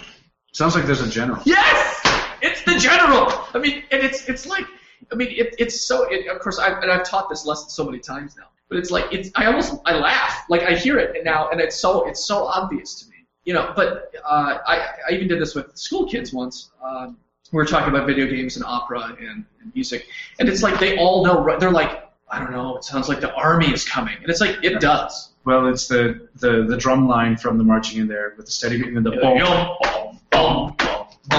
Sounds 0.53 0.75
like 0.75 0.85
there's 0.87 1.01
a 1.03 1.09
general. 1.11 1.43
Yes, 1.45 2.01
it's 2.43 2.63
the 2.63 2.79
general. 2.79 3.27
I 3.55 3.59
mean, 3.59 3.83
and 3.91 4.03
it's 4.03 4.29
it's 4.29 4.47
like, 4.47 4.65
I 5.13 5.15
mean, 5.15 5.29
it, 5.31 5.55
it's 5.59 5.87
so. 5.87 6.05
It, 6.11 6.27
of 6.29 6.41
course, 6.41 6.59
I, 6.59 6.69
and 6.81 6.91
I've 6.91 7.05
taught 7.05 7.29
this 7.29 7.45
lesson 7.45 7.69
so 7.69 7.85
many 7.85 7.99
times 7.99 8.37
now. 8.37 8.47
But 8.69 8.79
it's 8.79 8.91
like 8.91 9.13
it's. 9.13 9.31
I 9.37 9.47
almost 9.47 9.75
I 9.85 9.95
laugh 9.99 10.45
like 10.49 10.63
I 10.63 10.75
hear 10.75 10.99
it 10.99 11.25
now, 11.25 11.51
and 11.51 11.61
it's 11.61 11.77
so 11.77 12.09
it's 12.09 12.25
so 12.27 12.45
obvious 12.47 12.95
to 13.03 13.11
me. 13.11 13.17
You 13.45 13.55
know, 13.55 13.73
but 13.77 14.13
uh, 14.25 14.59
I 14.67 14.89
I 15.09 15.13
even 15.13 15.29
did 15.29 15.41
this 15.41 15.55
with 15.55 15.77
school 15.77 16.09
kids 16.09 16.33
once. 16.33 16.71
Um, 16.85 17.17
we 17.53 17.57
were 17.59 17.65
talking 17.67 17.91
about 17.95 18.07
video 18.09 18.27
games 18.27 18.57
and 18.57 18.65
opera 18.65 19.17
and, 19.21 19.45
and 19.61 19.73
music, 19.75 20.07
and 20.41 20.49
it's 20.49 20.63
like 20.63 20.81
they 20.81 20.97
all 20.97 21.25
know. 21.25 21.45
right- 21.45 21.61
They're 21.61 21.71
like, 21.71 22.11
I 22.29 22.41
don't 22.41 22.51
know. 22.51 22.77
It 22.77 22.83
sounds 22.85 23.09
like 23.09 23.21
the 23.21 23.33
army 23.35 23.73
is 23.73 23.85
coming, 23.85 24.17
and 24.21 24.29
it's 24.29 24.41
like 24.41 24.65
it 24.65 24.81
does. 24.81 25.31
Well, 25.47 25.69
it's 25.69 25.87
the, 25.87 26.29
the, 26.35 26.67
the 26.69 26.77
drum 26.77 27.07
line 27.07 27.37
from 27.37 27.57
the 27.57 27.63
marching 27.63 28.01
in 28.01 28.09
there 28.09 28.35
with 28.37 28.47
the 28.47 28.53
steady 28.53 28.79
beat 28.83 28.93
and 28.93 29.07
the 29.07 29.13
boom, 29.13 29.39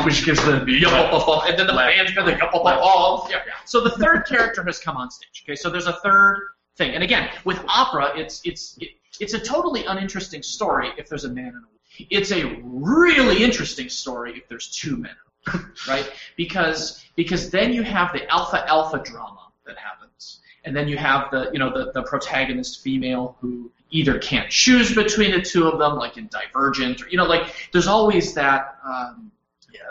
which 0.05 0.26
gives 0.26 0.43
the 0.45 0.62
and 0.62 1.60
then 1.60 1.68
the 1.68 1.74
band's 1.74 2.14
gonna 2.14 2.38
go, 2.38 2.49
oh, 2.53 3.28
yeah. 3.30 3.41
So 3.66 3.82
the 3.82 3.89
third 3.91 4.26
character 4.26 4.64
has 4.64 4.80
come 4.80 4.95
on 4.95 5.12
stage. 5.12 5.43
Okay, 5.45 5.58
so 5.58 5.70
there's 5.70 5.88
a 5.88 5.99
third 6.03 6.39
thing, 6.78 6.95
and 6.95 7.03
again, 7.03 7.30
with 7.43 7.60
opera, 7.68 8.14
it's 8.16 8.41
it's 8.45 8.78
it, 8.80 8.91
it's 9.20 9.34
a 9.34 9.39
totally 9.39 9.84
uninteresting 9.86 10.41
story 10.41 10.89
if 10.97 11.10
there's 11.10 11.26
a 11.26 11.30
man 11.30 11.47
and 11.47 11.55
a 11.55 11.68
woman. 11.68 12.08
It's 12.10 12.32
a 12.32 12.62
really 12.64 13.43
interesting 13.43 13.89
story 13.89 14.38
if 14.38 14.47
there's 14.47 14.70
two 14.70 14.95
men, 14.95 15.16
right? 15.88 16.10
Because 16.38 17.03
because 17.18 17.49
then 17.49 17.74
you 17.74 17.84
have 17.84 18.14
the 18.14 18.26
alpha 18.32 18.66
alpha 18.70 18.99
drama 19.03 19.49
that 19.66 19.78
happens, 19.78 20.39
and 20.64 20.74
then 20.74 20.88
you 20.88 20.97
have 20.97 21.30
the 21.30 21.49
you 21.51 21.60
know 21.60 21.74
the 21.74 21.91
the 21.91 22.03
protagonist 22.03 22.82
female 22.82 23.36
who 23.41 23.70
either 23.90 24.20
can't 24.20 24.50
choose 24.50 24.94
between 24.94 25.32
the 25.32 25.42
two 25.42 25.68
of 25.68 25.80
them, 25.80 25.96
like 25.96 26.18
in 26.18 26.28
Divergent, 26.28 27.02
or 27.02 27.10
you 27.10 27.18
know 27.18 27.26
like 27.26 27.54
there's 27.72 27.88
always 27.88 28.34
that. 28.34 28.78
Um, 28.84 29.32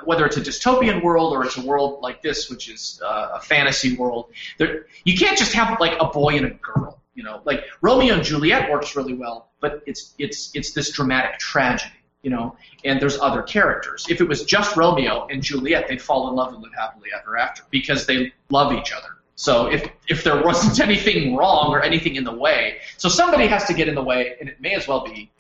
whether 0.05 0.27
it's 0.27 0.37
a 0.37 0.41
dystopian 0.41 1.03
world 1.03 1.33
or 1.33 1.45
it's 1.45 1.57
a 1.57 1.65
world 1.65 2.01
like 2.03 2.23
this, 2.23 2.51
which 2.51 2.69
is 2.69 3.01
uh, 3.05 3.31
a 3.35 3.41
fantasy 3.41 3.97
world, 3.97 4.27
there, 4.59 4.87
you 5.05 5.17
can't 5.17 5.39
just 5.39 5.53
have 5.53 5.79
like 5.81 5.97
a 6.01 6.07
boy 6.07 6.37
and 6.37 6.47
a 6.47 6.51
girl. 6.51 7.01
You 7.15 7.23
know, 7.23 7.41
like 7.45 7.65
Romeo 7.81 8.15
and 8.15 8.23
Juliet 8.23 8.71
works 8.71 8.95
really 8.95 9.15
well, 9.15 9.51
but 9.61 9.83
it's 9.87 10.15
it's 10.19 10.51
it's 10.55 10.73
this 10.73 10.91
dramatic 10.91 11.39
tragedy. 11.39 11.93
You 12.23 12.31
know, 12.31 12.57
and 12.85 13.01
there's 13.01 13.19
other 13.21 13.43
characters. 13.43 14.07
If 14.09 14.21
it 14.21 14.29
was 14.29 14.45
just 14.45 14.77
Romeo 14.77 15.29
and 15.31 15.43
Juliet, 15.43 15.87
they'd 15.89 16.03
fall 16.03 16.29
in 16.29 16.35
love 16.35 16.53
and 16.53 16.63
live 16.63 16.75
happily 16.75 17.11
ever 17.17 17.37
after 17.37 17.63
because 17.71 18.07
they 18.07 18.33
love 18.51 18.73
each 18.73 18.93
other. 18.93 19.16
So 19.37 19.67
if 19.71 19.89
if 20.09 20.25
there 20.25 20.43
wasn't 20.43 20.81
anything 20.89 21.37
wrong 21.37 21.73
or 21.73 21.83
anything 21.83 22.17
in 22.17 22.25
the 22.25 22.35
way, 22.35 22.79
so 22.97 23.09
somebody 23.09 23.47
has 23.47 23.65
to 23.67 23.75
get 23.75 23.87
in 23.87 23.95
the 23.95 24.03
way, 24.03 24.37
and 24.41 24.49
it 24.49 24.61
may 24.61 24.75
as 24.75 24.89
well 24.89 25.05
be 25.05 25.31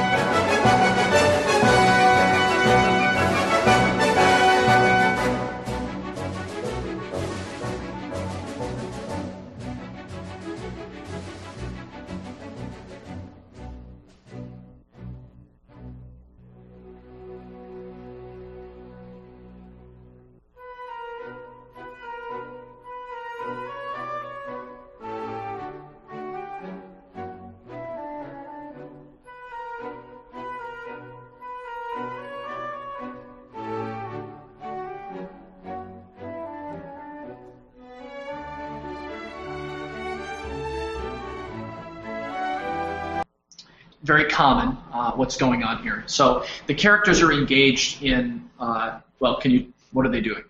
very 44.06 44.30
common 44.30 44.78
uh, 44.92 45.12
what's 45.12 45.36
going 45.36 45.64
on 45.64 45.82
here. 45.82 46.04
So 46.06 46.44
the 46.66 46.74
characters 46.74 47.20
are 47.20 47.32
engaged 47.32 48.02
in, 48.02 48.48
uh, 48.60 49.00
well, 49.20 49.40
can 49.40 49.50
you, 49.50 49.72
what 49.92 50.06
are 50.06 50.10
they 50.10 50.20
doing? 50.20 50.44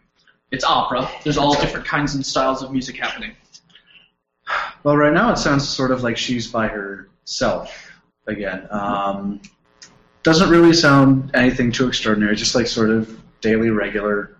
It's 0.50 0.64
opera. 0.64 1.10
There's 1.24 1.38
all 1.38 1.54
different 1.60 1.86
kinds 1.86 2.14
and 2.14 2.24
styles 2.24 2.62
of 2.62 2.70
music 2.70 2.96
happening. 2.96 3.34
Well, 4.84 4.96
right 4.96 5.12
now 5.12 5.32
it 5.32 5.38
sounds 5.38 5.68
sort 5.68 5.90
of 5.90 6.02
like 6.02 6.16
she's 6.16 6.46
by 6.46 6.68
herself 6.68 7.90
again. 8.26 8.68
Um, 8.70 9.40
doesn't 10.22 10.50
really 10.50 10.72
sound 10.72 11.30
anything 11.34 11.72
too 11.72 11.88
extraordinary, 11.88 12.36
just 12.36 12.54
like 12.54 12.66
sort 12.66 12.90
of 12.90 13.20
daily, 13.40 13.70
regular. 13.70 14.35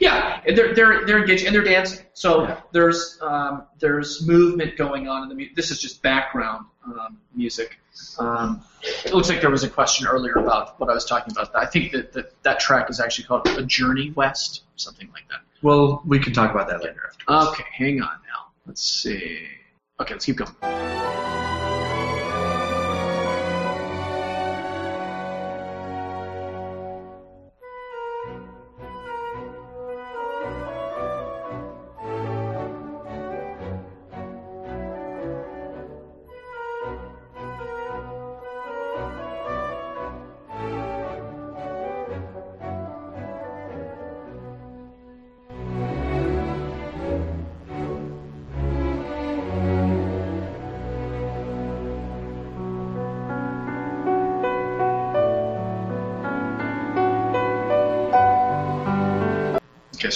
Yeah, 0.00 0.40
they're 0.46 0.74
they're 0.74 1.06
they're 1.06 1.18
engaged 1.18 1.44
and 1.44 1.54
they're 1.54 1.62
dancing. 1.62 2.04
So 2.14 2.44
Yeah. 2.44 2.60
there's 2.72 3.18
um, 3.20 3.64
there's 3.78 4.26
movement 4.26 4.76
going 4.76 5.08
on 5.08 5.22
in 5.24 5.28
the 5.28 5.34
music. 5.34 5.56
this 5.56 5.70
is 5.70 5.80
just 5.80 6.02
background 6.02 6.66
um, 6.86 7.18
music. 7.34 7.78
Um, 8.18 8.62
it 8.82 9.12
looks 9.12 9.28
like 9.28 9.40
there 9.40 9.50
was 9.50 9.64
a 9.64 9.68
question 9.68 10.06
earlier 10.06 10.34
about 10.34 10.78
what 10.80 10.88
I 10.88 10.94
was 10.94 11.04
talking 11.04 11.32
about. 11.32 11.54
I 11.54 11.66
think 11.66 11.92
that 11.92 12.12
that, 12.12 12.42
that 12.44 12.60
track 12.60 12.88
is 12.88 13.00
actually 13.00 13.24
called 13.24 13.46
A 13.48 13.62
Journey 13.64 14.10
West, 14.12 14.62
something 14.76 15.08
like 15.12 15.28
that. 15.28 15.40
Well, 15.62 16.02
we 16.06 16.18
can 16.18 16.32
talk 16.32 16.50
about 16.52 16.68
that 16.68 16.82
later 16.82 17.10
after. 17.28 17.50
Okay, 17.52 17.64
hang 17.72 18.00
on 18.00 18.08
now. 18.26 18.46
Let's 18.66 18.82
see. 18.82 19.48
Okay, 20.00 20.14
let's 20.14 20.24
keep 20.24 20.36
going. 20.36 21.27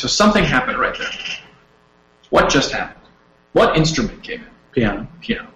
So 0.02 0.08
something 0.08 0.42
happened 0.42 0.80
right 0.80 0.98
there. 0.98 1.12
What 2.30 2.50
just 2.50 2.72
happened? 2.72 3.06
What 3.52 3.76
instrument 3.76 4.20
came 4.24 4.40
in? 4.40 4.48
Piano. 4.72 5.06
Piano. 5.20 5.48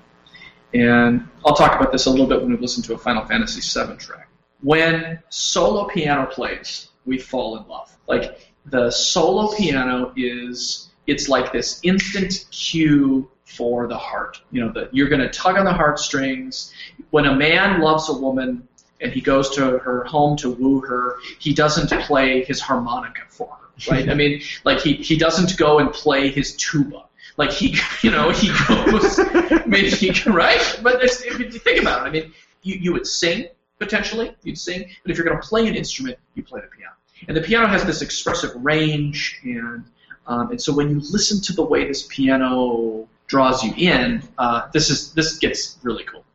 And 0.72 1.26
I'll 1.44 1.56
talk 1.56 1.74
about 1.74 1.90
this 1.90 2.06
a 2.06 2.10
little 2.10 2.28
bit 2.28 2.40
when 2.40 2.52
we 2.52 2.56
listen 2.56 2.80
to 2.84 2.94
a 2.94 2.98
Final 2.98 3.24
Fantasy 3.24 3.60
VII 3.60 3.96
track. 3.96 4.28
When 4.62 5.18
solo 5.30 5.86
piano 5.88 6.26
plays, 6.26 6.90
we 7.06 7.18
fall 7.18 7.56
in 7.56 7.66
love. 7.66 7.90
Like 8.06 8.52
the 8.66 8.88
solo 8.88 9.52
piano 9.56 10.12
is 10.16 10.90
it's 11.08 11.28
like 11.28 11.52
this 11.52 11.80
instant 11.82 12.46
cue 12.52 13.28
for 13.46 13.88
the 13.88 13.98
heart. 13.98 14.40
You 14.52 14.64
know, 14.64 14.72
that 14.74 14.94
you're 14.94 15.08
going 15.08 15.22
to 15.22 15.30
tug 15.30 15.56
on 15.56 15.64
the 15.64 15.72
heartstrings. 15.72 16.72
When 17.10 17.26
a 17.26 17.34
man 17.34 17.80
loves 17.80 18.08
a 18.10 18.16
woman 18.16 18.68
and 19.00 19.10
he 19.10 19.20
goes 19.20 19.50
to 19.56 19.78
her 19.78 20.04
home 20.04 20.36
to 20.36 20.50
woo 20.50 20.82
her, 20.82 21.16
he 21.40 21.52
doesn't 21.52 21.90
play 22.02 22.44
his 22.44 22.60
harmonica 22.60 23.22
for 23.28 23.48
her, 23.48 23.65
right? 23.90 24.08
I 24.08 24.14
mean, 24.14 24.42
like 24.64 24.80
he, 24.80 24.94
he 24.94 25.16
doesn't 25.16 25.56
go 25.56 25.78
and 25.78 25.92
play 25.92 26.30
his 26.30 26.56
tuba. 26.56 27.04
Like 27.36 27.52
he, 27.52 27.76
you 28.02 28.10
know, 28.10 28.30
he 28.30 28.48
goes, 28.68 29.18
maybe 29.66 29.90
he 29.90 30.10
can, 30.12 30.32
right? 30.32 30.80
But 30.82 31.02
if 31.02 31.38
you 31.38 31.50
think 31.58 31.80
about 31.80 32.06
it, 32.06 32.08
I 32.08 32.10
mean, 32.10 32.32
you, 32.62 32.76
you 32.76 32.92
would 32.92 33.06
sing 33.06 33.48
potentially, 33.78 34.34
you'd 34.42 34.58
sing, 34.58 34.88
but 35.02 35.10
if 35.10 35.18
you're 35.18 35.26
going 35.26 35.40
to 35.40 35.46
play 35.46 35.66
an 35.66 35.74
instrument, 35.74 36.18
you 36.34 36.42
play 36.42 36.60
the 36.60 36.68
piano. 36.68 36.92
And 37.28 37.36
the 37.36 37.40
piano 37.40 37.66
has 37.66 37.84
this 37.84 38.02
expressive 38.02 38.50
range, 38.56 39.40
and 39.42 39.84
um, 40.26 40.50
and 40.50 40.60
so 40.60 40.74
when 40.74 40.90
you 40.90 41.00
listen 41.10 41.40
to 41.42 41.52
the 41.54 41.62
way 41.62 41.86
this 41.86 42.06
piano 42.08 43.08
draws 43.26 43.64
you 43.64 43.72
in, 43.76 44.22
uh, 44.38 44.68
this 44.72 44.90
is 44.90 45.12
this 45.12 45.38
gets 45.38 45.78
really 45.82 46.04
cool. 46.04 46.25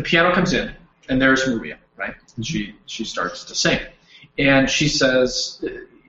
The 0.00 0.08
piano 0.08 0.32
comes 0.34 0.54
in, 0.54 0.74
and 1.10 1.20
there's 1.20 1.46
Maria, 1.46 1.78
right? 1.94 2.14
And 2.36 2.46
she 2.46 2.74
she 2.86 3.04
starts 3.04 3.44
to 3.44 3.54
sing, 3.54 3.80
and 4.38 4.68
she 4.70 4.88
says, 4.88 5.62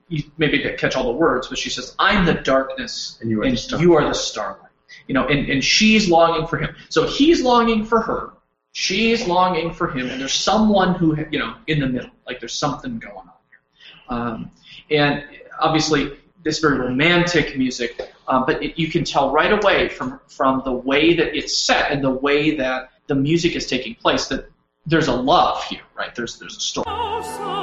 you 0.08 0.22
maybe 0.38 0.58
catch 0.78 0.96
all 0.96 1.04
the 1.04 1.18
words, 1.18 1.48
but 1.48 1.58
she 1.58 1.68
says, 1.68 1.94
"I'm 1.98 2.24
the 2.24 2.34
darkness, 2.34 3.18
And 3.20 3.30
you 3.30 3.42
are 3.42 3.50
the 3.50 3.56
star." 3.56 3.80
you 3.80 3.94
are 3.94 4.04
the 4.08 4.14
starlight." 4.14 4.70
You 5.08 5.14
know, 5.14 5.26
and, 5.28 5.50
and 5.50 5.62
she's 5.62 6.08
longing 6.08 6.46
for 6.46 6.56
him. 6.56 6.74
So 6.88 7.06
he's 7.06 7.42
longing 7.42 7.84
for 7.84 8.00
her. 8.00 8.30
She's 8.72 9.26
longing 9.26 9.74
for 9.74 9.88
him, 9.88 10.08
and 10.08 10.18
there's 10.18 10.32
someone 10.32 10.94
who 10.94 11.14
you 11.30 11.38
know 11.38 11.56
in 11.66 11.78
the 11.78 11.86
middle. 11.86 12.10
Like 12.26 12.40
there's 12.40 12.54
something 12.54 12.98
going 12.98 13.14
on 13.14 13.40
here. 13.50 13.60
Um, 14.08 14.50
and 14.90 15.24
obviously, 15.60 16.16
this 16.42 16.60
very 16.60 16.78
romantic 16.78 17.58
music, 17.58 18.00
um, 18.26 18.44
but 18.46 18.62
it, 18.62 18.78
you 18.78 18.88
can 18.88 19.04
tell 19.04 19.32
right 19.32 19.52
away 19.52 19.90
from 19.90 20.18
from 20.28 20.62
the 20.64 20.72
way 20.72 21.14
that 21.14 21.36
it's 21.36 21.54
set 21.54 21.90
and 21.90 22.02
the 22.02 22.10
way 22.10 22.56
that 22.56 22.91
the 23.12 23.20
music 23.20 23.54
is 23.54 23.66
taking 23.66 23.94
place 23.94 24.28
that 24.28 24.46
there's 24.86 25.06
a 25.06 25.12
love 25.14 25.62
here, 25.64 25.82
right? 25.94 26.14
There's 26.14 26.38
there's 26.38 26.56
a 26.56 26.60
story. 26.60 26.86
Oh, 26.88 27.61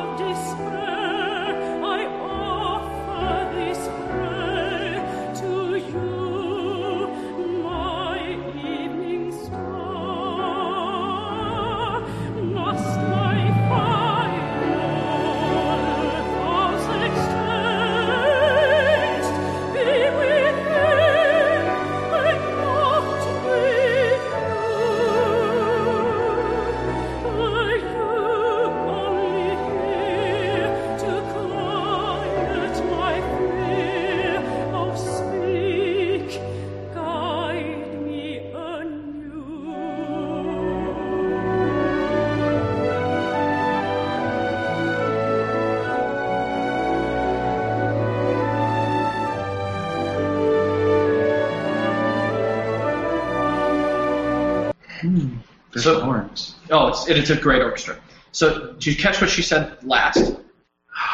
Oh, 56.70 56.90
it's 56.90 57.08
it, 57.08 57.18
it's 57.18 57.30
a 57.30 57.36
great 57.36 57.62
orchestra. 57.62 57.98
So 58.32 58.74
did 58.74 58.86
you 58.86 58.96
catch 58.96 59.22
what 59.22 59.30
she 59.30 59.42
said 59.42 59.78
last? 59.84 60.36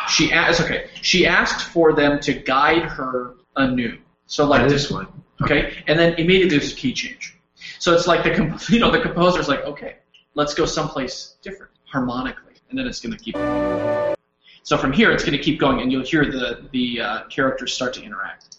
She 0.10 0.32
asked. 0.32 0.62
Okay, 0.62 0.89
she 1.01 1.26
asked 1.26 1.70
for 1.70 1.93
them 1.93 2.20
to 2.22 2.34
guide 2.34 2.84
her 2.84 3.36
anew. 3.56 3.97
So 4.26 4.45
like 4.45 4.68
this 4.68 4.89
one. 4.91 5.08
Okay, 5.41 5.84
and 5.88 5.99
then 5.99 6.14
immediately 6.16 6.58
there's 6.58 6.72
a 6.72 6.76
key 6.76 6.93
change. 6.93 7.38
So 7.80 7.93
it's 7.93 8.08
like 8.08 8.24
the 8.24 8.32
comp- 8.32 8.70
you 8.70 8.80
know 8.80 8.91
the 8.91 8.99
composer's 9.01 9.47
like, 9.47 9.62
okay, 9.66 9.97
let's 10.34 10.53
go 10.53 10.66
someplace 10.66 11.36
different 11.41 11.72
harmonically, 11.86 12.53
and 12.70 12.78
then 12.78 12.88
it's 12.88 12.99
going 12.99 13.16
to 13.18 13.24
keep. 13.24 13.36
So 14.64 14.78
from 14.78 14.91
here, 14.91 15.12
it's 15.12 15.24
going 15.24 15.38
to 15.38 15.43
keep 15.43 15.60
going, 15.60 15.82
and 15.82 15.91
you'll 15.91 16.03
hear 16.03 16.26
the 16.26 16.68
the 16.72 17.01
uh, 17.01 17.24
characters 17.26 17.74
start 17.74 17.93
to 17.95 18.03
interact. 18.03 18.58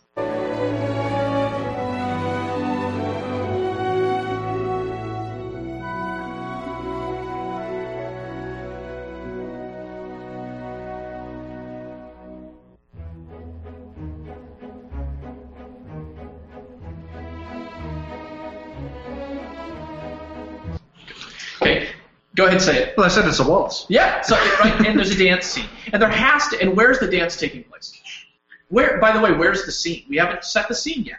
Go 22.37 22.45
ahead 22.45 22.55
and 22.55 22.63
say 22.63 22.83
it. 22.83 22.97
Well, 22.97 23.07
I 23.07 23.09
said 23.09 23.27
it's 23.27 23.41
a 23.41 23.49
waltz. 23.49 23.87
Yeah, 23.89 24.21
so 24.21 24.37
right, 24.61 24.87
and 24.87 24.99
there's 24.99 25.11
a 25.11 25.19
dance 25.19 25.47
scene, 25.47 25.69
and 25.93 26.01
there 26.01 26.09
has 26.09 26.47
to. 26.49 26.61
And 26.61 26.77
where's 26.77 26.99
the 26.99 27.09
dance 27.09 27.37
taking 27.37 27.65
place? 27.65 27.93
Where, 28.69 28.99
by 29.01 29.13
the 29.13 29.21
way, 29.21 29.33
where's 29.33 29.65
the 29.65 29.73
scene? 29.73 30.05
We 30.09 30.17
haven't 30.17 30.45
set 30.45 30.69
the 30.69 30.75
scene 30.75 31.05
yet, 31.05 31.19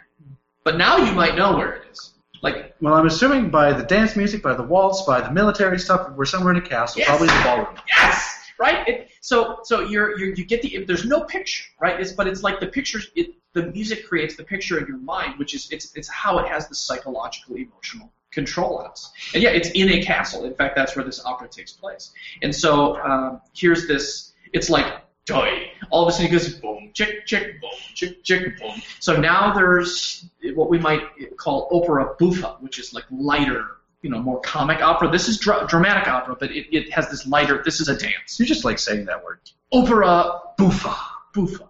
but 0.64 0.76
now 0.76 0.98
you 0.98 1.12
might 1.12 1.34
know 1.36 1.56
where 1.56 1.72
it 1.76 1.82
is. 1.92 2.12
Like, 2.42 2.76
Well, 2.80 2.94
I'm 2.94 3.06
assuming 3.06 3.50
by 3.50 3.72
the 3.72 3.82
dance 3.82 4.14
music, 4.16 4.42
by 4.42 4.54
the 4.54 4.62
waltz, 4.62 5.02
by 5.02 5.20
the 5.20 5.32
military 5.32 5.78
stuff, 5.78 6.10
we're 6.12 6.24
somewhere 6.24 6.52
in 6.54 6.58
a 6.58 6.66
castle, 6.66 7.00
Yes. 7.00 7.08
probably 7.08 7.26
the 7.28 7.40
ballroom. 7.42 7.76
yes, 7.88 8.38
right. 8.60 8.86
It, 8.86 9.08
so, 9.20 9.58
so 9.64 9.80
you're, 9.80 10.16
you're 10.18 10.34
you 10.34 10.44
get 10.44 10.62
the 10.62 10.84
there's 10.84 11.04
no 11.04 11.22
picture, 11.22 11.64
right? 11.80 11.98
It's, 12.00 12.12
but 12.12 12.28
it's 12.28 12.42
like 12.44 12.60
the 12.60 12.68
pictures. 12.68 13.10
It, 13.16 13.34
the 13.54 13.66
music 13.72 14.06
creates 14.06 14.36
the 14.36 14.44
picture 14.44 14.78
in 14.78 14.86
your 14.86 14.98
mind, 14.98 15.36
which 15.38 15.52
is 15.54 15.68
it's 15.72 15.92
it's 15.96 16.08
how 16.08 16.38
it 16.38 16.46
has 16.46 16.68
the 16.68 16.74
psychological, 16.76 17.56
emotional 17.56 18.12
control 18.30 18.78
on 18.78 18.86
us. 18.86 19.10
And 19.34 19.42
yeah, 19.42 19.50
it's 19.50 19.70
in 19.70 19.90
a 19.90 20.02
castle. 20.02 20.44
In 20.44 20.54
fact, 20.54 20.76
that's 20.76 20.96
where 20.96 21.04
this 21.04 21.24
opera 21.24 21.48
takes 21.48 21.72
place. 21.72 22.12
And 22.42 22.54
so 22.54 23.00
um, 23.02 23.40
here's 23.54 23.86
this. 23.86 24.32
It's 24.52 24.70
like 24.70 24.86
doy. 25.28 25.70
All 25.90 26.02
of 26.02 26.08
a 26.08 26.12
sudden 26.12 26.28
it 26.28 26.32
goes 26.32 26.48
boom, 26.54 26.90
chick, 26.94 27.26
chick, 27.26 27.60
boom, 27.60 27.70
chick, 27.94 28.24
chick, 28.24 28.58
boom. 28.58 28.80
So 28.98 29.20
now 29.20 29.52
there's 29.52 30.26
what 30.54 30.70
we 30.70 30.78
might 30.78 31.02
call 31.36 31.68
opera 31.70 32.14
buffa, 32.18 32.56
which 32.60 32.78
is 32.78 32.94
like 32.94 33.04
lighter, 33.10 33.76
you 34.02 34.10
know, 34.10 34.20
more 34.20 34.40
comic 34.40 34.80
opera. 34.80 35.10
This 35.10 35.28
is 35.28 35.38
dra- 35.38 35.66
dramatic 35.68 36.08
opera, 36.08 36.36
but 36.38 36.50
it, 36.50 36.74
it 36.74 36.92
has 36.92 37.10
this 37.10 37.26
lighter. 37.26 37.62
This 37.62 37.80
is 37.80 37.88
a 37.88 37.96
dance. 37.96 38.40
You 38.40 38.46
just 38.46 38.64
like 38.64 38.78
saying 38.78 39.04
that 39.04 39.22
word. 39.22 39.40
Opera 39.70 40.40
buffa, 40.56 40.96
buffa. 41.34 41.68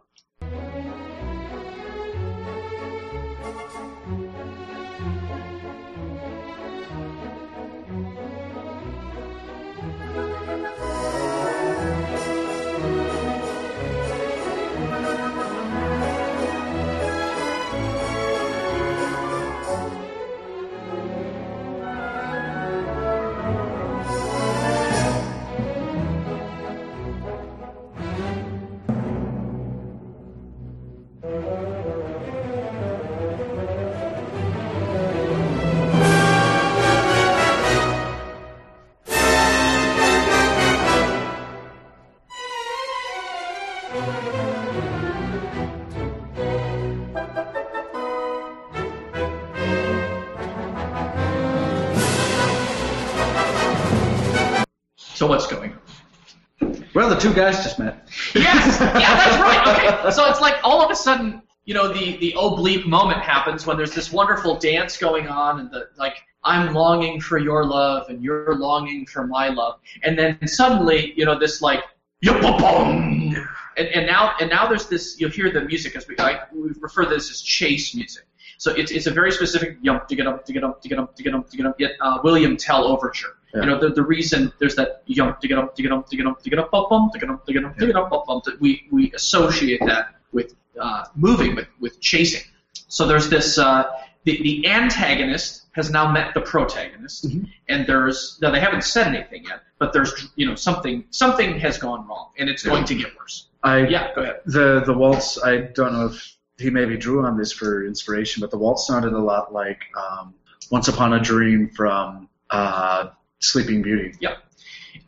The 57.19 57.29
two 57.29 57.35
guys 57.35 57.63
just 57.63 57.79
met. 57.79 58.09
Yes, 58.35 58.81
yeah, 58.81 59.17
that's 59.17 59.37
right. 59.41 60.03
Okay, 60.03 60.11
so 60.11 60.29
it's 60.31 60.41
like 60.41 60.57
all 60.63 60.83
of 60.83 60.91
a 60.91 60.97
sudden, 60.97 61.43
you 61.65 61.75
know, 61.75 61.93
the 61.93 62.17
the 62.19 62.35
oblique 62.39 62.87
moment 62.87 63.21
happens 63.21 63.67
when 63.67 63.77
there's 63.77 63.95
this 63.95 64.13
wonderful 64.13 64.59
dance 64.59 64.97
going 64.97 65.29
on, 65.29 65.61
and 65.61 65.71
the 65.71 65.89
like. 65.97 66.17
I'm 66.45 66.73
longing 66.73 67.21
for 67.21 67.37
your 67.37 67.65
love, 67.65 68.09
and 68.09 68.23
you're 68.23 68.55
longing 68.55 69.07
for 69.07 69.27
my 69.27 69.49
love, 69.49 69.81
and 70.05 70.17
then 70.17 70.47
suddenly, 70.47 71.13
you 71.17 71.25
know, 71.25 71.37
this 71.37 71.61
like, 71.61 71.83
yum 72.21 73.35
and, 73.79 73.89
and 73.89 74.07
now 74.07 74.35
and 74.41 74.51
now 74.51 74.69
there's 74.69 74.87
this. 74.87 75.21
You'll 75.21 75.31
hear 75.31 75.51
the 75.51 75.63
music 75.63 75.97
as 75.97 76.07
we 76.07 76.19
I, 76.19 76.41
we 76.53 76.71
refer 76.81 77.05
to 77.05 77.11
this 77.11 77.31
as 77.31 77.41
chase 77.41 77.95
music. 77.95 78.25
So 78.59 78.73
it's, 78.73 78.91
it's 78.91 79.07
a 79.07 79.13
very 79.13 79.31
specific 79.31 79.79
yum 79.83 80.01
to 80.09 80.17
get 80.17 80.27
up 80.27 80.45
to 80.47 80.53
get 80.53 80.65
up 80.65 80.83
to 80.83 80.89
get 80.89 80.99
up 80.99 81.17
to 81.17 81.23
get 81.23 81.35
up 81.35 81.49
to 81.49 81.57
get 81.57 81.67
up. 81.67 81.81
Yet 81.81 81.93
uh, 82.01 82.19
William 82.23 82.57
Tell 82.57 82.85
overture. 82.85 83.38
Yeah. 83.55 83.61
You 83.61 83.67
know 83.67 83.81
the, 83.81 83.89
the 83.91 84.03
reason 84.03 84.53
there's 84.59 84.77
that 84.77 85.03
yum 85.07 85.37
to 85.41 85.49
get 85.49 85.59
up 85.59 85.75
to 85.77 85.83
get 85.83 85.93
up 85.93 86.09
to 86.09 86.17
get 86.17 86.27
up 86.27 86.43
to 86.43 86.51
get 86.51 86.59
up 86.59 86.71
bum 86.71 86.87
bum 86.91 87.11
to 87.13 87.19
get 87.19 87.31
up 87.31 87.47
to 87.47 87.53
get 87.53 87.65
up 87.65 87.77
to 87.79 87.87
get 87.87 87.97
up 87.97 88.11
bum 88.11 88.23
bum 88.27 88.43
that 88.45 88.61
we 88.61 88.87
we 88.91 89.13
associate 89.13 89.81
that 89.87 90.17
with 90.33 90.55
uh, 90.81 91.05
moving 91.17 91.55
with 91.55 91.69
with 91.81 92.01
chasing. 92.01 92.43
So 92.89 93.07
there's 93.07 93.29
this 93.31 93.59
uh, 93.59 93.85
the 94.25 94.43
the 94.43 94.69
antagonist 94.69 95.67
has 95.73 95.91
now 95.91 96.11
met 96.11 96.35
the 96.35 96.41
protagonist, 96.41 97.27
and 97.69 97.87
there's 97.87 98.39
now 98.43 98.51
they 98.51 98.61
haven't 98.61 98.85
said 98.85 99.07
anything 99.07 99.45
yet, 99.45 99.63
but 99.79 99.93
there's 99.93 100.29
you 100.37 100.47
know 100.47 100.55
something 100.55 101.05
something 101.11 101.59
has 101.59 101.79
gone 101.79 102.07
wrong, 102.07 102.31
and 102.39 102.49
it's 102.49 102.63
going 102.63 102.85
to 102.85 102.95
get 102.95 103.17
worse. 103.17 103.49
I 103.63 103.87
Yeah, 103.87 104.15
go 104.15 104.23
ahead. 104.23 104.41
the 104.45 104.83
the 104.85 104.93
waltz. 104.93 105.43
I 105.43 105.59
don't 105.59 105.93
know 105.93 106.07
if 106.07 106.37
he 106.59 106.71
maybe 106.71 106.97
drew 106.97 107.25
on 107.25 107.39
this 107.39 107.53
for 107.53 107.87
inspiration, 107.87 108.41
but 108.41 108.51
the 108.51 108.59
waltz 108.59 108.87
sounded 108.87 109.13
a 109.13 109.19
lot 109.19 109.53
like 109.53 109.81
um, 109.97 110.35
"Once 110.71 110.89
Upon 110.89 111.13
a 111.13 111.21
Dream" 111.21 111.71
from 111.71 112.29
uh, 112.51 113.11
Sleeping 113.41 113.83
Beauty. 113.83 114.15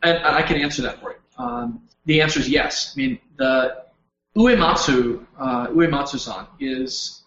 And, 0.03 0.17
and 0.17 0.35
I 0.35 0.41
can 0.41 0.57
answer 0.57 0.81
that 0.83 0.99
for 1.01 1.11
you. 1.11 1.43
Um, 1.43 1.81
the 2.05 2.21
answer 2.21 2.39
is 2.39 2.49
yes. 2.49 2.93
I 2.95 2.99
mean, 2.99 3.19
the 3.37 3.83
Uematsu, 4.35 5.25
uh, 5.37 5.67
Uematsu-san 5.67 6.47
is, 6.59 7.23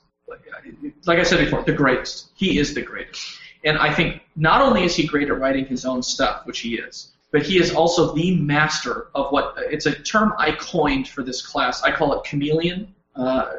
like 1.06 1.18
I 1.18 1.22
said 1.22 1.38
before, 1.38 1.62
the 1.62 1.72
greatest. 1.72 2.30
He 2.34 2.58
is 2.58 2.74
the 2.74 2.82
greatest. 2.82 3.38
And 3.64 3.78
I 3.78 3.92
think 3.92 4.22
not 4.36 4.60
only 4.60 4.84
is 4.84 4.94
he 4.94 5.06
great 5.06 5.28
at 5.30 5.38
writing 5.38 5.66
his 5.66 5.84
own 5.84 6.02
stuff, 6.02 6.46
which 6.46 6.60
he 6.60 6.76
is, 6.76 7.12
but 7.30 7.42
he 7.42 7.58
is 7.58 7.74
also 7.74 8.14
the 8.14 8.36
master 8.36 9.08
of 9.14 9.32
what 9.32 9.54
it's 9.58 9.86
a 9.86 9.92
term 9.92 10.34
I 10.38 10.52
coined 10.52 11.08
for 11.08 11.22
this 11.22 11.44
class. 11.44 11.82
I 11.82 11.90
call 11.90 12.12
it 12.18 12.24
chameleon, 12.24 12.94
uh, 13.16 13.54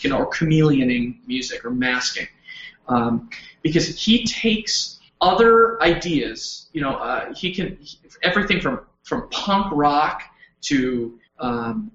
you 0.00 0.10
know, 0.10 0.18
or 0.18 0.30
chameleoning 0.30 1.26
music 1.26 1.64
or 1.64 1.70
masking, 1.70 2.28
um, 2.88 3.28
because 3.62 3.98
he 3.98 4.24
takes 4.26 5.00
other 5.20 5.82
ideas. 5.82 6.65
You 6.76 6.82
know, 6.82 6.96
uh, 6.96 7.32
he 7.32 7.54
can 7.54 7.78
everything 8.22 8.60
from 8.60 8.80
from 9.02 9.30
punk 9.30 9.68
rock 9.72 10.24
to 10.68 11.18
um, 11.38 11.90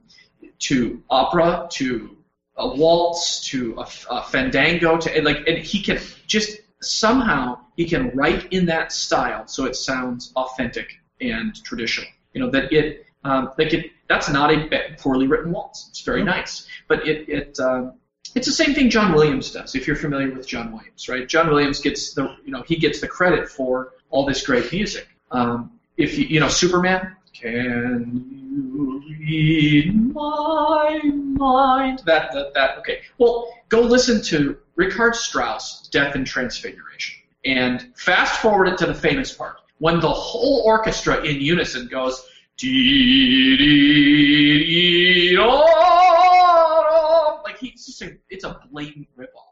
to 0.57 1.03
opera 1.07 1.67
to 1.73 2.17
a 2.57 2.67
waltz 2.67 3.41
to 3.51 3.75
a, 3.77 3.87
a 4.09 4.23
fandango 4.23 4.97
to 4.97 5.15
and 5.15 5.23
like 5.23 5.47
and 5.47 5.59
he 5.59 5.83
can 5.83 5.99
just 6.25 6.61
somehow 6.81 7.59
he 7.77 7.85
can 7.85 8.09
write 8.15 8.51
in 8.51 8.65
that 8.65 8.91
style 8.91 9.45
so 9.45 9.65
it 9.65 9.75
sounds 9.75 10.33
authentic 10.35 10.87
and 11.21 11.63
traditional. 11.63 12.07
You 12.33 12.41
know 12.41 12.49
that 12.49 12.73
it 12.73 13.05
um, 13.23 13.51
like 13.59 13.75
it 13.75 13.91
that's 14.09 14.29
not 14.31 14.51
a 14.51 14.95
poorly 14.97 15.27
written 15.27 15.51
waltz. 15.51 15.89
It's 15.89 16.01
very 16.01 16.23
nice, 16.23 16.65
but 16.87 17.07
it 17.07 17.29
it 17.29 17.59
um, 17.59 17.99
it's 18.33 18.47
the 18.47 18.53
same 18.63 18.73
thing 18.73 18.89
John 18.89 19.13
Williams 19.13 19.51
does. 19.51 19.75
If 19.75 19.85
you're 19.85 19.95
familiar 19.95 20.33
with 20.33 20.47
John 20.47 20.71
Williams, 20.71 21.07
right? 21.07 21.27
John 21.27 21.51
Williams 21.51 21.79
gets 21.81 22.15
the 22.15 22.35
you 22.43 22.51
know 22.51 22.63
he 22.63 22.77
gets 22.77 22.99
the 22.99 23.07
credit 23.07 23.47
for 23.47 23.93
all 24.11 24.25
this 24.25 24.45
great 24.45 24.71
music. 24.71 25.07
Um, 25.31 25.71
if 25.97 26.17
you 26.17 26.25
you 26.25 26.39
know 26.39 26.49
Superman, 26.49 27.15
can 27.33 28.25
you 28.29 29.01
read 29.19 30.13
my 30.13 30.99
mind? 31.03 32.01
That 32.05 32.31
that 32.33 32.53
that 32.53 32.77
okay. 32.79 33.01
Well, 33.17 33.51
go 33.69 33.81
listen 33.81 34.21
to 34.23 34.57
Richard 34.75 35.15
Strauss' 35.15 35.87
Death 35.91 36.15
and 36.15 36.25
Transfiguration, 36.27 37.21
and 37.45 37.91
fast 37.97 38.41
forward 38.41 38.67
it 38.67 38.77
to 38.79 38.85
the 38.85 38.93
famous 38.93 39.33
part 39.33 39.57
when 39.79 39.99
the 39.99 40.09
whole 40.09 40.61
orchestra 40.65 41.23
in 41.23 41.41
unison 41.41 41.87
goes. 41.87 42.25
"Dee, 42.57 43.57
dee, 43.57 45.29
dee, 45.29 45.37
oh," 45.39 47.41
Like 47.43 47.57
he's 47.57 47.85
just 47.85 48.01
a, 48.01 48.17
it's 48.29 48.43
a 48.43 48.59
blatant 48.71 49.07
ripoff. 49.17 49.50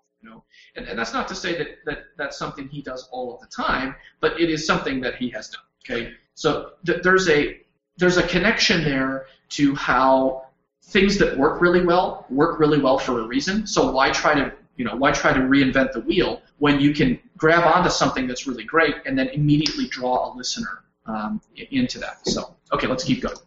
And, 0.76 0.88
and 0.88 0.98
that's 0.98 1.14
not 1.14 1.28
to 1.30 1.36
say 1.36 1.58
that, 1.58 1.68
that 1.86 1.98
that's 2.18 2.38
something 2.38 2.68
he 2.68 2.82
does 2.82 3.08
all 3.12 3.34
of 3.34 3.42
the 3.42 3.48
time, 3.48 3.96
but 4.20 4.40
it 4.40 4.50
is 4.50 4.66
something 4.66 5.02
that 5.02 5.16
he 5.16 5.30
has 5.30 5.50
done. 5.50 5.62
Okay, 5.84 6.14
so 6.36 6.72
th- 6.86 7.02
there's 7.04 7.28
a 7.30 7.62
there's 7.98 8.18
a 8.18 8.28
connection 8.28 8.84
there 8.84 9.28
to 9.50 9.76
how 9.76 10.46
things 10.84 11.18
that 11.18 11.38
work 11.38 11.62
really 11.62 11.86
well 11.86 12.26
work 12.30 12.60
really 12.60 12.80
well 12.80 12.98
for 12.98 13.20
a 13.20 13.24
reason. 13.24 13.66
So 13.68 13.92
why 13.92 14.12
try 14.12 14.36
to 14.36 14.54
you 14.78 14.86
know 14.86 14.96
why 14.96 15.12
try 15.12 15.34
to 15.34 15.40
reinvent 15.40 15.94
the 15.94 16.02
wheel 16.02 16.42
when 16.58 16.80
you 16.80 16.94
can 16.94 17.20
grab 17.38 17.64
onto 17.64 17.90
something 17.90 18.28
that's 18.28 18.48
really 18.48 18.64
great 18.64 18.96
and 19.06 19.18
then 19.18 19.28
immediately 19.30 19.88
draw 19.88 20.34
a 20.34 20.36
listener 20.36 20.84
um, 21.06 21.42
into 21.72 22.00
that. 22.00 22.28
So 22.28 22.56
okay, 22.74 22.88
let's 22.88 23.04
keep 23.04 23.22
going. 23.22 23.38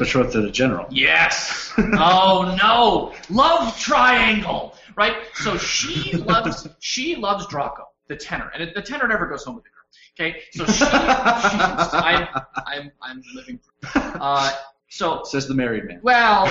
Betrothed 0.00 0.32
to 0.32 0.40
the 0.40 0.50
general. 0.50 0.86
Yes. 0.90 1.72
oh 1.78 2.56
no, 2.60 3.14
love 3.28 3.78
triangle. 3.78 4.74
Right. 4.96 5.14
So 5.34 5.56
she 5.58 6.16
loves 6.16 6.66
she 6.80 7.16
loves 7.16 7.46
Draco, 7.48 7.84
the 8.08 8.16
tenor, 8.16 8.50
and 8.54 8.70
the 8.74 8.82
tenor 8.82 9.06
never 9.06 9.26
goes 9.26 9.44
home 9.44 9.56
with 9.56 9.64
the 9.64 9.70
girl. 9.70 9.80
Okay. 10.18 10.40
So 10.52 10.64
she, 10.66 10.72
she 10.72 10.86
I'm, 10.90 12.28
I'm 12.66 12.92
I'm 13.02 13.22
living 13.34 13.58
proof. 13.58 13.94
Uh, 13.94 14.50
so 14.88 15.22
Says 15.24 15.46
the 15.46 15.54
married 15.54 15.84
man. 15.84 16.00
well, 16.02 16.46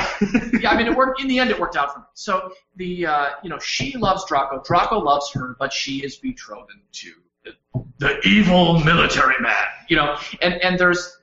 yeah, 0.62 0.70
I 0.72 0.78
mean, 0.78 0.88
it 0.88 0.96
worked. 0.96 1.20
In 1.22 1.28
the 1.28 1.40
end, 1.40 1.50
it 1.50 1.60
worked 1.60 1.76
out 1.76 1.94
for 1.94 2.00
me. 2.00 2.06
So 2.14 2.52
the, 2.78 3.06
uh, 3.06 3.30
you 3.44 3.50
know, 3.50 3.60
she 3.60 3.98
loves 3.98 4.24
Draco. 4.26 4.62
Draco 4.66 5.00
loves 5.00 5.30
her, 5.34 5.56
but 5.60 5.74
she 5.74 6.04
is 6.04 6.16
betrothed 6.16 6.72
to 6.94 7.14
the, 7.44 7.52
the 7.98 8.20
evil 8.26 8.80
military 8.80 9.36
man. 9.42 9.66
You 9.90 9.98
know, 9.98 10.18
and 10.42 10.54
and 10.64 10.80
there's 10.80 11.18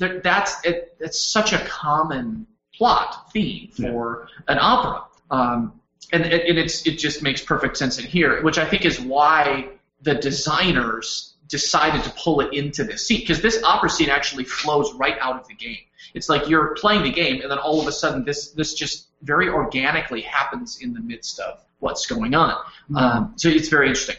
there, 0.00 0.20
that's 0.20 0.64
it, 0.64 0.96
it's 0.98 1.22
such 1.22 1.52
a 1.52 1.58
common 1.60 2.46
plot 2.76 3.30
theme 3.32 3.68
for 3.76 4.26
an 4.48 4.58
opera, 4.60 5.04
um, 5.30 5.80
and, 6.12 6.24
it- 6.26 6.48
and 6.48 6.58
it's 6.58 6.84
it 6.86 6.98
just 6.98 7.22
makes 7.22 7.40
perfect 7.42 7.76
sense 7.76 7.98
in 7.98 8.04
here, 8.06 8.42
which 8.42 8.58
I 8.58 8.64
think 8.64 8.84
is 8.84 9.00
why 9.00 9.68
the 10.02 10.14
designers 10.16 11.34
decided 11.48 12.02
to 12.04 12.10
pull 12.10 12.40
it 12.40 12.52
into 12.54 12.84
this 12.84 13.06
scene 13.06 13.20
because 13.20 13.40
this 13.42 13.62
opera 13.62 13.90
scene 13.90 14.08
actually 14.08 14.44
flows 14.44 14.92
right 14.94 15.16
out 15.20 15.38
of 15.40 15.46
the 15.48 15.54
game. 15.54 15.78
It's 16.14 16.28
like 16.28 16.48
you're 16.48 16.74
playing 16.76 17.02
the 17.04 17.12
game, 17.12 17.42
and 17.42 17.50
then 17.50 17.58
all 17.58 17.80
of 17.80 17.86
a 17.86 17.92
sudden, 17.92 18.24
this 18.24 18.50
this 18.52 18.74
just 18.74 19.08
very 19.22 19.48
organically 19.48 20.22
happens 20.22 20.78
in 20.80 20.92
the 20.94 21.00
midst 21.00 21.38
of 21.40 21.60
what's 21.80 22.06
going 22.06 22.34
on. 22.34 22.54
Um, 22.96 23.32
so 23.36 23.48
it's 23.48 23.68
very 23.68 23.88
interesting. 23.88 24.16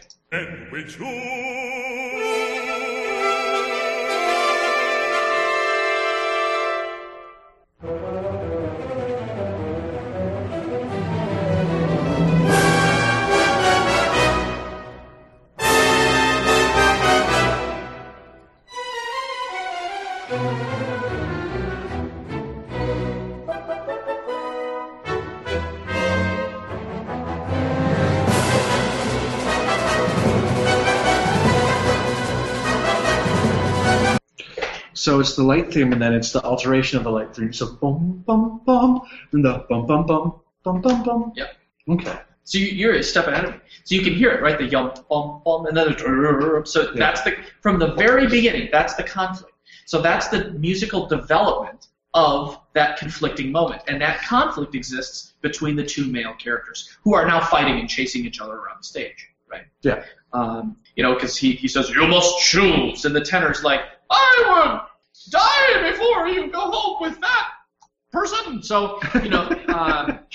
So 35.02 35.18
it's 35.18 35.34
the 35.34 35.42
light 35.42 35.74
theme, 35.74 35.92
and 35.92 36.00
then 36.00 36.14
it's 36.14 36.30
the 36.30 36.40
alteration 36.44 36.96
of 36.96 37.02
the 37.02 37.10
light 37.10 37.34
theme. 37.34 37.52
So 37.52 37.72
bum 37.72 38.22
bum 38.24 38.60
bum, 38.64 39.02
and 39.32 39.44
the 39.44 39.66
bum 39.68 39.84
bum 39.84 40.06
bum 40.06 40.40
bum 40.62 40.80
bum 40.80 41.02
bum. 41.02 41.32
Yep. 41.34 41.56
Okay. 41.88 42.18
So 42.44 42.58
you, 42.58 42.66
you're 42.66 42.94
a 42.94 43.02
step 43.02 43.26
ahead 43.26 43.44
of 43.46 43.50
me. 43.54 43.60
So 43.82 43.96
you 43.96 44.02
can 44.02 44.14
hear 44.14 44.30
it, 44.30 44.40
right? 44.42 44.56
The 44.56 44.66
yum, 44.66 44.92
bum, 45.10 45.42
bum, 45.44 45.66
and 45.66 45.76
then 45.76 45.88
the 45.88 46.62
so 46.64 46.82
Yeah. 46.82 46.90
that's 46.94 47.22
the 47.22 47.34
from 47.62 47.80
the 47.80 47.94
very 47.94 48.28
beginning. 48.28 48.68
That's 48.70 48.94
the 48.94 49.02
conflict. 49.02 49.52
So 49.86 50.00
that's 50.00 50.28
the 50.28 50.52
musical 50.52 51.08
development 51.08 51.88
of 52.14 52.60
that 52.74 52.96
conflicting 52.96 53.50
moment, 53.50 53.82
and 53.88 54.00
that 54.00 54.22
conflict 54.22 54.76
exists 54.76 55.34
between 55.40 55.74
the 55.74 55.84
two 55.84 56.06
male 56.06 56.34
characters 56.34 56.96
who 57.02 57.12
are 57.14 57.26
now 57.26 57.40
fighting 57.40 57.80
and 57.80 57.88
chasing 57.88 58.24
each 58.24 58.40
other 58.40 58.52
around 58.52 58.78
the 58.78 58.84
stage, 58.84 59.30
right? 59.50 59.66
Yeah. 59.80 60.04
Um, 60.32 60.76
you 60.94 61.02
know, 61.02 61.14
because 61.14 61.36
he 61.36 61.54
he 61.54 61.66
says 61.66 61.90
you 61.90 62.06
must 62.06 62.38
choose, 62.38 63.04
and 63.04 63.16
the 63.16 63.24
tenor's 63.24 63.64
like 63.64 63.80
I 64.08 64.86
die 65.30 65.90
before 65.90 66.28
you 66.28 66.50
go 66.50 66.70
home 66.70 66.96
with 67.00 67.20
that 67.20 67.48
person. 68.10 68.62
So 68.62 69.00
you 69.22 69.30
know. 69.30 69.50
Um, 69.68 70.18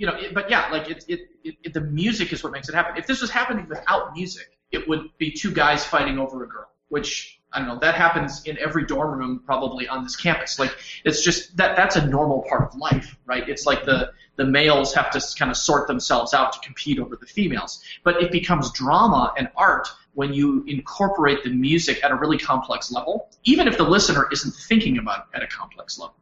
you 0.00 0.06
know, 0.06 0.14
it, 0.14 0.32
but 0.32 0.48
yeah, 0.48 0.66
like 0.72 0.90
it, 0.90 1.04
it, 1.08 1.20
it, 1.44 1.56
it, 1.62 1.74
the 1.74 1.82
music 1.82 2.32
is 2.32 2.42
what 2.42 2.52
makes 2.54 2.70
it 2.70 2.74
happen. 2.74 2.96
If 2.96 3.06
this 3.06 3.20
was 3.20 3.28
happening 3.28 3.68
without 3.68 4.14
music, 4.14 4.58
it 4.72 4.88
would 4.88 5.10
be 5.18 5.30
two 5.30 5.52
guys 5.52 5.84
fighting 5.84 6.18
over 6.18 6.42
a 6.42 6.48
girl, 6.48 6.70
which 6.88 7.38
I 7.52 7.58
don't 7.58 7.68
know. 7.68 7.78
That 7.78 7.96
happens 7.96 8.44
in 8.44 8.56
every 8.58 8.86
dorm 8.86 9.18
room 9.18 9.42
probably 9.44 9.88
on 9.88 10.02
this 10.02 10.16
campus. 10.16 10.58
Like 10.58 10.74
it's 11.04 11.22
just 11.22 11.54
that 11.58 11.76
that's 11.76 11.96
a 11.96 12.06
normal 12.06 12.46
part 12.48 12.62
of 12.62 12.74
life, 12.78 13.14
right? 13.26 13.46
It's 13.46 13.66
like 13.66 13.84
the 13.84 14.12
the 14.36 14.46
males 14.46 14.94
have 14.94 15.10
to 15.10 15.20
kind 15.38 15.50
of 15.50 15.56
sort 15.58 15.86
themselves 15.86 16.32
out 16.32 16.54
to 16.54 16.60
compete 16.60 16.98
over 16.98 17.14
the 17.16 17.26
females. 17.26 17.84
But 18.02 18.22
it 18.22 18.32
becomes 18.32 18.72
drama 18.72 19.34
and 19.36 19.50
art 19.54 19.88
when 20.14 20.32
you 20.32 20.64
incorporate 20.66 21.44
the 21.44 21.50
music 21.50 22.02
at 22.04 22.10
a 22.10 22.14
really 22.14 22.38
complex 22.38 22.92
level, 22.92 23.28
even 23.44 23.68
if 23.68 23.76
the 23.76 23.84
listener 23.84 24.28
isn't 24.32 24.52
thinking 24.52 24.98
about 24.98 25.26
it 25.32 25.36
at 25.36 25.42
a 25.42 25.46
complex 25.46 25.98
level. 25.98 26.16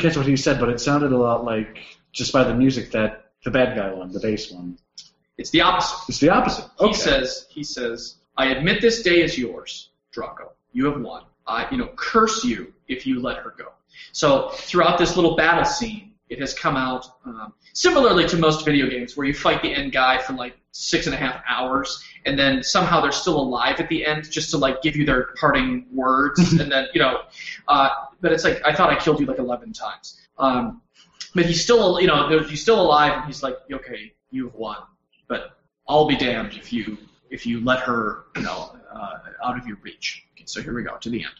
Didn't 0.00 0.12
catch 0.12 0.16
what 0.16 0.26
he 0.26 0.36
said, 0.36 0.58
but 0.58 0.68
it 0.68 0.80
sounded 0.80 1.12
a 1.12 1.16
lot 1.16 1.44
like 1.44 1.78
just 2.12 2.32
by 2.32 2.44
the 2.44 2.54
music 2.54 2.90
that 2.92 3.32
the 3.44 3.50
bad 3.50 3.76
guy 3.76 3.92
won, 3.92 4.12
the 4.12 4.20
bass 4.20 4.50
one. 4.50 4.78
It's 5.38 5.50
the 5.50 5.62
opposite. 5.62 5.96
It's 6.08 6.18
the 6.18 6.30
opposite. 6.30 6.66
He 6.80 6.92
says, 6.92 7.46
he 7.48 7.64
says, 7.64 8.16
I 8.36 8.46
admit 8.46 8.82
this 8.82 9.02
day 9.02 9.22
is 9.22 9.38
yours, 9.38 9.90
Draco. 10.12 10.52
You 10.72 10.86
have 10.86 11.00
won. 11.00 11.24
I, 11.46 11.66
you 11.70 11.78
know, 11.78 11.88
curse 11.96 12.44
you 12.44 12.72
if 12.88 13.06
you 13.06 13.20
let 13.20 13.38
her 13.38 13.54
go. 13.56 13.72
So 14.12 14.50
throughout 14.50 14.98
this 14.98 15.16
little 15.16 15.36
battle 15.36 15.64
scene, 15.64 16.09
it 16.30 16.38
has 16.38 16.54
come 16.54 16.76
out 16.76 17.06
um, 17.26 17.52
similarly 17.72 18.26
to 18.28 18.36
most 18.36 18.64
video 18.64 18.88
games, 18.88 19.16
where 19.16 19.26
you 19.26 19.34
fight 19.34 19.60
the 19.62 19.74
end 19.74 19.92
guy 19.92 20.18
for 20.18 20.32
like 20.32 20.56
six 20.70 21.06
and 21.06 21.14
a 21.14 21.18
half 21.18 21.42
hours, 21.46 22.02
and 22.24 22.38
then 22.38 22.62
somehow 22.62 23.00
they're 23.00 23.10
still 23.12 23.38
alive 23.38 23.80
at 23.80 23.88
the 23.88 24.06
end, 24.06 24.30
just 24.30 24.50
to 24.50 24.56
like 24.56 24.80
give 24.80 24.94
you 24.94 25.04
their 25.04 25.30
parting 25.38 25.86
words, 25.92 26.52
and 26.60 26.70
then 26.70 26.86
you 26.94 27.00
know, 27.00 27.22
uh, 27.68 27.90
but 28.20 28.32
it's 28.32 28.44
like 28.44 28.62
I 28.64 28.72
thought 28.72 28.90
I 28.90 28.96
killed 28.96 29.20
you 29.20 29.26
like 29.26 29.38
11 29.38 29.72
times. 29.72 30.20
Um, 30.38 30.80
but 31.34 31.46
he's 31.46 31.62
still, 31.62 32.00
you 32.00 32.06
know, 32.06 32.40
he's 32.40 32.62
still 32.62 32.80
alive, 32.80 33.12
and 33.16 33.26
he's 33.26 33.42
like, 33.42 33.56
okay, 33.70 34.12
you've 34.30 34.54
won, 34.54 34.78
but 35.28 35.58
I'll 35.88 36.06
be 36.06 36.16
damned 36.16 36.54
if 36.54 36.72
you 36.72 36.96
if 37.30 37.44
you 37.44 37.62
let 37.64 37.80
her, 37.80 38.24
you 38.36 38.42
know, 38.42 38.76
uh, 38.92 39.18
out 39.44 39.58
of 39.58 39.66
your 39.66 39.78
reach. 39.82 40.24
Okay, 40.34 40.44
so 40.46 40.62
here 40.62 40.74
we 40.74 40.84
go 40.84 40.96
to 40.96 41.10
the 41.10 41.24
end. 41.24 41.34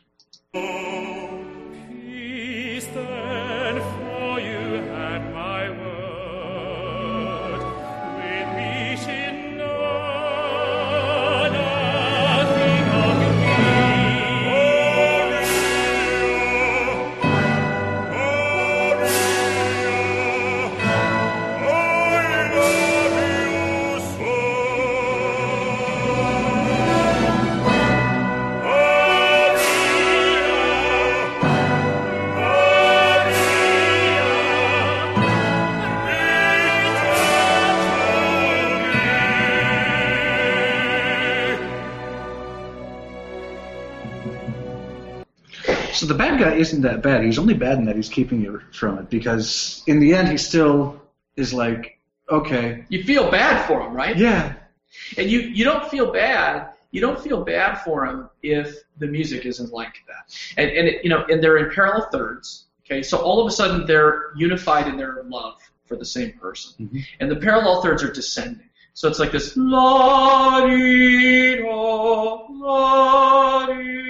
Isn't 46.49 46.82
that 46.82 47.03
bad. 47.03 47.24
He's 47.24 47.38
only 47.38 47.55
bad 47.55 47.78
in 47.78 47.84
that 47.86 47.97
he's 47.97 48.09
keeping 48.09 48.41
you 48.41 48.61
from 48.72 48.99
it 48.99 49.11
because 49.11 49.82
in 49.86 50.01
the 50.01 50.14
end 50.14 50.28
he 50.28 50.36
still 50.36 51.01
is 51.36 51.53
like, 51.55 51.99
okay, 52.30 52.84
You 52.88 53.03
feel 53.05 53.30
bad 53.30 53.66
for 53.66 53.80
him, 53.82 53.93
right? 53.95 54.16
yeah, 54.16 54.55
And 55.16 55.30
you 55.30 55.41
you 55.41 55.64
don't 55.64 55.88
feel 55.91 56.12
bad. 56.12 56.68
You 56.93 57.01
don't 57.01 57.20
feel 57.20 57.45
bad 57.45 57.76
for 57.84 58.05
him 58.07 58.28
if 58.43 58.76
the 58.99 59.07
music 59.07 59.47
isn't 59.47 59.72
like 59.72 59.95
that. 60.09 60.22
And 60.57 60.68
and 60.70 60.88
it, 60.88 61.05
you 61.05 61.11
know, 61.11 61.24
and 61.28 61.43
they're 61.43 61.59
in 61.59 61.70
parallel 61.74 62.09
thirds. 62.11 62.66
Okay, 62.84 63.03
so 63.03 63.18
all 63.18 63.41
of 63.41 63.47
a 63.47 63.51
sudden 63.55 63.86
they're 63.86 64.32
unified 64.36 64.88
in 64.88 64.97
their 64.97 65.22
love 65.28 65.59
for 65.86 65.97
the 65.97 66.05
same 66.05 66.32
person, 66.32 66.70
Mhm. 66.93 67.05
and 67.20 67.30
the 67.30 67.36
parallel 67.36 67.82
thirds 67.82 68.03
are 68.03 68.12
descending. 68.12 68.68
So 68.95 69.09
it's 69.09 69.20
like 69.20 69.30
this 69.32 69.57
la 69.57 70.66
di 70.66 71.57
da 71.62 72.47
la 72.51 73.66
di 73.66 74.10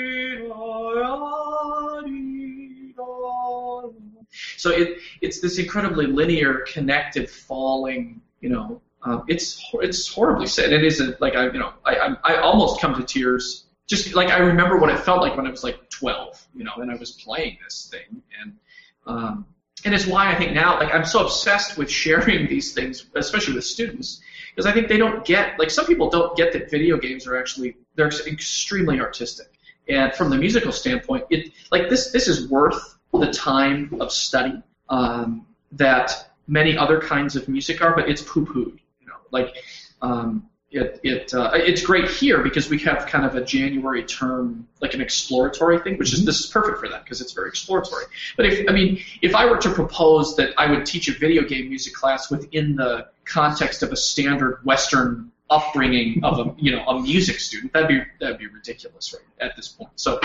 So 4.57 4.71
it 4.71 4.99
it's 5.21 5.41
this 5.41 5.59
incredibly 5.59 6.07
linear, 6.07 6.65
connected, 6.73 7.29
falling. 7.29 8.21
You 8.41 8.51
know, 8.51 8.83
um, 9.03 9.25
it's 9.29 9.63
it's 9.75 10.09
horribly 10.09 10.47
sad. 10.47 10.73
It 10.73 10.85
is 10.85 11.01
a, 11.01 11.17
like 11.21 11.35
I 11.35 11.47
you 11.47 11.59
know 11.59 11.73
I, 11.85 11.97
I 11.97 12.17
I 12.25 12.41
almost 12.41 12.81
come 12.81 12.95
to 12.95 13.05
tears. 13.05 13.65
Just 13.87 14.15
like 14.15 14.29
I 14.29 14.39
remember 14.39 14.77
what 14.79 14.91
it 14.91 15.01
felt 15.01 15.21
like 15.21 15.37
when 15.37 15.47
I 15.47 15.51
was 15.51 15.65
like 15.65 15.91
12, 15.91 16.47
you 16.55 16.63
know, 16.63 16.75
and 16.77 16.93
I 16.93 16.95
was 16.95 17.11
playing 17.11 17.59
this 17.65 17.91
thing, 17.91 18.23
and 18.41 18.57
um, 19.05 19.47
and 19.85 19.95
it's 19.95 20.07
why 20.07 20.31
I 20.31 20.37
think 20.37 20.53
now 20.53 20.79
like 20.79 20.95
I'm 20.95 21.05
so 21.05 21.25
obsessed 21.25 21.77
with 21.77 21.91
sharing 21.91 22.49
these 22.49 22.73
things, 22.73 23.07
especially 23.17 23.55
with 23.55 23.65
students, 23.65 24.21
because 24.55 24.67
I 24.67 24.73
think 24.73 24.89
they 24.89 24.97
don't 24.97 25.25
get 25.25 25.59
like 25.59 25.71
some 25.71 25.87
people 25.87 26.09
don't 26.09 26.37
get 26.37 26.53
that 26.53 26.71
video 26.71 26.99
games 26.99 27.27
are 27.27 27.37
actually 27.37 27.77
they're 27.97 28.09
extremely 28.09 29.01
artistic, 29.01 29.59
and 29.89 30.15
from 30.15 30.31
the 30.31 30.37
musical 30.37 30.73
standpoint, 30.73 31.25
it 31.31 31.53
like 31.73 31.89
this 31.89 32.13
this 32.13 32.29
is 32.29 32.49
worth 32.49 32.90
the 33.13 33.33
time 33.33 33.97
of 34.01 34.13
study 34.13 34.63
um, 34.89 35.47
that 35.73 36.31
many 36.47 36.77
other 36.77 37.01
kinds 37.01 37.37
of 37.37 37.49
music 37.49 37.83
are, 37.83 37.95
but 37.95 38.09
it's 38.09 38.23
poo-pooed. 38.23 38.79
You 39.01 39.07
know, 39.07 39.15
like 39.31 39.57
um, 40.03 40.49
it, 40.71 41.01
it 41.03 41.35
uh, 41.35 41.51
it's 41.55 41.83
great 41.83 42.09
here 42.09 42.43
because 42.43 42.71
we 42.71 42.79
have 42.81 43.07
kind 43.07 43.25
of 43.25 43.35
a 43.35 43.45
January 43.45 44.05
term, 44.05 44.69
like 44.81 44.95
an 44.95 45.01
exploratory 45.01 45.81
thing, 45.81 45.99
which 45.99 46.13
is 46.13 46.25
this 46.25 46.41
is 46.41 46.47
perfect 46.47 46.79
for 46.79 46.89
that 46.89 47.05
because 47.05 47.21
it's 47.21 47.33
very 47.33 47.49
exploratory. 47.49 48.05
But 48.37 48.47
if 48.47 48.69
I 48.69 48.73
mean, 48.73 49.03
if 49.23 49.35
I 49.35 49.47
were 49.47 49.59
to 49.59 49.71
propose 49.71 50.37
that 50.37 50.55
I 50.57 50.71
would 50.71 50.87
teach 50.87 51.09
a 51.09 51.13
video 51.13 51.43
game 51.43 51.69
music 51.69 51.95
class 51.95 52.31
within 52.31 52.77
the 52.77 53.09
context 53.25 53.83
of 53.83 53.93
a 53.93 53.97
standard 53.97 54.61
Western 54.65 55.31
upbringing 55.51 56.23
of 56.23 56.39
a 56.39 56.55
you 56.57 56.73
know 56.73 56.85
a 56.87 57.01
music 57.01 57.41
student. 57.41 57.73
That'd 57.73 57.89
be 57.89 58.01
that'd 58.21 58.39
be 58.39 58.47
ridiculous 58.47 59.13
right 59.13 59.23
at 59.47 59.57
this 59.57 59.69
point. 59.69 59.91
So 59.97 60.21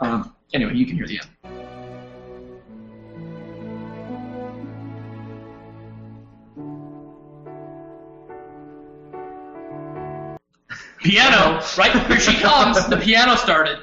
um, 0.00 0.34
anyway, 0.52 0.74
you 0.74 0.86
can 0.86 0.96
hear 0.96 1.06
the 1.06 1.20
end. 1.20 1.59
Piano, 11.02 11.62
right 11.78 12.06
here 12.08 12.20
she 12.20 12.36
comes. 12.38 12.86
The 12.88 12.96
piano 12.96 13.36
started. 13.36 13.78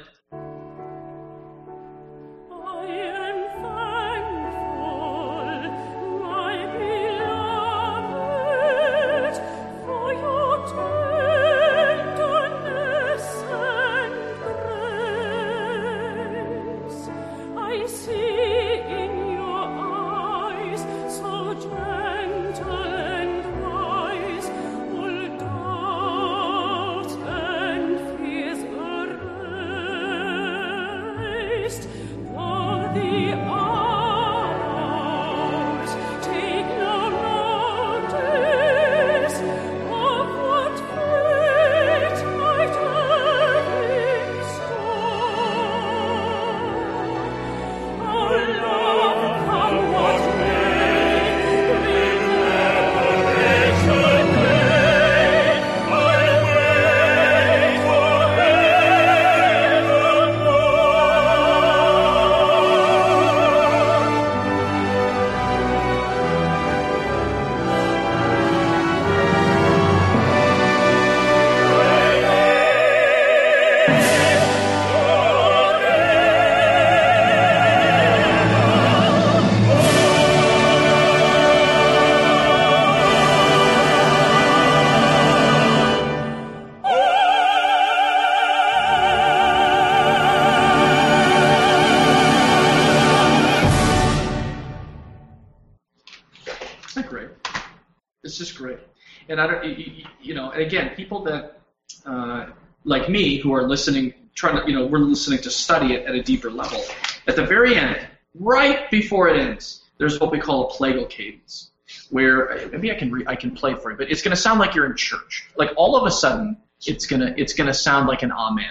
Like 103.08 103.12
me 103.12 103.36
who 103.38 103.54
are 103.54 103.66
listening, 103.66 104.14
trying 104.34 104.60
to, 104.60 104.70
you 104.70 104.76
know, 104.76 104.86
we're 104.86 104.98
listening 104.98 105.40
to 105.40 105.50
study 105.50 105.94
it 105.94 106.06
at 106.06 106.14
a 106.14 106.22
deeper 106.22 106.50
level. 106.50 106.82
At 107.26 107.36
the 107.36 107.44
very 107.44 107.74
end, 107.74 108.06
right 108.34 108.90
before 108.90 109.28
it 109.28 109.40
ends, 109.40 109.82
there's 109.98 110.20
what 110.20 110.30
we 110.30 110.38
call 110.38 110.68
a 110.68 110.72
plagal 110.72 111.08
cadence, 111.08 111.70
where 112.10 112.68
maybe 112.70 112.92
I 112.92 112.94
can 112.94 113.10
re- 113.10 113.24
I 113.26 113.34
can 113.34 113.50
play 113.50 113.74
for 113.74 113.90
you, 113.90 113.96
but 113.96 114.10
it's 114.10 114.22
going 114.22 114.34
to 114.34 114.40
sound 114.40 114.60
like 114.60 114.74
you're 114.74 114.86
in 114.86 114.96
church. 114.96 115.48
Like 115.56 115.70
all 115.76 115.96
of 115.96 116.06
a 116.06 116.10
sudden, 116.10 116.56
it's 116.86 117.06
gonna 117.06 117.34
it's 117.36 117.54
gonna 117.54 117.74
sound 117.74 118.06
like 118.06 118.22
an 118.22 118.30
amen. 118.30 118.70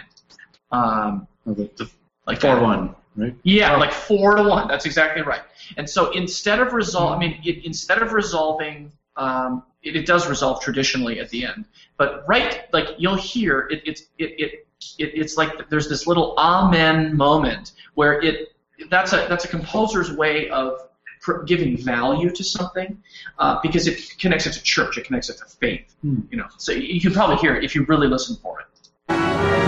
Um, 0.72 1.28
the, 1.46 1.90
like 2.26 2.40
four 2.40 2.56
that. 2.56 2.64
one, 2.64 2.96
right? 3.18 3.36
Yeah, 3.44 3.76
like 3.76 3.92
four 3.92 4.36
to 4.36 4.44
one. 4.44 4.68
That's 4.70 4.86
exactly 4.86 5.24
right. 5.24 5.42
And 5.76 5.90
so 5.90 6.12
instead 6.12 6.60
of 6.60 6.72
resolve, 6.72 7.18
I 7.18 7.20
mean, 7.20 7.42
it, 7.44 7.66
instead 7.66 8.02
of 8.02 8.14
resolving, 8.14 8.92
um, 9.18 9.64
it, 9.84 9.96
it 9.96 10.06
does 10.06 10.30
resolve 10.30 10.62
traditionally 10.62 11.20
at 11.20 11.30
the 11.30 11.46
end. 11.46 11.66
But 11.98 12.24
right, 12.28 12.66
like 12.72 12.90
you'll 12.98 13.16
hear 13.16 13.68
it, 13.70 13.82
it's 13.86 14.02
it, 14.18 14.40
it, 14.40 14.68
it 14.98 15.12
it's 15.20 15.38
like 15.38 15.70
there's 15.70 15.90
this 15.90 16.08
little 16.08 16.36
amen 16.38 17.16
moment 17.18 17.74
where 17.96 18.22
it 18.22 18.54
that's 18.90 19.14
a 19.14 19.26
that's 19.28 19.46
a 19.46 19.48
composer's 19.48 20.12
way 20.12 20.50
of 20.50 20.80
pr- 21.22 21.44
giving 21.44 21.78
value 21.78 22.30
to 22.30 22.44
something 22.44 23.02
uh, 23.40 23.60
because 23.62 23.88
it 23.88 24.18
connects 24.20 24.46
it 24.46 24.54
to 24.54 24.62
church, 24.62 24.98
it 24.98 25.06
connects 25.06 25.30
it 25.30 25.38
to 25.38 25.46
faith. 25.46 25.96
Hmm. 26.02 26.22
You 26.32 26.38
know, 26.38 26.48
so 26.58 26.72
you 26.72 26.82
you 26.82 27.02
can 27.02 27.14
probably 27.14 27.38
hear 27.38 27.56
it 27.56 27.64
if 27.64 27.76
you 27.76 27.84
really 27.86 28.08
listen 28.08 28.36
for 28.38 28.60
it. 28.62 29.67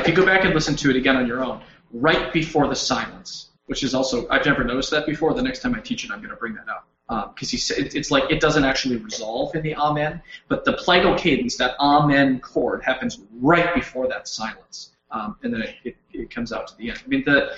If 0.00 0.08
you 0.08 0.14
go 0.14 0.24
back 0.24 0.44
and 0.44 0.54
listen 0.54 0.76
to 0.76 0.90
it 0.90 0.96
again 0.96 1.16
on 1.16 1.26
your 1.26 1.44
own, 1.44 1.62
right 1.92 2.32
before 2.32 2.68
the 2.68 2.76
silence, 2.76 3.50
which 3.66 3.82
is 3.84 3.94
also 3.94 4.28
I've 4.28 4.44
never 4.46 4.64
noticed 4.64 4.90
that 4.90 5.06
before. 5.06 5.34
The 5.34 5.42
next 5.42 5.60
time 5.60 5.74
I 5.74 5.80
teach 5.80 6.04
it, 6.04 6.10
I'm 6.10 6.18
going 6.18 6.30
to 6.30 6.36
bring 6.36 6.54
that 6.54 6.68
up 6.68 6.86
because 7.34 7.70
it, 7.70 7.94
it's 7.94 8.10
like 8.10 8.30
it 8.30 8.40
doesn't 8.40 8.64
actually 8.64 8.96
resolve 8.96 9.54
in 9.54 9.62
the 9.62 9.74
amen, 9.74 10.22
but 10.48 10.64
the 10.64 10.72
plagal 10.74 11.18
cadence, 11.18 11.56
that 11.56 11.74
amen 11.80 12.40
chord, 12.40 12.82
happens 12.82 13.20
right 13.40 13.74
before 13.74 14.08
that 14.08 14.28
silence, 14.28 14.92
um, 15.10 15.36
and 15.42 15.52
then 15.52 15.62
it, 15.62 15.74
it, 15.84 15.96
it 16.12 16.30
comes 16.30 16.52
out 16.52 16.68
to 16.68 16.76
the 16.76 16.90
end. 16.90 17.02
I 17.04 17.08
mean 17.08 17.24
the 17.24 17.50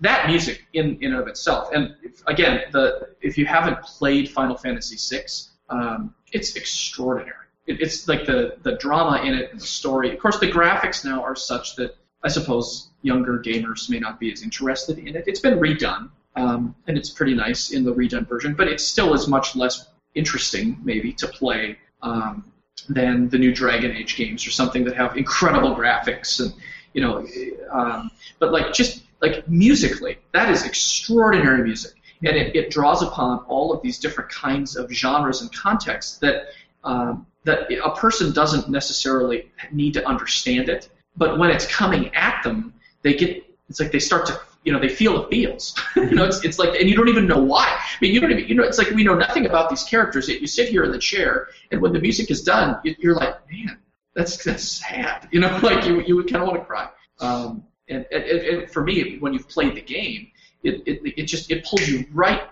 that 0.00 0.28
music 0.28 0.64
in 0.72 0.96
in 1.00 1.12
and 1.12 1.22
of 1.22 1.28
itself, 1.28 1.70
and 1.72 1.94
if, 2.02 2.22
again, 2.26 2.62
the 2.72 3.14
if 3.20 3.38
you 3.38 3.46
haven't 3.46 3.82
played 3.82 4.30
Final 4.30 4.56
Fantasy 4.56 4.96
VI, 4.96 5.24
um, 5.70 6.14
it's 6.32 6.56
extraordinary. 6.56 7.47
It, 7.68 7.80
it's 7.80 8.08
like 8.08 8.26
the 8.26 8.56
the 8.62 8.72
drama 8.72 9.22
in 9.22 9.34
it 9.34 9.52
and 9.52 9.60
the 9.60 9.66
story. 9.66 10.12
Of 10.12 10.18
course, 10.18 10.38
the 10.38 10.50
graphics 10.50 11.04
now 11.04 11.22
are 11.22 11.36
such 11.36 11.76
that 11.76 11.96
I 12.24 12.28
suppose 12.28 12.88
younger 13.02 13.38
gamers 13.38 13.88
may 13.88 14.00
not 14.00 14.18
be 14.18 14.32
as 14.32 14.42
interested 14.42 14.98
in 14.98 15.14
it. 15.16 15.24
It's 15.26 15.40
been 15.40 15.58
redone, 15.60 16.10
um, 16.34 16.74
and 16.86 16.98
it's 16.98 17.10
pretty 17.10 17.34
nice 17.34 17.70
in 17.70 17.84
the 17.84 17.94
redone 17.94 18.26
version, 18.26 18.54
but 18.54 18.66
it 18.68 18.80
still 18.80 19.14
is 19.14 19.28
much 19.28 19.54
less 19.54 19.88
interesting, 20.14 20.78
maybe, 20.82 21.12
to 21.12 21.28
play 21.28 21.78
um, 22.02 22.50
than 22.88 23.28
the 23.28 23.38
new 23.38 23.54
Dragon 23.54 23.92
Age 23.92 24.16
games 24.16 24.46
or 24.46 24.50
something 24.50 24.82
that 24.84 24.96
have 24.96 25.16
incredible 25.16 25.76
graphics 25.76 26.40
and 26.40 26.52
you 26.94 27.02
know, 27.02 27.26
um, 27.70 28.10
but 28.38 28.52
like 28.52 28.72
just 28.72 29.02
like 29.20 29.48
musically, 29.48 30.18
that 30.32 30.50
is 30.50 30.64
extraordinary 30.64 31.62
music, 31.62 31.92
and 32.24 32.36
it, 32.36 32.56
it 32.56 32.70
draws 32.70 33.02
upon 33.02 33.38
all 33.46 33.72
of 33.72 33.82
these 33.82 33.98
different 33.98 34.30
kinds 34.30 34.76
of 34.76 34.90
genres 34.90 35.40
and 35.40 35.52
contexts 35.52 36.18
that 36.18 36.46
um, 36.84 37.26
that 37.44 37.70
a 37.72 37.94
person 37.94 38.32
doesn't 38.32 38.68
necessarily 38.68 39.50
need 39.72 39.94
to 39.94 40.06
understand 40.06 40.68
it, 40.68 40.88
but 41.16 41.38
when 41.38 41.50
it's 41.50 41.66
coming 41.66 42.14
at 42.14 42.42
them, 42.42 42.72
they 43.02 43.14
get 43.14 43.44
it's 43.68 43.80
like 43.80 43.92
they 43.92 43.98
start 43.98 44.26
to 44.26 44.40
you 44.64 44.72
know 44.72 44.78
they 44.80 44.88
feel 44.88 45.22
the 45.22 45.28
feels. 45.28 45.74
you 45.96 46.10
know, 46.10 46.24
it's 46.24 46.44
it's 46.44 46.58
like 46.58 46.78
and 46.80 46.88
you 46.88 46.96
don't 46.96 47.08
even 47.08 47.26
know 47.26 47.38
why. 47.40 47.66
I 47.68 47.96
mean, 48.00 48.12
you 48.14 48.20
don't 48.20 48.30
even 48.32 48.46
you 48.48 48.54
know 48.54 48.62
it's 48.62 48.78
like 48.78 48.90
we 48.90 49.02
know 49.04 49.14
nothing 49.14 49.46
about 49.46 49.70
these 49.70 49.82
characters. 49.84 50.28
Yet 50.28 50.40
you 50.40 50.46
sit 50.46 50.68
here 50.68 50.84
in 50.84 50.90
the 50.92 50.98
chair, 50.98 51.48
and 51.70 51.80
when 51.80 51.92
the 51.92 52.00
music 52.00 52.30
is 52.30 52.42
done, 52.42 52.78
you- 52.84 52.96
you're 52.98 53.14
like, 53.14 53.36
man, 53.50 53.78
that's 54.14 54.42
that's 54.42 54.64
sad. 54.64 55.28
You 55.32 55.40
know, 55.40 55.58
like 55.62 55.86
you 55.86 56.00
you 56.02 56.16
would 56.16 56.30
kind 56.30 56.42
of 56.42 56.48
want 56.48 56.60
to 56.60 56.66
cry. 56.66 56.88
Um, 57.20 57.64
and, 57.88 58.04
and, 58.12 58.22
and 58.24 58.70
for 58.70 58.84
me, 58.84 59.16
when 59.18 59.32
you've 59.32 59.48
played 59.48 59.74
the 59.74 59.80
game, 59.80 60.28
it, 60.62 60.82
it 60.86 61.00
it 61.16 61.22
just 61.24 61.50
it 61.50 61.64
pulls 61.64 61.88
you 61.88 62.04
right 62.12 62.42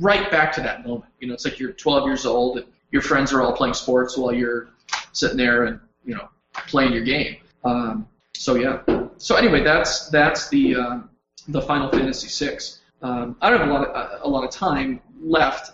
right 0.00 0.30
back 0.30 0.52
to 0.54 0.60
that 0.62 0.86
moment. 0.86 1.10
You 1.20 1.28
know, 1.28 1.34
it's 1.34 1.44
like 1.44 1.58
you're 1.58 1.72
12 1.72 2.06
years 2.06 2.26
old 2.26 2.58
and 2.58 2.66
your 2.96 3.02
friends 3.02 3.30
are 3.30 3.42
all 3.42 3.52
playing 3.52 3.74
sports 3.74 4.16
while 4.16 4.32
you're 4.32 4.70
sitting 5.12 5.36
there 5.36 5.64
and 5.64 5.78
you 6.06 6.14
know 6.14 6.30
playing 6.66 6.94
your 6.94 7.04
game. 7.04 7.36
Um, 7.62 8.08
so 8.34 8.54
yeah. 8.54 8.80
So 9.18 9.36
anyway, 9.36 9.62
that's 9.62 10.08
that's 10.08 10.48
the 10.48 10.76
uh, 10.76 11.00
the 11.48 11.60
Final 11.60 11.90
Fantasy 11.90 12.28
VI. 12.28 12.56
Um, 13.02 13.36
I 13.42 13.50
don't 13.50 13.60
have 13.60 13.68
a 13.68 13.72
lot 13.72 13.86
of, 13.86 14.20
a 14.22 14.28
lot 14.28 14.44
of 14.44 14.50
time 14.50 15.02
left 15.20 15.72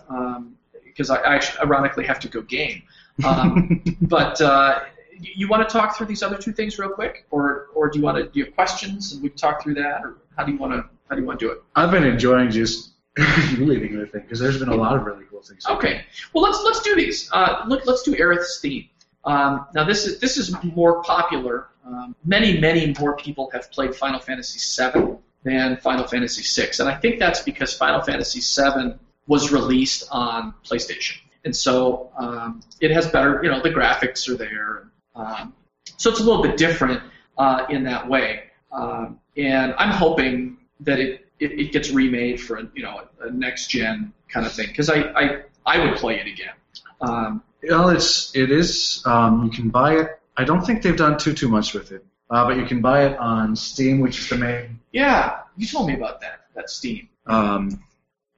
because 0.83 1.09
I, 1.09 1.15
I 1.15 1.35
actually 1.35 1.61
ironically 1.61 2.05
have 2.05 2.19
to 2.19 2.27
go 2.27 2.41
game. 2.41 2.83
Um, 3.25 3.81
but 4.01 4.41
uh, 4.41 4.81
you, 5.17 5.31
you 5.37 5.47
want 5.47 5.67
to 5.67 5.71
talk 5.71 5.95
through 5.95 6.07
these 6.07 6.23
other 6.23 6.37
two 6.37 6.51
things 6.51 6.77
real 6.77 6.89
quick, 6.89 7.25
or 7.31 7.67
or 7.73 7.89
do 7.89 7.99
you 7.99 8.03
want 8.03 8.17
to 8.17 8.23
do 8.25 8.39
you 8.39 8.45
have 8.45 8.53
questions 8.53 9.13
and 9.13 9.23
we 9.23 9.29
can 9.29 9.37
talk 9.37 9.63
through 9.63 9.75
that, 9.75 10.03
or 10.03 10.17
how 10.35 10.43
do 10.43 10.51
you 10.51 10.57
want 10.57 10.73
to 10.73 10.83
how 11.07 11.15
do 11.15 11.21
you 11.21 11.27
want 11.27 11.39
to 11.39 11.45
do 11.45 11.51
it? 11.53 11.63
I've 11.73 11.91
been 11.91 12.03
enjoying 12.03 12.51
just 12.51 12.92
you 13.17 13.65
leading 13.65 13.97
the 13.97 14.07
thing 14.07 14.21
because 14.21 14.39
there's 14.39 14.59
been 14.59 14.69
a 14.69 14.75
lot 14.75 14.95
of 14.95 15.05
really 15.05 15.25
cool 15.29 15.41
things. 15.41 15.65
Okay. 15.67 16.03
Well, 16.33 16.43
let's 16.43 16.61
let's 16.63 16.81
do 16.81 16.95
these. 16.95 17.29
Uh, 17.31 17.63
look, 17.67 17.85
let's 17.85 18.01
do 18.03 18.15
Aerith's 18.15 18.59
theme. 18.59 18.89
Um, 19.25 19.67
now, 19.73 19.83
this 19.83 20.05
is 20.05 20.19
this 20.19 20.37
is 20.37 20.55
more 20.63 21.03
popular. 21.03 21.67
Um, 21.85 22.15
many 22.25 22.59
many 22.59 22.93
more 22.99 23.15
people 23.15 23.49
have 23.51 23.71
played 23.71 23.95
Final 23.95 24.19
Fantasy 24.19 24.59
VII 24.59 25.17
than 25.43 25.77
Final 25.77 26.07
Fantasy 26.07 26.41
VI, 26.43 26.71
and 26.79 26.89
I 26.89 26.95
think 26.95 27.19
that's 27.19 27.41
because 27.41 27.73
Final 27.73 28.01
Fantasy 28.01 28.39
VII 28.39 28.95
was 29.27 29.51
released 29.51 30.07
on 30.11 30.53
PlayStation, 30.65 31.17
and 31.45 31.55
so 31.55 32.11
um, 32.17 32.61
it 32.81 32.91
has 32.91 33.07
better. 33.07 33.41
You 33.43 33.51
know, 33.51 33.61
the 33.61 33.69
graphics 33.69 34.27
are 34.27 34.37
there. 34.37 34.87
Um, 35.15 35.53
so 35.97 36.09
it's 36.09 36.19
a 36.19 36.23
little 36.23 36.41
bit 36.41 36.57
different 36.57 37.01
uh, 37.37 37.65
in 37.69 37.83
that 37.83 38.07
way. 38.09 38.45
Um, 38.71 39.19
and 39.37 39.73
I'm 39.77 39.91
hoping 39.91 40.57
that 40.81 40.99
it, 40.99 41.22
it, 41.43 41.51
it 41.59 41.71
gets 41.71 41.89
remade 41.91 42.39
for 42.41 42.57
a, 42.57 42.63
you 42.73 42.83
know 42.83 43.01
a, 43.21 43.27
a 43.27 43.31
next 43.31 43.67
gen 43.67 44.13
kind 44.29 44.45
of 44.45 44.51
thing 44.51 44.67
because 44.67 44.89
I, 44.89 44.99
I 45.21 45.23
I 45.65 45.85
would 45.85 45.97
play 45.97 46.19
it 46.19 46.27
again. 46.27 46.53
Um, 47.01 47.43
Well, 47.69 47.89
it's 47.89 48.35
it 48.35 48.49
is. 48.51 49.01
Um, 49.05 49.43
you 49.45 49.51
can 49.51 49.69
buy 49.69 49.97
it. 50.01 50.07
I 50.37 50.43
don't 50.43 50.65
think 50.65 50.81
they've 50.81 50.97
done 50.97 51.17
too 51.17 51.33
too 51.33 51.47
much 51.49 51.73
with 51.73 51.91
it, 51.91 52.03
uh, 52.29 52.45
but 52.47 52.57
you 52.57 52.65
can 52.65 52.81
buy 52.81 53.05
it 53.05 53.17
on 53.19 53.55
Steam, 53.55 53.99
which 53.99 54.19
is 54.19 54.29
the 54.29 54.37
main. 54.37 54.79
yeah, 54.91 55.39
you 55.57 55.67
told 55.67 55.87
me 55.87 55.93
about 55.95 56.21
that. 56.21 56.37
That 56.55 56.69
Steam. 56.69 57.07
Um, 57.27 57.83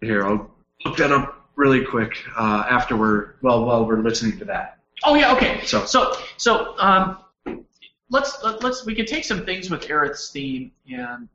here, 0.02 0.26
I'll 0.26 0.52
look 0.86 0.98
that 0.98 1.12
up 1.12 1.48
really 1.56 1.84
quick 1.86 2.12
uh, 2.38 2.66
after 2.70 2.96
we're 2.98 3.36
well 3.42 3.66
while 3.66 3.86
we're 3.88 4.02
listening 4.02 4.38
to 4.40 4.46
that. 4.46 4.80
Oh 5.04 5.16
yeah, 5.16 5.34
okay. 5.36 5.62
So- 5.66 5.86
so 5.86 6.14
so 6.38 6.76
um, 6.80 7.18
let's 8.10 8.42
let, 8.44 8.64
let's 8.64 8.86
we 8.86 8.94
can 8.96 9.06
take 9.06 9.24
some 9.26 9.46
things 9.46 9.70
with 9.70 9.84
Aerith's 9.90 10.30
theme 10.32 10.72
and 10.92 11.28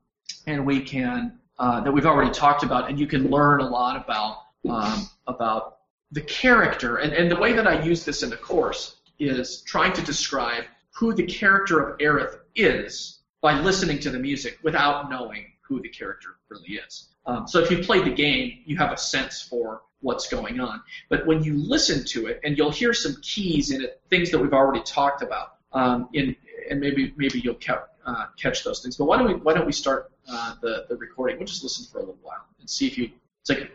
and 0.46 0.64
we 0.64 0.80
can 0.80 1.38
uh, 1.60 1.78
that 1.82 1.92
we've 1.92 2.06
already 2.06 2.30
talked 2.30 2.62
about, 2.62 2.88
and 2.88 2.98
you 2.98 3.06
can 3.06 3.30
learn 3.30 3.60
a 3.60 3.68
lot 3.68 3.94
about 4.02 4.38
um, 4.68 5.08
about 5.26 5.80
the 6.10 6.22
character. 6.22 6.96
And 6.96 7.12
and 7.12 7.30
the 7.30 7.36
way 7.36 7.52
that 7.52 7.66
I 7.66 7.82
use 7.82 8.02
this 8.02 8.22
in 8.22 8.30
the 8.30 8.36
course 8.36 8.96
is 9.18 9.60
trying 9.62 9.92
to 9.92 10.02
describe 10.02 10.64
who 10.92 11.12
the 11.12 11.24
character 11.24 11.78
of 11.80 11.98
Aerith 11.98 12.38
is 12.56 13.20
by 13.42 13.60
listening 13.60 13.98
to 14.00 14.10
the 14.10 14.18
music 14.18 14.58
without 14.62 15.10
knowing 15.10 15.52
who 15.60 15.82
the 15.82 15.88
character 15.90 16.30
really 16.48 16.80
is. 16.86 17.08
Um, 17.26 17.46
so 17.46 17.60
if 17.60 17.70
you've 17.70 17.84
played 17.84 18.06
the 18.06 18.14
game, 18.14 18.62
you 18.64 18.78
have 18.78 18.92
a 18.92 18.96
sense 18.96 19.42
for 19.42 19.82
what's 20.00 20.28
going 20.28 20.60
on. 20.60 20.82
But 21.10 21.26
when 21.26 21.44
you 21.44 21.54
listen 21.54 22.06
to 22.06 22.26
it, 22.26 22.40
and 22.42 22.56
you'll 22.56 22.72
hear 22.72 22.94
some 22.94 23.16
keys 23.20 23.70
in 23.70 23.82
it, 23.82 24.00
things 24.08 24.30
that 24.30 24.38
we've 24.38 24.54
already 24.54 24.82
talked 24.82 25.22
about, 25.22 25.56
um, 25.74 26.08
in, 26.14 26.34
and 26.70 26.80
maybe 26.80 27.12
maybe 27.16 27.38
you'll 27.40 27.60
ca- 27.62 27.84
uh, 28.06 28.26
catch 28.38 28.64
those 28.64 28.80
things. 28.80 28.96
But 28.96 29.04
why 29.04 29.18
don't 29.18 29.28
we 29.28 29.34
why 29.34 29.52
don't 29.52 29.66
we 29.66 29.72
start 29.72 30.10
uh, 30.30 30.54
the 30.60 30.86
the 30.88 30.96
recording? 30.96 31.38
We'll 31.38 31.46
just 31.46 31.62
listen 31.62 31.86
for 31.90 31.98
a 31.98 32.00
little 32.02 32.18
while 32.22 32.46
and 32.58 32.68
see 32.68 32.86
if 32.86 32.96
you 32.96 33.10
it's 33.40 33.50
like 33.50 33.70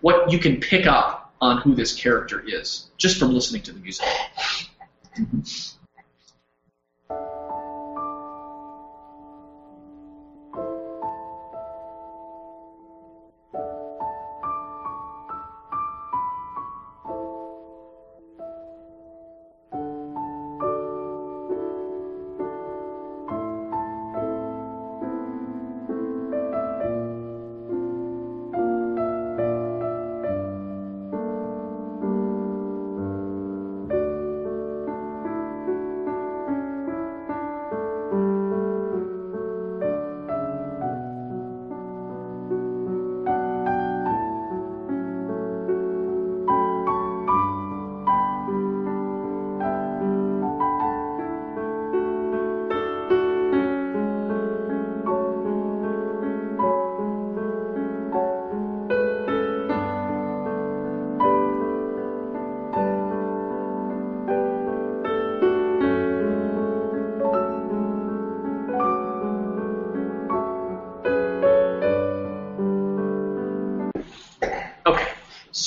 what 0.00 0.30
you 0.30 0.38
can 0.38 0.60
pick 0.60 0.86
up 0.86 1.34
on 1.40 1.58
who 1.58 1.74
this 1.74 1.94
character 1.94 2.42
is 2.46 2.90
just 2.96 3.18
from 3.18 3.32
listening 3.32 3.62
to 3.62 3.72
the 3.72 3.80
music. 3.80 4.06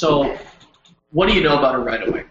So 0.02 0.36
what 1.12 1.30
do 1.30 1.36
you 1.36 1.44
know 1.44 1.60
about 1.60 1.76
her 1.76 1.84
right 1.84 2.08
away? 2.08 2.24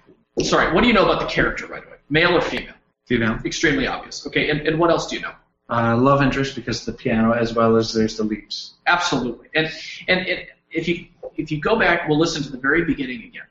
Sorry, 0.43 0.75
what 0.75 0.81
do 0.81 0.89
you 0.89 0.93
know 0.93 1.05
about 1.05 1.21
the 1.21 1.27
character 1.27 1.69
right 1.69 1.87
away? 1.87 1.99
Male 2.09 2.37
or 2.37 2.41
female? 2.41 2.75
Do 3.07 3.15
you 3.15 3.21
know? 3.21 3.39
Extremely 3.45 3.87
obvious. 3.87 4.27
Okay, 4.27 4.51
and, 4.51 4.63
and 4.63 4.77
what 4.77 4.91
else 4.91 5.07
do 5.07 5.15
you 5.15 5.23
know? 5.23 5.35
Uh, 5.69 5.97
love 5.97 6.21
interest 6.21 6.57
because 6.57 6.85
the 6.85 6.93
piano 6.93 7.31
as 7.31 7.55
well 7.55 7.77
as 7.77 7.93
there's 7.95 8.17
the 8.17 8.25
leaps. 8.25 8.75
Absolutely. 8.89 9.47
And, 9.55 9.71
and 10.09 10.27
and 10.27 10.41
if 10.73 10.89
you 10.89 11.07
if 11.37 11.53
you 11.53 11.61
go 11.61 11.79
back, 11.79 12.09
we'll 12.09 12.19
listen 12.19 12.43
to 12.43 12.51
the 12.51 12.59
very 12.59 12.85
beginning 12.85 13.23
again. 13.23 13.47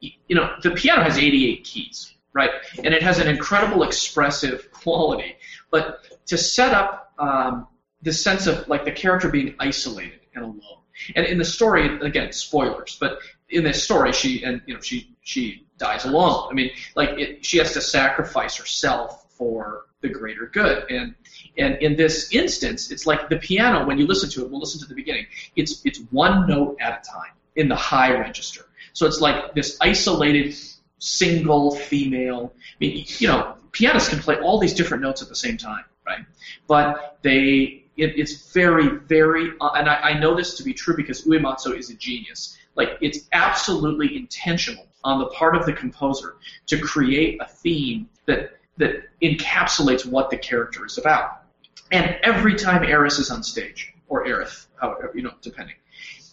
You 0.00 0.34
know, 0.34 0.56
the 0.60 0.72
piano 0.72 1.04
has 1.04 1.16
88 1.16 1.62
keys, 1.62 2.14
right? 2.32 2.50
And 2.82 2.92
it 2.92 3.02
has 3.04 3.20
an 3.20 3.28
incredible 3.28 3.84
expressive 3.84 4.72
quality. 4.82 5.36
But 5.70 6.00
to 6.26 6.36
set 6.36 6.74
up 6.74 7.12
um, 7.16 7.68
the 8.02 8.12
sense 8.12 8.48
of 8.48 8.66
like 8.66 8.84
the 8.84 8.90
character 8.90 9.28
being 9.28 9.54
isolated 9.60 10.18
and 10.34 10.44
alone, 10.46 10.82
and 11.14 11.26
in 11.26 11.38
the 11.38 11.44
story, 11.44 11.98
again, 12.00 12.32
spoilers, 12.32 12.96
but 13.00 13.18
in 13.52 13.64
this 13.64 13.82
story, 13.82 14.12
she 14.12 14.42
and 14.42 14.60
you 14.66 14.74
know 14.74 14.80
she 14.80 15.14
she 15.22 15.66
dies 15.78 16.04
alone. 16.04 16.48
I 16.50 16.54
mean, 16.54 16.70
like 16.96 17.10
it, 17.10 17.44
she 17.44 17.58
has 17.58 17.72
to 17.74 17.80
sacrifice 17.80 18.56
herself 18.56 19.26
for 19.30 19.86
the 20.00 20.08
greater 20.08 20.46
good, 20.46 20.90
and 20.90 21.14
and 21.58 21.76
in 21.76 21.96
this 21.96 22.32
instance, 22.32 22.90
it's 22.90 23.06
like 23.06 23.28
the 23.28 23.36
piano. 23.36 23.86
When 23.86 23.98
you 23.98 24.06
listen 24.06 24.30
to 24.30 24.44
it, 24.44 24.50
we'll 24.50 24.60
listen 24.60 24.80
to 24.80 24.86
the 24.86 24.94
beginning. 24.94 25.26
It's 25.54 25.84
it's 25.84 26.00
one 26.10 26.48
note 26.48 26.76
at 26.80 27.06
a 27.06 27.10
time 27.10 27.32
in 27.56 27.68
the 27.68 27.76
high 27.76 28.12
register. 28.18 28.62
So 28.94 29.06
it's 29.06 29.20
like 29.20 29.54
this 29.54 29.76
isolated 29.80 30.56
single 30.98 31.76
female. 31.76 32.52
I 32.56 32.76
mean, 32.80 33.04
you 33.18 33.28
know, 33.28 33.54
pianists 33.72 34.08
can 34.08 34.18
play 34.18 34.36
all 34.36 34.58
these 34.58 34.74
different 34.74 35.02
notes 35.02 35.22
at 35.22 35.28
the 35.28 35.36
same 35.36 35.56
time, 35.56 35.84
right? 36.06 36.24
But 36.66 37.18
they 37.22 37.82
it, 37.96 38.18
it's 38.18 38.52
very, 38.52 38.88
very, 38.88 39.52
uh, 39.60 39.70
and 39.76 39.88
I, 39.88 39.94
I 39.96 40.18
know 40.18 40.34
this 40.34 40.54
to 40.56 40.62
be 40.62 40.72
true 40.72 40.96
because 40.96 41.24
Uematsu 41.24 41.76
is 41.76 41.90
a 41.90 41.94
genius. 41.94 42.56
Like, 42.74 42.98
it's 43.00 43.28
absolutely 43.32 44.16
intentional 44.16 44.86
on 45.04 45.18
the 45.18 45.26
part 45.26 45.56
of 45.56 45.66
the 45.66 45.72
composer 45.72 46.36
to 46.66 46.78
create 46.78 47.40
a 47.40 47.46
theme 47.46 48.08
that 48.26 48.58
that 48.78 49.02
encapsulates 49.20 50.06
what 50.06 50.30
the 50.30 50.36
character 50.36 50.86
is 50.86 50.96
about. 50.96 51.42
And 51.90 52.16
every 52.22 52.54
time 52.54 52.82
Aeris 52.84 53.18
is 53.18 53.30
on 53.30 53.42
stage, 53.42 53.92
or 54.08 54.24
Aerith, 54.24 54.66
however, 54.80 55.12
you 55.14 55.22
know, 55.22 55.34
depending, 55.42 55.74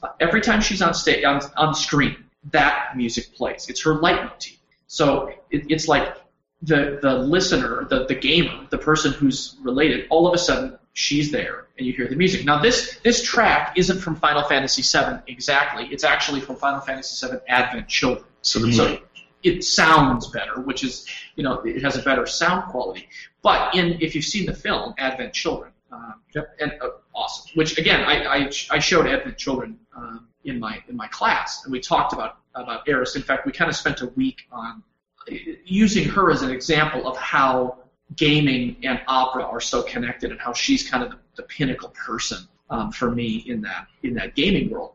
uh, 0.01 0.07
every 0.21 0.39
time 0.39 0.61
she's 0.61 0.81
on 0.81 0.93
stage, 0.93 1.25
on, 1.25 1.41
on 1.57 1.75
screen, 1.75 2.15
that 2.51 2.95
music 2.95 3.33
plays. 3.35 3.67
It's 3.67 3.83
her 3.83 3.95
leitmotif. 3.95 4.57
So 4.87 5.33
it, 5.51 5.65
it's 5.69 5.87
like 5.89 6.15
the 6.61 6.99
the 7.01 7.13
listener, 7.15 7.85
the 7.89 8.05
the 8.05 8.15
gamer, 8.15 8.67
the 8.69 8.77
person 8.77 9.11
who's 9.11 9.57
related, 9.61 10.07
all 10.09 10.25
of 10.27 10.33
a 10.33 10.37
sudden 10.37 10.78
she's 10.93 11.31
there 11.31 11.67
and 11.77 11.87
you 11.87 11.93
hear 11.93 12.07
the 12.07 12.15
music. 12.15 12.45
Now 12.45 12.61
this 12.61 12.99
this 13.03 13.23
track 13.23 13.73
isn't 13.77 13.99
from 13.99 14.15
Final 14.15 14.43
Fantasy 14.43 14.81
VII 14.81 15.19
exactly. 15.27 15.87
It's 15.91 16.03
actually 16.03 16.41
from 16.41 16.55
Final 16.55 16.81
Fantasy 16.81 17.27
VII 17.27 17.37
Advent 17.47 17.87
Children. 17.87 18.25
So 18.41 18.59
So 18.71 18.99
it 19.43 19.63
sounds 19.63 20.27
better, 20.27 20.59
which 20.61 20.83
is 20.83 21.05
you 21.35 21.43
know 21.43 21.61
it 21.61 21.81
has 21.81 21.97
a 21.97 22.01
better 22.01 22.25
sound 22.25 22.71
quality. 22.71 23.07
But 23.41 23.75
in 23.75 23.97
if 24.01 24.15
you've 24.15 24.25
seen 24.25 24.45
the 24.45 24.55
film 24.55 24.93
Advent 24.97 25.33
Children, 25.33 25.71
um, 25.91 26.15
and 26.59 26.73
uh, 26.81 26.89
awesome. 27.15 27.51
Which 27.55 27.77
again 27.77 28.01
I, 28.01 28.25
I 28.25 28.51
I 28.71 28.79
showed 28.79 29.07
Advent 29.07 29.37
Children 29.37 29.79
um, 29.95 30.27
in 30.43 30.59
my 30.59 30.83
in 30.87 30.95
my 30.95 31.07
class 31.07 31.63
and 31.63 31.71
we 31.71 31.79
talked 31.79 32.13
about 32.13 32.37
about 32.55 32.87
Aeris. 32.87 33.15
In 33.15 33.21
fact, 33.21 33.45
we 33.45 33.51
kind 33.51 33.69
of 33.69 33.75
spent 33.75 34.01
a 34.01 34.07
week 34.07 34.47
on 34.51 34.83
uh, 35.31 35.35
using 35.65 36.07
her 36.09 36.31
as 36.31 36.41
an 36.41 36.51
example 36.51 37.07
of 37.07 37.17
how 37.17 37.77
gaming 38.15 38.77
and 38.83 39.01
opera 39.07 39.43
are 39.43 39.61
so 39.61 39.83
connected 39.83 40.31
and 40.31 40.39
how 40.39 40.53
she's 40.53 40.89
kind 40.89 41.03
of 41.03 41.11
the, 41.11 41.17
the 41.37 41.43
pinnacle 41.43 41.89
person 41.89 42.39
um, 42.69 42.91
for 42.91 43.11
me 43.11 43.43
in 43.47 43.61
that 43.61 43.87
in 44.03 44.13
that 44.15 44.35
gaming 44.35 44.69
world. 44.69 44.93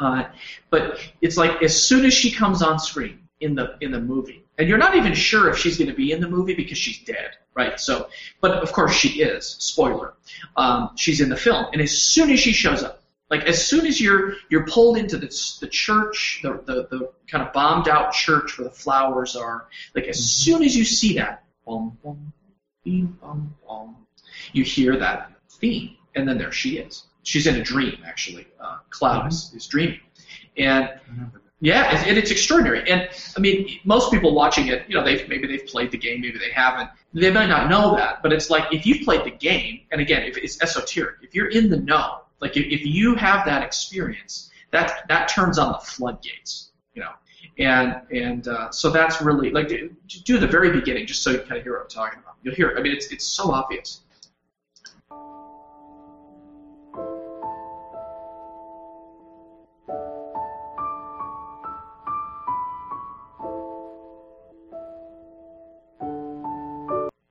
Uh, 0.00 0.24
but 0.70 0.98
it's 1.20 1.36
like 1.36 1.62
as 1.62 1.80
soon 1.80 2.04
as 2.04 2.12
she 2.12 2.30
comes 2.30 2.62
on 2.62 2.78
screen 2.78 3.18
in 3.40 3.54
the 3.54 3.76
in 3.80 3.90
the 3.90 4.00
movie, 4.00 4.44
and 4.58 4.68
you're 4.68 4.78
not 4.78 4.96
even 4.96 5.14
sure 5.14 5.48
if 5.50 5.58
she's 5.58 5.76
going 5.78 5.90
to 5.90 5.96
be 5.96 6.12
in 6.12 6.20
the 6.20 6.28
movie 6.28 6.54
because 6.54 6.78
she's 6.78 6.98
dead, 7.04 7.30
right? 7.54 7.78
So, 7.78 8.08
but 8.40 8.52
of 8.62 8.72
course 8.72 8.92
she 8.92 9.22
is. 9.22 9.56
Spoiler. 9.58 10.14
Um, 10.56 10.90
she's 10.96 11.20
in 11.20 11.28
the 11.28 11.36
film, 11.36 11.66
and 11.72 11.80
as 11.80 11.96
soon 11.96 12.30
as 12.30 12.40
she 12.40 12.52
shows 12.52 12.82
up, 12.82 13.02
like 13.30 13.44
as 13.44 13.64
soon 13.64 13.86
as 13.86 14.00
you're 14.00 14.34
you're 14.48 14.66
pulled 14.66 14.96
into 14.96 15.16
the 15.16 15.26
the 15.60 15.68
church, 15.68 16.40
the 16.42 16.62
the, 16.64 16.86
the 16.90 17.12
kind 17.28 17.46
of 17.46 17.52
bombed 17.52 17.88
out 17.88 18.12
church 18.12 18.58
where 18.58 18.68
the 18.68 18.74
flowers 18.74 19.36
are, 19.36 19.68
like 19.94 20.04
as 20.04 20.18
soon 20.18 20.62
as 20.62 20.76
you 20.76 20.84
see 20.84 21.14
that, 21.14 21.44
boom, 21.66 21.96
bum, 22.02 22.32
beam 22.84 23.18
bum 23.20 23.54
bum, 23.66 23.96
you 24.52 24.64
hear 24.64 24.96
that 24.96 25.32
theme, 25.48 25.96
and 26.14 26.28
then 26.28 26.38
there 26.38 26.52
she 26.52 26.78
is. 26.78 27.04
She's 27.22 27.46
in 27.46 27.56
a 27.56 27.62
dream, 27.62 27.98
actually. 28.06 28.46
Uh, 28.60 28.78
Cloud 28.90 29.32
is, 29.32 29.52
is 29.54 29.66
dreaming, 29.66 30.00
and 30.56 30.90
yeah, 31.60 31.98
it, 31.98 32.06
and 32.06 32.18
it's 32.18 32.30
extraordinary. 32.30 32.88
And 32.90 33.08
I 33.36 33.40
mean, 33.40 33.80
most 33.84 34.10
people 34.10 34.34
watching 34.34 34.68
it, 34.68 34.84
you 34.86 34.94
know, 34.94 35.02
they've 35.02 35.26
maybe 35.28 35.46
they've 35.46 35.66
played 35.66 35.90
the 35.90 35.96
game, 35.96 36.20
maybe 36.20 36.38
they 36.38 36.50
haven't. 36.50 36.90
They 37.14 37.30
might 37.30 37.46
not 37.46 37.70
know 37.70 37.96
that, 37.96 38.22
but 38.22 38.32
it's 38.32 38.50
like 38.50 38.72
if 38.72 38.86
you've 38.86 39.04
played 39.04 39.24
the 39.24 39.30
game, 39.30 39.80
and 39.90 40.00
again, 40.00 40.22
if 40.24 40.36
it's 40.36 40.60
esoteric, 40.62 41.16
if 41.22 41.34
you're 41.34 41.48
in 41.48 41.70
the 41.70 41.78
know, 41.78 42.20
like 42.40 42.56
if, 42.56 42.66
if 42.66 42.84
you 42.84 43.14
have 43.14 43.46
that 43.46 43.62
experience, 43.62 44.50
that 44.72 45.08
that 45.08 45.28
turns 45.28 45.58
on 45.58 45.72
the 45.72 45.78
floodgates, 45.78 46.72
you 46.94 47.00
know. 47.00 47.12
And 47.58 48.00
and 48.10 48.48
uh, 48.48 48.70
so 48.70 48.90
that's 48.90 49.22
really 49.22 49.50
like 49.50 49.68
do 49.68 49.90
do 50.24 50.38
the 50.38 50.46
very 50.46 50.70
beginning, 50.72 51.06
just 51.06 51.22
so 51.22 51.30
you 51.30 51.38
kind 51.38 51.56
of 51.56 51.62
hear 51.62 51.74
what 51.74 51.82
I'm 51.82 51.88
talking 51.88 52.18
about. 52.18 52.34
You'll 52.42 52.54
hear 52.54 52.68
it. 52.70 52.78
I 52.78 52.82
mean, 52.82 52.92
it's 52.92 53.06
it's 53.12 53.24
so 53.24 53.52
obvious. 53.52 54.00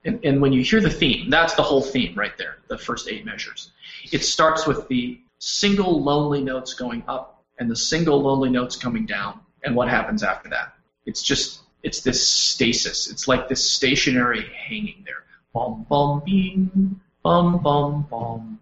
And, 0.06 0.22
and 0.22 0.40
when 0.40 0.52
you 0.52 0.62
hear 0.62 0.80
the 0.80 0.90
theme, 0.90 1.30
that's 1.30 1.54
the 1.54 1.62
whole 1.62 1.80
theme 1.80 2.14
right 2.14 2.36
there, 2.36 2.58
the 2.68 2.76
first 2.76 3.08
eight 3.08 3.24
measures. 3.24 3.72
It 4.12 4.22
starts 4.22 4.66
with 4.66 4.86
the 4.88 5.20
single 5.38 6.02
lonely 6.02 6.42
notes 6.42 6.74
going 6.74 7.02
up 7.08 7.42
and 7.58 7.70
the 7.70 7.76
single 7.76 8.20
lonely 8.20 8.50
notes 8.50 8.76
coming 8.76 9.06
down, 9.06 9.40
and 9.64 9.74
what 9.74 9.88
happens 9.88 10.22
after 10.22 10.48
that? 10.50 10.74
It's 11.06 11.22
just, 11.22 11.60
it's 11.82 12.00
this 12.00 12.26
stasis. 12.26 13.10
It's 13.10 13.26
like 13.28 13.48
this 13.48 13.68
stationary 13.68 14.46
hanging 14.68 15.02
there. 15.04 15.24
Bum, 15.52 15.86
bum, 15.88 16.22
beam, 16.24 17.00
bum, 17.22 17.62
bum, 17.62 18.06
bum. 18.10 18.60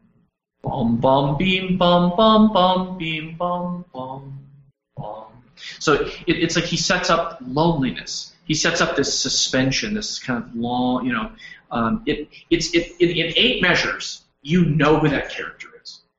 Bum, 0.63 0.97
bum, 0.99 1.37
beam, 1.37 1.77
bum, 1.77 2.15
bum, 2.17 2.53
bum, 2.53 2.97
beam, 2.97 3.37
bum, 3.37 3.85
bum, 3.93 4.39
bum. 4.97 5.27
So 5.79 5.95
it, 5.95 6.13
it's 6.27 6.57
like 6.57 6.65
he 6.65 6.77
sets 6.77 7.11
up 7.11 7.39
loneliness. 7.45 8.35
He 8.45 8.55
sets 8.55 8.81
up 8.81 8.97
this 8.97 9.17
suspension, 9.17 9.95
this 9.95 10.19
kind 10.19 10.43
of 10.43 10.55
long, 10.55 11.07
you 11.07 11.13
know, 11.13 11.33
um, 11.71 12.03
it, 12.07 12.29
it's 12.51 12.75
it, 12.75 12.95
in, 13.01 13.11
in 13.11 13.33
eight 13.37 13.63
measures, 13.63 14.23
you 14.43 14.65
know 14.65 14.99
who 14.99 15.09
that 15.09 15.31
character. 15.31 15.69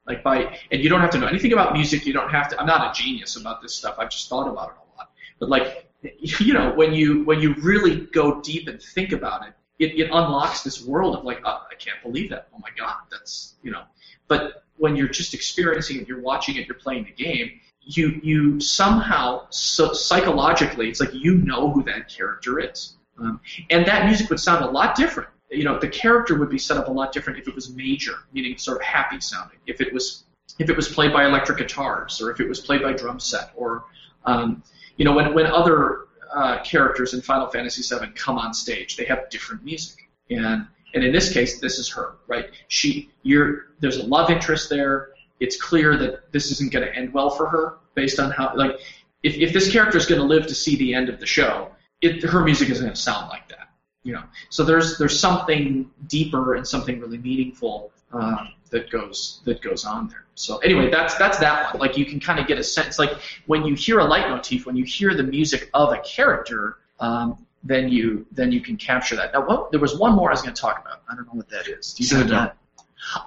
Like 0.05 0.23
by, 0.23 0.57
and 0.71 0.83
you 0.83 0.89
don't 0.89 0.99
have 0.99 1.11
to 1.11 1.17
know 1.17 1.27
anything 1.27 1.53
about 1.53 1.73
music. 1.73 2.05
You 2.05 2.13
don't 2.13 2.29
have 2.29 2.49
to. 2.49 2.59
I'm 2.59 2.67
not 2.67 2.91
a 2.91 3.01
genius 3.01 3.37
about 3.37 3.61
this 3.61 3.73
stuff. 3.73 3.95
I've 3.97 4.09
just 4.09 4.27
thought 4.27 4.49
about 4.49 4.69
it 4.69 4.75
a 4.75 4.97
lot. 4.97 5.11
But 5.39 5.49
like, 5.49 5.87
you 6.19 6.53
know, 6.53 6.73
when 6.73 6.93
you 6.93 7.23
when 7.23 7.39
you 7.39 7.55
really 7.55 8.01
go 8.07 8.41
deep 8.41 8.67
and 8.67 8.81
think 8.81 9.13
about 9.13 9.47
it, 9.47 9.53
it, 9.79 9.99
it 9.99 10.05
unlocks 10.11 10.61
this 10.61 10.83
world 10.83 11.15
of 11.15 11.23
like, 11.23 11.41
oh, 11.45 11.61
I 11.71 11.75
can't 11.75 12.01
believe 12.03 12.29
that. 12.31 12.47
Oh 12.53 12.59
my 12.59 12.69
God, 12.77 12.95
that's 13.11 13.55
you 13.63 13.71
know. 13.71 13.83
But 14.27 14.63
when 14.77 14.95
you're 14.95 15.07
just 15.07 15.33
experiencing 15.33 16.01
it, 16.01 16.07
you're 16.07 16.21
watching 16.21 16.57
it, 16.57 16.67
you're 16.67 16.77
playing 16.77 17.05
the 17.05 17.23
game. 17.23 17.59
You 17.81 18.19
you 18.23 18.59
somehow 18.59 19.47
so 19.49 19.93
psychologically, 19.93 20.89
it's 20.89 20.99
like 20.99 21.13
you 21.13 21.37
know 21.37 21.71
who 21.71 21.83
that 21.83 22.09
character 22.09 22.59
is, 22.59 22.95
um, 23.19 23.39
and 23.69 23.85
that 23.85 24.05
music 24.05 24.29
would 24.29 24.39
sound 24.39 24.63
a 24.63 24.69
lot 24.69 24.95
different. 24.95 25.29
You 25.53 25.63
know, 25.63 25.79
the 25.79 25.87
character 25.87 26.37
would 26.37 26.49
be 26.49 26.57
set 26.57 26.77
up 26.77 26.87
a 26.87 26.91
lot 26.91 27.11
different 27.11 27.39
if 27.39 27.47
it 27.47 27.55
was 27.55 27.73
major, 27.73 28.15
meaning 28.33 28.57
sort 28.57 28.77
of 28.77 28.83
happy 28.83 29.19
sounding. 29.19 29.59
If 29.67 29.81
it 29.81 29.93
was 29.93 30.23
if 30.59 30.69
it 30.69 30.75
was 30.75 30.87
played 30.87 31.13
by 31.13 31.25
electric 31.25 31.57
guitars, 31.57 32.21
or 32.21 32.31
if 32.31 32.39
it 32.39 32.47
was 32.47 32.59
played 32.59 32.81
by 32.81 32.93
drum 32.93 33.19
set, 33.19 33.51
or 33.55 33.85
um, 34.25 34.63
you 34.97 35.05
know, 35.05 35.13
when 35.13 35.33
when 35.33 35.45
other 35.45 36.07
uh, 36.33 36.61
characters 36.63 37.13
in 37.13 37.21
Final 37.21 37.47
Fantasy 37.47 37.81
VII 37.83 38.11
come 38.15 38.37
on 38.37 38.53
stage, 38.53 38.97
they 38.97 39.05
have 39.05 39.29
different 39.29 39.63
music, 39.63 40.09
and 40.29 40.67
and 40.93 41.03
in 41.03 41.11
this 41.11 41.33
case, 41.33 41.59
this 41.59 41.79
is 41.79 41.89
her, 41.89 42.15
right? 42.27 42.49
She, 42.67 43.11
you're 43.23 43.67
there's 43.79 43.97
a 43.97 44.03
love 44.03 44.29
interest 44.29 44.69
there. 44.69 45.09
It's 45.39 45.59
clear 45.61 45.97
that 45.97 46.31
this 46.31 46.51
isn't 46.51 46.71
going 46.71 46.85
to 46.85 46.95
end 46.95 47.13
well 47.13 47.29
for 47.29 47.49
her 47.49 47.77
based 47.95 48.19
on 48.19 48.31
how 48.31 48.55
like 48.55 48.79
if 49.23 49.35
if 49.35 49.53
this 49.53 49.71
character 49.71 49.97
is 49.97 50.05
going 50.05 50.21
to 50.21 50.27
live 50.27 50.47
to 50.47 50.55
see 50.55 50.75
the 50.75 50.93
end 50.93 51.09
of 51.09 51.19
the 51.19 51.25
show, 51.25 51.71
it 52.01 52.23
her 52.23 52.43
music 52.43 52.69
isn't 52.69 52.83
going 52.83 52.95
to 52.95 53.01
sound 53.01 53.29
like 53.29 53.49
that, 53.49 53.62
you 54.03 54.13
know. 54.13 54.23
So 54.49 54.63
there's 54.63 54.97
there's 54.97 55.19
something 55.19 55.89
deeper 56.07 56.55
and 56.55 56.67
something 56.67 56.99
really 56.99 57.17
meaningful 57.17 57.91
uh, 58.13 58.45
that 58.69 58.89
goes 58.89 59.41
that 59.45 59.61
goes 59.61 59.85
on 59.85 60.07
there. 60.09 60.25
So 60.35 60.57
anyway, 60.59 60.89
that's 60.89 61.15
that's 61.15 61.37
that 61.39 61.73
one. 61.73 61.79
Like 61.79 61.97
you 61.97 62.05
can 62.05 62.19
kind 62.19 62.39
of 62.39 62.47
get 62.47 62.57
a 62.57 62.63
sense, 62.63 62.99
like 62.99 63.11
when 63.45 63.65
you 63.65 63.75
hear 63.75 63.99
a 63.99 64.05
leitmotif, 64.05 64.65
when 64.65 64.75
you 64.75 64.83
hear 64.83 65.13
the 65.13 65.23
music 65.23 65.69
of 65.73 65.93
a 65.93 65.99
character, 65.99 66.77
um, 66.99 67.45
then 67.63 67.89
you 67.89 68.25
then 68.31 68.51
you 68.51 68.61
can 68.61 68.77
capture 68.77 69.15
that. 69.15 69.33
Now, 69.33 69.45
what, 69.45 69.71
there 69.71 69.79
was 69.79 69.97
one 69.97 70.13
more 70.13 70.29
I 70.29 70.33
was 70.33 70.41
going 70.41 70.53
to 70.53 70.61
talk 70.61 70.79
about. 70.81 71.01
I 71.09 71.15
don't 71.15 71.25
know 71.25 71.33
what 71.33 71.49
that 71.49 71.67
is. 71.67 71.93
Do 71.93 72.03
you 72.03 72.23
know 72.23 72.29
that? 72.31 72.57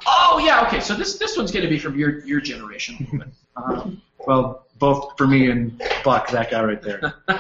Oh 0.07 0.41
yeah, 0.45 0.67
okay. 0.67 0.81
So 0.81 0.95
this 0.95 1.19
this 1.19 1.37
one's 1.37 1.53
going 1.53 1.65
to 1.65 1.71
be 1.71 1.79
from 1.79 1.99
your 1.99 2.25
your 2.25 2.41
generation 2.41 2.97
a 2.97 3.03
little 3.05 3.19
bit. 3.19 3.29
Um, 3.57 4.03
Well, 4.27 4.67
both 4.79 5.17
for 5.17 5.27
me 5.27 5.51
and 5.51 5.81
Buck, 6.05 6.29
that 6.31 6.51
guy 6.51 6.63
right 6.65 6.83
there. 6.83 7.01
Um, 7.05 7.15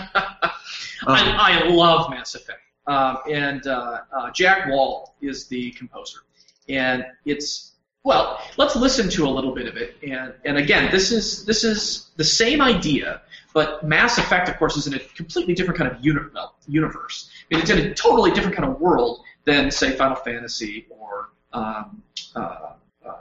I, 1.06 1.62
I 1.64 1.68
love 1.68 2.10
Mass 2.10 2.34
Effect. 2.34 2.60
Um, 2.86 3.18
and 3.30 3.66
uh, 3.66 4.00
uh, 4.12 4.30
Jack 4.30 4.68
Wall 4.68 5.14
is 5.20 5.46
the 5.46 5.72
composer. 5.72 6.20
And 6.68 7.04
it's 7.24 7.72
well, 8.04 8.40
let's 8.56 8.76
listen 8.76 9.10
to 9.10 9.26
a 9.26 9.28
little 9.28 9.52
bit 9.52 9.66
of 9.66 9.76
it. 9.76 9.96
And 10.08 10.32
and 10.44 10.56
again, 10.56 10.90
this 10.92 11.10
is 11.10 11.44
this 11.44 11.64
is 11.64 12.10
the 12.16 12.24
same 12.24 12.62
idea, 12.62 13.22
but 13.52 13.84
Mass 13.84 14.18
Effect, 14.18 14.48
of 14.48 14.56
course, 14.58 14.76
is 14.76 14.86
in 14.86 14.94
a 14.94 15.00
completely 15.16 15.54
different 15.54 15.78
kind 15.78 15.90
of 15.90 16.04
uni- 16.04 16.20
universe. 16.68 17.28
I 17.50 17.54
mean, 17.54 17.62
it's 17.62 17.70
in 17.70 17.78
a 17.78 17.94
totally 17.94 18.30
different 18.30 18.56
kind 18.56 18.68
of 18.68 18.80
world 18.80 19.22
than 19.44 19.72
say 19.72 19.96
Final 19.96 20.16
Fantasy 20.16 20.86
or 20.88 21.30
um, 21.52 22.02
uh, 22.36 22.74
uh, 23.04 23.12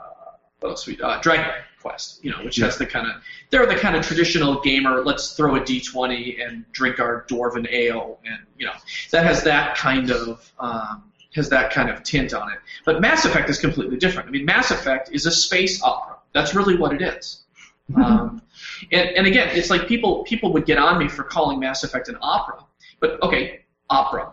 else 0.62 0.86
we 0.86 1.00
uh, 1.00 1.20
Dragon 1.20 1.50
Quest, 1.86 2.24
you 2.24 2.32
know, 2.32 2.38
which 2.44 2.56
has 2.56 2.76
the 2.76 2.84
kind 2.84 3.06
of 3.06 3.22
they're 3.50 3.64
the 3.64 3.76
kind 3.76 3.94
of 3.94 4.04
traditional 4.04 4.60
gamer. 4.60 5.04
Let's 5.04 5.34
throw 5.34 5.54
a 5.54 5.60
d20 5.60 6.44
and 6.44 6.64
drink 6.72 6.98
our 6.98 7.24
dwarven 7.28 7.70
ale, 7.70 8.18
and 8.24 8.40
you 8.58 8.66
know 8.66 8.72
that 9.12 9.24
has 9.24 9.44
that 9.44 9.76
kind 9.76 10.10
of 10.10 10.52
um, 10.58 11.04
has 11.36 11.48
that 11.50 11.72
kind 11.72 11.88
of 11.88 12.02
tint 12.02 12.34
on 12.34 12.50
it. 12.50 12.58
But 12.84 13.00
Mass 13.00 13.24
Effect 13.24 13.48
is 13.48 13.60
completely 13.60 13.98
different. 13.98 14.28
I 14.28 14.32
mean, 14.32 14.44
Mass 14.44 14.72
Effect 14.72 15.10
is 15.12 15.26
a 15.26 15.30
space 15.30 15.80
opera. 15.80 16.16
That's 16.32 16.56
really 16.56 16.76
what 16.76 16.92
it 16.92 17.02
is. 17.02 17.44
Um, 17.94 18.42
and, 18.90 19.10
and 19.10 19.26
again, 19.28 19.50
it's 19.52 19.70
like 19.70 19.86
people 19.86 20.24
people 20.24 20.52
would 20.54 20.66
get 20.66 20.78
on 20.78 20.98
me 20.98 21.06
for 21.06 21.22
calling 21.22 21.60
Mass 21.60 21.84
Effect 21.84 22.08
an 22.08 22.18
opera. 22.20 22.64
But 22.98 23.22
okay, 23.22 23.60
opera. 23.88 24.32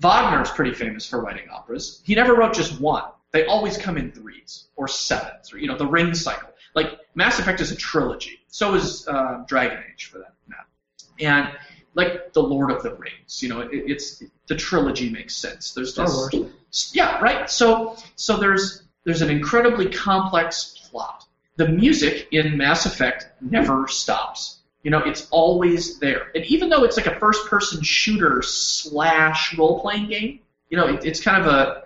Wagner's 0.00 0.50
pretty 0.50 0.74
famous 0.74 1.08
for 1.08 1.22
writing 1.22 1.48
operas. 1.52 2.02
He 2.04 2.16
never 2.16 2.34
wrote 2.34 2.52
just 2.52 2.80
one. 2.80 3.04
They 3.30 3.46
always 3.46 3.78
come 3.78 3.96
in 3.96 4.10
threes 4.10 4.64
or 4.74 4.88
sevens, 4.88 5.52
or 5.52 5.58
you 5.58 5.68
know, 5.68 5.76
the 5.76 5.86
ring 5.86 6.14
cycle. 6.14 6.49
Like 6.74 7.00
Mass 7.14 7.38
Effect 7.38 7.60
is 7.60 7.70
a 7.70 7.76
trilogy. 7.76 8.40
So 8.48 8.74
is 8.74 9.06
uh, 9.08 9.44
Dragon 9.46 9.82
Age 9.92 10.06
for 10.06 10.18
that 10.18 10.34
matter. 10.48 10.66
And 11.20 11.56
like 11.94 12.32
the 12.32 12.42
Lord 12.42 12.70
of 12.70 12.82
the 12.82 12.94
Rings, 12.94 13.42
you 13.42 13.48
know, 13.48 13.60
it, 13.60 13.70
it's 13.72 14.22
the 14.46 14.54
trilogy 14.54 15.10
makes 15.10 15.36
sense. 15.36 15.72
There's 15.72 15.92
Star 15.92 16.06
Wars. 16.06 16.90
yeah, 16.94 17.20
right. 17.20 17.50
So 17.50 17.96
so 18.16 18.36
there's 18.36 18.82
there's 19.04 19.22
an 19.22 19.30
incredibly 19.30 19.88
complex 19.88 20.88
plot. 20.90 21.26
The 21.56 21.68
music 21.68 22.28
in 22.30 22.56
Mass 22.56 22.86
Effect 22.86 23.26
never 23.40 23.88
stops. 23.88 24.58
You 24.82 24.90
know, 24.90 25.00
it's 25.00 25.28
always 25.30 25.98
there. 25.98 26.30
And 26.34 26.44
even 26.46 26.70
though 26.70 26.84
it's 26.84 26.96
like 26.96 27.06
a 27.06 27.18
first-person 27.18 27.82
shooter 27.82 28.40
slash 28.40 29.56
role-playing 29.58 30.08
game, 30.08 30.40
you 30.70 30.78
know, 30.78 30.86
it, 30.86 31.04
it's 31.04 31.20
kind 31.20 31.44
of 31.44 31.52
a 31.52 31.84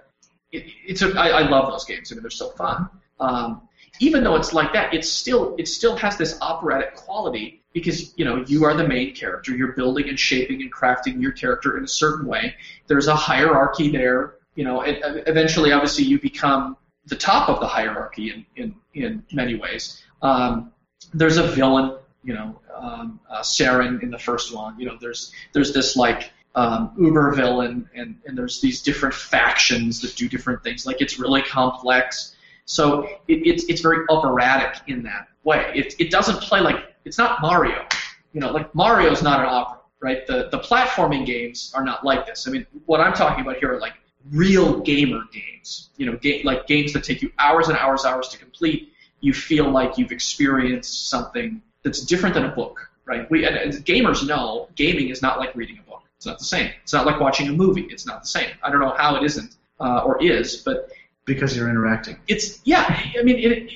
it, 0.53 0.67
it's 0.87 1.03
a 1.03 1.09
I, 1.19 1.29
I 1.29 1.49
love 1.49 1.71
those 1.71 1.85
games. 1.85 2.13
I 2.13 2.15
mean, 2.15 2.23
they're 2.23 2.31
so 2.31 2.51
fun. 2.51 2.89
Um, 3.19 3.69
even 4.01 4.25
though 4.25 4.37
it's 4.37 4.53
like 4.53 4.73
that, 4.73 4.93
it's 4.93 5.09
still 5.09 5.55
it 5.59 5.69
still 5.69 5.97
has 5.97 6.17
this 6.17 6.39
operatic 6.41 6.97
quality 6.97 7.63
because 7.73 8.17
you 8.19 8.25
know 8.25 8.45
you 8.47 8.65
are 8.65 8.75
the 8.75 8.87
main 8.87 9.15
character. 9.15 9.55
You're 9.55 9.73
building 9.73 10.09
and 10.09 10.19
shaping 10.19 10.63
and 10.63 10.73
crafting 10.73 11.21
your 11.21 11.33
character 11.33 11.77
in 11.77 11.85
a 11.85 11.89
certain 11.89 12.27
way. 12.27 12.55
There's 12.87 13.07
a 13.07 13.15
hierarchy 13.17 13.91
there. 13.91 14.37
You 14.55 14.65
know, 14.65 14.83
uh, 14.83 15.23
eventually, 15.27 15.73
obviously, 15.73 16.05
you 16.05 16.21
become 16.21 16.77
the 17.07 17.17
top 17.17 17.49
of 17.49 17.61
the 17.61 17.67
hierarchy 17.67 18.31
in 18.31 18.47
in, 18.57 18.75
in 18.95 19.25
many 19.33 19.55
ways. 19.55 20.03
Um, 20.23 20.73
there's 21.13 21.37
a 21.37 21.47
villain. 21.49 21.99
You 22.23 22.35
know, 22.35 22.61
um, 22.75 23.21
uh, 23.29 23.41
Saren 23.41 24.03
in 24.03 24.11
the 24.11 24.19
first 24.19 24.55
one. 24.55 24.79
You 24.79 24.87
know, 24.87 24.97
there's 25.01 25.33
there's 25.53 25.73
this 25.73 25.97
like 25.97 26.33
um, 26.55 26.93
uber 26.99 27.33
villain, 27.35 27.89
and, 27.95 28.17
and 28.27 28.39
there's 28.39 28.61
these 28.61 28.83
different 28.83 29.15
factions 29.15 30.01
that 30.01 30.15
do 30.17 30.29
different 30.29 30.63
things. 30.63 30.87
Like 30.87 31.01
it's 31.01 31.19
really 31.19 31.43
complex. 31.43 32.34
So 32.67 33.05
it, 33.29 33.47
it's 33.47 33.65
it's 33.65 33.81
very 33.81 34.05
operatic 34.09 34.83
in 34.89 35.03
that 35.05 35.29
way. 35.45 35.71
It 35.75 35.95
it 35.99 36.11
doesn't 36.11 36.41
play 36.41 36.61
like 36.61 36.95
it's 37.05 37.19
not 37.19 37.41
Mario. 37.43 37.87
You 38.33 38.41
know, 38.41 38.51
like 38.51 38.75
Mario's 38.75 39.23
not 39.23 39.41
an 39.41 39.47
opera, 39.47 39.81
right? 40.01 40.27
The 40.27 40.49
the 40.51 40.59
platforming 40.59 41.27
games 41.27 41.73
are 41.75 41.85
not 41.85 42.05
like 42.05 42.27
this. 42.27 42.49
I 42.49 42.51
mean, 42.51 42.67
what 42.87 43.01
I'm 43.01 43.13
talking 43.13 43.43
about 43.45 43.57
here 43.59 43.75
are 43.75 43.81
like 43.81 43.95
real 44.31 44.81
gamer 44.81 45.23
games. 45.33 45.91
You 45.97 46.07
know, 46.07 46.17
ga- 46.17 46.43
like 46.45 46.67
games 46.67 46.93
that 46.95 47.05
take 47.05 47.23
you 47.23 47.31
hours 47.39 47.69
and 47.69 47.77
hours, 47.79 48.05
and 48.05 48.15
hours 48.15 48.29
to 48.29 48.39
complete. 48.39 48.93
You 49.21 49.33
feel 49.33 49.71
like 49.71 49.97
you've 49.97 50.13
experienced 50.13 51.09
something 51.09 51.63
that's 51.83 52.01
different 52.01 52.35
than 52.35 52.47
a 52.47 52.55
book, 52.55 52.91
right? 53.05 53.31
We 53.31 53.45
and 53.45 53.73
gamers 53.85 54.27
know 54.27 54.69
gaming 54.75 55.09
is 55.11 55.23
not 55.23 55.39
like 55.39 55.55
reading 55.55 55.79
a 55.79 55.83
book. 55.83 56.03
It's 56.17 56.27
not 56.27 56.39
the 56.39 56.45
same. 56.45 56.73
It's 56.83 56.93
not 56.95 57.05
like 57.05 57.21
watching 57.21 57.49
a 57.49 57.53
movie. 57.53 57.87
It's 57.91 58.07
not 58.07 58.23
the 58.23 58.29
same. 58.29 58.51
I 58.63 58.71
don't 58.71 58.81
know 58.81 58.95
how 58.97 59.17
it 59.17 59.25
isn't 59.25 59.57
uh, 59.81 60.01
or 60.05 60.23
is, 60.23 60.57
but 60.57 60.91
Because 61.27 61.57
you're 61.57 61.71
interacting. 61.71 62.19
it's 62.29 62.61
yeah. 62.65 62.85
I 63.19 63.23
mean, 63.23 63.39
it, 63.39 63.53
it, 63.53 63.71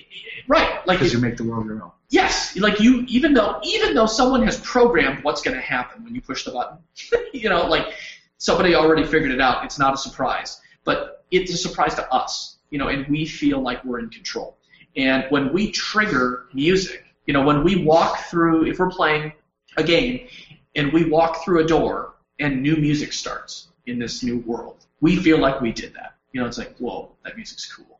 right? 0.49 0.87
Like 0.87 0.99
Because 0.99 1.12
you 1.12 1.19
make 1.19 1.37
the 1.37 1.45
world 1.45 1.66
your 1.66 1.83
own. 1.83 1.93
Yes, 2.11 2.57
like 2.57 2.81
you, 2.81 3.05
even 3.09 3.35
though 3.35 3.61
even 3.62 3.95
though 3.95 4.07
someone 4.07 4.43
has 4.45 4.59
programmed 4.61 5.23
what's 5.25 5.43
going 5.43 5.57
to 5.57 5.62
happen 5.62 6.05
when 6.05 6.15
you 6.15 6.23
push 6.23 6.45
the 6.45 6.51
button, 6.51 6.79
you 7.33 7.49
know, 7.49 7.66
like 7.66 7.93
somebody 8.39 8.75
already 8.75 9.05
figured 9.05 9.31
it 9.31 9.41
out. 9.41 9.65
It's 9.65 9.79
not 9.79 9.95
a 9.95 9.97
surprise, 9.99 10.61
but 10.85 11.25
it's 11.31 11.53
a 11.53 11.57
surprise 11.57 11.95
to 11.97 12.12
us, 12.12 12.57
you 12.70 12.79
know, 12.79 12.89
and 12.89 13.07
we 13.09 13.27
feel 13.27 13.61
like 13.61 13.85
we're 13.85 13.99
in 13.99 14.09
control. 14.09 14.57
And 14.97 15.27
when 15.29 15.53
we 15.53 15.70
trigger 15.70 16.47
music, 16.55 17.05
you 17.27 17.35
know, 17.35 17.43
when 17.43 17.62
we 17.62 17.85
walk 17.85 18.25
through, 18.31 18.66
if 18.66 18.79
we're 18.79 18.91
playing 18.91 19.33
a 19.77 19.83
game 19.83 20.27
and 20.75 20.93
we 20.93 21.05
walk 21.05 21.45
through 21.45 21.65
a 21.65 21.66
door 21.66 22.15
and 22.39 22.62
new 22.62 22.77
music 22.77 23.12
starts 23.12 23.69
in 23.87 23.99
this 23.99 24.23
new 24.23 24.39
world, 24.39 24.87
we 25.01 25.16
feel 25.16 25.39
like 25.39 25.61
we 25.61 25.73
did 25.73 25.93
that. 25.95 26.15
You 26.33 26.41
know, 26.41 26.47
it's 26.47 26.59
like, 26.59 26.77
whoa, 26.79 27.11
that 27.25 27.37
music's 27.37 27.73
cool. 27.73 27.99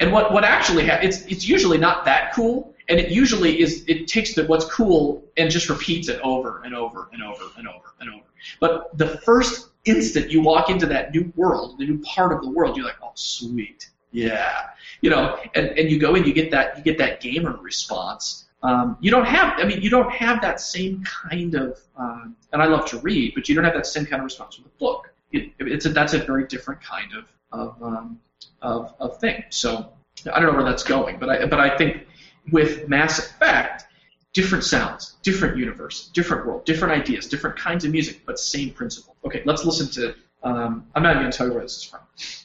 And 0.00 0.12
what, 0.12 0.32
what 0.32 0.44
actually 0.44 0.86
ha- 0.86 0.98
it's 1.02 1.22
it's 1.26 1.48
usually 1.48 1.78
not 1.78 2.04
that 2.04 2.34
cool, 2.34 2.74
and 2.88 2.98
it 3.00 3.10
usually 3.10 3.60
is 3.60 3.84
it 3.88 4.06
takes 4.06 4.34
the 4.34 4.44
what's 4.44 4.66
cool 4.66 5.24
and 5.36 5.50
just 5.50 5.70
repeats 5.70 6.08
it 6.08 6.20
over 6.20 6.62
and 6.64 6.74
over 6.74 7.08
and 7.12 7.22
over 7.22 7.44
and 7.56 7.66
over 7.66 7.94
and 8.00 8.10
over. 8.10 8.24
But 8.60 8.96
the 8.98 9.18
first 9.18 9.68
instant 9.84 10.30
you 10.30 10.42
walk 10.42 10.68
into 10.68 10.86
that 10.86 11.14
new 11.14 11.32
world, 11.36 11.78
the 11.78 11.86
new 11.86 11.98
part 12.00 12.32
of 12.32 12.42
the 12.42 12.50
world, 12.50 12.76
you're 12.76 12.84
like, 12.84 12.98
oh 13.02 13.12
sweet, 13.14 13.88
yeah, 14.12 14.66
you 15.00 15.08
know, 15.08 15.38
and, 15.54 15.68
and 15.68 15.90
you 15.90 15.98
go 15.98 16.14
in, 16.14 16.24
you 16.24 16.34
get 16.34 16.50
that 16.50 16.76
you 16.76 16.82
get 16.84 16.98
that 16.98 17.20
gamer 17.20 17.56
response. 17.56 18.44
Um, 18.62 18.96
you 19.00 19.12
don't 19.12 19.24
have, 19.26 19.60
I 19.60 19.64
mean, 19.64 19.80
you 19.82 19.88
don't 19.88 20.10
have 20.10 20.42
that 20.42 20.60
same 20.60 21.04
kind 21.04 21.54
of, 21.54 21.78
um, 21.96 22.34
and 22.52 22.60
I 22.60 22.66
love 22.66 22.86
to 22.86 22.98
read, 22.98 23.34
but 23.36 23.48
you 23.48 23.54
don't 23.54 23.62
have 23.62 23.74
that 23.74 23.86
same 23.86 24.04
kind 24.04 24.20
of 24.20 24.24
response 24.24 24.58
with 24.58 24.66
a 24.66 24.78
book. 24.80 25.14
It, 25.30 25.52
it's 25.60 25.86
a, 25.86 25.90
that's 25.90 26.12
a 26.14 26.18
very 26.18 26.44
different 26.44 26.82
kind 26.82 27.12
of 27.14 27.26
of, 27.52 27.82
um, 27.82 28.20
of 28.62 28.94
of 29.00 29.18
thing. 29.18 29.44
So 29.50 29.92
I 30.32 30.40
don't 30.40 30.50
know 30.52 30.56
where 30.58 30.68
that's 30.68 30.82
going, 30.82 31.18
but 31.18 31.28
I 31.28 31.46
but 31.46 31.60
I 31.60 31.76
think 31.76 32.06
with 32.50 32.88
Mass 32.88 33.18
Effect, 33.18 33.84
different 34.32 34.64
sounds, 34.64 35.16
different 35.22 35.56
universe, 35.56 36.08
different 36.12 36.46
world, 36.46 36.64
different 36.64 37.00
ideas, 37.00 37.26
different 37.26 37.56
kinds 37.56 37.84
of 37.84 37.92
music, 37.92 38.22
but 38.26 38.38
same 38.38 38.70
principle. 38.70 39.16
Okay, 39.24 39.42
let's 39.44 39.64
listen 39.64 39.88
to. 40.02 40.14
Um, 40.42 40.86
I'm 40.94 41.02
not 41.02 41.10
even 41.10 41.22
going 41.22 41.32
to 41.32 41.36
tell 41.38 41.48
you 41.48 41.54
where 41.54 41.62
this 41.62 41.78
is 41.78 41.84
from. 41.84 42.00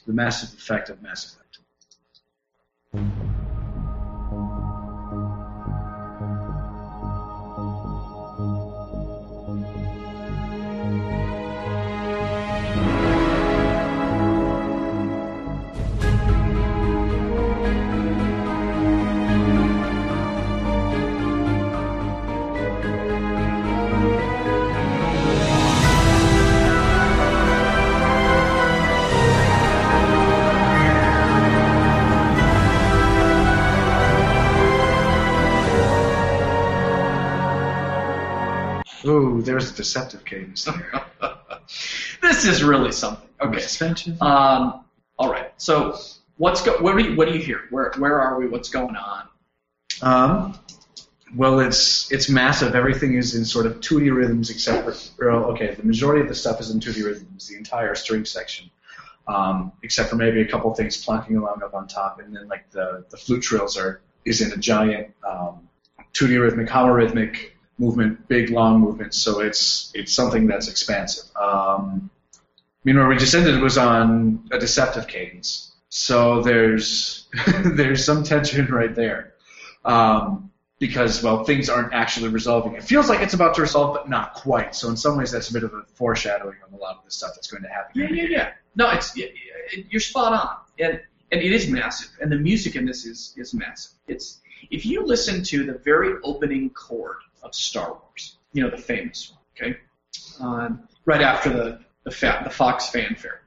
The 0.06 0.12
massive 0.12 0.58
effect 0.58 0.90
of 0.90 1.00
Mass 1.02 1.36
Effect. 2.94 3.33
There's 39.44 39.70
a 39.70 39.74
deceptive 39.74 40.24
cadence 40.24 40.64
there. 40.64 41.04
this 42.22 42.44
is 42.44 42.62
really 42.62 42.92
something. 42.92 43.28
Okay. 43.40 43.60
Suspension. 43.60 44.16
Um, 44.20 44.84
all 45.18 45.30
right. 45.30 45.52
So 45.56 45.98
what's 46.36 46.62
go? 46.62 46.78
What 46.78 46.96
do 46.96 47.04
you, 47.04 47.16
what 47.16 47.28
do 47.28 47.34
you 47.34 47.42
hear? 47.42 47.62
Where 47.70 47.92
where 47.98 48.20
are 48.20 48.38
we? 48.38 48.46
What's 48.48 48.68
going 48.68 48.96
on? 48.96 49.28
Um, 50.02 50.58
well, 51.36 51.60
it's 51.60 52.10
it's 52.12 52.28
massive. 52.28 52.74
Everything 52.74 53.14
is 53.14 53.34
in 53.34 53.44
sort 53.44 53.66
of 53.66 53.80
2D 53.80 54.14
rhythms, 54.14 54.50
except 54.50 54.84
for 54.84 55.30
well, 55.30 55.44
okay, 55.52 55.74
the 55.74 55.82
majority 55.82 56.22
of 56.22 56.28
the 56.28 56.34
stuff 56.34 56.60
is 56.60 56.70
in 56.70 56.80
2D 56.80 57.04
rhythms. 57.04 57.48
The 57.48 57.56
entire 57.56 57.94
string 57.94 58.24
section, 58.24 58.70
um, 59.26 59.72
except 59.82 60.10
for 60.10 60.16
maybe 60.16 60.40
a 60.40 60.48
couple 60.48 60.72
things 60.74 61.02
plunking 61.02 61.36
along 61.36 61.62
up 61.62 61.74
on 61.74 61.88
top, 61.88 62.20
and 62.20 62.34
then 62.34 62.48
like 62.48 62.70
the 62.70 63.04
the 63.10 63.16
flute 63.16 63.42
trills 63.42 63.76
are 63.76 64.00
is 64.24 64.40
in 64.40 64.52
a 64.52 64.56
giant 64.56 65.12
um, 65.28 65.68
2D 66.14 66.40
rhythmic, 66.40 66.68
homorhythmic 66.68 67.50
movement, 67.78 68.28
big 68.28 68.50
long 68.50 68.80
movements. 68.80 69.18
So 69.18 69.40
it's 69.40 69.90
it's 69.94 70.12
something 70.12 70.46
that's 70.46 70.68
expansive. 70.68 71.24
Um, 71.36 72.10
I 72.34 72.38
mean, 72.84 72.96
where 72.96 73.08
we 73.08 73.16
descended 73.16 73.60
was 73.60 73.78
on 73.78 74.46
a 74.52 74.58
deceptive 74.58 75.06
cadence. 75.06 75.72
So 75.88 76.42
there's 76.42 77.28
there's 77.64 78.04
some 78.04 78.24
tension 78.24 78.66
right 78.66 78.94
there 78.94 79.34
um, 79.84 80.50
because 80.78 81.22
well 81.22 81.44
things 81.44 81.68
aren't 81.68 81.94
actually 81.94 82.28
resolving. 82.28 82.74
It 82.74 82.84
feels 82.84 83.08
like 83.08 83.20
it's 83.20 83.34
about 83.34 83.54
to 83.54 83.62
resolve, 83.62 83.94
but 83.94 84.08
not 84.08 84.34
quite. 84.34 84.74
So 84.74 84.88
in 84.88 84.96
some 84.96 85.16
ways, 85.16 85.30
that's 85.30 85.50
a 85.50 85.52
bit 85.52 85.64
of 85.64 85.72
a 85.72 85.82
foreshadowing 85.94 86.56
of 86.66 86.72
a 86.72 86.76
lot 86.76 86.96
of 86.96 87.04
the 87.04 87.10
stuff 87.10 87.32
that's 87.34 87.46
going 87.46 87.62
to 87.62 87.68
happen. 87.68 87.92
Yeah, 88.02 88.08
yeah, 88.10 88.28
yeah. 88.28 88.52
No, 88.76 88.90
it's 88.90 89.16
y- 89.16 89.30
y- 89.76 89.84
you're 89.88 90.00
spot 90.00 90.32
on, 90.32 90.56
and 90.78 91.00
and 91.32 91.40
it 91.40 91.52
is 91.52 91.68
massive, 91.68 92.10
and 92.20 92.30
the 92.30 92.36
music 92.38 92.76
in 92.76 92.86
this 92.86 93.04
is 93.06 93.34
is 93.36 93.54
massive. 93.54 93.92
It's 94.08 94.40
if 94.70 94.84
you 94.84 95.04
listen 95.06 95.42
to 95.44 95.64
the 95.64 95.78
very 95.78 96.14
opening 96.22 96.70
chord 96.70 97.16
of 97.44 97.54
Star 97.54 97.90
Wars, 97.90 98.36
you 98.52 98.62
know 98.62 98.70
the 98.70 98.78
famous 98.78 99.32
one, 99.32 99.70
okay, 99.70 99.78
um, 100.40 100.88
right 101.04 101.22
after 101.22 101.50
the 101.50 101.80
the, 102.04 102.10
fa- 102.10 102.42
the 102.44 102.50
Fox 102.50 102.88
fanfare, 102.90 103.42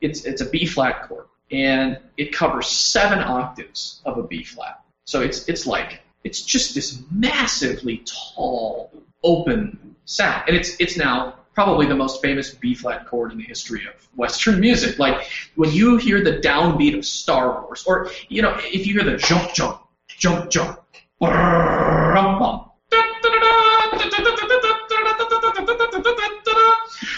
it's 0.00 0.24
it's 0.24 0.40
a 0.40 0.48
B 0.48 0.66
flat 0.66 1.08
chord, 1.08 1.26
and 1.50 1.98
it 2.16 2.32
covers 2.32 2.68
seven 2.68 3.18
octaves 3.18 4.00
of 4.04 4.18
a 4.18 4.22
B 4.22 4.42
flat. 4.42 4.80
So 5.04 5.22
it's 5.22 5.48
it's 5.48 5.66
like 5.66 6.00
it's 6.24 6.42
just 6.42 6.74
this 6.74 7.02
massively 7.10 8.04
tall 8.06 8.92
open 9.22 9.96
sound, 10.04 10.44
and 10.46 10.56
it's 10.56 10.76
it's 10.78 10.96
now 10.96 11.34
probably 11.54 11.86
the 11.86 11.96
most 11.96 12.22
famous 12.22 12.54
B 12.54 12.74
flat 12.74 13.06
chord 13.06 13.32
in 13.32 13.38
the 13.38 13.44
history 13.44 13.86
of 13.86 14.08
Western 14.16 14.60
music. 14.68 14.98
Like 14.98 15.28
when 15.56 15.72
you 15.72 15.96
hear 15.96 16.22
the 16.22 16.38
downbeat 16.38 16.96
of 16.96 17.04
Star 17.04 17.62
Wars, 17.62 17.84
or 17.86 18.10
you 18.28 18.42
know 18.42 18.56
if 18.64 18.86
you 18.86 18.94
hear 18.94 19.04
the 19.04 19.16
jump 19.16 19.52
jump 19.54 19.80
jump 20.08 20.50
jump. 20.50 20.80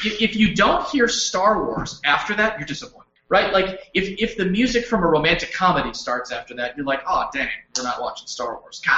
If 0.04 0.36
you 0.36 0.54
don't 0.54 0.86
hear 0.88 1.08
Star 1.08 1.64
Wars 1.64 2.00
after 2.04 2.34
that, 2.36 2.58
you're 2.58 2.66
disappointed, 2.66 3.10
right? 3.28 3.52
Like 3.52 3.80
if 3.94 4.20
if 4.20 4.36
the 4.36 4.46
music 4.46 4.86
from 4.86 5.02
a 5.02 5.06
romantic 5.06 5.52
comedy 5.52 5.92
starts 5.94 6.32
after 6.32 6.54
that, 6.56 6.76
you're 6.76 6.86
like, 6.86 7.02
oh 7.06 7.26
dang, 7.32 7.48
we're 7.76 7.84
not 7.84 8.00
watching 8.00 8.26
Star 8.26 8.58
Wars. 8.60 8.80
God, 8.84 8.96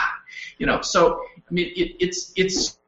you 0.59 0.67
know. 0.67 0.81
So 0.83 1.21
I 1.37 1.55
mean, 1.55 1.73
it, 1.77 1.97
it's 2.01 2.33
it's 2.37 2.79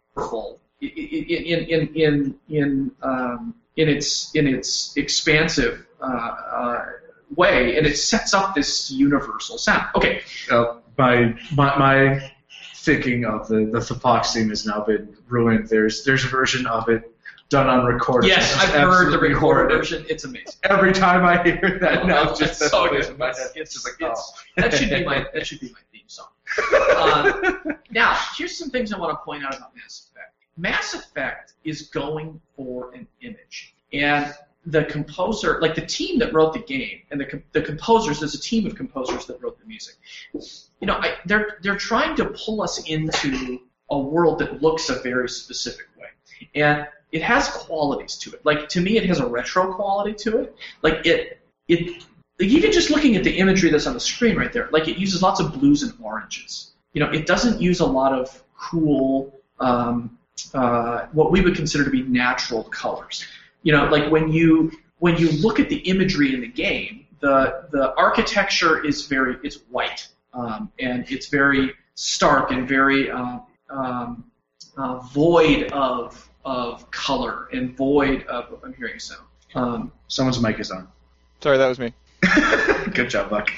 in 0.81 0.89
in 0.91 1.65
in 1.67 1.95
in 1.95 2.35
in 2.49 2.91
um, 3.03 3.55
in 3.77 3.89
its 3.89 4.35
in 4.35 4.47
its 4.47 4.97
expansive 4.97 5.87
uh, 6.01 6.07
uh, 6.07 6.85
way, 7.35 7.77
and 7.77 7.87
it 7.87 7.97
sets 7.97 8.35
up 8.35 8.55
this 8.55 8.91
universal 8.91 9.59
sound. 9.59 9.87
Okay, 9.95 10.23
Uh, 10.51 10.77
my, 10.99 11.35
my 11.55 11.79
my 11.79 12.33
thinking 12.77 13.25
of 13.25 13.49
the 13.49 13.67
the 13.73 13.81
Fox 13.95 14.35
theme 14.35 14.51
has 14.51 14.67
now 14.67 14.85
been 14.85 15.17
ruined. 15.29 15.69
There's 15.69 16.05
there's 16.05 16.25
a 16.25 16.29
version 16.29 16.67
of 16.67 16.89
it 16.89 17.14
done 17.55 17.69
on 17.69 17.85
recording. 17.87 18.31
yes, 18.31 18.53
I've 18.59 18.71
heard 18.71 19.13
the 19.13 19.19
recorded 19.19 19.77
version. 19.77 20.05
It's 20.09 20.25
amazing. 20.25 20.55
Every 20.65 20.93
time 20.93 21.25
I 21.25 21.41
hear 21.41 21.79
that, 21.81 22.05
now 22.13 22.31
It's 22.31 22.41
just 22.41 22.59
so 22.59 22.89
good. 22.91 23.17
my 23.17 23.27
head. 23.29 23.37
It's, 23.55 23.73
just 23.75 23.87
like, 23.87 23.95
it's- 24.01 24.33
oh. 24.37 24.43
that 24.57 24.75
should 24.75 24.91
be 24.91 25.05
my 25.05 25.25
that 25.35 25.47
should 25.47 25.61
be 25.61 25.69
my 25.69 25.79
theme 25.93 26.03
song. 26.09 26.27
Uh, 26.97 27.55
now, 27.91 28.19
here's 28.37 28.57
some 28.59 28.71
things 28.71 28.93
I 28.93 28.99
want 28.99 29.13
to 29.13 29.25
point 29.25 29.45
out 29.45 29.57
about 29.57 29.73
Mass 29.77 30.09
Effect. 30.11 30.35
Mass 30.57 30.95
Effect 30.95 31.53
is 31.63 31.83
going 31.83 32.41
for 32.57 32.93
an 32.93 33.07
image, 33.23 33.77
and 33.93 34.35
the 34.67 34.85
composer, 34.87 35.61
like 35.61 35.77
the 35.77 35.87
team 35.87 36.19
that 36.19 36.33
wrote 36.35 36.55
the 36.55 36.59
game, 36.59 37.03
and 37.13 37.21
the 37.21 37.41
the 37.53 37.63
composers, 37.63 38.19
there's 38.19 38.35
a 38.35 38.41
team 38.41 38.67
of 38.67 38.75
composers 38.75 39.27
that 39.27 39.41
wrote 39.41 39.61
the 39.61 39.67
music. 39.67 39.95
You 40.33 40.89
know, 40.89 40.95
I, 40.95 41.15
they're 41.27 41.59
they're 41.63 41.77
trying 41.77 42.17
to 42.17 42.25
pull 42.45 42.63
us 42.63 42.83
into 42.89 43.61
a 43.91 43.99
world 43.99 44.41
that 44.41 44.61
looks 44.61 44.89
a 44.91 44.97
very 45.03 45.29
specific 45.29 45.87
way, 45.97 46.09
and 46.57 46.89
it 47.15 47.23
has 47.23 47.49
qualities 47.49 48.17
to 48.17 48.33
it. 48.33 48.45
Like 48.45 48.69
to 48.71 48.81
me, 48.81 48.99
it 48.99 49.07
has 49.07 49.21
a 49.21 49.27
retro 49.27 49.73
quality 49.73 50.13
to 50.25 50.39
it. 50.39 50.57
Like 50.83 51.07
it 51.07 51.39
it 51.69 52.05
like 52.41 52.49
even 52.49 52.73
just 52.73 52.91
looking 52.91 53.15
at 53.15 53.23
the 53.23 53.39
imagery 53.39 53.71
that's 53.71 53.87
on 53.87 53.95
the 53.95 54.01
screen 54.01 54.37
right 54.37 54.53
there, 54.53 54.69
like 54.73 54.89
it 54.89 54.99
uses 54.99 55.23
lots 55.23 55.39
of 55.39 55.53
blues 55.53 55.85
and 55.85 55.95
oranges. 56.03 56.73
You 56.93 57.01
know, 57.01 57.11
it 57.13 57.27
doesn't 57.27 57.63
use 57.63 57.79
a 57.79 57.87
lot 57.87 58.13
of 58.13 58.43
cool, 58.59 59.33
um, 59.61 60.19
uh, 60.55 61.07
what 61.13 61.31
we 61.31 61.41
would 61.41 61.55
consider 61.55 61.85
to 61.85 61.91
be 61.91 62.03
natural 62.03 62.65
colors. 62.65 63.25
You 63.63 63.73
know, 63.73 63.85
like 63.87 64.11
when 64.11 64.33
you 64.33 64.73
when 64.99 65.17
you 65.17 65.31
look 65.31 65.61
at 65.61 65.69
the 65.69 65.79
imagery 65.93 66.35
in 66.35 66.41
the 66.41 66.49
game, 66.49 67.07
the 67.21 67.69
the 67.71 67.95
architecture 67.95 68.85
is 68.85 69.07
very 69.07 69.37
it's 69.45 69.59
white 69.71 70.09
um, 70.33 70.73
and 70.81 71.09
it's 71.09 71.29
very 71.29 71.75
stark 71.95 72.51
and 72.51 72.67
very 72.67 73.09
uh, 73.09 73.39
um, 73.71 74.25
uh, 74.77 74.99
void 74.99 75.71
of 75.71 76.29
of 76.45 76.91
color 76.91 77.49
and 77.53 77.77
void 77.77 78.25
of 78.27 78.59
I'm 78.65 78.75
hearing 78.75 78.97
a 78.97 79.01
sound. 79.01 79.23
Um, 79.55 79.93
Someone's 80.09 80.41
mic 80.41 80.59
is 80.61 80.71
on. 80.71 80.89
Sorry, 81.41 81.59
that 81.59 81.69
was 81.69 81.79
me. 81.79 81.93
Good 82.95 83.11
job, 83.11 83.31
Buck. 83.31 83.51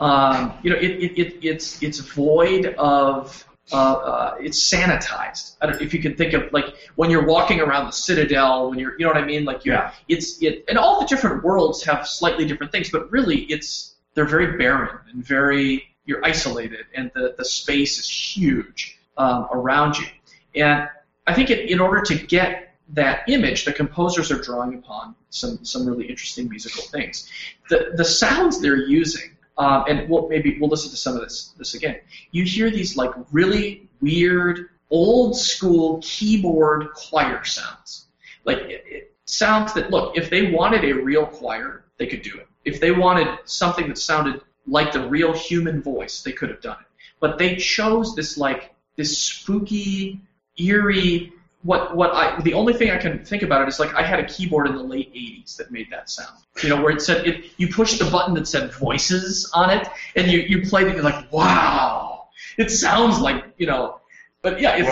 um, 0.00 0.52
you 0.62 0.70
know, 0.70 0.76
it, 0.76 0.90
it, 0.90 1.18
it, 1.20 1.38
it's 1.42 1.82
it's 1.82 1.98
void 1.98 2.74
of 2.78 3.44
uh, 3.72 3.76
uh, 3.94 4.36
it's 4.40 4.62
sanitized. 4.72 5.56
I 5.60 5.66
don't 5.66 5.80
if 5.82 5.92
you 5.92 6.00
can 6.00 6.16
think 6.16 6.32
of 6.32 6.52
like 6.52 6.66
when 6.96 7.10
you're 7.10 7.26
walking 7.26 7.60
around 7.60 7.86
the 7.86 7.92
Citadel, 7.92 8.70
when 8.70 8.78
you're 8.78 8.92
you 8.98 9.04
know 9.04 9.08
what 9.12 9.16
I 9.22 9.24
mean, 9.24 9.44
like 9.44 9.64
you 9.64 9.72
Yeah. 9.72 9.92
it's 10.08 10.40
it 10.42 10.64
and 10.68 10.78
all 10.78 11.00
the 11.00 11.06
different 11.06 11.42
worlds 11.44 11.82
have 11.84 12.06
slightly 12.06 12.44
different 12.46 12.72
things, 12.72 12.90
but 12.90 13.10
really 13.10 13.40
it's 13.44 13.94
they're 14.14 14.24
very 14.24 14.56
barren 14.56 14.98
and 15.12 15.24
very 15.24 15.84
you're 16.06 16.24
isolated, 16.24 16.86
and 16.94 17.10
the 17.14 17.34
the 17.36 17.44
space 17.44 17.98
is 17.98 18.08
huge 18.08 18.98
um, 19.18 19.48
around 19.52 19.98
you, 19.98 20.06
and 20.54 20.88
I 21.26 21.34
think 21.34 21.50
it, 21.50 21.70
in 21.70 21.80
order 21.80 22.02
to 22.02 22.14
get 22.14 22.74
that 22.90 23.28
image, 23.28 23.64
the 23.64 23.72
composers 23.72 24.30
are 24.30 24.40
drawing 24.40 24.74
upon 24.74 25.14
some 25.30 25.64
some 25.64 25.86
really 25.86 26.06
interesting 26.06 26.48
musical 26.48 26.84
things. 26.84 27.28
The 27.68 27.92
the 27.94 28.04
sounds 28.04 28.60
they're 28.60 28.86
using, 28.86 29.36
um, 29.58 29.84
and 29.88 30.08
we'll, 30.08 30.28
maybe 30.28 30.58
we'll 30.60 30.70
listen 30.70 30.90
to 30.90 30.96
some 30.96 31.14
of 31.14 31.22
this 31.22 31.54
this 31.58 31.74
again. 31.74 31.96
You 32.30 32.44
hear 32.44 32.70
these 32.70 32.96
like 32.96 33.10
really 33.32 33.88
weird, 34.00 34.70
old 34.90 35.36
school 35.36 36.00
keyboard 36.02 36.92
choir 36.94 37.44
sounds. 37.44 38.06
Like 38.44 38.58
it, 38.58 38.84
it 38.86 39.14
sounds 39.24 39.72
that 39.74 39.90
look, 39.90 40.16
if 40.16 40.30
they 40.30 40.52
wanted 40.52 40.84
a 40.84 40.92
real 40.92 41.26
choir, 41.26 41.84
they 41.98 42.06
could 42.06 42.22
do 42.22 42.38
it. 42.38 42.46
If 42.64 42.80
they 42.80 42.92
wanted 42.92 43.28
something 43.44 43.88
that 43.88 43.98
sounded 43.98 44.42
like 44.66 44.92
the 44.92 45.08
real 45.08 45.32
human 45.32 45.82
voice, 45.82 46.22
they 46.22 46.32
could 46.32 46.50
have 46.50 46.60
done 46.60 46.76
it. 46.80 46.86
But 47.18 47.38
they 47.38 47.56
chose 47.56 48.14
this 48.14 48.36
like 48.36 48.74
this 48.96 49.18
spooky, 49.18 50.20
eerie. 50.58 51.32
What 51.62 51.96
what 51.96 52.14
I 52.14 52.40
the 52.42 52.54
only 52.54 52.74
thing 52.74 52.90
I 52.90 52.96
can 52.96 53.24
think 53.24 53.42
about 53.42 53.62
it 53.62 53.68
is 53.68 53.80
like 53.80 53.92
I 53.94 54.02
had 54.02 54.20
a 54.20 54.24
keyboard 54.24 54.68
in 54.68 54.76
the 54.76 54.82
late 54.82 55.12
'80s 55.12 55.56
that 55.56 55.70
made 55.72 55.90
that 55.90 56.08
sound. 56.08 56.38
You 56.62 56.68
know, 56.68 56.80
where 56.80 56.90
it 56.90 57.02
said 57.02 57.26
it, 57.26 57.50
you 57.56 57.68
push 57.68 57.98
the 57.98 58.04
button 58.04 58.34
that 58.34 58.46
said 58.46 58.72
voices 58.72 59.50
on 59.52 59.70
it, 59.70 59.88
and 60.14 60.30
you 60.30 60.40
you 60.40 60.68
played 60.68 60.86
it, 60.86 60.90
and 60.90 60.96
you're 60.96 61.04
like, 61.04 61.32
wow, 61.32 62.28
it 62.56 62.70
sounds 62.70 63.18
like 63.18 63.44
you 63.58 63.66
know. 63.66 64.00
But 64.42 64.60
yeah, 64.60 64.76
if 64.76 64.86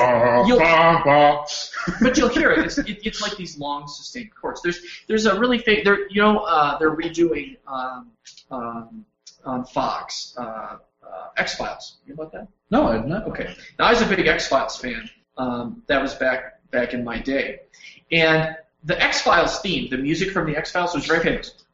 you'll, 0.48 0.58
but 2.00 2.16
you'll 2.16 2.28
hear 2.28 2.50
it. 2.50 2.58
It's, 2.64 2.78
it. 2.78 2.98
it's 3.06 3.22
like 3.22 3.36
these 3.36 3.56
long 3.56 3.86
sustained 3.86 4.34
chords. 4.34 4.60
There's 4.62 4.80
there's 5.06 5.26
a 5.26 5.38
really 5.38 5.58
fa- 5.58 5.82
they're 5.84 6.08
you 6.08 6.20
know 6.20 6.38
uh, 6.38 6.76
they're 6.78 6.96
redoing 6.96 7.56
um, 7.68 8.10
um, 8.50 9.04
on 9.44 9.64
Fox 9.66 10.34
uh, 10.36 10.42
uh, 10.42 10.78
X 11.36 11.54
Files. 11.54 11.98
You 12.04 12.14
know 12.14 12.22
about 12.22 12.32
that? 12.32 12.48
No, 12.70 12.88
I'm 12.88 13.08
not. 13.08 13.28
Okay. 13.28 13.54
Now 13.78 13.86
I 13.86 13.90
was 13.90 14.02
a 14.02 14.06
big 14.06 14.26
X 14.26 14.48
Files 14.48 14.76
fan. 14.76 15.08
Um, 15.36 15.82
that 15.88 16.00
was 16.00 16.14
back 16.14 16.60
back 16.70 16.94
in 16.94 17.02
my 17.04 17.18
day, 17.18 17.60
and 18.12 18.56
the 18.84 19.00
X 19.02 19.22
Files 19.22 19.60
theme, 19.60 19.90
the 19.90 19.96
music 19.98 20.30
from 20.30 20.46
the 20.46 20.56
X 20.56 20.70
Files, 20.70 20.94
was 20.94 21.06
very 21.06 21.20
famous. 21.22 21.64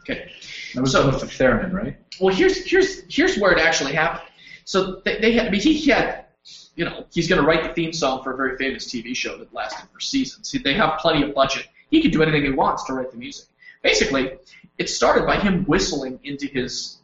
Okay. 0.00 0.30
That 0.74 0.80
was 0.82 0.92
So- 0.92 1.06
with 1.06 1.20
the 1.20 1.26
theremin, 1.26 1.72
right? 1.72 1.96
Well, 2.20 2.34
here's 2.34 2.64
here's 2.64 3.02
here's 3.12 3.38
where 3.38 3.52
it 3.52 3.58
actually 3.58 3.92
happened. 3.94 4.28
So 4.64 5.00
they, 5.04 5.18
they 5.20 5.32
had, 5.32 5.46
I 5.46 5.50
mean, 5.50 5.60
he 5.60 5.78
had, 5.90 6.24
you 6.76 6.84
know, 6.84 7.04
he's 7.12 7.28
going 7.28 7.40
to 7.40 7.46
write 7.46 7.62
the 7.64 7.68
theme 7.70 7.92
song 7.92 8.22
for 8.22 8.32
a 8.32 8.36
very 8.36 8.56
famous 8.56 8.86
TV 8.86 9.14
show 9.14 9.36
that 9.38 9.52
lasted 9.52 9.88
for 9.92 10.00
seasons. 10.00 10.50
He- 10.50 10.58
They 10.58 10.74
have 10.74 10.98
plenty 11.00 11.22
of 11.22 11.34
budget. 11.34 11.66
He 11.90 12.00
can 12.00 12.10
do 12.10 12.22
anything 12.22 12.44
he 12.44 12.50
wants 12.50 12.84
to 12.84 12.92
write 12.94 13.10
the 13.10 13.16
music. 13.18 13.46
Basically, 13.82 14.32
it 14.78 14.88
started 14.88 15.26
by 15.26 15.36
him 15.38 15.64
whistling 15.64 16.18
into 16.24 16.46
his 16.46 16.98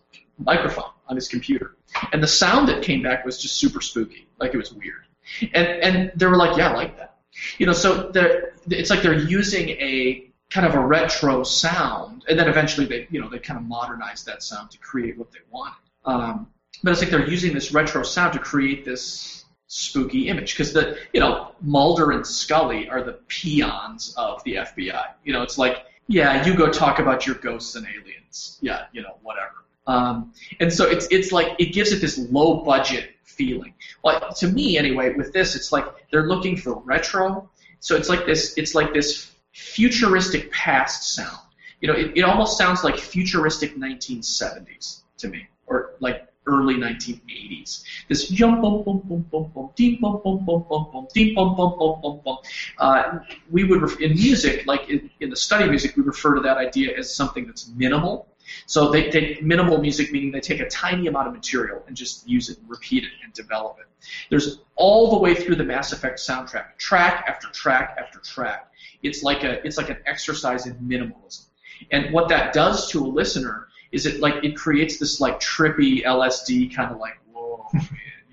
microphone 0.45 0.91
on 1.09 1.17
his 1.17 1.29
computer, 1.29 1.77
and 2.13 2.23
the 2.23 2.29
sound 2.29 2.69
that 2.69 2.83
came 2.83 3.03
back 3.03 3.25
was 3.25 3.41
just 3.41 3.57
super 3.57 3.81
spooky, 3.81 4.29
like 4.39 4.55
it 4.55 4.57
was 4.57 4.73
weird. 4.73 5.07
And 5.55 5.67
and 5.67 6.13
they 6.17 6.27
were 6.27 6.37
like, 6.37 6.57
yeah, 6.57 6.71
I 6.71 6.75
like 6.75 6.97
that. 6.99 7.19
You 7.59 7.67
know, 7.67 7.73
so 7.73 8.11
they're 8.11 8.55
it's 8.69 8.91
like 8.91 9.03
they're 9.03 9.19
using 9.19 9.71
a 9.71 10.31
kind 10.51 10.67
of 10.67 10.75
a 10.75 10.81
retro 10.81 11.45
sound, 11.45 12.25
and 12.29 12.39
then 12.39 12.49
eventually 12.49 12.87
they, 12.87 13.07
you 13.11 13.21
know, 13.21 13.29
they 13.29 13.39
kind 13.39 13.59
of 13.59 13.65
modernized 13.67 14.27
that 14.27 14.43
sound 14.43 14.71
to 14.73 14.79
create 14.79 15.17
what 15.17 15.31
they 15.31 15.39
wanted. 15.51 15.77
Um, 16.05 16.49
but 16.83 16.93
it's 16.93 17.01
like 17.01 17.11
they're 17.11 17.29
using 17.29 17.55
this 17.55 17.73
retro 17.73 18.03
sound 18.03 18.33
to 18.33 18.39
create 18.39 18.85
this 18.85 19.45
spooky 19.69 20.29
image 20.29 20.53
because 20.53 20.73
the, 20.73 20.99
you 21.13 21.21
know, 21.21 21.53
Mulder 21.61 22.11
and 22.11 22.27
Scully 22.27 22.89
are 22.89 23.03
the 23.03 23.13
peons 23.29 24.15
of 24.17 24.43
the 24.45 24.55
FBI. 24.57 25.05
You 25.25 25.33
know, 25.33 25.43
it's 25.43 25.59
like, 25.59 25.85
yeah, 26.09 26.45
you 26.45 26.55
go 26.57 26.71
talk 26.71 26.99
about 26.99 27.27
your 27.27 27.37
ghosts 27.37 27.77
and 27.77 27.87
aliens. 27.87 28.59
Yeah, 28.61 28.87
you 28.93 29.03
know, 29.03 29.19
whatever. 29.23 29.65
Um, 29.91 30.33
and 30.61 30.73
so 30.73 30.89
it's 30.89 31.09
it's 31.11 31.33
like 31.33 31.57
it 31.59 31.73
gives 31.73 31.91
it 31.91 32.01
this 32.01 32.17
low 32.17 32.63
budget 32.63 33.11
feeling. 33.25 33.75
Well, 34.05 34.33
to 34.35 34.47
me 34.47 34.79
anyway, 34.79 35.15
with 35.15 35.33
this, 35.33 35.57
it's 35.57 35.73
like 35.73 35.85
they're 36.11 36.29
looking 36.29 36.57
for 36.57 36.81
retro. 36.81 37.51
So 37.81 37.97
it's 37.97 38.09
like 38.09 38.25
this 38.25 38.57
it's 38.57 38.75
like 38.77 38.95
this 38.95 39.33
futuristic 39.53 40.53
past 40.53 41.15
sound. 41.15 41.39
You 41.81 41.89
know, 41.89 41.95
it, 41.95 42.13
it 42.15 42.23
almost 42.23 42.57
sounds 42.57 42.85
like 42.85 42.99
futuristic 42.99 43.77
1970s 43.77 45.01
to 45.19 45.29
me, 45.29 45.49
or 45.67 45.95
like 45.99 46.29
early 46.47 46.75
1980s. 46.75 47.83
This 48.09 48.31
yum 48.31 48.63
bum 48.63 48.85
bum 48.85 49.03
bum 49.09 49.27
bum 49.31 49.51
bum 49.53 49.71
dee 49.75 49.97
bum 49.97 50.21
bum 50.23 50.45
bum 50.45 50.65
bum 50.69 50.87
bum 50.93 51.09
dee 51.13 51.35
bum 51.35 51.57
bum 51.57 51.77
bum 51.81 52.01
bum 52.01 52.21
bum. 52.25 52.39
Uh, 52.79 53.19
we 53.51 53.65
would 53.65 54.01
in 54.01 54.13
music, 54.13 54.67
like 54.67 54.89
in, 54.89 55.11
in 55.19 55.31
the 55.31 55.37
study 55.37 55.65
of 55.65 55.71
music, 55.71 55.97
we 55.97 56.05
refer 56.05 56.37
to 56.37 56.43
that 56.43 56.59
idea 56.59 56.97
as 56.97 57.13
something 57.13 57.45
that's 57.45 57.69
minimal. 57.75 58.30
So 58.67 58.91
they 58.91 59.11
take 59.11 59.43
minimal 59.43 59.81
music, 59.81 60.13
meaning 60.13 60.33
they 60.33 60.41
take 60.41 60.61
a 60.61 60.69
tiny 60.69 61.07
amount 61.07 61.29
of 61.29 61.33
material 61.35 61.83
and 61.87 61.97
just 61.97 62.29
use 62.29 62.49
it 62.49 62.59
and 62.59 62.69
repeat 62.69 63.05
it 63.05 63.11
and 63.25 63.33
develop 63.33 63.79
it. 63.81 63.87
There's 64.31 64.61
all 64.77 65.11
the 65.11 65.19
way 65.19 65.35
through 65.35 65.57
the 65.57 65.65
Mass 65.65 65.93
Effect 65.93 66.19
soundtrack, 66.19 66.79
track 66.79 67.25
after 67.29 67.49
track 67.49 67.97
after 67.99 68.19
track. 68.21 68.73
It's 69.03 69.23
like 69.23 69.45
a 69.45 69.65
it's 69.67 69.77
like 69.77 69.91
an 69.91 69.99
exercise 70.07 70.67
in 70.67 70.75
minimalism. 70.77 71.47
And 71.91 72.13
what 72.13 72.29
that 72.29 72.53
does 72.53 72.91
to 72.91 73.05
a 73.05 73.09
listener 73.09 73.69
is 73.93 74.07
it 74.07 74.21
like 74.21 74.45
it 74.45 74.57
creates 74.57 74.99
this 74.99 75.21
like 75.21 75.41
trippy 75.41 76.05
LSD 76.05 76.75
kind 76.75 76.93
of 76.93 76.99
like 76.99 77.19
whoa 77.33 77.67
man, 77.73 77.89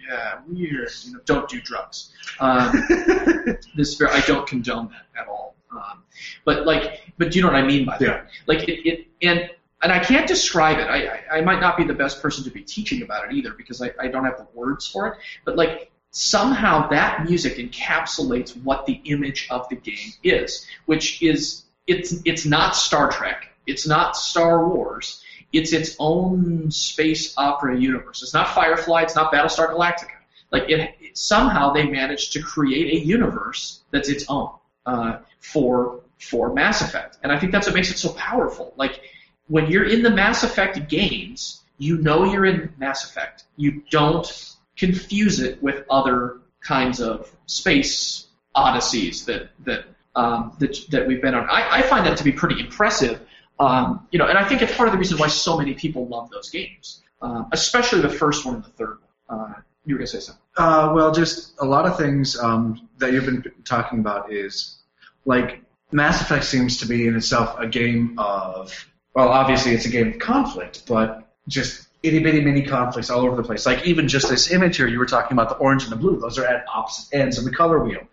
yeah 0.10 0.39
weird 0.48 0.89
you 1.03 1.14
know 1.14 1.19
don't 1.26 1.49
do 1.49 1.61
drugs. 1.61 2.14
Um, 2.39 2.85
this 3.76 4.02
I 4.02 4.22
don't 4.22 4.48
condone 4.48 4.89
that 4.89 5.22
at 5.22 5.27
all. 5.27 5.56
Um, 5.72 6.03
but 6.45 6.65
like 6.65 7.02
but 7.18 7.35
you 7.35 7.41
know 7.41 7.48
what 7.48 7.57
I 7.57 7.64
mean 7.65 7.85
by 7.85 7.98
that? 7.99 8.30
Like 8.45 8.68
it, 8.68 8.88
it 8.88 9.07
and 9.22 9.49
and 9.81 9.91
I 9.91 9.99
can't 9.99 10.27
describe 10.27 10.79
it. 10.79 10.87
I, 10.87 11.07
I 11.07 11.37
I 11.37 11.41
might 11.41 11.59
not 11.59 11.77
be 11.77 11.83
the 11.83 11.93
best 11.93 12.21
person 12.21 12.43
to 12.43 12.49
be 12.49 12.61
teaching 12.61 13.01
about 13.03 13.25
it 13.25 13.35
either 13.35 13.53
because 13.53 13.81
I, 13.81 13.91
I 13.99 14.07
don't 14.07 14.25
have 14.25 14.37
the 14.37 14.47
words 14.53 14.87
for 14.87 15.07
it. 15.07 15.13
But 15.45 15.55
like 15.55 15.91
somehow 16.11 16.87
that 16.89 17.25
music 17.25 17.57
encapsulates 17.57 18.61
what 18.63 18.85
the 18.85 19.01
image 19.05 19.47
of 19.49 19.67
the 19.69 19.75
game 19.75 20.13
is, 20.23 20.65
which 20.85 21.21
is 21.21 21.63
it's 21.85 22.15
it's 22.25 22.45
not 22.45 22.75
Star 22.75 23.11
Trek, 23.11 23.49
it's 23.65 23.87
not 23.87 24.17
Star 24.17 24.67
Wars, 24.67 25.23
it's 25.53 25.73
its 25.73 25.95
own 25.99 26.71
space 26.71 27.33
opera 27.37 27.79
universe. 27.79 28.23
It's 28.23 28.33
not 28.33 28.49
Firefly, 28.49 29.03
it's 29.03 29.15
not 29.15 29.31
Battlestar 29.31 29.73
Galactica. 29.73 30.11
Like 30.51 30.69
it, 30.69 30.95
it 30.99 31.17
somehow 31.17 31.71
they 31.71 31.85
managed 31.87 32.33
to 32.33 32.41
create 32.41 33.01
a 33.01 33.05
universe 33.05 33.81
that's 33.91 34.09
its 34.09 34.25
own 34.29 34.51
uh, 34.85 35.19
for 35.39 36.01
for 36.19 36.51
Mass 36.51 36.81
Effect, 36.81 37.19
and 37.21 37.31
I 37.31 37.39
think 37.39 37.51
that's 37.51 37.67
what 37.67 37.75
makes 37.75 37.91
it 37.91 37.97
so 37.97 38.09
powerful. 38.13 38.73
Like 38.75 39.01
when 39.48 39.69
you're 39.72 39.86
in 39.86 40.03
the 40.03 40.10
Mass 40.10 40.44
Effect 40.44 40.90
games, 40.90 41.64
you 41.78 41.98
know 41.98 42.24
you're 42.24 42.45
in 42.45 42.74
Mass 42.78 43.06
Effect. 43.06 43.45
You 43.56 43.84
don't 43.90 44.56
confuse 44.76 45.40
it 45.40 45.61
with 45.61 45.86
other 45.90 46.40
kinds 46.61 46.99
of 46.99 47.36
space 47.45 48.28
odysseys 48.56 49.26
that 49.26 49.49
that 49.65 49.86
um, 50.15 50.56
that, 50.60 50.78
that 50.90 51.07
we've 51.07 51.22
been 51.22 51.36
on. 51.36 51.48
I, 51.49 51.78
I 51.78 51.82
find 51.84 52.06
that 52.07 52.18
to 52.18 52.24
be 52.24 52.32
pretty 52.32 52.60
impressive. 52.60 53.22
Um, 53.60 54.07
you 54.11 54.19
know, 54.19 54.28
and 54.28 54.38
I 54.38 54.48
think 54.48 54.61
it's 54.61 54.76
part 54.76 54.90
of 54.90 54.94
the 54.94 54.99
reason 54.99 55.18
why 55.18 55.28
so 55.28 55.57
many 55.57 55.74
people 55.74 56.07
love 56.07 56.30
those 56.32 56.49
games, 56.49 57.03
um, 57.22 57.48
especially 57.52 58.02
the 58.02 58.10
first 58.10 58.45
one 58.45 58.56
and 58.56 58.64
the 58.64 58.69
third 58.69 58.98
one. 59.28 59.40
Uh, 59.40 59.53
you 59.86 59.95
were 59.95 59.99
gonna 59.99 60.07
say 60.07 60.19
something. 60.19 60.41
Uh, 60.57 60.91
well, 60.94 61.11
just 61.11 61.53
a 61.60 61.65
lot 61.65 61.86
of 61.86 61.98
things 61.98 62.38
um, 62.38 62.90
that 62.98 63.14
you've 63.14 63.26
been 63.26 63.44
talking 63.64 63.99
about 63.99 64.32
is 64.32 64.80
like 65.26 65.61
Mass 65.91 66.22
Effect 66.22 66.44
seems 66.44 66.78
to 66.80 66.88
be 66.88 67.07
in 67.07 67.15
itself 67.15 67.56
a 67.60 67.68
game 67.68 68.15
of 68.18 68.74
well, 69.18 69.30
obviously 69.30 69.72
it's 69.72 69.85
a 69.88 69.89
game 69.89 70.10
of 70.10 70.19
conflict, 70.19 70.84
but 70.85 71.27
just 71.48 71.88
itty 72.03 72.19
bitty 72.19 72.39
mini 72.39 72.61
conflicts 72.61 73.10
all 73.10 73.22
over 73.22 73.35
the 73.35 73.41
place. 73.41 73.65
Like 73.65 73.84
even 73.88 74.07
just 74.07 74.30
this 74.30 74.52
image 74.52 74.77
here, 74.77 74.88
you 74.88 74.99
were 74.99 75.07
talking 75.07 75.34
about 75.35 75.49
the 75.49 75.56
orange 75.56 75.81
and 75.81 75.91
the 75.91 75.95
blue; 75.95 76.19
those 76.19 76.38
are 76.38 76.45
at 76.45 76.65
opposite 76.72 77.18
ends 77.18 77.39
of 77.39 77.44
the 77.44 77.49
color 77.49 77.84
wheel, 77.84 78.07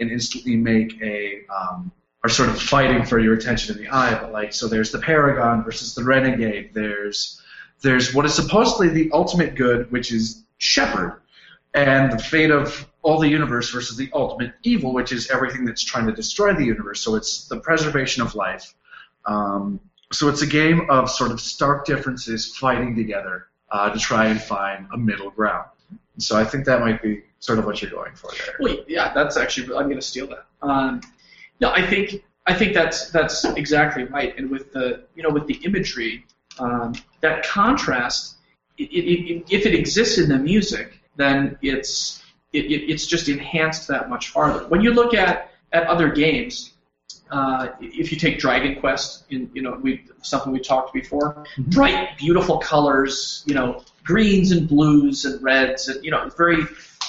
and 0.00 0.10
instantly 0.10 0.56
make 0.56 1.00
a 1.00 1.40
um, 1.48 1.90
are 2.22 2.28
sort 2.28 2.50
of 2.50 2.60
fighting 2.60 3.06
for 3.06 3.18
your 3.18 3.32
attention 3.32 3.74
in 3.74 3.82
the 3.82 3.88
eye. 3.88 4.20
But 4.20 4.32
like, 4.32 4.52
so 4.52 4.68
there's 4.68 4.90
the 4.90 4.98
Paragon 4.98 5.64
versus 5.64 5.94
the 5.94 6.04
Renegade. 6.04 6.74
There's 6.74 7.40
there's 7.80 8.14
what 8.14 8.26
is 8.26 8.34
supposedly 8.34 8.90
the 8.90 9.10
ultimate 9.14 9.54
good, 9.54 9.90
which 9.90 10.12
is 10.12 10.44
Shepard, 10.58 11.22
and 11.72 12.12
the 12.12 12.18
fate 12.18 12.50
of 12.50 12.86
all 13.00 13.18
the 13.18 13.28
universe 13.28 13.70
versus 13.70 13.96
the 13.96 14.10
ultimate 14.12 14.52
evil, 14.62 14.92
which 14.92 15.10
is 15.10 15.30
everything 15.30 15.64
that's 15.64 15.82
trying 15.82 16.06
to 16.06 16.12
destroy 16.12 16.52
the 16.52 16.66
universe. 16.66 17.00
So 17.00 17.14
it's 17.14 17.48
the 17.48 17.58
preservation 17.60 18.22
of 18.22 18.34
life. 18.34 18.74
Um, 19.24 19.80
so 20.12 20.28
it's 20.28 20.42
a 20.42 20.46
game 20.46 20.90
of 20.90 21.10
sort 21.10 21.30
of 21.30 21.40
stark 21.40 21.84
differences 21.84 22.56
fighting 22.56 22.96
together 22.96 23.46
uh, 23.70 23.90
to 23.90 23.98
try 23.98 24.26
and 24.26 24.40
find 24.40 24.86
a 24.92 24.98
middle 24.98 25.30
ground. 25.30 25.68
So 26.18 26.36
I 26.36 26.44
think 26.44 26.64
that 26.66 26.80
might 26.80 27.02
be 27.02 27.22
sort 27.38 27.58
of 27.58 27.64
what 27.64 27.80
you're 27.80 27.90
going 27.90 28.14
for 28.14 28.30
there. 28.32 28.56
Wait, 28.60 28.84
yeah, 28.88 29.12
that's 29.14 29.36
actually 29.36 29.74
I'm 29.76 29.84
going 29.84 29.96
to 29.96 30.02
steal 30.02 30.26
that. 30.28 30.46
Um, 30.62 31.00
no, 31.60 31.70
I 31.70 31.86
think 31.86 32.24
I 32.46 32.54
think 32.54 32.74
that's 32.74 33.10
that's 33.10 33.44
exactly 33.44 34.04
right. 34.04 34.36
And 34.36 34.50
with 34.50 34.72
the 34.72 35.04
you 35.14 35.22
know 35.22 35.30
with 35.30 35.46
the 35.46 35.54
imagery, 35.64 36.26
um, 36.58 36.94
that 37.20 37.44
contrast, 37.44 38.36
it, 38.76 38.90
it, 38.90 39.32
it, 39.32 39.44
if 39.50 39.66
it 39.66 39.74
exists 39.74 40.18
in 40.18 40.28
the 40.28 40.38
music, 40.38 41.00
then 41.16 41.56
it's 41.62 42.22
it, 42.52 42.66
it, 42.66 42.90
it's 42.90 43.06
just 43.06 43.28
enhanced 43.28 43.88
that 43.88 44.10
much 44.10 44.28
farther. 44.28 44.66
When 44.68 44.80
you 44.80 44.92
look 44.92 45.14
at 45.14 45.52
at 45.72 45.86
other 45.86 46.10
games, 46.10 46.69
uh, 47.30 47.68
if 47.80 48.10
you 48.12 48.18
take 48.18 48.38
Dragon 48.38 48.80
Quest, 48.80 49.24
in 49.30 49.50
you 49.54 49.62
know 49.62 49.78
we 49.82 50.04
something 50.22 50.52
we 50.52 50.60
talked 50.60 50.92
before, 50.92 51.44
bright, 51.58 52.16
beautiful 52.18 52.58
colors, 52.58 53.42
you 53.46 53.54
know 53.54 53.82
greens 54.04 54.50
and 54.50 54.68
blues 54.68 55.24
and 55.24 55.42
reds, 55.42 55.88
and 55.88 56.04
you 56.04 56.10
know 56.10 56.28
very 56.36 56.64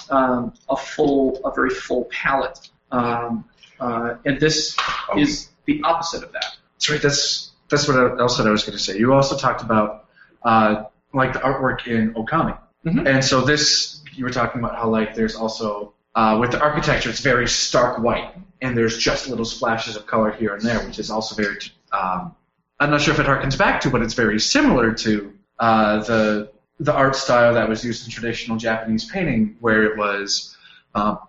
um, 0.09 0.53
a 0.69 0.75
full 0.75 1.41
a 1.45 1.53
very 1.53 1.69
full 1.71 2.05
palette. 2.05 2.69
Um, 2.91 3.45
uh, 3.79 4.15
and 4.25 4.39
this 4.39 4.77
is 5.17 5.49
the 5.65 5.81
opposite 5.83 6.23
of 6.23 6.31
that. 6.33 6.55
That's 6.75 6.89
right. 6.89 7.01
That's 7.01 7.51
that's 7.69 7.87
what 7.87 8.19
else 8.19 8.37
that 8.37 8.45
I 8.47 8.51
was 8.51 8.63
going 8.63 8.77
to 8.77 8.83
say. 8.83 8.97
You 8.97 9.13
also 9.13 9.37
talked 9.37 9.61
about 9.63 10.05
uh, 10.43 10.83
like 11.13 11.33
the 11.33 11.39
artwork 11.39 11.87
in 11.87 12.13
Okami, 12.13 12.57
Mhm. 12.85 13.07
and 13.07 13.23
so 13.23 13.41
this 13.41 14.03
you 14.13 14.23
were 14.25 14.31
talking 14.31 14.59
about 14.59 14.75
how 14.75 14.89
like 14.89 15.15
there's 15.15 15.35
also 15.35 15.93
uh, 16.15 16.37
with 16.39 16.51
the 16.51 16.59
architecture 16.59 17.09
it's 17.09 17.19
very 17.21 17.47
stark 17.47 17.99
white, 17.99 18.33
and 18.61 18.77
there's 18.77 18.97
just 18.97 19.27
little 19.27 19.45
splashes 19.45 19.95
of 19.95 20.05
color 20.05 20.31
here 20.31 20.53
and 20.53 20.61
there, 20.61 20.79
which 20.85 20.99
is 20.99 21.09
also 21.09 21.35
very. 21.35 21.57
Um, 21.91 22.35
I'm 22.79 22.89
not 22.89 23.01
sure 23.01 23.13
if 23.13 23.19
it 23.19 23.27
harkens 23.27 23.57
back 23.57 23.81
to, 23.81 23.89
but 23.89 24.01
it's 24.01 24.15
very 24.15 24.39
similar 24.39 24.93
to 24.93 25.33
uh, 25.59 26.03
the 26.03 26.51
the 26.79 26.93
art 26.93 27.15
style 27.15 27.53
that 27.53 27.69
was 27.69 27.85
used 27.85 28.05
in 28.05 28.11
traditional 28.11 28.57
Japanese 28.57 29.05
painting, 29.05 29.55
where 29.59 29.83
it 29.83 29.97
was 29.97 30.57
um, 30.95 31.19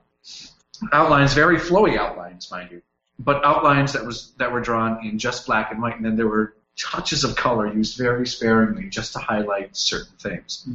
outlines, 0.93 1.35
very 1.35 1.59
flowy 1.59 1.97
outlines, 1.97 2.51
mind 2.51 2.71
you, 2.71 2.83
but 3.19 3.45
outlines 3.45 3.93
that 3.93 4.05
was 4.05 4.33
that 4.39 4.51
were 4.51 4.61
drawn 4.61 5.05
in 5.07 5.19
just 5.19 5.47
black 5.47 5.71
and 5.71 5.81
white, 5.81 5.97
and 5.97 6.05
then 6.05 6.17
there 6.17 6.29
were 6.29 6.55
touches 6.77 7.23
of 7.23 7.37
color 7.37 7.73
used 7.73 7.99
very 7.99 8.27
sparingly 8.27 8.89
just 8.89 9.13
to 9.13 9.19
highlight 9.19 9.77
certain 9.77 10.17
things. 10.19 10.67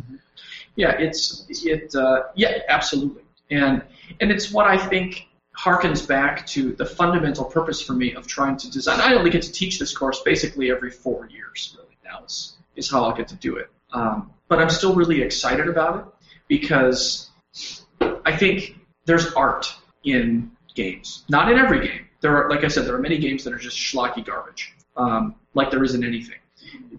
Yeah, 0.75 0.91
it's 0.91 1.45
it. 1.49 1.93
Uh, 1.95 2.23
yeah, 2.35 2.59
absolutely, 2.69 3.23
and 3.49 3.83
and 4.19 4.31
it's 4.31 4.51
what 4.51 4.67
I 4.67 4.77
think 4.77 5.27
harkens 5.57 6.07
back 6.07 6.45
to 6.47 6.73
the 6.73 6.85
fundamental 6.85 7.45
purpose 7.45 7.81
for 7.81 7.93
me 7.93 8.13
of 8.13 8.27
trying 8.27 8.57
to 8.57 8.71
design. 8.71 8.99
I 9.01 9.15
only 9.15 9.29
get 9.29 9.41
to 9.43 9.51
teach 9.51 9.79
this 9.79 9.95
course 9.95 10.21
basically 10.21 10.69
every 10.71 10.91
four 10.91 11.27
years. 11.29 11.75
Really, 11.77 11.97
now 12.03 12.23
is 12.25 12.57
is 12.75 12.89
how 12.89 13.03
I'll 13.03 13.15
get 13.15 13.27
to 13.29 13.35
do 13.35 13.57
it. 13.57 13.69
Um, 13.91 14.31
but 14.47 14.59
I'm 14.59 14.69
still 14.69 14.95
really 14.95 15.21
excited 15.21 15.67
about 15.67 15.99
it 15.99 16.29
because 16.47 17.29
I 18.25 18.35
think 18.35 18.77
there's 19.05 19.33
art 19.33 19.73
in 20.03 20.51
games. 20.75 21.25
Not 21.29 21.51
in 21.51 21.57
every 21.57 21.85
game. 21.85 22.07
There 22.21 22.35
are, 22.35 22.49
like 22.49 22.63
I 22.63 22.67
said, 22.67 22.85
there 22.85 22.95
are 22.95 22.99
many 22.99 23.17
games 23.17 23.43
that 23.43 23.53
are 23.53 23.57
just 23.57 23.77
schlocky 23.77 24.25
garbage, 24.25 24.75
um, 24.95 25.35
like 25.53 25.71
there 25.71 25.83
isn't 25.83 26.03
anything. 26.03 26.37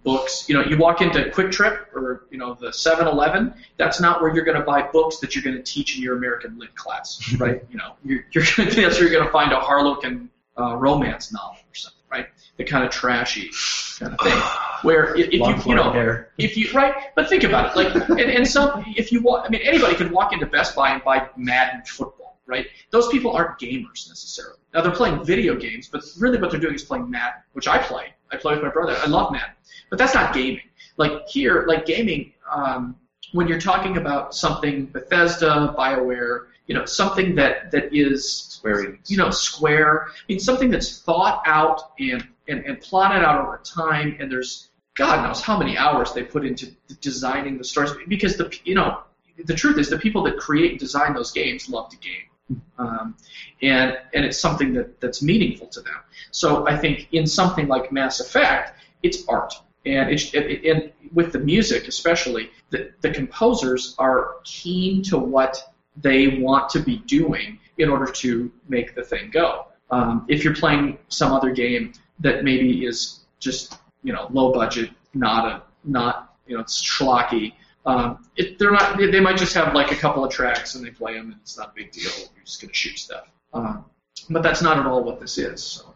Books, 0.05 0.49
you 0.49 0.55
know, 0.55 0.65
you 0.65 0.77
walk 0.77 1.01
into 1.01 1.20
QuikTrip 1.25 1.95
or 1.95 2.27
you 2.31 2.39
know 2.39 2.55
the 2.55 2.69
7-Eleven. 2.69 3.55
That's 3.77 4.01
not 4.01 4.20
where 4.20 4.35
you're 4.35 4.45
going 4.45 4.59
to 4.59 4.65
buy 4.65 4.83
books 4.83 5.19
that 5.19 5.35
you're 5.35 5.45
going 5.45 5.57
to 5.57 5.62
teach 5.62 5.97
in 5.97 6.03
your 6.03 6.16
American 6.16 6.59
Lit 6.59 6.75
class, 6.75 7.35
right? 7.39 7.65
you 7.70 7.79
know, 7.79 7.95
you're, 8.05 8.25
you're 8.33 8.45
gonna, 8.57 8.70
that's 8.75 8.99
where 8.99 9.09
you're 9.09 9.12
going 9.12 9.25
to 9.25 9.33
find 9.33 9.53
a 9.53 9.61
Harlequin 9.61 10.31
uh, 10.59 10.77
romance 10.77 11.33
novel 11.33 11.57
or 11.57 11.75
something, 11.75 12.03
right? 12.11 12.27
The 12.57 12.65
kind 12.65 12.85
of 12.85 12.91
trashy 12.91 13.51
kind 13.99 14.15
of 14.15 14.20
thing. 14.20 14.39
Where 14.83 15.16
if, 15.16 15.29
if 15.29 15.33
you 15.33 15.70
you 15.70 15.75
know 15.75 15.91
hair. 15.91 16.31
if 16.39 16.57
you 16.57 16.70
right, 16.73 16.95
but 17.16 17.29
think 17.29 17.43
about 17.43 17.70
it. 17.70 17.77
Like, 17.77 18.09
and, 18.11 18.20
and 18.20 18.47
some 18.47 18.85
if 18.97 19.11
you 19.11 19.20
walk, 19.20 19.45
I 19.45 19.49
mean, 19.49 19.61
anybody 19.65 19.97
can 19.97 20.12
walk 20.12 20.33
into 20.33 20.47
Best 20.47 20.77
Buy 20.77 20.91
and 20.91 21.03
buy 21.03 21.29
Madden 21.37 21.83
football, 21.85 22.39
right? 22.47 22.66
Those 22.91 23.09
people 23.09 23.33
aren't 23.33 23.59
gamers 23.59 24.09
necessarily. 24.09 24.59
Now 24.73 24.83
they're 24.83 24.93
playing 24.93 25.25
video 25.25 25.57
games, 25.57 25.89
but 25.89 26.05
really 26.19 26.39
what 26.39 26.53
they're 26.53 26.61
doing 26.61 26.75
is 26.75 26.85
playing 26.85 27.11
Madden, 27.11 27.43
which 27.55 27.66
I 27.66 27.79
play. 27.79 28.15
I 28.31 28.37
play 28.37 28.55
with 28.55 28.62
my 28.62 28.70
brother. 28.70 28.97
I 28.97 29.07
love 29.07 29.33
Madden, 29.33 29.55
but 29.90 29.98
that's 29.98 30.15
not 30.15 30.35
gaming. 30.35 30.62
Like 30.97 31.28
here, 31.28 31.65
like 31.66 31.86
gaming, 31.86 32.32
um, 32.51 32.97
when 33.32 33.47
you're 33.47 33.60
talking 33.60 33.97
about 33.97 34.35
something 34.35 34.86
Bethesda, 34.86 35.74
Bioware, 35.78 36.47
you 36.66 36.74
know, 36.74 36.85
something 36.85 37.35
that 37.36 37.70
that 37.70 37.94
is 37.94 38.48
Square 38.59 38.98
you 39.06 39.16
know, 39.16 39.31
square. 39.31 40.09
I 40.09 40.12
mean, 40.28 40.40
something 40.40 40.69
that's 40.69 41.01
thought 41.01 41.43
out 41.47 41.93
and, 42.01 42.27
and, 42.48 42.65
and 42.65 42.81
plotted 42.81 43.23
out 43.23 43.40
over 43.40 43.60
time, 43.65 44.16
and 44.19 44.31
there's 44.31 44.70
God 44.97 45.24
knows 45.24 45.40
how 45.40 45.56
many 45.56 45.78
hours 45.78 46.12
they 46.12 46.24
put 46.24 46.44
into 46.44 46.73
designing 47.01 47.56
the 47.56 47.62
stories. 47.62 47.93
Because 48.09 48.36
the 48.36 48.52
you 48.65 48.74
know, 48.74 49.02
the 49.44 49.55
truth 49.55 49.78
is 49.78 49.89
the 49.89 49.98
people 49.98 50.24
that 50.24 50.39
create 50.39 50.73
and 50.73 50.81
design 50.81 51.15
those 51.15 51.31
games 51.31 51.69
love 51.69 51.89
to 51.90 51.97
game, 51.98 52.62
um, 52.78 53.15
and 53.62 53.97
and 54.12 54.24
it's 54.24 54.40
something 54.40 54.73
that 54.74 55.01
that's 55.01 55.23
meaningful 55.23 55.69
to 55.69 55.81
them. 55.81 56.01
So 56.32 56.66
I 56.66 56.77
think 56.77 57.06
in 57.12 57.28
something 57.28 57.69
like 57.69 57.93
Mass 57.93 58.19
Effect, 58.19 58.77
it's 59.05 59.23
art, 59.28 59.55
and 59.89 60.10
it, 60.10 60.94
with 61.12 61.32
the 61.32 61.39
music 61.39 61.89
especially, 61.89 62.51
the 62.70 62.93
the 63.01 63.10
composers 63.10 63.94
are 63.98 64.36
keen 64.44 65.02
to 65.05 65.19
what 65.19 65.73
they 65.97 66.39
want 66.39 66.69
to 66.70 66.81
be 66.81 66.98
doing 66.98 67.59
in 67.78 67.89
order 67.89 68.10
to 68.10 68.51
make 68.69 68.94
the 68.94 69.02
thing 69.02 69.31
go. 69.31 69.66
Um, 69.90 70.27
if 70.28 70.44
you're 70.44 70.55
playing 70.55 70.98
some 71.09 71.32
other 71.32 71.51
game 71.51 71.93
that 72.20 72.44
maybe 72.44 72.85
is 72.85 73.20
just 73.40 73.78
you 74.02 74.12
know 74.12 74.28
low 74.31 74.52
budget, 74.52 74.90
not 75.15 75.47
a 75.47 75.62
not 75.85 76.36
you 76.47 76.55
know 76.55 76.60
it's 76.60 76.82
schlocky, 76.82 77.55
um, 77.86 78.27
it, 78.36 78.59
they're 78.59 78.70
not. 78.70 78.98
They, 78.98 79.20
might 79.20 79.39
just 79.39 79.55
have 79.55 79.74
like 79.74 79.93
a 79.93 79.97
couple 79.97 80.24
of 80.24 80.31
tracks 80.31 80.74
and 80.74 80.85
they 80.85 80.90
play 80.90 81.15
them 81.15 81.32
and 81.32 81.40
it's 81.40 81.56
not 81.56 81.69
a 81.69 81.73
big 81.74 81.90
deal. 81.90 82.10
You're 82.35 82.44
just 82.44 82.60
gonna 82.60 82.74
shoot 82.74 82.98
stuff. 82.98 83.31
Um, 83.55 83.85
but 84.28 84.43
that's 84.43 84.60
not 84.60 84.78
at 84.78 84.86
all 84.86 85.02
what 85.02 85.20
this 85.20 85.39
is. 85.39 85.62
So 85.62 85.94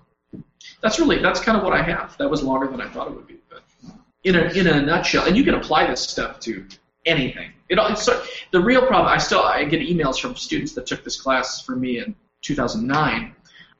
that's 0.81 0.99
really 0.99 1.19
that's 1.19 1.41
kind 1.41 1.59
of 1.59 1.65
what 1.65 1.75
I 1.75 1.83
have. 1.83 2.17
That 2.17 2.31
was 2.31 2.43
longer 2.43 2.67
than 2.67 2.81
I 2.81 2.89
thought 2.89 3.09
it 3.09 3.15
would 3.15 3.27
be, 3.27 3.39
in 4.25 4.37
a 4.37 4.43
in 4.51 4.67
a 4.67 4.81
nutshell, 4.83 5.27
and 5.27 5.37
you 5.37 5.45
can 5.45 5.55
apply 5.55 5.87
this 5.87 6.01
stuff 6.01 6.41
to 6.41 6.67
anything. 7.07 7.51
It, 7.69 7.99
so, 7.99 8.23
the 8.51 8.61
real 8.61 8.87
problem. 8.87 9.07
I 9.07 9.19
still 9.19 9.41
I 9.41 9.65
get 9.65 9.81
emails 9.81 10.21
from 10.21 10.37
students 10.37 10.73
that 10.75 10.87
took 10.87 11.05
this 11.05 11.21
class 11.21 11.63
for 11.63 11.75
me 11.75 11.99
in 11.99 12.15
2009 12.43 13.35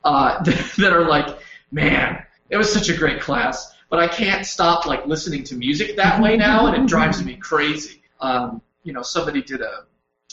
uh, 0.05 0.43
that 0.79 0.93
are 0.93 1.07
like, 1.07 1.39
man, 1.71 2.25
it 2.51 2.57
was 2.57 2.73
such 2.73 2.89
a 2.89 2.97
great 2.97 3.21
class, 3.21 3.75
but 3.91 3.99
I 3.99 4.09
can't 4.09 4.47
stop 4.47 4.87
like 4.87 5.07
listening 5.07 5.45
to 5.45 5.55
music 5.55 5.97
that 5.97 6.21
way 6.21 6.37
now, 6.37 6.67
and 6.67 6.83
it 6.83 6.89
drives 6.89 7.23
me 7.25 7.37
crazy. 7.37 8.03
Um, 8.21 8.63
you 8.83 8.93
know, 8.93 9.03
somebody 9.03 9.43
did 9.43 9.61
a 9.61 9.85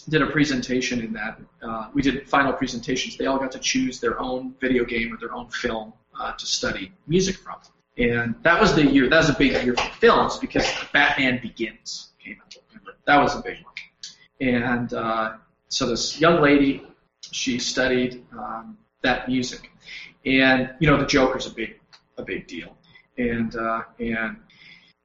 did 0.08 0.22
a 0.22 0.28
presentation 0.28 1.02
in 1.02 1.14
that. 1.14 1.40
Uh, 1.62 1.90
we 1.94 2.02
did 2.02 2.28
final 2.28 2.54
presentations. 2.54 3.18
They 3.18 3.26
all 3.26 3.38
got 3.38 3.52
to 3.52 3.60
choose 3.60 4.00
their 4.00 4.20
own 4.20 4.56
video 4.60 4.86
game 4.86 5.14
or 5.14 5.18
their 5.18 5.34
own 5.34 5.50
film 5.50 5.94
uh, 6.20 6.34
to 6.34 6.46
study 6.46 6.94
music 7.08 7.38
from. 7.38 7.56
And 8.00 8.34
that 8.44 8.62
was 8.62 8.74
the 8.74 8.86
year. 8.86 9.10
That 9.10 9.18
was 9.18 9.30
a 9.30 9.34
big 9.34 9.62
year 9.64 9.76
for 9.76 9.92
films 9.96 10.38
because 10.38 10.66
Batman 10.94 11.42
Begins 11.42 12.12
came 12.24 12.38
out. 12.42 12.56
That 13.06 13.18
was 13.18 13.36
a 13.36 13.42
big 13.42 13.58
one. 13.64 13.74
And 14.40 14.94
uh, 14.94 15.34
so 15.68 15.86
this 15.86 16.20
young 16.20 16.42
lady, 16.42 16.88
she 17.20 17.60
studied 17.60 18.26
um, 18.32 18.78
that 19.02 19.28
music, 19.28 19.70
and 20.26 20.74
you 20.80 20.90
know 20.90 20.98
the 20.98 21.06
Joker's 21.06 21.46
a 21.46 21.54
big 21.54 21.78
a 22.18 22.24
big 22.24 22.48
deal, 22.48 22.78
and 23.18 23.54
uh, 23.58 23.82
and 24.00 24.38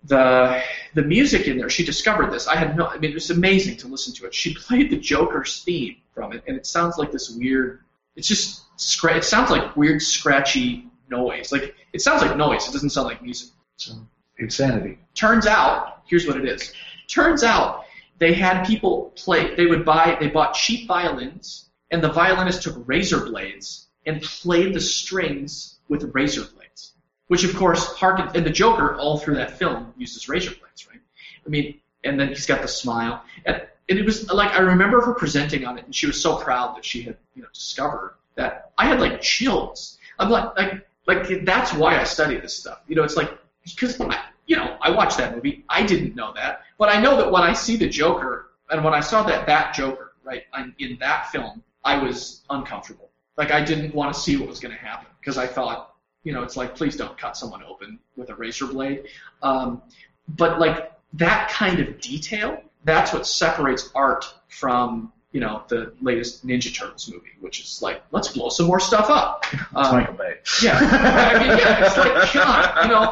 the 0.04 0.62
the 0.94 1.02
music 1.02 1.48
in 1.48 1.58
there. 1.58 1.68
She 1.68 1.84
discovered 1.84 2.30
this. 2.32 2.46
I 2.46 2.54
had 2.54 2.76
no. 2.76 2.86
I 2.86 2.98
mean, 2.98 3.10
it 3.10 3.14
was 3.14 3.30
amazing 3.30 3.76
to 3.78 3.88
listen 3.88 4.14
to 4.14 4.26
it. 4.26 4.34
She 4.34 4.54
played 4.66 4.90
the 4.90 4.98
Joker's 4.98 5.64
theme 5.64 5.96
from 6.14 6.32
it, 6.32 6.44
and 6.46 6.56
it 6.56 6.64
sounds 6.64 6.96
like 6.96 7.10
this 7.10 7.30
weird. 7.30 7.80
It's 8.14 8.28
just 8.28 8.62
It 8.78 9.24
sounds 9.24 9.50
like 9.50 9.76
weird 9.76 10.00
scratchy 10.00 10.88
noise. 11.16 11.52
Like 11.52 11.74
it 11.92 12.00
sounds 12.00 12.22
like 12.22 12.36
noise. 12.36 12.68
It 12.68 12.72
doesn't 12.72 12.90
sound 12.90 13.08
like 13.08 13.22
music. 13.22 13.50
So, 13.76 13.94
insanity. 14.38 14.98
Turns 15.14 15.46
out, 15.46 16.02
here's 16.06 16.26
what 16.26 16.36
it 16.36 16.44
is. 16.44 16.72
Turns 17.08 17.42
out 17.42 17.84
they 18.18 18.32
had 18.32 18.64
people 18.64 19.12
play. 19.16 19.54
They 19.54 19.66
would 19.66 19.84
buy. 19.84 20.16
They 20.20 20.28
bought 20.28 20.54
cheap 20.54 20.88
violins, 20.88 21.68
and 21.90 22.02
the 22.02 22.12
violinist 22.12 22.62
took 22.62 22.76
razor 22.86 23.24
blades 23.24 23.88
and 24.06 24.22
played 24.22 24.74
the 24.74 24.80
strings 24.80 25.78
with 25.88 26.14
razor 26.14 26.44
blades. 26.54 26.92
Which 27.28 27.44
of 27.44 27.56
course, 27.56 27.86
harken 27.94 28.28
and 28.34 28.44
the 28.46 28.50
Joker 28.50 28.96
all 28.96 29.18
through 29.18 29.36
that 29.36 29.58
film 29.58 29.92
uses 29.96 30.28
razor 30.28 30.54
blades, 30.60 30.86
right? 30.88 31.00
I 31.44 31.48
mean, 31.48 31.80
and 32.04 32.20
then 32.20 32.28
he's 32.28 32.46
got 32.46 32.62
the 32.62 32.68
smile, 32.68 33.22
and, 33.44 33.62
and 33.88 33.98
it 33.98 34.04
was 34.04 34.30
like 34.30 34.52
I 34.52 34.60
remember 34.60 35.00
her 35.00 35.14
presenting 35.14 35.64
on 35.64 35.78
it, 35.78 35.84
and 35.84 35.94
she 35.94 36.06
was 36.06 36.20
so 36.20 36.36
proud 36.36 36.76
that 36.76 36.84
she 36.84 37.02
had 37.02 37.16
you 37.34 37.42
know 37.42 37.48
discovered 37.52 38.14
that 38.36 38.72
I 38.78 38.86
had 38.86 39.00
like 39.00 39.20
chills. 39.20 39.98
I'm 40.18 40.30
like 40.30 40.56
like 40.56 40.86
like 41.06 41.44
that's 41.44 41.72
why 41.72 41.98
I 42.00 42.04
study 42.04 42.38
this 42.38 42.56
stuff. 42.56 42.80
You 42.88 42.96
know, 42.96 43.02
it's 43.02 43.16
like 43.16 43.36
because 43.64 43.98
you 44.46 44.56
know 44.56 44.76
I 44.80 44.90
watched 44.90 45.18
that 45.18 45.34
movie. 45.34 45.64
I 45.68 45.84
didn't 45.84 46.14
know 46.14 46.32
that, 46.34 46.62
but 46.78 46.88
I 46.88 47.00
know 47.00 47.16
that 47.16 47.30
when 47.30 47.42
I 47.42 47.52
see 47.52 47.76
the 47.76 47.88
Joker 47.88 48.50
and 48.70 48.84
when 48.84 48.94
I 48.94 49.00
saw 49.00 49.22
that 49.24 49.46
that 49.46 49.74
Joker, 49.74 50.12
right, 50.22 50.44
in 50.78 50.96
that 51.00 51.30
film, 51.30 51.62
I 51.84 52.02
was 52.02 52.42
uncomfortable. 52.50 53.10
Like 53.36 53.50
I 53.50 53.62
didn't 53.62 53.94
want 53.94 54.14
to 54.14 54.20
see 54.20 54.36
what 54.36 54.48
was 54.48 54.60
going 54.60 54.72
to 54.72 54.80
happen 54.80 55.06
because 55.20 55.38
I 55.38 55.46
thought, 55.46 55.94
you 56.22 56.32
know, 56.32 56.42
it's 56.42 56.56
like 56.56 56.74
please 56.74 56.96
don't 56.96 57.16
cut 57.18 57.36
someone 57.36 57.62
open 57.62 57.98
with 58.16 58.30
a 58.30 58.34
razor 58.34 58.66
blade. 58.66 59.08
Um, 59.42 59.82
but 60.28 60.58
like 60.58 60.92
that 61.14 61.50
kind 61.50 61.80
of 61.80 62.00
detail, 62.00 62.62
that's 62.84 63.12
what 63.12 63.26
separates 63.26 63.90
art 63.94 64.32
from 64.48 65.12
you 65.34 65.40
know 65.40 65.64
the 65.68 65.92
latest 66.00 66.46
Ninja 66.46 66.70
Turtles 66.74 67.10
movie, 67.12 67.34
which 67.40 67.58
is 67.60 67.82
like 67.82 67.98
let's 68.12 68.28
blow 68.28 68.48
some 68.48 68.66
more 68.66 68.78
stuff 68.80 69.10
up. 69.10 69.44
It's 69.52 69.62
Um, 69.74 69.92
Michael 69.96 70.14
Bay. 70.14 70.34
yeah, 70.62 70.78
I 71.32 71.38
mean, 71.40 71.58
yeah, 71.58 71.84
it's 71.86 71.96
like 71.98 72.32
God, 72.32 72.82
you 72.84 72.88
know, 72.92 73.06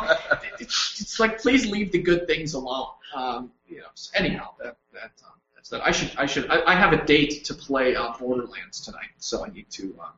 it's, 0.60 1.00
it's 1.00 1.18
like 1.18 1.42
please 1.42 1.66
leave 1.66 1.90
the 1.90 1.98
good 2.10 2.26
things 2.28 2.54
alone. 2.54 2.86
Um, 3.14 3.50
you 3.68 3.78
know, 3.78 3.90
so 3.94 4.10
anyhow, 4.14 4.50
that 4.62 4.76
that 4.94 5.12
um, 5.26 5.32
that's 5.54 5.68
that. 5.70 5.82
I 5.84 5.90
should 5.90 6.12
I 6.16 6.26
should 6.26 6.48
I, 6.48 6.62
I 6.72 6.74
have 6.76 6.92
a 6.92 7.04
date 7.04 7.44
to 7.46 7.54
play 7.54 7.96
uh, 7.96 8.12
Borderlands 8.20 8.80
tonight, 8.80 9.10
so 9.18 9.44
I 9.44 9.48
need 9.50 9.68
to 9.70 9.84
um, 10.00 10.12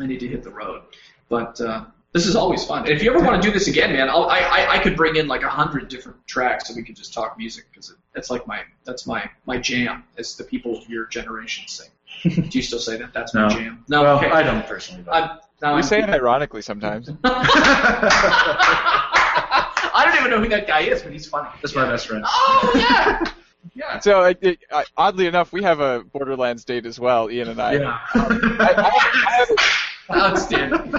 I 0.00 0.06
need 0.06 0.20
to 0.20 0.28
hit 0.28 0.42
the 0.42 0.50
road. 0.62 0.80
But 1.28 1.60
uh, 1.60 1.84
this 2.12 2.26
is 2.26 2.34
always 2.34 2.64
fun. 2.64 2.80
And 2.80 2.90
if 2.90 3.02
you 3.02 3.14
ever 3.14 3.24
want 3.24 3.40
to 3.40 3.48
do 3.48 3.52
this 3.52 3.68
again, 3.68 3.92
man, 3.92 4.08
I'll, 4.08 4.24
I 4.24 4.40
I 4.40 4.72
I 4.72 4.78
could 4.78 4.96
bring 4.96 5.16
in 5.16 5.28
like 5.28 5.42
a 5.42 5.48
hundred 5.48 5.88
different 5.88 6.26
tracks 6.26 6.68
and 6.68 6.76
we 6.76 6.82
could 6.82 6.96
just 6.96 7.14
talk 7.14 7.38
music 7.38 7.66
because 7.70 7.90
it, 7.90 7.96
that's 8.14 8.30
like 8.30 8.46
my 8.46 8.62
that's 8.84 9.06
my 9.06 9.30
my 9.46 9.58
jam, 9.58 10.04
as 10.18 10.36
the 10.36 10.44
people 10.44 10.76
of 10.76 10.88
your 10.88 11.06
generation 11.06 11.64
say. 11.68 11.86
do 12.22 12.58
you 12.58 12.62
still 12.62 12.80
say 12.80 12.96
that? 12.98 13.12
That's 13.12 13.32
my 13.34 13.48
jam. 13.48 13.84
No, 13.88 14.02
well, 14.02 14.16
okay. 14.18 14.30
I 14.30 14.42
don't 14.42 14.66
personally. 14.66 15.02
But. 15.02 15.14
I'm, 15.14 15.38
now 15.62 15.74
We 15.74 15.78
I'm, 15.78 15.82
say 15.82 16.02
it 16.02 16.08
ironically 16.08 16.62
sometimes. 16.62 17.10
I 19.92 20.04
don't 20.04 20.16
even 20.18 20.30
know 20.30 20.40
who 20.40 20.48
that 20.48 20.66
guy 20.66 20.80
is, 20.80 21.02
but 21.02 21.12
he's 21.12 21.26
funny. 21.26 21.48
That's 21.60 21.74
my 21.74 21.86
best 21.86 22.06
friend. 22.06 22.24
Oh 22.26 22.72
yeah, 22.74 23.32
yeah. 23.74 23.98
So, 24.00 24.22
I, 24.22 24.34
I, 24.72 24.84
oddly 24.96 25.26
enough, 25.26 25.52
we 25.52 25.62
have 25.62 25.80
a 25.80 26.02
Borderlands 26.04 26.64
date 26.64 26.86
as 26.86 26.98
well, 26.98 27.30
Ian 27.30 27.48
and 27.48 27.60
I. 27.60 27.72
Yeah. 27.74 27.98
I, 28.14 28.20
I, 28.60 28.90
I, 29.26 29.32
have, 29.32 29.50
Outstanding. 30.10 30.94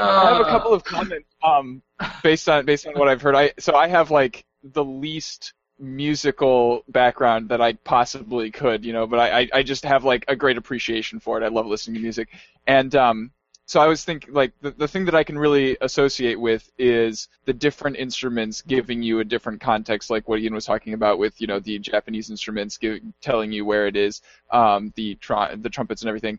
I 0.00 0.28
have 0.32 0.40
a 0.40 0.48
Uh, 0.48 0.50
couple 0.50 0.72
of 0.72 0.84
comments 0.84 1.28
um, 1.42 1.82
based 2.22 2.48
on 2.48 2.64
based 2.64 2.86
on 2.86 2.94
what 2.94 3.08
I've 3.08 3.22
heard. 3.22 3.34
I 3.34 3.52
so 3.58 3.74
I 3.74 3.88
have 3.88 4.10
like 4.10 4.44
the 4.62 4.84
least 4.84 5.54
musical 5.78 6.84
background 6.88 7.48
that 7.48 7.60
I 7.60 7.72
possibly 7.72 8.50
could, 8.50 8.84
you 8.84 8.92
know, 8.92 9.06
but 9.06 9.18
I, 9.18 9.40
I, 9.40 9.48
I 9.54 9.62
just 9.62 9.84
have 9.84 10.04
like 10.04 10.24
a 10.28 10.36
great 10.36 10.58
appreciation 10.58 11.20
for 11.20 11.40
it. 11.40 11.44
I 11.44 11.48
love 11.48 11.66
listening 11.66 11.94
to 11.94 12.00
music, 12.02 12.28
and 12.66 12.94
um, 12.94 13.30
so 13.66 13.80
I 13.80 13.86
was 13.86 14.04
thinking 14.04 14.34
like 14.34 14.52
the, 14.60 14.72
the 14.72 14.88
thing 14.88 15.04
that 15.04 15.14
I 15.14 15.24
can 15.24 15.38
really 15.38 15.76
associate 15.80 16.38
with 16.38 16.70
is 16.76 17.28
the 17.44 17.52
different 17.52 17.96
instruments 17.96 18.62
giving 18.62 19.02
you 19.02 19.20
a 19.20 19.24
different 19.24 19.60
context, 19.60 20.10
like 20.10 20.28
what 20.28 20.40
Ian 20.40 20.54
was 20.54 20.66
talking 20.66 20.92
about 20.92 21.18
with 21.18 21.40
you 21.40 21.46
know 21.46 21.60
the 21.60 21.78
Japanese 21.78 22.30
instruments 22.30 22.76
give, 22.76 23.00
telling 23.22 23.52
you 23.52 23.64
where 23.64 23.86
it 23.86 23.96
is, 23.96 24.22
um, 24.50 24.92
the 24.96 25.14
tr- 25.14 25.54
the 25.56 25.70
trumpets 25.70 26.02
and 26.02 26.08
everything. 26.08 26.38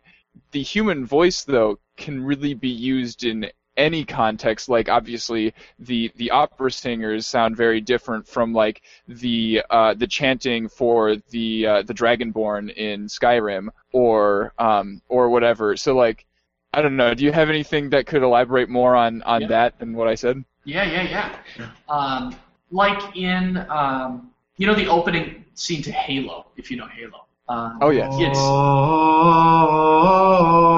The 0.52 0.62
human 0.62 1.06
voice 1.06 1.44
though 1.44 1.78
can 1.96 2.24
really 2.24 2.54
be 2.54 2.68
used 2.68 3.24
in 3.24 3.50
any 3.74 4.04
context 4.04 4.68
like 4.68 4.90
obviously 4.90 5.54
the 5.78 6.12
the 6.16 6.30
opera 6.30 6.70
singers 6.70 7.26
sound 7.26 7.56
very 7.56 7.80
different 7.80 8.28
from 8.28 8.52
like 8.52 8.82
the 9.08 9.62
uh, 9.70 9.94
the 9.94 10.06
chanting 10.06 10.68
for 10.68 11.16
the 11.30 11.66
uh, 11.66 11.82
the 11.82 11.94
dragonborn 11.94 12.70
in 12.74 13.06
Skyrim 13.06 13.68
or 13.92 14.52
um 14.58 15.00
or 15.08 15.30
whatever 15.30 15.74
so 15.78 15.96
like 15.96 16.26
I 16.74 16.82
don't 16.82 16.98
know 16.98 17.14
do 17.14 17.24
you 17.24 17.32
have 17.32 17.48
anything 17.48 17.88
that 17.90 18.06
could 18.06 18.22
elaborate 18.22 18.68
more 18.68 18.94
on 18.94 19.22
on 19.22 19.40
Yeah. 19.40 19.48
that 19.48 19.78
than 19.78 19.94
what 19.94 20.06
I 20.06 20.16
said 20.16 20.44
yeah, 20.64 20.84
yeah, 20.84 21.36
yeah. 21.58 21.68
Um, 21.88 22.36
like 22.70 23.16
in 23.16 23.58
um, 23.68 24.30
you 24.56 24.66
know 24.66 24.74
the 24.74 24.86
opening 24.86 25.44
scene 25.54 25.82
to 25.82 25.92
Halo, 25.92 26.46
if 26.56 26.70
you 26.70 26.76
know 26.76 26.86
Halo. 26.86 27.26
Um, 27.48 27.78
oh 27.82 27.90
yes 27.90 28.12
It's 28.18 28.38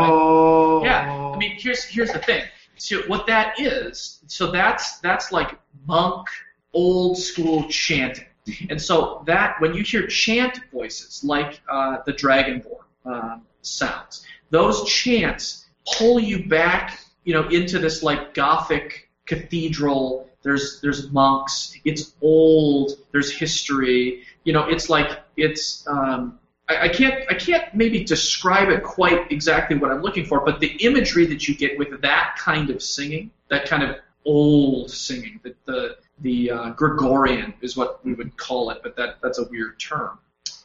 Oh. 0.07 0.83
Yeah, 0.85 1.33
I 1.35 1.37
mean, 1.37 1.57
here's 1.59 1.85
here's 1.85 2.13
the 2.13 2.19
thing. 2.19 2.45
So 2.77 3.03
what 3.03 3.27
that 3.27 3.61
is, 3.61 4.21
so 4.27 4.51
that's 4.51 4.99
that's 5.01 5.33
like 5.33 5.59
monk, 5.87 6.27
old 6.73 7.19
school 7.19 7.69
chanting, 7.69 8.27
and 8.71 8.81
so 8.81 9.23
that 9.27 9.61
when 9.61 9.75
you 9.75 9.83
hear 9.83 10.07
chant 10.07 10.61
voices 10.73 11.23
like 11.25 11.61
uh, 11.71 11.99
the 12.07 12.13
Dragonborn 12.13 12.85
um, 13.05 13.43
sounds, 13.63 14.25
those 14.51 14.85
chants 14.85 15.67
pull 15.97 16.19
you 16.19 16.47
back, 16.49 16.99
you 17.25 17.35
know, 17.35 17.49
into 17.49 17.79
this 17.79 18.03
like 18.03 18.35
Gothic 18.35 19.09
cathedral. 19.27 20.29
There's 20.43 20.81
there's 20.83 21.11
monks. 21.11 21.75
It's 21.85 22.13
old. 22.21 22.93
There's 23.13 23.31
history. 23.33 24.25
You 24.45 24.53
know, 24.53 24.69
it's 24.69 24.89
like 24.91 25.21
it's. 25.37 25.87
Um, 25.87 26.39
I, 26.69 26.89
can't 26.89 27.25
I 27.31 27.35
can't 27.35 27.75
maybe 27.75 28.05
describe 28.05 28.71
it 28.71 28.83
quite 28.83 29.31
exactly 29.31 29.77
what 29.77 29.91
I'm 29.91 30.01
looking 30.01 30.25
for, 30.25 30.41
but 30.41 30.61
the 30.61 30.73
imagery 30.85 31.27
that 31.27 31.47
you 31.47 31.55
get 31.55 31.79
with 31.79 32.01
that 32.01 32.37
kind 32.39 32.71
of 32.71 32.83
singing, 32.83 33.31
that 33.49 33.67
kind 33.67 33.83
of 33.83 33.97
old 34.25 34.91
singing, 34.91 35.41
the 35.43 35.55
the, 35.67 35.97
the 36.21 36.51
uh, 36.51 36.71
Gregorian 36.71 37.55
is 37.61 37.77
what 37.77 38.05
we 38.05 38.15
would 38.15 38.37
call 38.37 38.71
it, 38.71 38.81
but 38.83 38.97
that 38.97 39.17
that's 39.23 39.39
a 39.39 39.45
weird 39.49 39.79
term. 39.79 40.19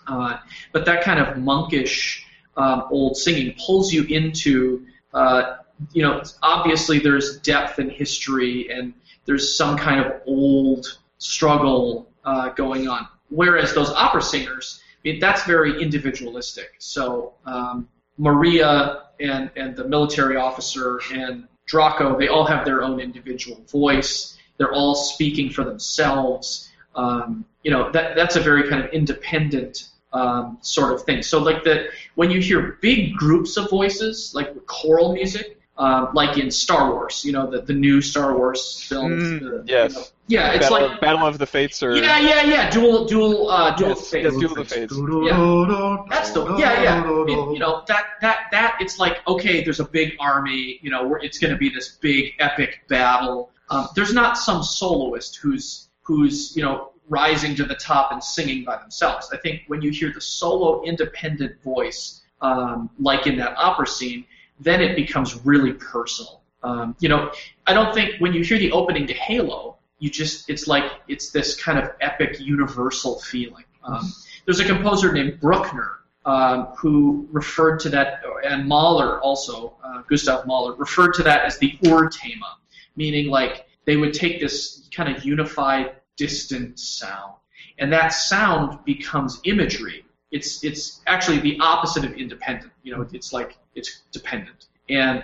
Uh, 0.07 0.37
but 0.71 0.85
that 0.85 1.03
kind 1.03 1.19
of 1.19 1.37
monkish 1.37 2.25
um, 2.57 2.85
old 2.91 3.17
singing 3.17 3.55
pulls 3.63 3.91
you 3.91 4.03
into 4.03 4.85
uh, 5.13 5.57
you 5.91 6.01
know 6.01 6.21
obviously 6.41 6.99
there's 6.99 7.39
depth 7.39 7.79
and 7.79 7.91
history 7.91 8.69
and 8.71 8.93
there's 9.25 9.55
some 9.55 9.77
kind 9.77 9.99
of 9.99 10.21
old 10.25 10.97
struggle 11.17 12.09
uh, 12.25 12.49
going 12.49 12.87
on. 12.87 13.07
Whereas 13.29 13.73
those 13.73 13.89
opera 13.91 14.21
singers, 14.21 14.81
I 14.99 15.09
mean, 15.09 15.19
that's 15.19 15.45
very 15.45 15.81
individualistic. 15.81 16.75
So 16.79 17.33
um, 17.45 17.87
Maria 18.17 19.03
and, 19.19 19.49
and 19.55 19.75
the 19.75 19.87
military 19.87 20.35
officer 20.35 20.99
and 21.13 21.47
Draco, 21.65 22.17
they 22.17 22.27
all 22.27 22.45
have 22.45 22.65
their 22.65 22.83
own 22.83 22.99
individual 22.99 23.63
voice. 23.71 24.37
They're 24.57 24.73
all 24.73 24.95
speaking 24.95 25.51
for 25.51 25.63
themselves. 25.63 26.69
Um, 26.95 27.45
you 27.63 27.71
know, 27.71 27.91
that 27.91 28.15
that's 28.15 28.35
a 28.35 28.41
very 28.41 28.67
kind 28.67 28.83
of 28.83 28.91
independent 28.91 29.89
um, 30.11 30.57
sort 30.61 30.93
of 30.93 31.03
thing. 31.03 31.21
So 31.21 31.39
like 31.39 31.63
the 31.63 31.89
when 32.15 32.31
you 32.31 32.41
hear 32.41 32.77
big 32.81 33.15
groups 33.15 33.55
of 33.55 33.69
voices, 33.69 34.33
like 34.33 34.65
choral 34.65 35.13
music, 35.13 35.58
um, 35.79 36.09
like 36.13 36.37
in 36.37 36.51
Star 36.51 36.91
Wars, 36.91 37.23
you 37.25 37.31
know, 37.31 37.49
the, 37.49 37.61
the 37.61 37.73
new 37.73 38.01
Star 38.01 38.37
Wars 38.37 38.81
films. 38.83 39.23
Mm, 39.23 39.39
the, 39.39 39.63
yes. 39.65 39.93
you 39.93 39.99
know- 39.99 40.05
yeah, 40.29 40.51
it's 40.51 40.69
Battle, 40.69 40.87
like 40.89 41.01
Battle 41.01 41.25
of 41.25 41.39
the 41.39 41.47
Fates 41.47 41.81
or 41.81 41.95
yeah, 41.97 42.19
yeah, 42.19 42.43
yeah. 42.43 42.69
Dual, 42.69 43.05
dual, 43.05 43.49
uh, 43.49 43.75
dual 43.75 43.89
Yes, 43.89 44.11
fates. 44.11 44.25
yes, 44.25 44.33
Duel 44.39 44.51
of 44.51 44.57
the 44.57 44.65
Fates. 44.65 44.95
That's 46.09 46.31
the 46.31 46.45
yeah, 46.59 46.83
yeah. 46.83 47.01
I 47.03 47.23
mean, 47.23 47.53
you 47.53 47.57
know 47.57 47.83
that 47.87 48.05
that 48.21 48.45
that 48.51 48.77
it's 48.79 48.99
like 48.99 49.27
okay, 49.27 49.63
there's 49.63 49.79
a 49.79 49.85
big 49.85 50.15
army. 50.19 50.77
You 50.83 50.91
know, 50.91 51.07
where 51.07 51.17
it's 51.19 51.39
going 51.39 51.49
to 51.51 51.57
be 51.57 51.69
this 51.69 51.89
big 51.89 52.33
epic 52.39 52.81
battle. 52.87 53.49
Um, 53.71 53.87
there's 53.95 54.13
not 54.13 54.37
some 54.37 54.61
soloist 54.61 55.37
who's 55.37 55.89
who's 56.03 56.55
you 56.55 56.61
know 56.61 56.91
rising 57.07 57.55
to 57.55 57.65
the 57.65 57.73
top 57.73 58.11
and 58.11 58.23
singing 58.23 58.63
by 58.63 58.77
themselves. 58.77 59.29
I 59.33 59.37
think 59.37 59.63
when 59.65 59.81
you 59.81 59.89
hear 59.89 60.11
the 60.13 60.21
solo 60.21 60.83
independent 60.83 61.59
voice, 61.63 62.21
um, 62.41 62.91
like 62.99 63.25
in 63.25 63.35
that 63.37 63.57
opera 63.57 63.87
scene, 63.87 64.25
then 64.59 64.81
it 64.81 64.95
becomes 64.95 65.45
really 65.45 65.73
personal. 65.73 66.41
Um, 66.63 66.95
you 66.99 67.09
know, 67.09 67.31
I 67.67 67.73
don't 67.73 67.93
think 67.93 68.19
when 68.19 68.33
you 68.33 68.43
hear 68.43 68.57
the 68.57 68.71
opening 68.71 69.07
to 69.07 69.13
Halo, 69.13 69.77
you 69.99 70.09
just 70.09 70.49
it's 70.49 70.67
like 70.67 70.91
it's 71.07 71.31
this 71.31 71.61
kind 71.61 71.79
of 71.79 71.91
epic 72.01 72.39
universal 72.39 73.19
feeling. 73.19 73.65
Um, 73.83 74.11
there's 74.45 74.59
a 74.59 74.65
composer 74.65 75.11
named 75.13 75.39
Bruckner 75.39 75.99
um, 76.25 76.67
who 76.77 77.27
referred 77.31 77.79
to 77.81 77.89
that, 77.89 78.23
and 78.43 78.67
Mahler 78.67 79.21
also, 79.21 79.75
uh, 79.83 80.01
Gustav 80.09 80.45
Mahler 80.45 80.75
referred 80.75 81.13
to 81.15 81.23
that 81.23 81.45
as 81.45 81.57
the 81.57 81.77
Urthema, 81.83 82.55
meaning 82.95 83.27
like 83.27 83.67
they 83.85 83.95
would 83.95 84.13
take 84.13 84.39
this 84.39 84.89
kind 84.93 85.15
of 85.15 85.23
unified, 85.23 85.95
distant 86.17 86.79
sound, 86.79 87.33
and 87.77 87.91
that 87.93 88.09
sound 88.09 88.83
becomes 88.85 89.39
imagery. 89.45 90.05
It's 90.31 90.63
it's 90.63 91.01
actually 91.07 91.39
the 91.39 91.59
opposite 91.59 92.05
of 92.05 92.13
independent. 92.13 92.71
You 92.83 92.95
know, 92.95 93.07
it's 93.11 93.33
like 93.33 93.57
it's 93.79 94.01
dependent, 94.11 94.67
and 94.89 95.23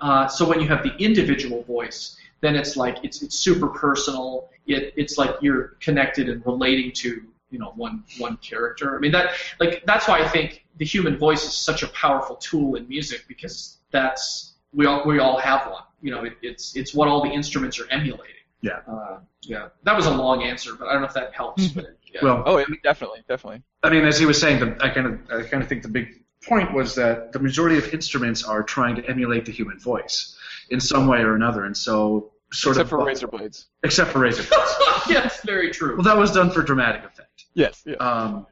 uh, 0.00 0.28
so 0.28 0.48
when 0.48 0.60
you 0.60 0.68
have 0.68 0.82
the 0.82 0.94
individual 0.96 1.62
voice, 1.62 2.16
then 2.40 2.54
it's 2.54 2.76
like 2.76 2.98
it's 3.02 3.22
it's 3.22 3.36
super 3.36 3.68
personal. 3.68 4.50
It 4.66 4.92
it's 4.96 5.18
like 5.18 5.36
you're 5.40 5.76
connected 5.80 6.28
and 6.28 6.44
relating 6.46 6.92
to 6.92 7.22
you 7.50 7.58
know 7.58 7.72
one 7.76 8.04
one 8.18 8.36
character. 8.38 8.96
I 8.96 9.00
mean 9.00 9.12
that 9.12 9.32
like 9.60 9.84
that's 9.86 10.06
why 10.08 10.20
I 10.20 10.28
think 10.28 10.64
the 10.76 10.84
human 10.84 11.16
voice 11.16 11.44
is 11.44 11.56
such 11.56 11.82
a 11.82 11.88
powerful 11.88 12.36
tool 12.36 12.76
in 12.76 12.88
music 12.88 13.24
because 13.28 13.78
that's 13.90 14.54
we 14.72 14.86
all 14.86 15.04
we 15.06 15.18
all 15.18 15.38
have 15.38 15.70
one. 15.70 15.82
You 16.02 16.10
know, 16.10 16.24
it, 16.24 16.34
it's 16.42 16.76
it's 16.76 16.94
what 16.94 17.08
all 17.08 17.22
the 17.22 17.30
instruments 17.30 17.80
are 17.80 17.88
emulating. 17.90 18.34
Yeah. 18.60 18.80
Uh, 18.88 19.18
yeah. 19.42 19.68
That 19.84 19.96
was 19.96 20.06
a 20.06 20.10
long 20.10 20.42
answer, 20.42 20.74
but 20.74 20.88
I 20.88 20.92
don't 20.92 21.02
know 21.02 21.08
if 21.08 21.14
that 21.14 21.34
helps. 21.34 21.68
But 21.68 21.96
yeah. 22.12 22.20
Well, 22.22 22.42
oh 22.46 22.58
yeah, 22.58 22.66
definitely 22.82 23.22
definitely 23.28 23.62
I 23.82 23.90
mean, 23.90 24.04
as 24.04 24.18
he 24.18 24.26
was 24.26 24.40
saying, 24.40 24.60
the, 24.60 24.76
I 24.84 24.88
kind 24.88 25.06
of, 25.06 25.20
I 25.30 25.42
kind 25.46 25.62
of 25.62 25.68
think 25.68 25.82
the 25.82 25.88
big 25.88 26.22
point 26.46 26.72
was 26.72 26.94
that 26.94 27.32
the 27.32 27.38
majority 27.38 27.76
of 27.78 27.92
instruments 27.92 28.44
are 28.44 28.62
trying 28.62 28.96
to 28.96 29.04
emulate 29.08 29.44
the 29.44 29.52
human 29.52 29.78
voice 29.78 30.36
in 30.70 30.80
some 30.80 31.06
way 31.06 31.20
or 31.20 31.34
another, 31.34 31.64
and 31.64 31.76
so 31.76 32.32
sort 32.52 32.76
Except 32.76 32.84
of 32.86 32.88
for 32.90 33.04
razor 33.04 33.26
blades. 33.26 33.66
except 33.82 34.10
for 34.12 34.20
razor. 34.20 34.44
Blades. 34.44 34.74
yes, 35.08 35.40
very 35.44 35.70
true. 35.70 35.94
well, 35.96 36.04
that 36.04 36.16
was 36.16 36.30
done 36.32 36.50
for 36.50 36.62
dramatic 36.62 37.04
effect. 37.04 37.44
Yes. 37.54 37.82
Yeah. 37.86 37.94
Um, 37.96 38.46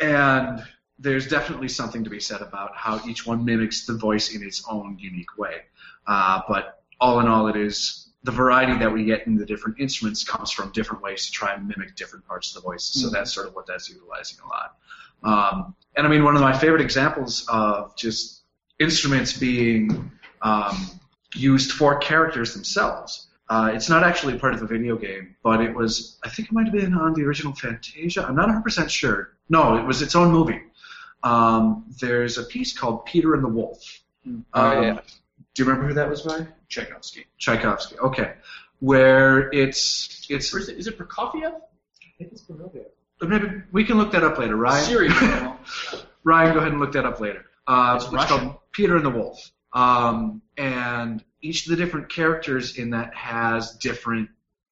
and 0.00 0.64
there's 0.98 1.26
definitely 1.28 1.68
something 1.68 2.04
to 2.04 2.10
be 2.10 2.20
said 2.20 2.40
about 2.40 2.70
how 2.76 3.00
each 3.06 3.26
one 3.26 3.44
mimics 3.44 3.86
the 3.86 3.94
voice 3.94 4.34
in 4.34 4.42
its 4.42 4.64
own 4.70 4.96
unique 4.98 5.36
way. 5.36 5.56
Uh, 6.06 6.40
but 6.48 6.82
all 7.00 7.20
in 7.20 7.26
all, 7.26 7.48
it 7.48 7.56
is 7.56 8.10
the 8.22 8.30
variety 8.30 8.78
that 8.78 8.90
we 8.92 9.04
get 9.04 9.26
in 9.26 9.36
the 9.36 9.44
different 9.44 9.78
instruments 9.80 10.24
comes 10.24 10.50
from 10.50 10.70
different 10.72 11.02
ways 11.02 11.26
to 11.26 11.32
try 11.32 11.52
and 11.54 11.66
mimic 11.68 11.94
different 11.96 12.26
parts 12.26 12.54
of 12.54 12.62
the 12.62 12.66
voice. 12.66 12.84
So 12.84 13.10
that's 13.10 13.32
sort 13.32 13.46
of 13.46 13.54
what 13.54 13.66
that's 13.66 13.88
utilizing 13.90 14.38
a 14.44 14.48
lot. 14.48 14.76
Um, 15.24 15.74
and 15.96 16.06
I 16.06 16.10
mean, 16.10 16.24
one 16.24 16.36
of 16.36 16.42
my 16.42 16.56
favorite 16.56 16.80
examples 16.82 17.46
of 17.48 17.96
just 17.96 18.42
instruments 18.78 19.32
being 19.36 20.10
um, 20.42 20.90
used 21.34 21.72
for 21.72 21.98
characters 21.98 22.54
themselves. 22.54 23.28
Uh, 23.48 23.70
it's 23.74 23.88
not 23.88 24.02
actually 24.02 24.38
part 24.38 24.54
of 24.54 24.62
a 24.62 24.66
video 24.66 24.96
game, 24.96 25.36
but 25.42 25.60
it 25.60 25.74
was. 25.74 26.18
I 26.24 26.28
think 26.30 26.48
it 26.48 26.52
might 26.52 26.64
have 26.64 26.72
been 26.72 26.94
on 26.94 27.12
the 27.14 27.22
original 27.22 27.54
Fantasia. 27.54 28.24
I'm 28.26 28.34
not 28.34 28.48
100% 28.48 28.88
sure. 28.88 29.34
No, 29.48 29.76
it 29.76 29.84
was 29.84 30.00
its 30.02 30.14
own 30.14 30.32
movie. 30.32 30.60
Um, 31.22 31.84
there's 32.00 32.38
a 32.38 32.44
piece 32.44 32.76
called 32.76 33.04
Peter 33.04 33.34
and 33.34 33.44
the 33.44 33.48
Wolf. 33.48 33.82
Um, 34.26 34.44
Oh, 34.54 34.80
yeah. 34.80 34.98
Do 35.54 35.62
you 35.62 35.68
remember 35.68 35.88
who 35.88 35.94
that 35.94 36.08
was 36.08 36.22
by? 36.22 36.46
Tchaikovsky. 36.68 37.26
Tchaikovsky. 37.38 37.98
Okay, 37.98 38.32
where 38.80 39.52
it's 39.52 40.26
it's. 40.28 40.52
Or 40.54 40.58
is 40.58 40.68
it, 40.68 40.78
is 40.78 40.86
it 40.86 40.98
Prokofiev? 40.98 41.60
Maybe 43.28 43.62
we 43.72 43.84
can 43.84 43.96
look 43.98 44.12
that 44.12 44.22
up 44.24 44.38
later, 44.38 44.56
Ryan. 44.56 44.84
Seriously. 44.84 45.28
Ryan, 46.24 46.52
go 46.54 46.58
ahead 46.60 46.72
and 46.72 46.80
look 46.80 46.92
that 46.92 47.04
up 47.04 47.20
later. 47.20 47.44
Uh, 47.66 47.94
It's 47.96 48.12
it's 48.12 48.24
called 48.26 48.56
Peter 48.72 48.96
and 48.96 49.04
the 49.04 49.10
Wolf. 49.10 49.50
Um, 49.72 50.40
and 50.56 51.22
each 51.42 51.66
of 51.66 51.70
the 51.70 51.76
different 51.76 52.08
characters 52.08 52.78
in 52.78 52.90
that 52.90 53.14
has 53.14 53.72
different 53.76 54.30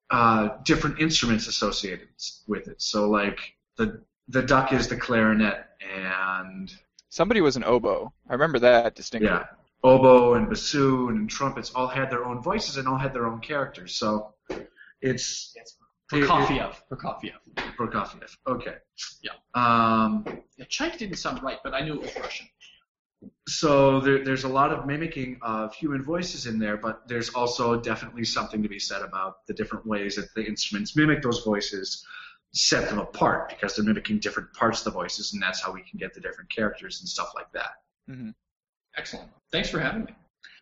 uh, 0.09 0.49
different 0.63 0.99
instruments 0.99 1.47
associated 1.47 2.07
with 2.47 2.67
it. 2.67 2.81
So 2.81 3.09
like 3.09 3.39
the 3.77 4.01
the 4.29 4.41
duck 4.41 4.71
is 4.73 4.87
the 4.87 4.95
clarinet 4.97 5.65
and 5.95 6.73
Somebody 7.09 7.41
was 7.41 7.55
an 7.57 7.63
oboe. 7.63 8.11
I 8.27 8.33
remember 8.33 8.57
that 8.59 8.95
distinctly. 8.95 9.29
yeah, 9.29 9.45
oboe 9.83 10.33
and 10.33 10.49
bassoon 10.49 11.17
and 11.17 11.29
trumpets 11.29 11.71
all 11.75 11.87
had 11.87 12.09
their 12.09 12.25
own 12.25 12.41
voices 12.41 12.77
and 12.77 12.87
all 12.87 12.97
had 12.97 13.13
their 13.13 13.27
own 13.27 13.39
characters. 13.39 13.93
So 13.95 14.33
it's 15.01 15.53
it- 15.55 15.61
it- 15.61 15.69
Prokofiev. 16.11 16.75
Prokofiev. 16.91 17.33
Prokofiev. 17.77 18.35
Okay. 18.47 18.75
Yeah. 19.21 19.31
Um, 19.55 20.25
Yeah, 20.57 20.65
Chaik 20.65 20.97
didn't 20.97 21.17
sound 21.17 21.41
right, 21.43 21.57
but 21.63 21.73
I 21.73 21.81
knew 21.81 21.95
it 21.95 22.01
was 22.01 22.15
Russian. 22.15 22.47
so 23.47 23.99
there, 24.01 24.23
there's 24.23 24.43
a 24.43 24.49
lot 24.49 24.71
of 24.71 24.85
mimicking 24.85 25.39
of 25.41 25.73
human 25.73 26.03
voices 26.03 26.45
in 26.45 26.59
there, 26.59 26.77
but 26.77 27.07
there's 27.07 27.29
also 27.29 27.79
definitely 27.79 28.25
something 28.25 28.61
to 28.61 28.69
be 28.69 28.79
said 28.79 29.01
about 29.01 29.45
the 29.47 29.53
different 29.53 29.85
ways 29.85 30.15
that 30.17 30.33
the 30.35 30.43
instruments 30.45 30.95
mimic 30.95 31.21
those 31.21 31.43
voices, 31.43 32.05
set 32.55 32.87
them 32.89 32.99
apart 32.99 33.49
because 33.49 33.75
they're 33.75 33.85
mimicking 33.85 34.19
different 34.19 34.51
parts 34.53 34.79
of 34.79 34.85
the 34.85 34.91
voices, 34.91 35.33
and 35.33 35.41
that's 35.41 35.61
how 35.63 35.71
we 35.71 35.81
can 35.89 35.97
get 35.97 36.13
the 36.13 36.19
different 36.21 36.49
characters 36.51 36.99
and 36.99 37.09
stuff 37.09 37.31
like 37.33 37.51
that. 37.53 37.71
Excellent. 38.97 39.29
Thanks 39.51 39.69
for 39.69 39.79
having 39.79 40.03
me. 40.05 40.13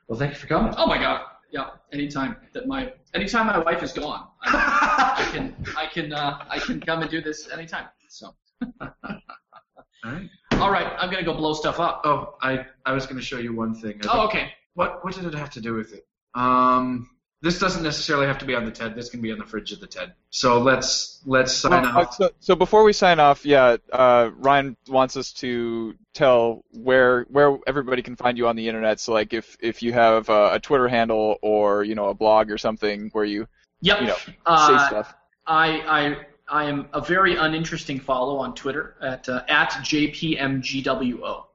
Well, 0.08 0.18
thank 0.18 0.32
you 0.34 0.40
for 0.40 0.48
coming. 0.48 0.74
Oh 0.78 0.86
my 0.88 0.98
God. 0.98 1.26
Yeah. 1.52 1.70
Anytime 1.92 2.38
that 2.54 2.68
my 2.68 2.94
anytime 3.14 3.48
my 3.48 3.58
wife 3.60 3.84
is 3.84 3.92
gone, 3.94 4.28
I, 4.44 5.30
can 5.34 5.56
I 5.78 5.86
can 5.88 6.14
uh, 6.14 6.46
I 6.50 6.60
can 6.60 6.80
come 6.80 7.02
and 7.02 7.12
do 7.12 7.22
this 7.22 7.50
anytime. 7.52 7.88
So. 8.10 8.34
All 8.82 10.12
right. 10.12 10.30
All 10.54 10.72
right. 10.72 10.94
I'm 10.98 11.10
gonna 11.12 11.24
go 11.24 11.34
blow 11.34 11.54
stuff 11.54 11.80
up. 11.80 12.02
Oh, 12.06 12.36
I, 12.42 12.66
I 12.86 12.94
was 12.94 13.06
going 13.06 13.18
to 13.18 13.22
show 13.26 13.38
you 13.38 13.54
one 13.56 13.74
thing. 13.76 14.00
I 14.04 14.08
Oh, 14.10 14.12
think- 14.14 14.26
okay. 14.30 14.54
What 14.74 15.04
what 15.04 15.14
did 15.14 15.26
it 15.26 15.34
have 15.34 15.50
to 15.52 15.62
do 15.62 15.74
with 15.74 15.94
it? 15.94 16.06
Um, 16.34 17.10
this 17.42 17.58
doesn't 17.60 17.82
necessarily 17.84 18.28
have 18.28 18.38
to 18.40 18.46
be 18.46 18.54
on 18.56 18.66
the 18.66 18.72
TED. 18.72 18.96
This 18.96 19.10
can 19.10 19.20
be 19.22 19.32
on 19.32 19.40
the 19.40 19.46
Fringe 19.46 19.72
of 19.72 19.80
the 19.80 19.88
TED. 19.88 20.14
So 20.30 20.60
let's 20.62 21.22
let's 21.26 21.52
sign 21.54 21.84
Well, 21.84 21.98
uh, 21.98 22.02
off. 22.04 22.14
so, 22.16 22.30
so 22.40 22.56
before 22.56 22.84
we 22.84 22.94
sign 22.94 23.20
off, 23.20 23.46
yeah, 23.46 23.78
uh, 23.92 24.30
Ryan 24.36 24.78
wants 24.88 25.18
us 25.18 25.34
to 25.34 25.96
tell 26.14 26.64
where 26.72 27.24
where 27.30 27.58
everybody 27.66 28.02
can 28.04 28.16
find 28.16 28.38
you 28.38 28.48
on 28.48 28.56
the 28.56 28.68
internet. 28.68 29.00
So 29.00 29.14
like 29.14 29.34
if 29.34 29.58
if 29.60 29.82
you 29.82 29.92
have 29.94 30.30
a, 30.30 30.54
a 30.54 30.60
Twitter 30.60 30.88
handle 30.88 31.38
or 31.42 31.84
you 31.84 31.96
know 31.96 32.10
a 32.10 32.14
blog 32.14 32.52
or 32.52 32.58
something 32.58 33.10
where 33.14 33.26
you 33.26 33.48
Yep. 33.82 34.02
you 34.02 34.08
know 34.08 34.16
say 34.16 34.36
Uh, 34.46 34.88
stuff. 34.88 35.16
I, 35.48 35.82
I, 35.82 36.18
I 36.48 36.66
am 36.66 36.88
a 36.94 37.02
very 37.02 37.36
uninteresting 37.36 38.00
follow 38.00 38.38
on 38.38 38.54
Twitter 38.54 38.96
at 39.02 39.28
uh, 39.28 39.44
at 39.48 39.72
jpmgwo. 39.72 41.46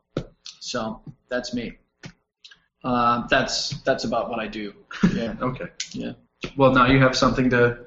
So 0.59 1.01
that's 1.29 1.55
me. 1.55 1.79
Uh, 2.85 3.27
that's 3.29 3.71
that's 3.83 4.05
about 4.05 4.31
what 4.31 4.39
I 4.39 4.47
do. 4.49 4.73
Yeah. 5.13 5.35
Okay. 5.41 5.67
Yeah. 5.93 6.13
Well, 6.57 6.73
now 6.73 6.87
you 6.87 7.01
have 7.01 7.17
something 7.17 7.51
to 7.51 7.79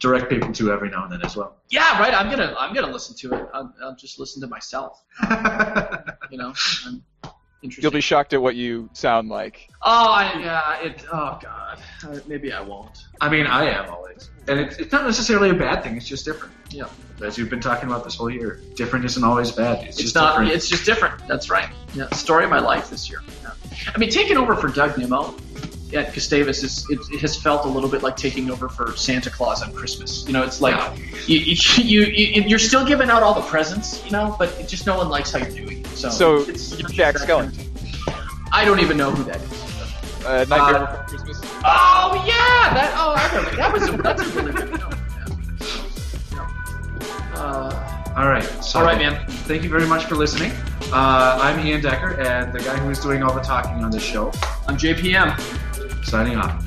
direct 0.00 0.30
people 0.30 0.52
to 0.52 0.72
every 0.72 0.88
now 0.90 1.04
and 1.04 1.12
then 1.12 1.22
as 1.22 1.36
well. 1.36 1.56
Yeah. 1.68 2.00
Right. 2.00 2.14
I'm 2.14 2.30
gonna 2.30 2.54
I'm 2.58 2.74
gonna 2.74 2.90
listen 2.92 3.14
to 3.18 3.34
it. 3.36 3.48
I'll, 3.54 3.74
I'll 3.82 3.96
just 3.96 4.18
listen 4.18 4.40
to 4.42 4.48
myself. 4.48 5.02
you 6.30 6.38
know. 6.38 6.54
I'm, 6.86 7.02
You'll 7.62 7.90
be 7.90 8.00
shocked 8.00 8.32
at 8.32 8.40
what 8.40 8.56
you 8.56 8.88
sound 8.94 9.28
like. 9.28 9.68
Oh, 9.82 10.10
I, 10.10 10.40
yeah. 10.40 10.80
It. 10.80 11.04
Oh 11.12 11.38
God. 11.42 11.78
Uh, 12.02 12.18
maybe 12.26 12.54
I 12.54 12.62
won't. 12.62 13.04
I 13.20 13.28
mean, 13.28 13.46
I 13.46 13.66
am 13.68 13.90
always, 13.90 14.30
and 14.48 14.58
it's, 14.58 14.78
it's 14.78 14.90
not 14.92 15.04
necessarily 15.04 15.50
a 15.50 15.54
bad 15.54 15.82
thing. 15.82 15.94
It's 15.94 16.08
just 16.08 16.24
different. 16.24 16.54
Yeah. 16.70 16.86
As 17.22 17.36
you've 17.36 17.50
been 17.50 17.60
talking 17.60 17.86
about 17.90 18.02
this 18.02 18.16
whole 18.16 18.30
year, 18.30 18.62
different 18.76 19.04
isn't 19.04 19.22
always 19.22 19.52
bad. 19.52 19.80
It's, 19.84 19.88
It's 19.96 20.02
just 20.04 20.14
not. 20.14 20.30
different. 20.32 20.52
It's 20.52 20.68
just 20.70 20.86
different. 20.86 21.28
That's 21.28 21.50
right. 21.50 21.68
Yeah. 21.92 22.08
Story 22.14 22.44
of 22.44 22.50
my 22.50 22.60
life 22.60 22.88
this 22.88 23.10
year. 23.10 23.20
Yeah. 23.42 23.50
I 23.94 23.98
mean, 23.98 24.10
taking 24.10 24.36
over 24.36 24.54
for 24.54 24.68
Doug 24.68 24.96
Nimmo 24.98 25.34
at 25.92 26.14
Gustavus 26.14 26.62
is 26.62 26.86
it, 26.88 27.00
it 27.10 27.20
has 27.20 27.36
felt 27.36 27.64
a 27.64 27.68
little 27.68 27.88
bit 27.90 28.02
like 28.02 28.16
taking 28.16 28.48
over 28.50 28.68
for 28.68 28.96
Santa 28.96 29.28
Claus 29.30 29.62
on 29.62 29.72
Christmas. 29.72 30.24
You 30.26 30.32
know, 30.32 30.42
it's 30.44 30.60
like 30.60 30.98
you, 31.26 31.38
you, 31.38 31.56
you 31.82 32.42
you're 32.42 32.58
still 32.58 32.86
giving 32.86 33.10
out 33.10 33.22
all 33.22 33.34
the 33.34 33.40
presents, 33.48 34.04
you 34.04 34.10
know, 34.12 34.36
but 34.38 34.50
it 34.60 34.68
just 34.68 34.86
no 34.86 34.96
one 34.96 35.08
likes 35.08 35.32
how 35.32 35.38
you're 35.38 35.50
doing. 35.66 35.80
it. 35.80 35.86
So, 35.88 36.08
So 36.10 36.36
it's, 36.40 36.78
you're 36.78 36.88
Jack 36.90 37.16
Skellington. 37.16 37.66
I 38.52 38.64
don't 38.64 38.80
even 38.80 38.96
know 38.96 39.10
who 39.10 39.24
that 39.24 39.40
is. 39.40 40.24
Uh, 40.24 40.44
Nightmare 40.48 40.82
Uh, 40.82 41.02
Before 41.02 41.04
Christmas. 41.26 41.40
Oh 41.64 42.24
yeah, 42.26 42.74
that 42.74 42.92
oh 42.96 43.14
I 43.16 43.26
remember 43.36 43.56
that 43.56 43.72
was 43.72 43.88
a, 43.88 43.96
that's 43.96 44.22
a 44.22 44.42
really 44.42 44.52
good 44.52 44.78
film. 44.78 44.92
Yeah. 46.32 47.34
Uh, 47.34 48.14
all 48.16 48.28
right. 48.28 48.44
So 48.62 48.78
all 48.80 48.84
right, 48.84 48.98
man. 48.98 49.26
Thank 49.46 49.62
you 49.64 49.70
very 49.70 49.86
much 49.86 50.04
for 50.04 50.14
listening. 50.16 50.52
Uh, 50.92 51.38
I'm 51.40 51.64
Ian 51.64 51.80
Decker, 51.80 52.20
and 52.20 52.52
the 52.52 52.58
guy 52.58 52.76
who 52.76 52.90
is 52.90 52.98
doing 52.98 53.22
all 53.22 53.32
the 53.32 53.40
talking 53.40 53.84
on 53.84 53.92
this 53.92 54.02
show, 54.02 54.32
I'm 54.66 54.76
JPM. 54.76 55.38
signing 56.04 56.36
off. 56.36 56.64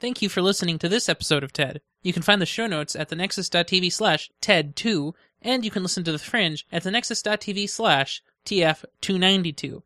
Thank 0.00 0.22
you 0.22 0.30
for 0.30 0.40
listening 0.40 0.78
to 0.78 0.88
this 0.88 1.10
episode 1.10 1.44
of 1.44 1.52
TED. 1.52 1.82
You 2.02 2.14
can 2.14 2.22
find 2.22 2.40
the 2.40 2.46
show 2.46 2.66
notes 2.66 2.96
at 2.96 3.10
thenexus.tv 3.10 3.92
slash 3.92 4.30
TED2, 4.40 5.12
and 5.42 5.64
you 5.64 5.70
can 5.70 5.82
listen 5.82 6.04
to 6.04 6.12
The 6.12 6.18
Fringe 6.18 6.64
at 6.72 6.84
thenexus.tv 6.84 7.68
slash 7.68 8.22
TF292. 8.46 9.82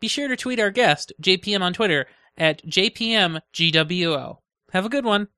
Be 0.00 0.08
sure 0.08 0.28
to 0.28 0.36
tweet 0.36 0.60
our 0.60 0.70
guest, 0.70 1.12
JPM 1.20 1.60
on 1.60 1.72
Twitter, 1.72 2.06
at 2.36 2.64
JPMGWO. 2.64 4.36
Have 4.72 4.84
a 4.84 4.90
good 4.90 5.04
one. 5.04 5.28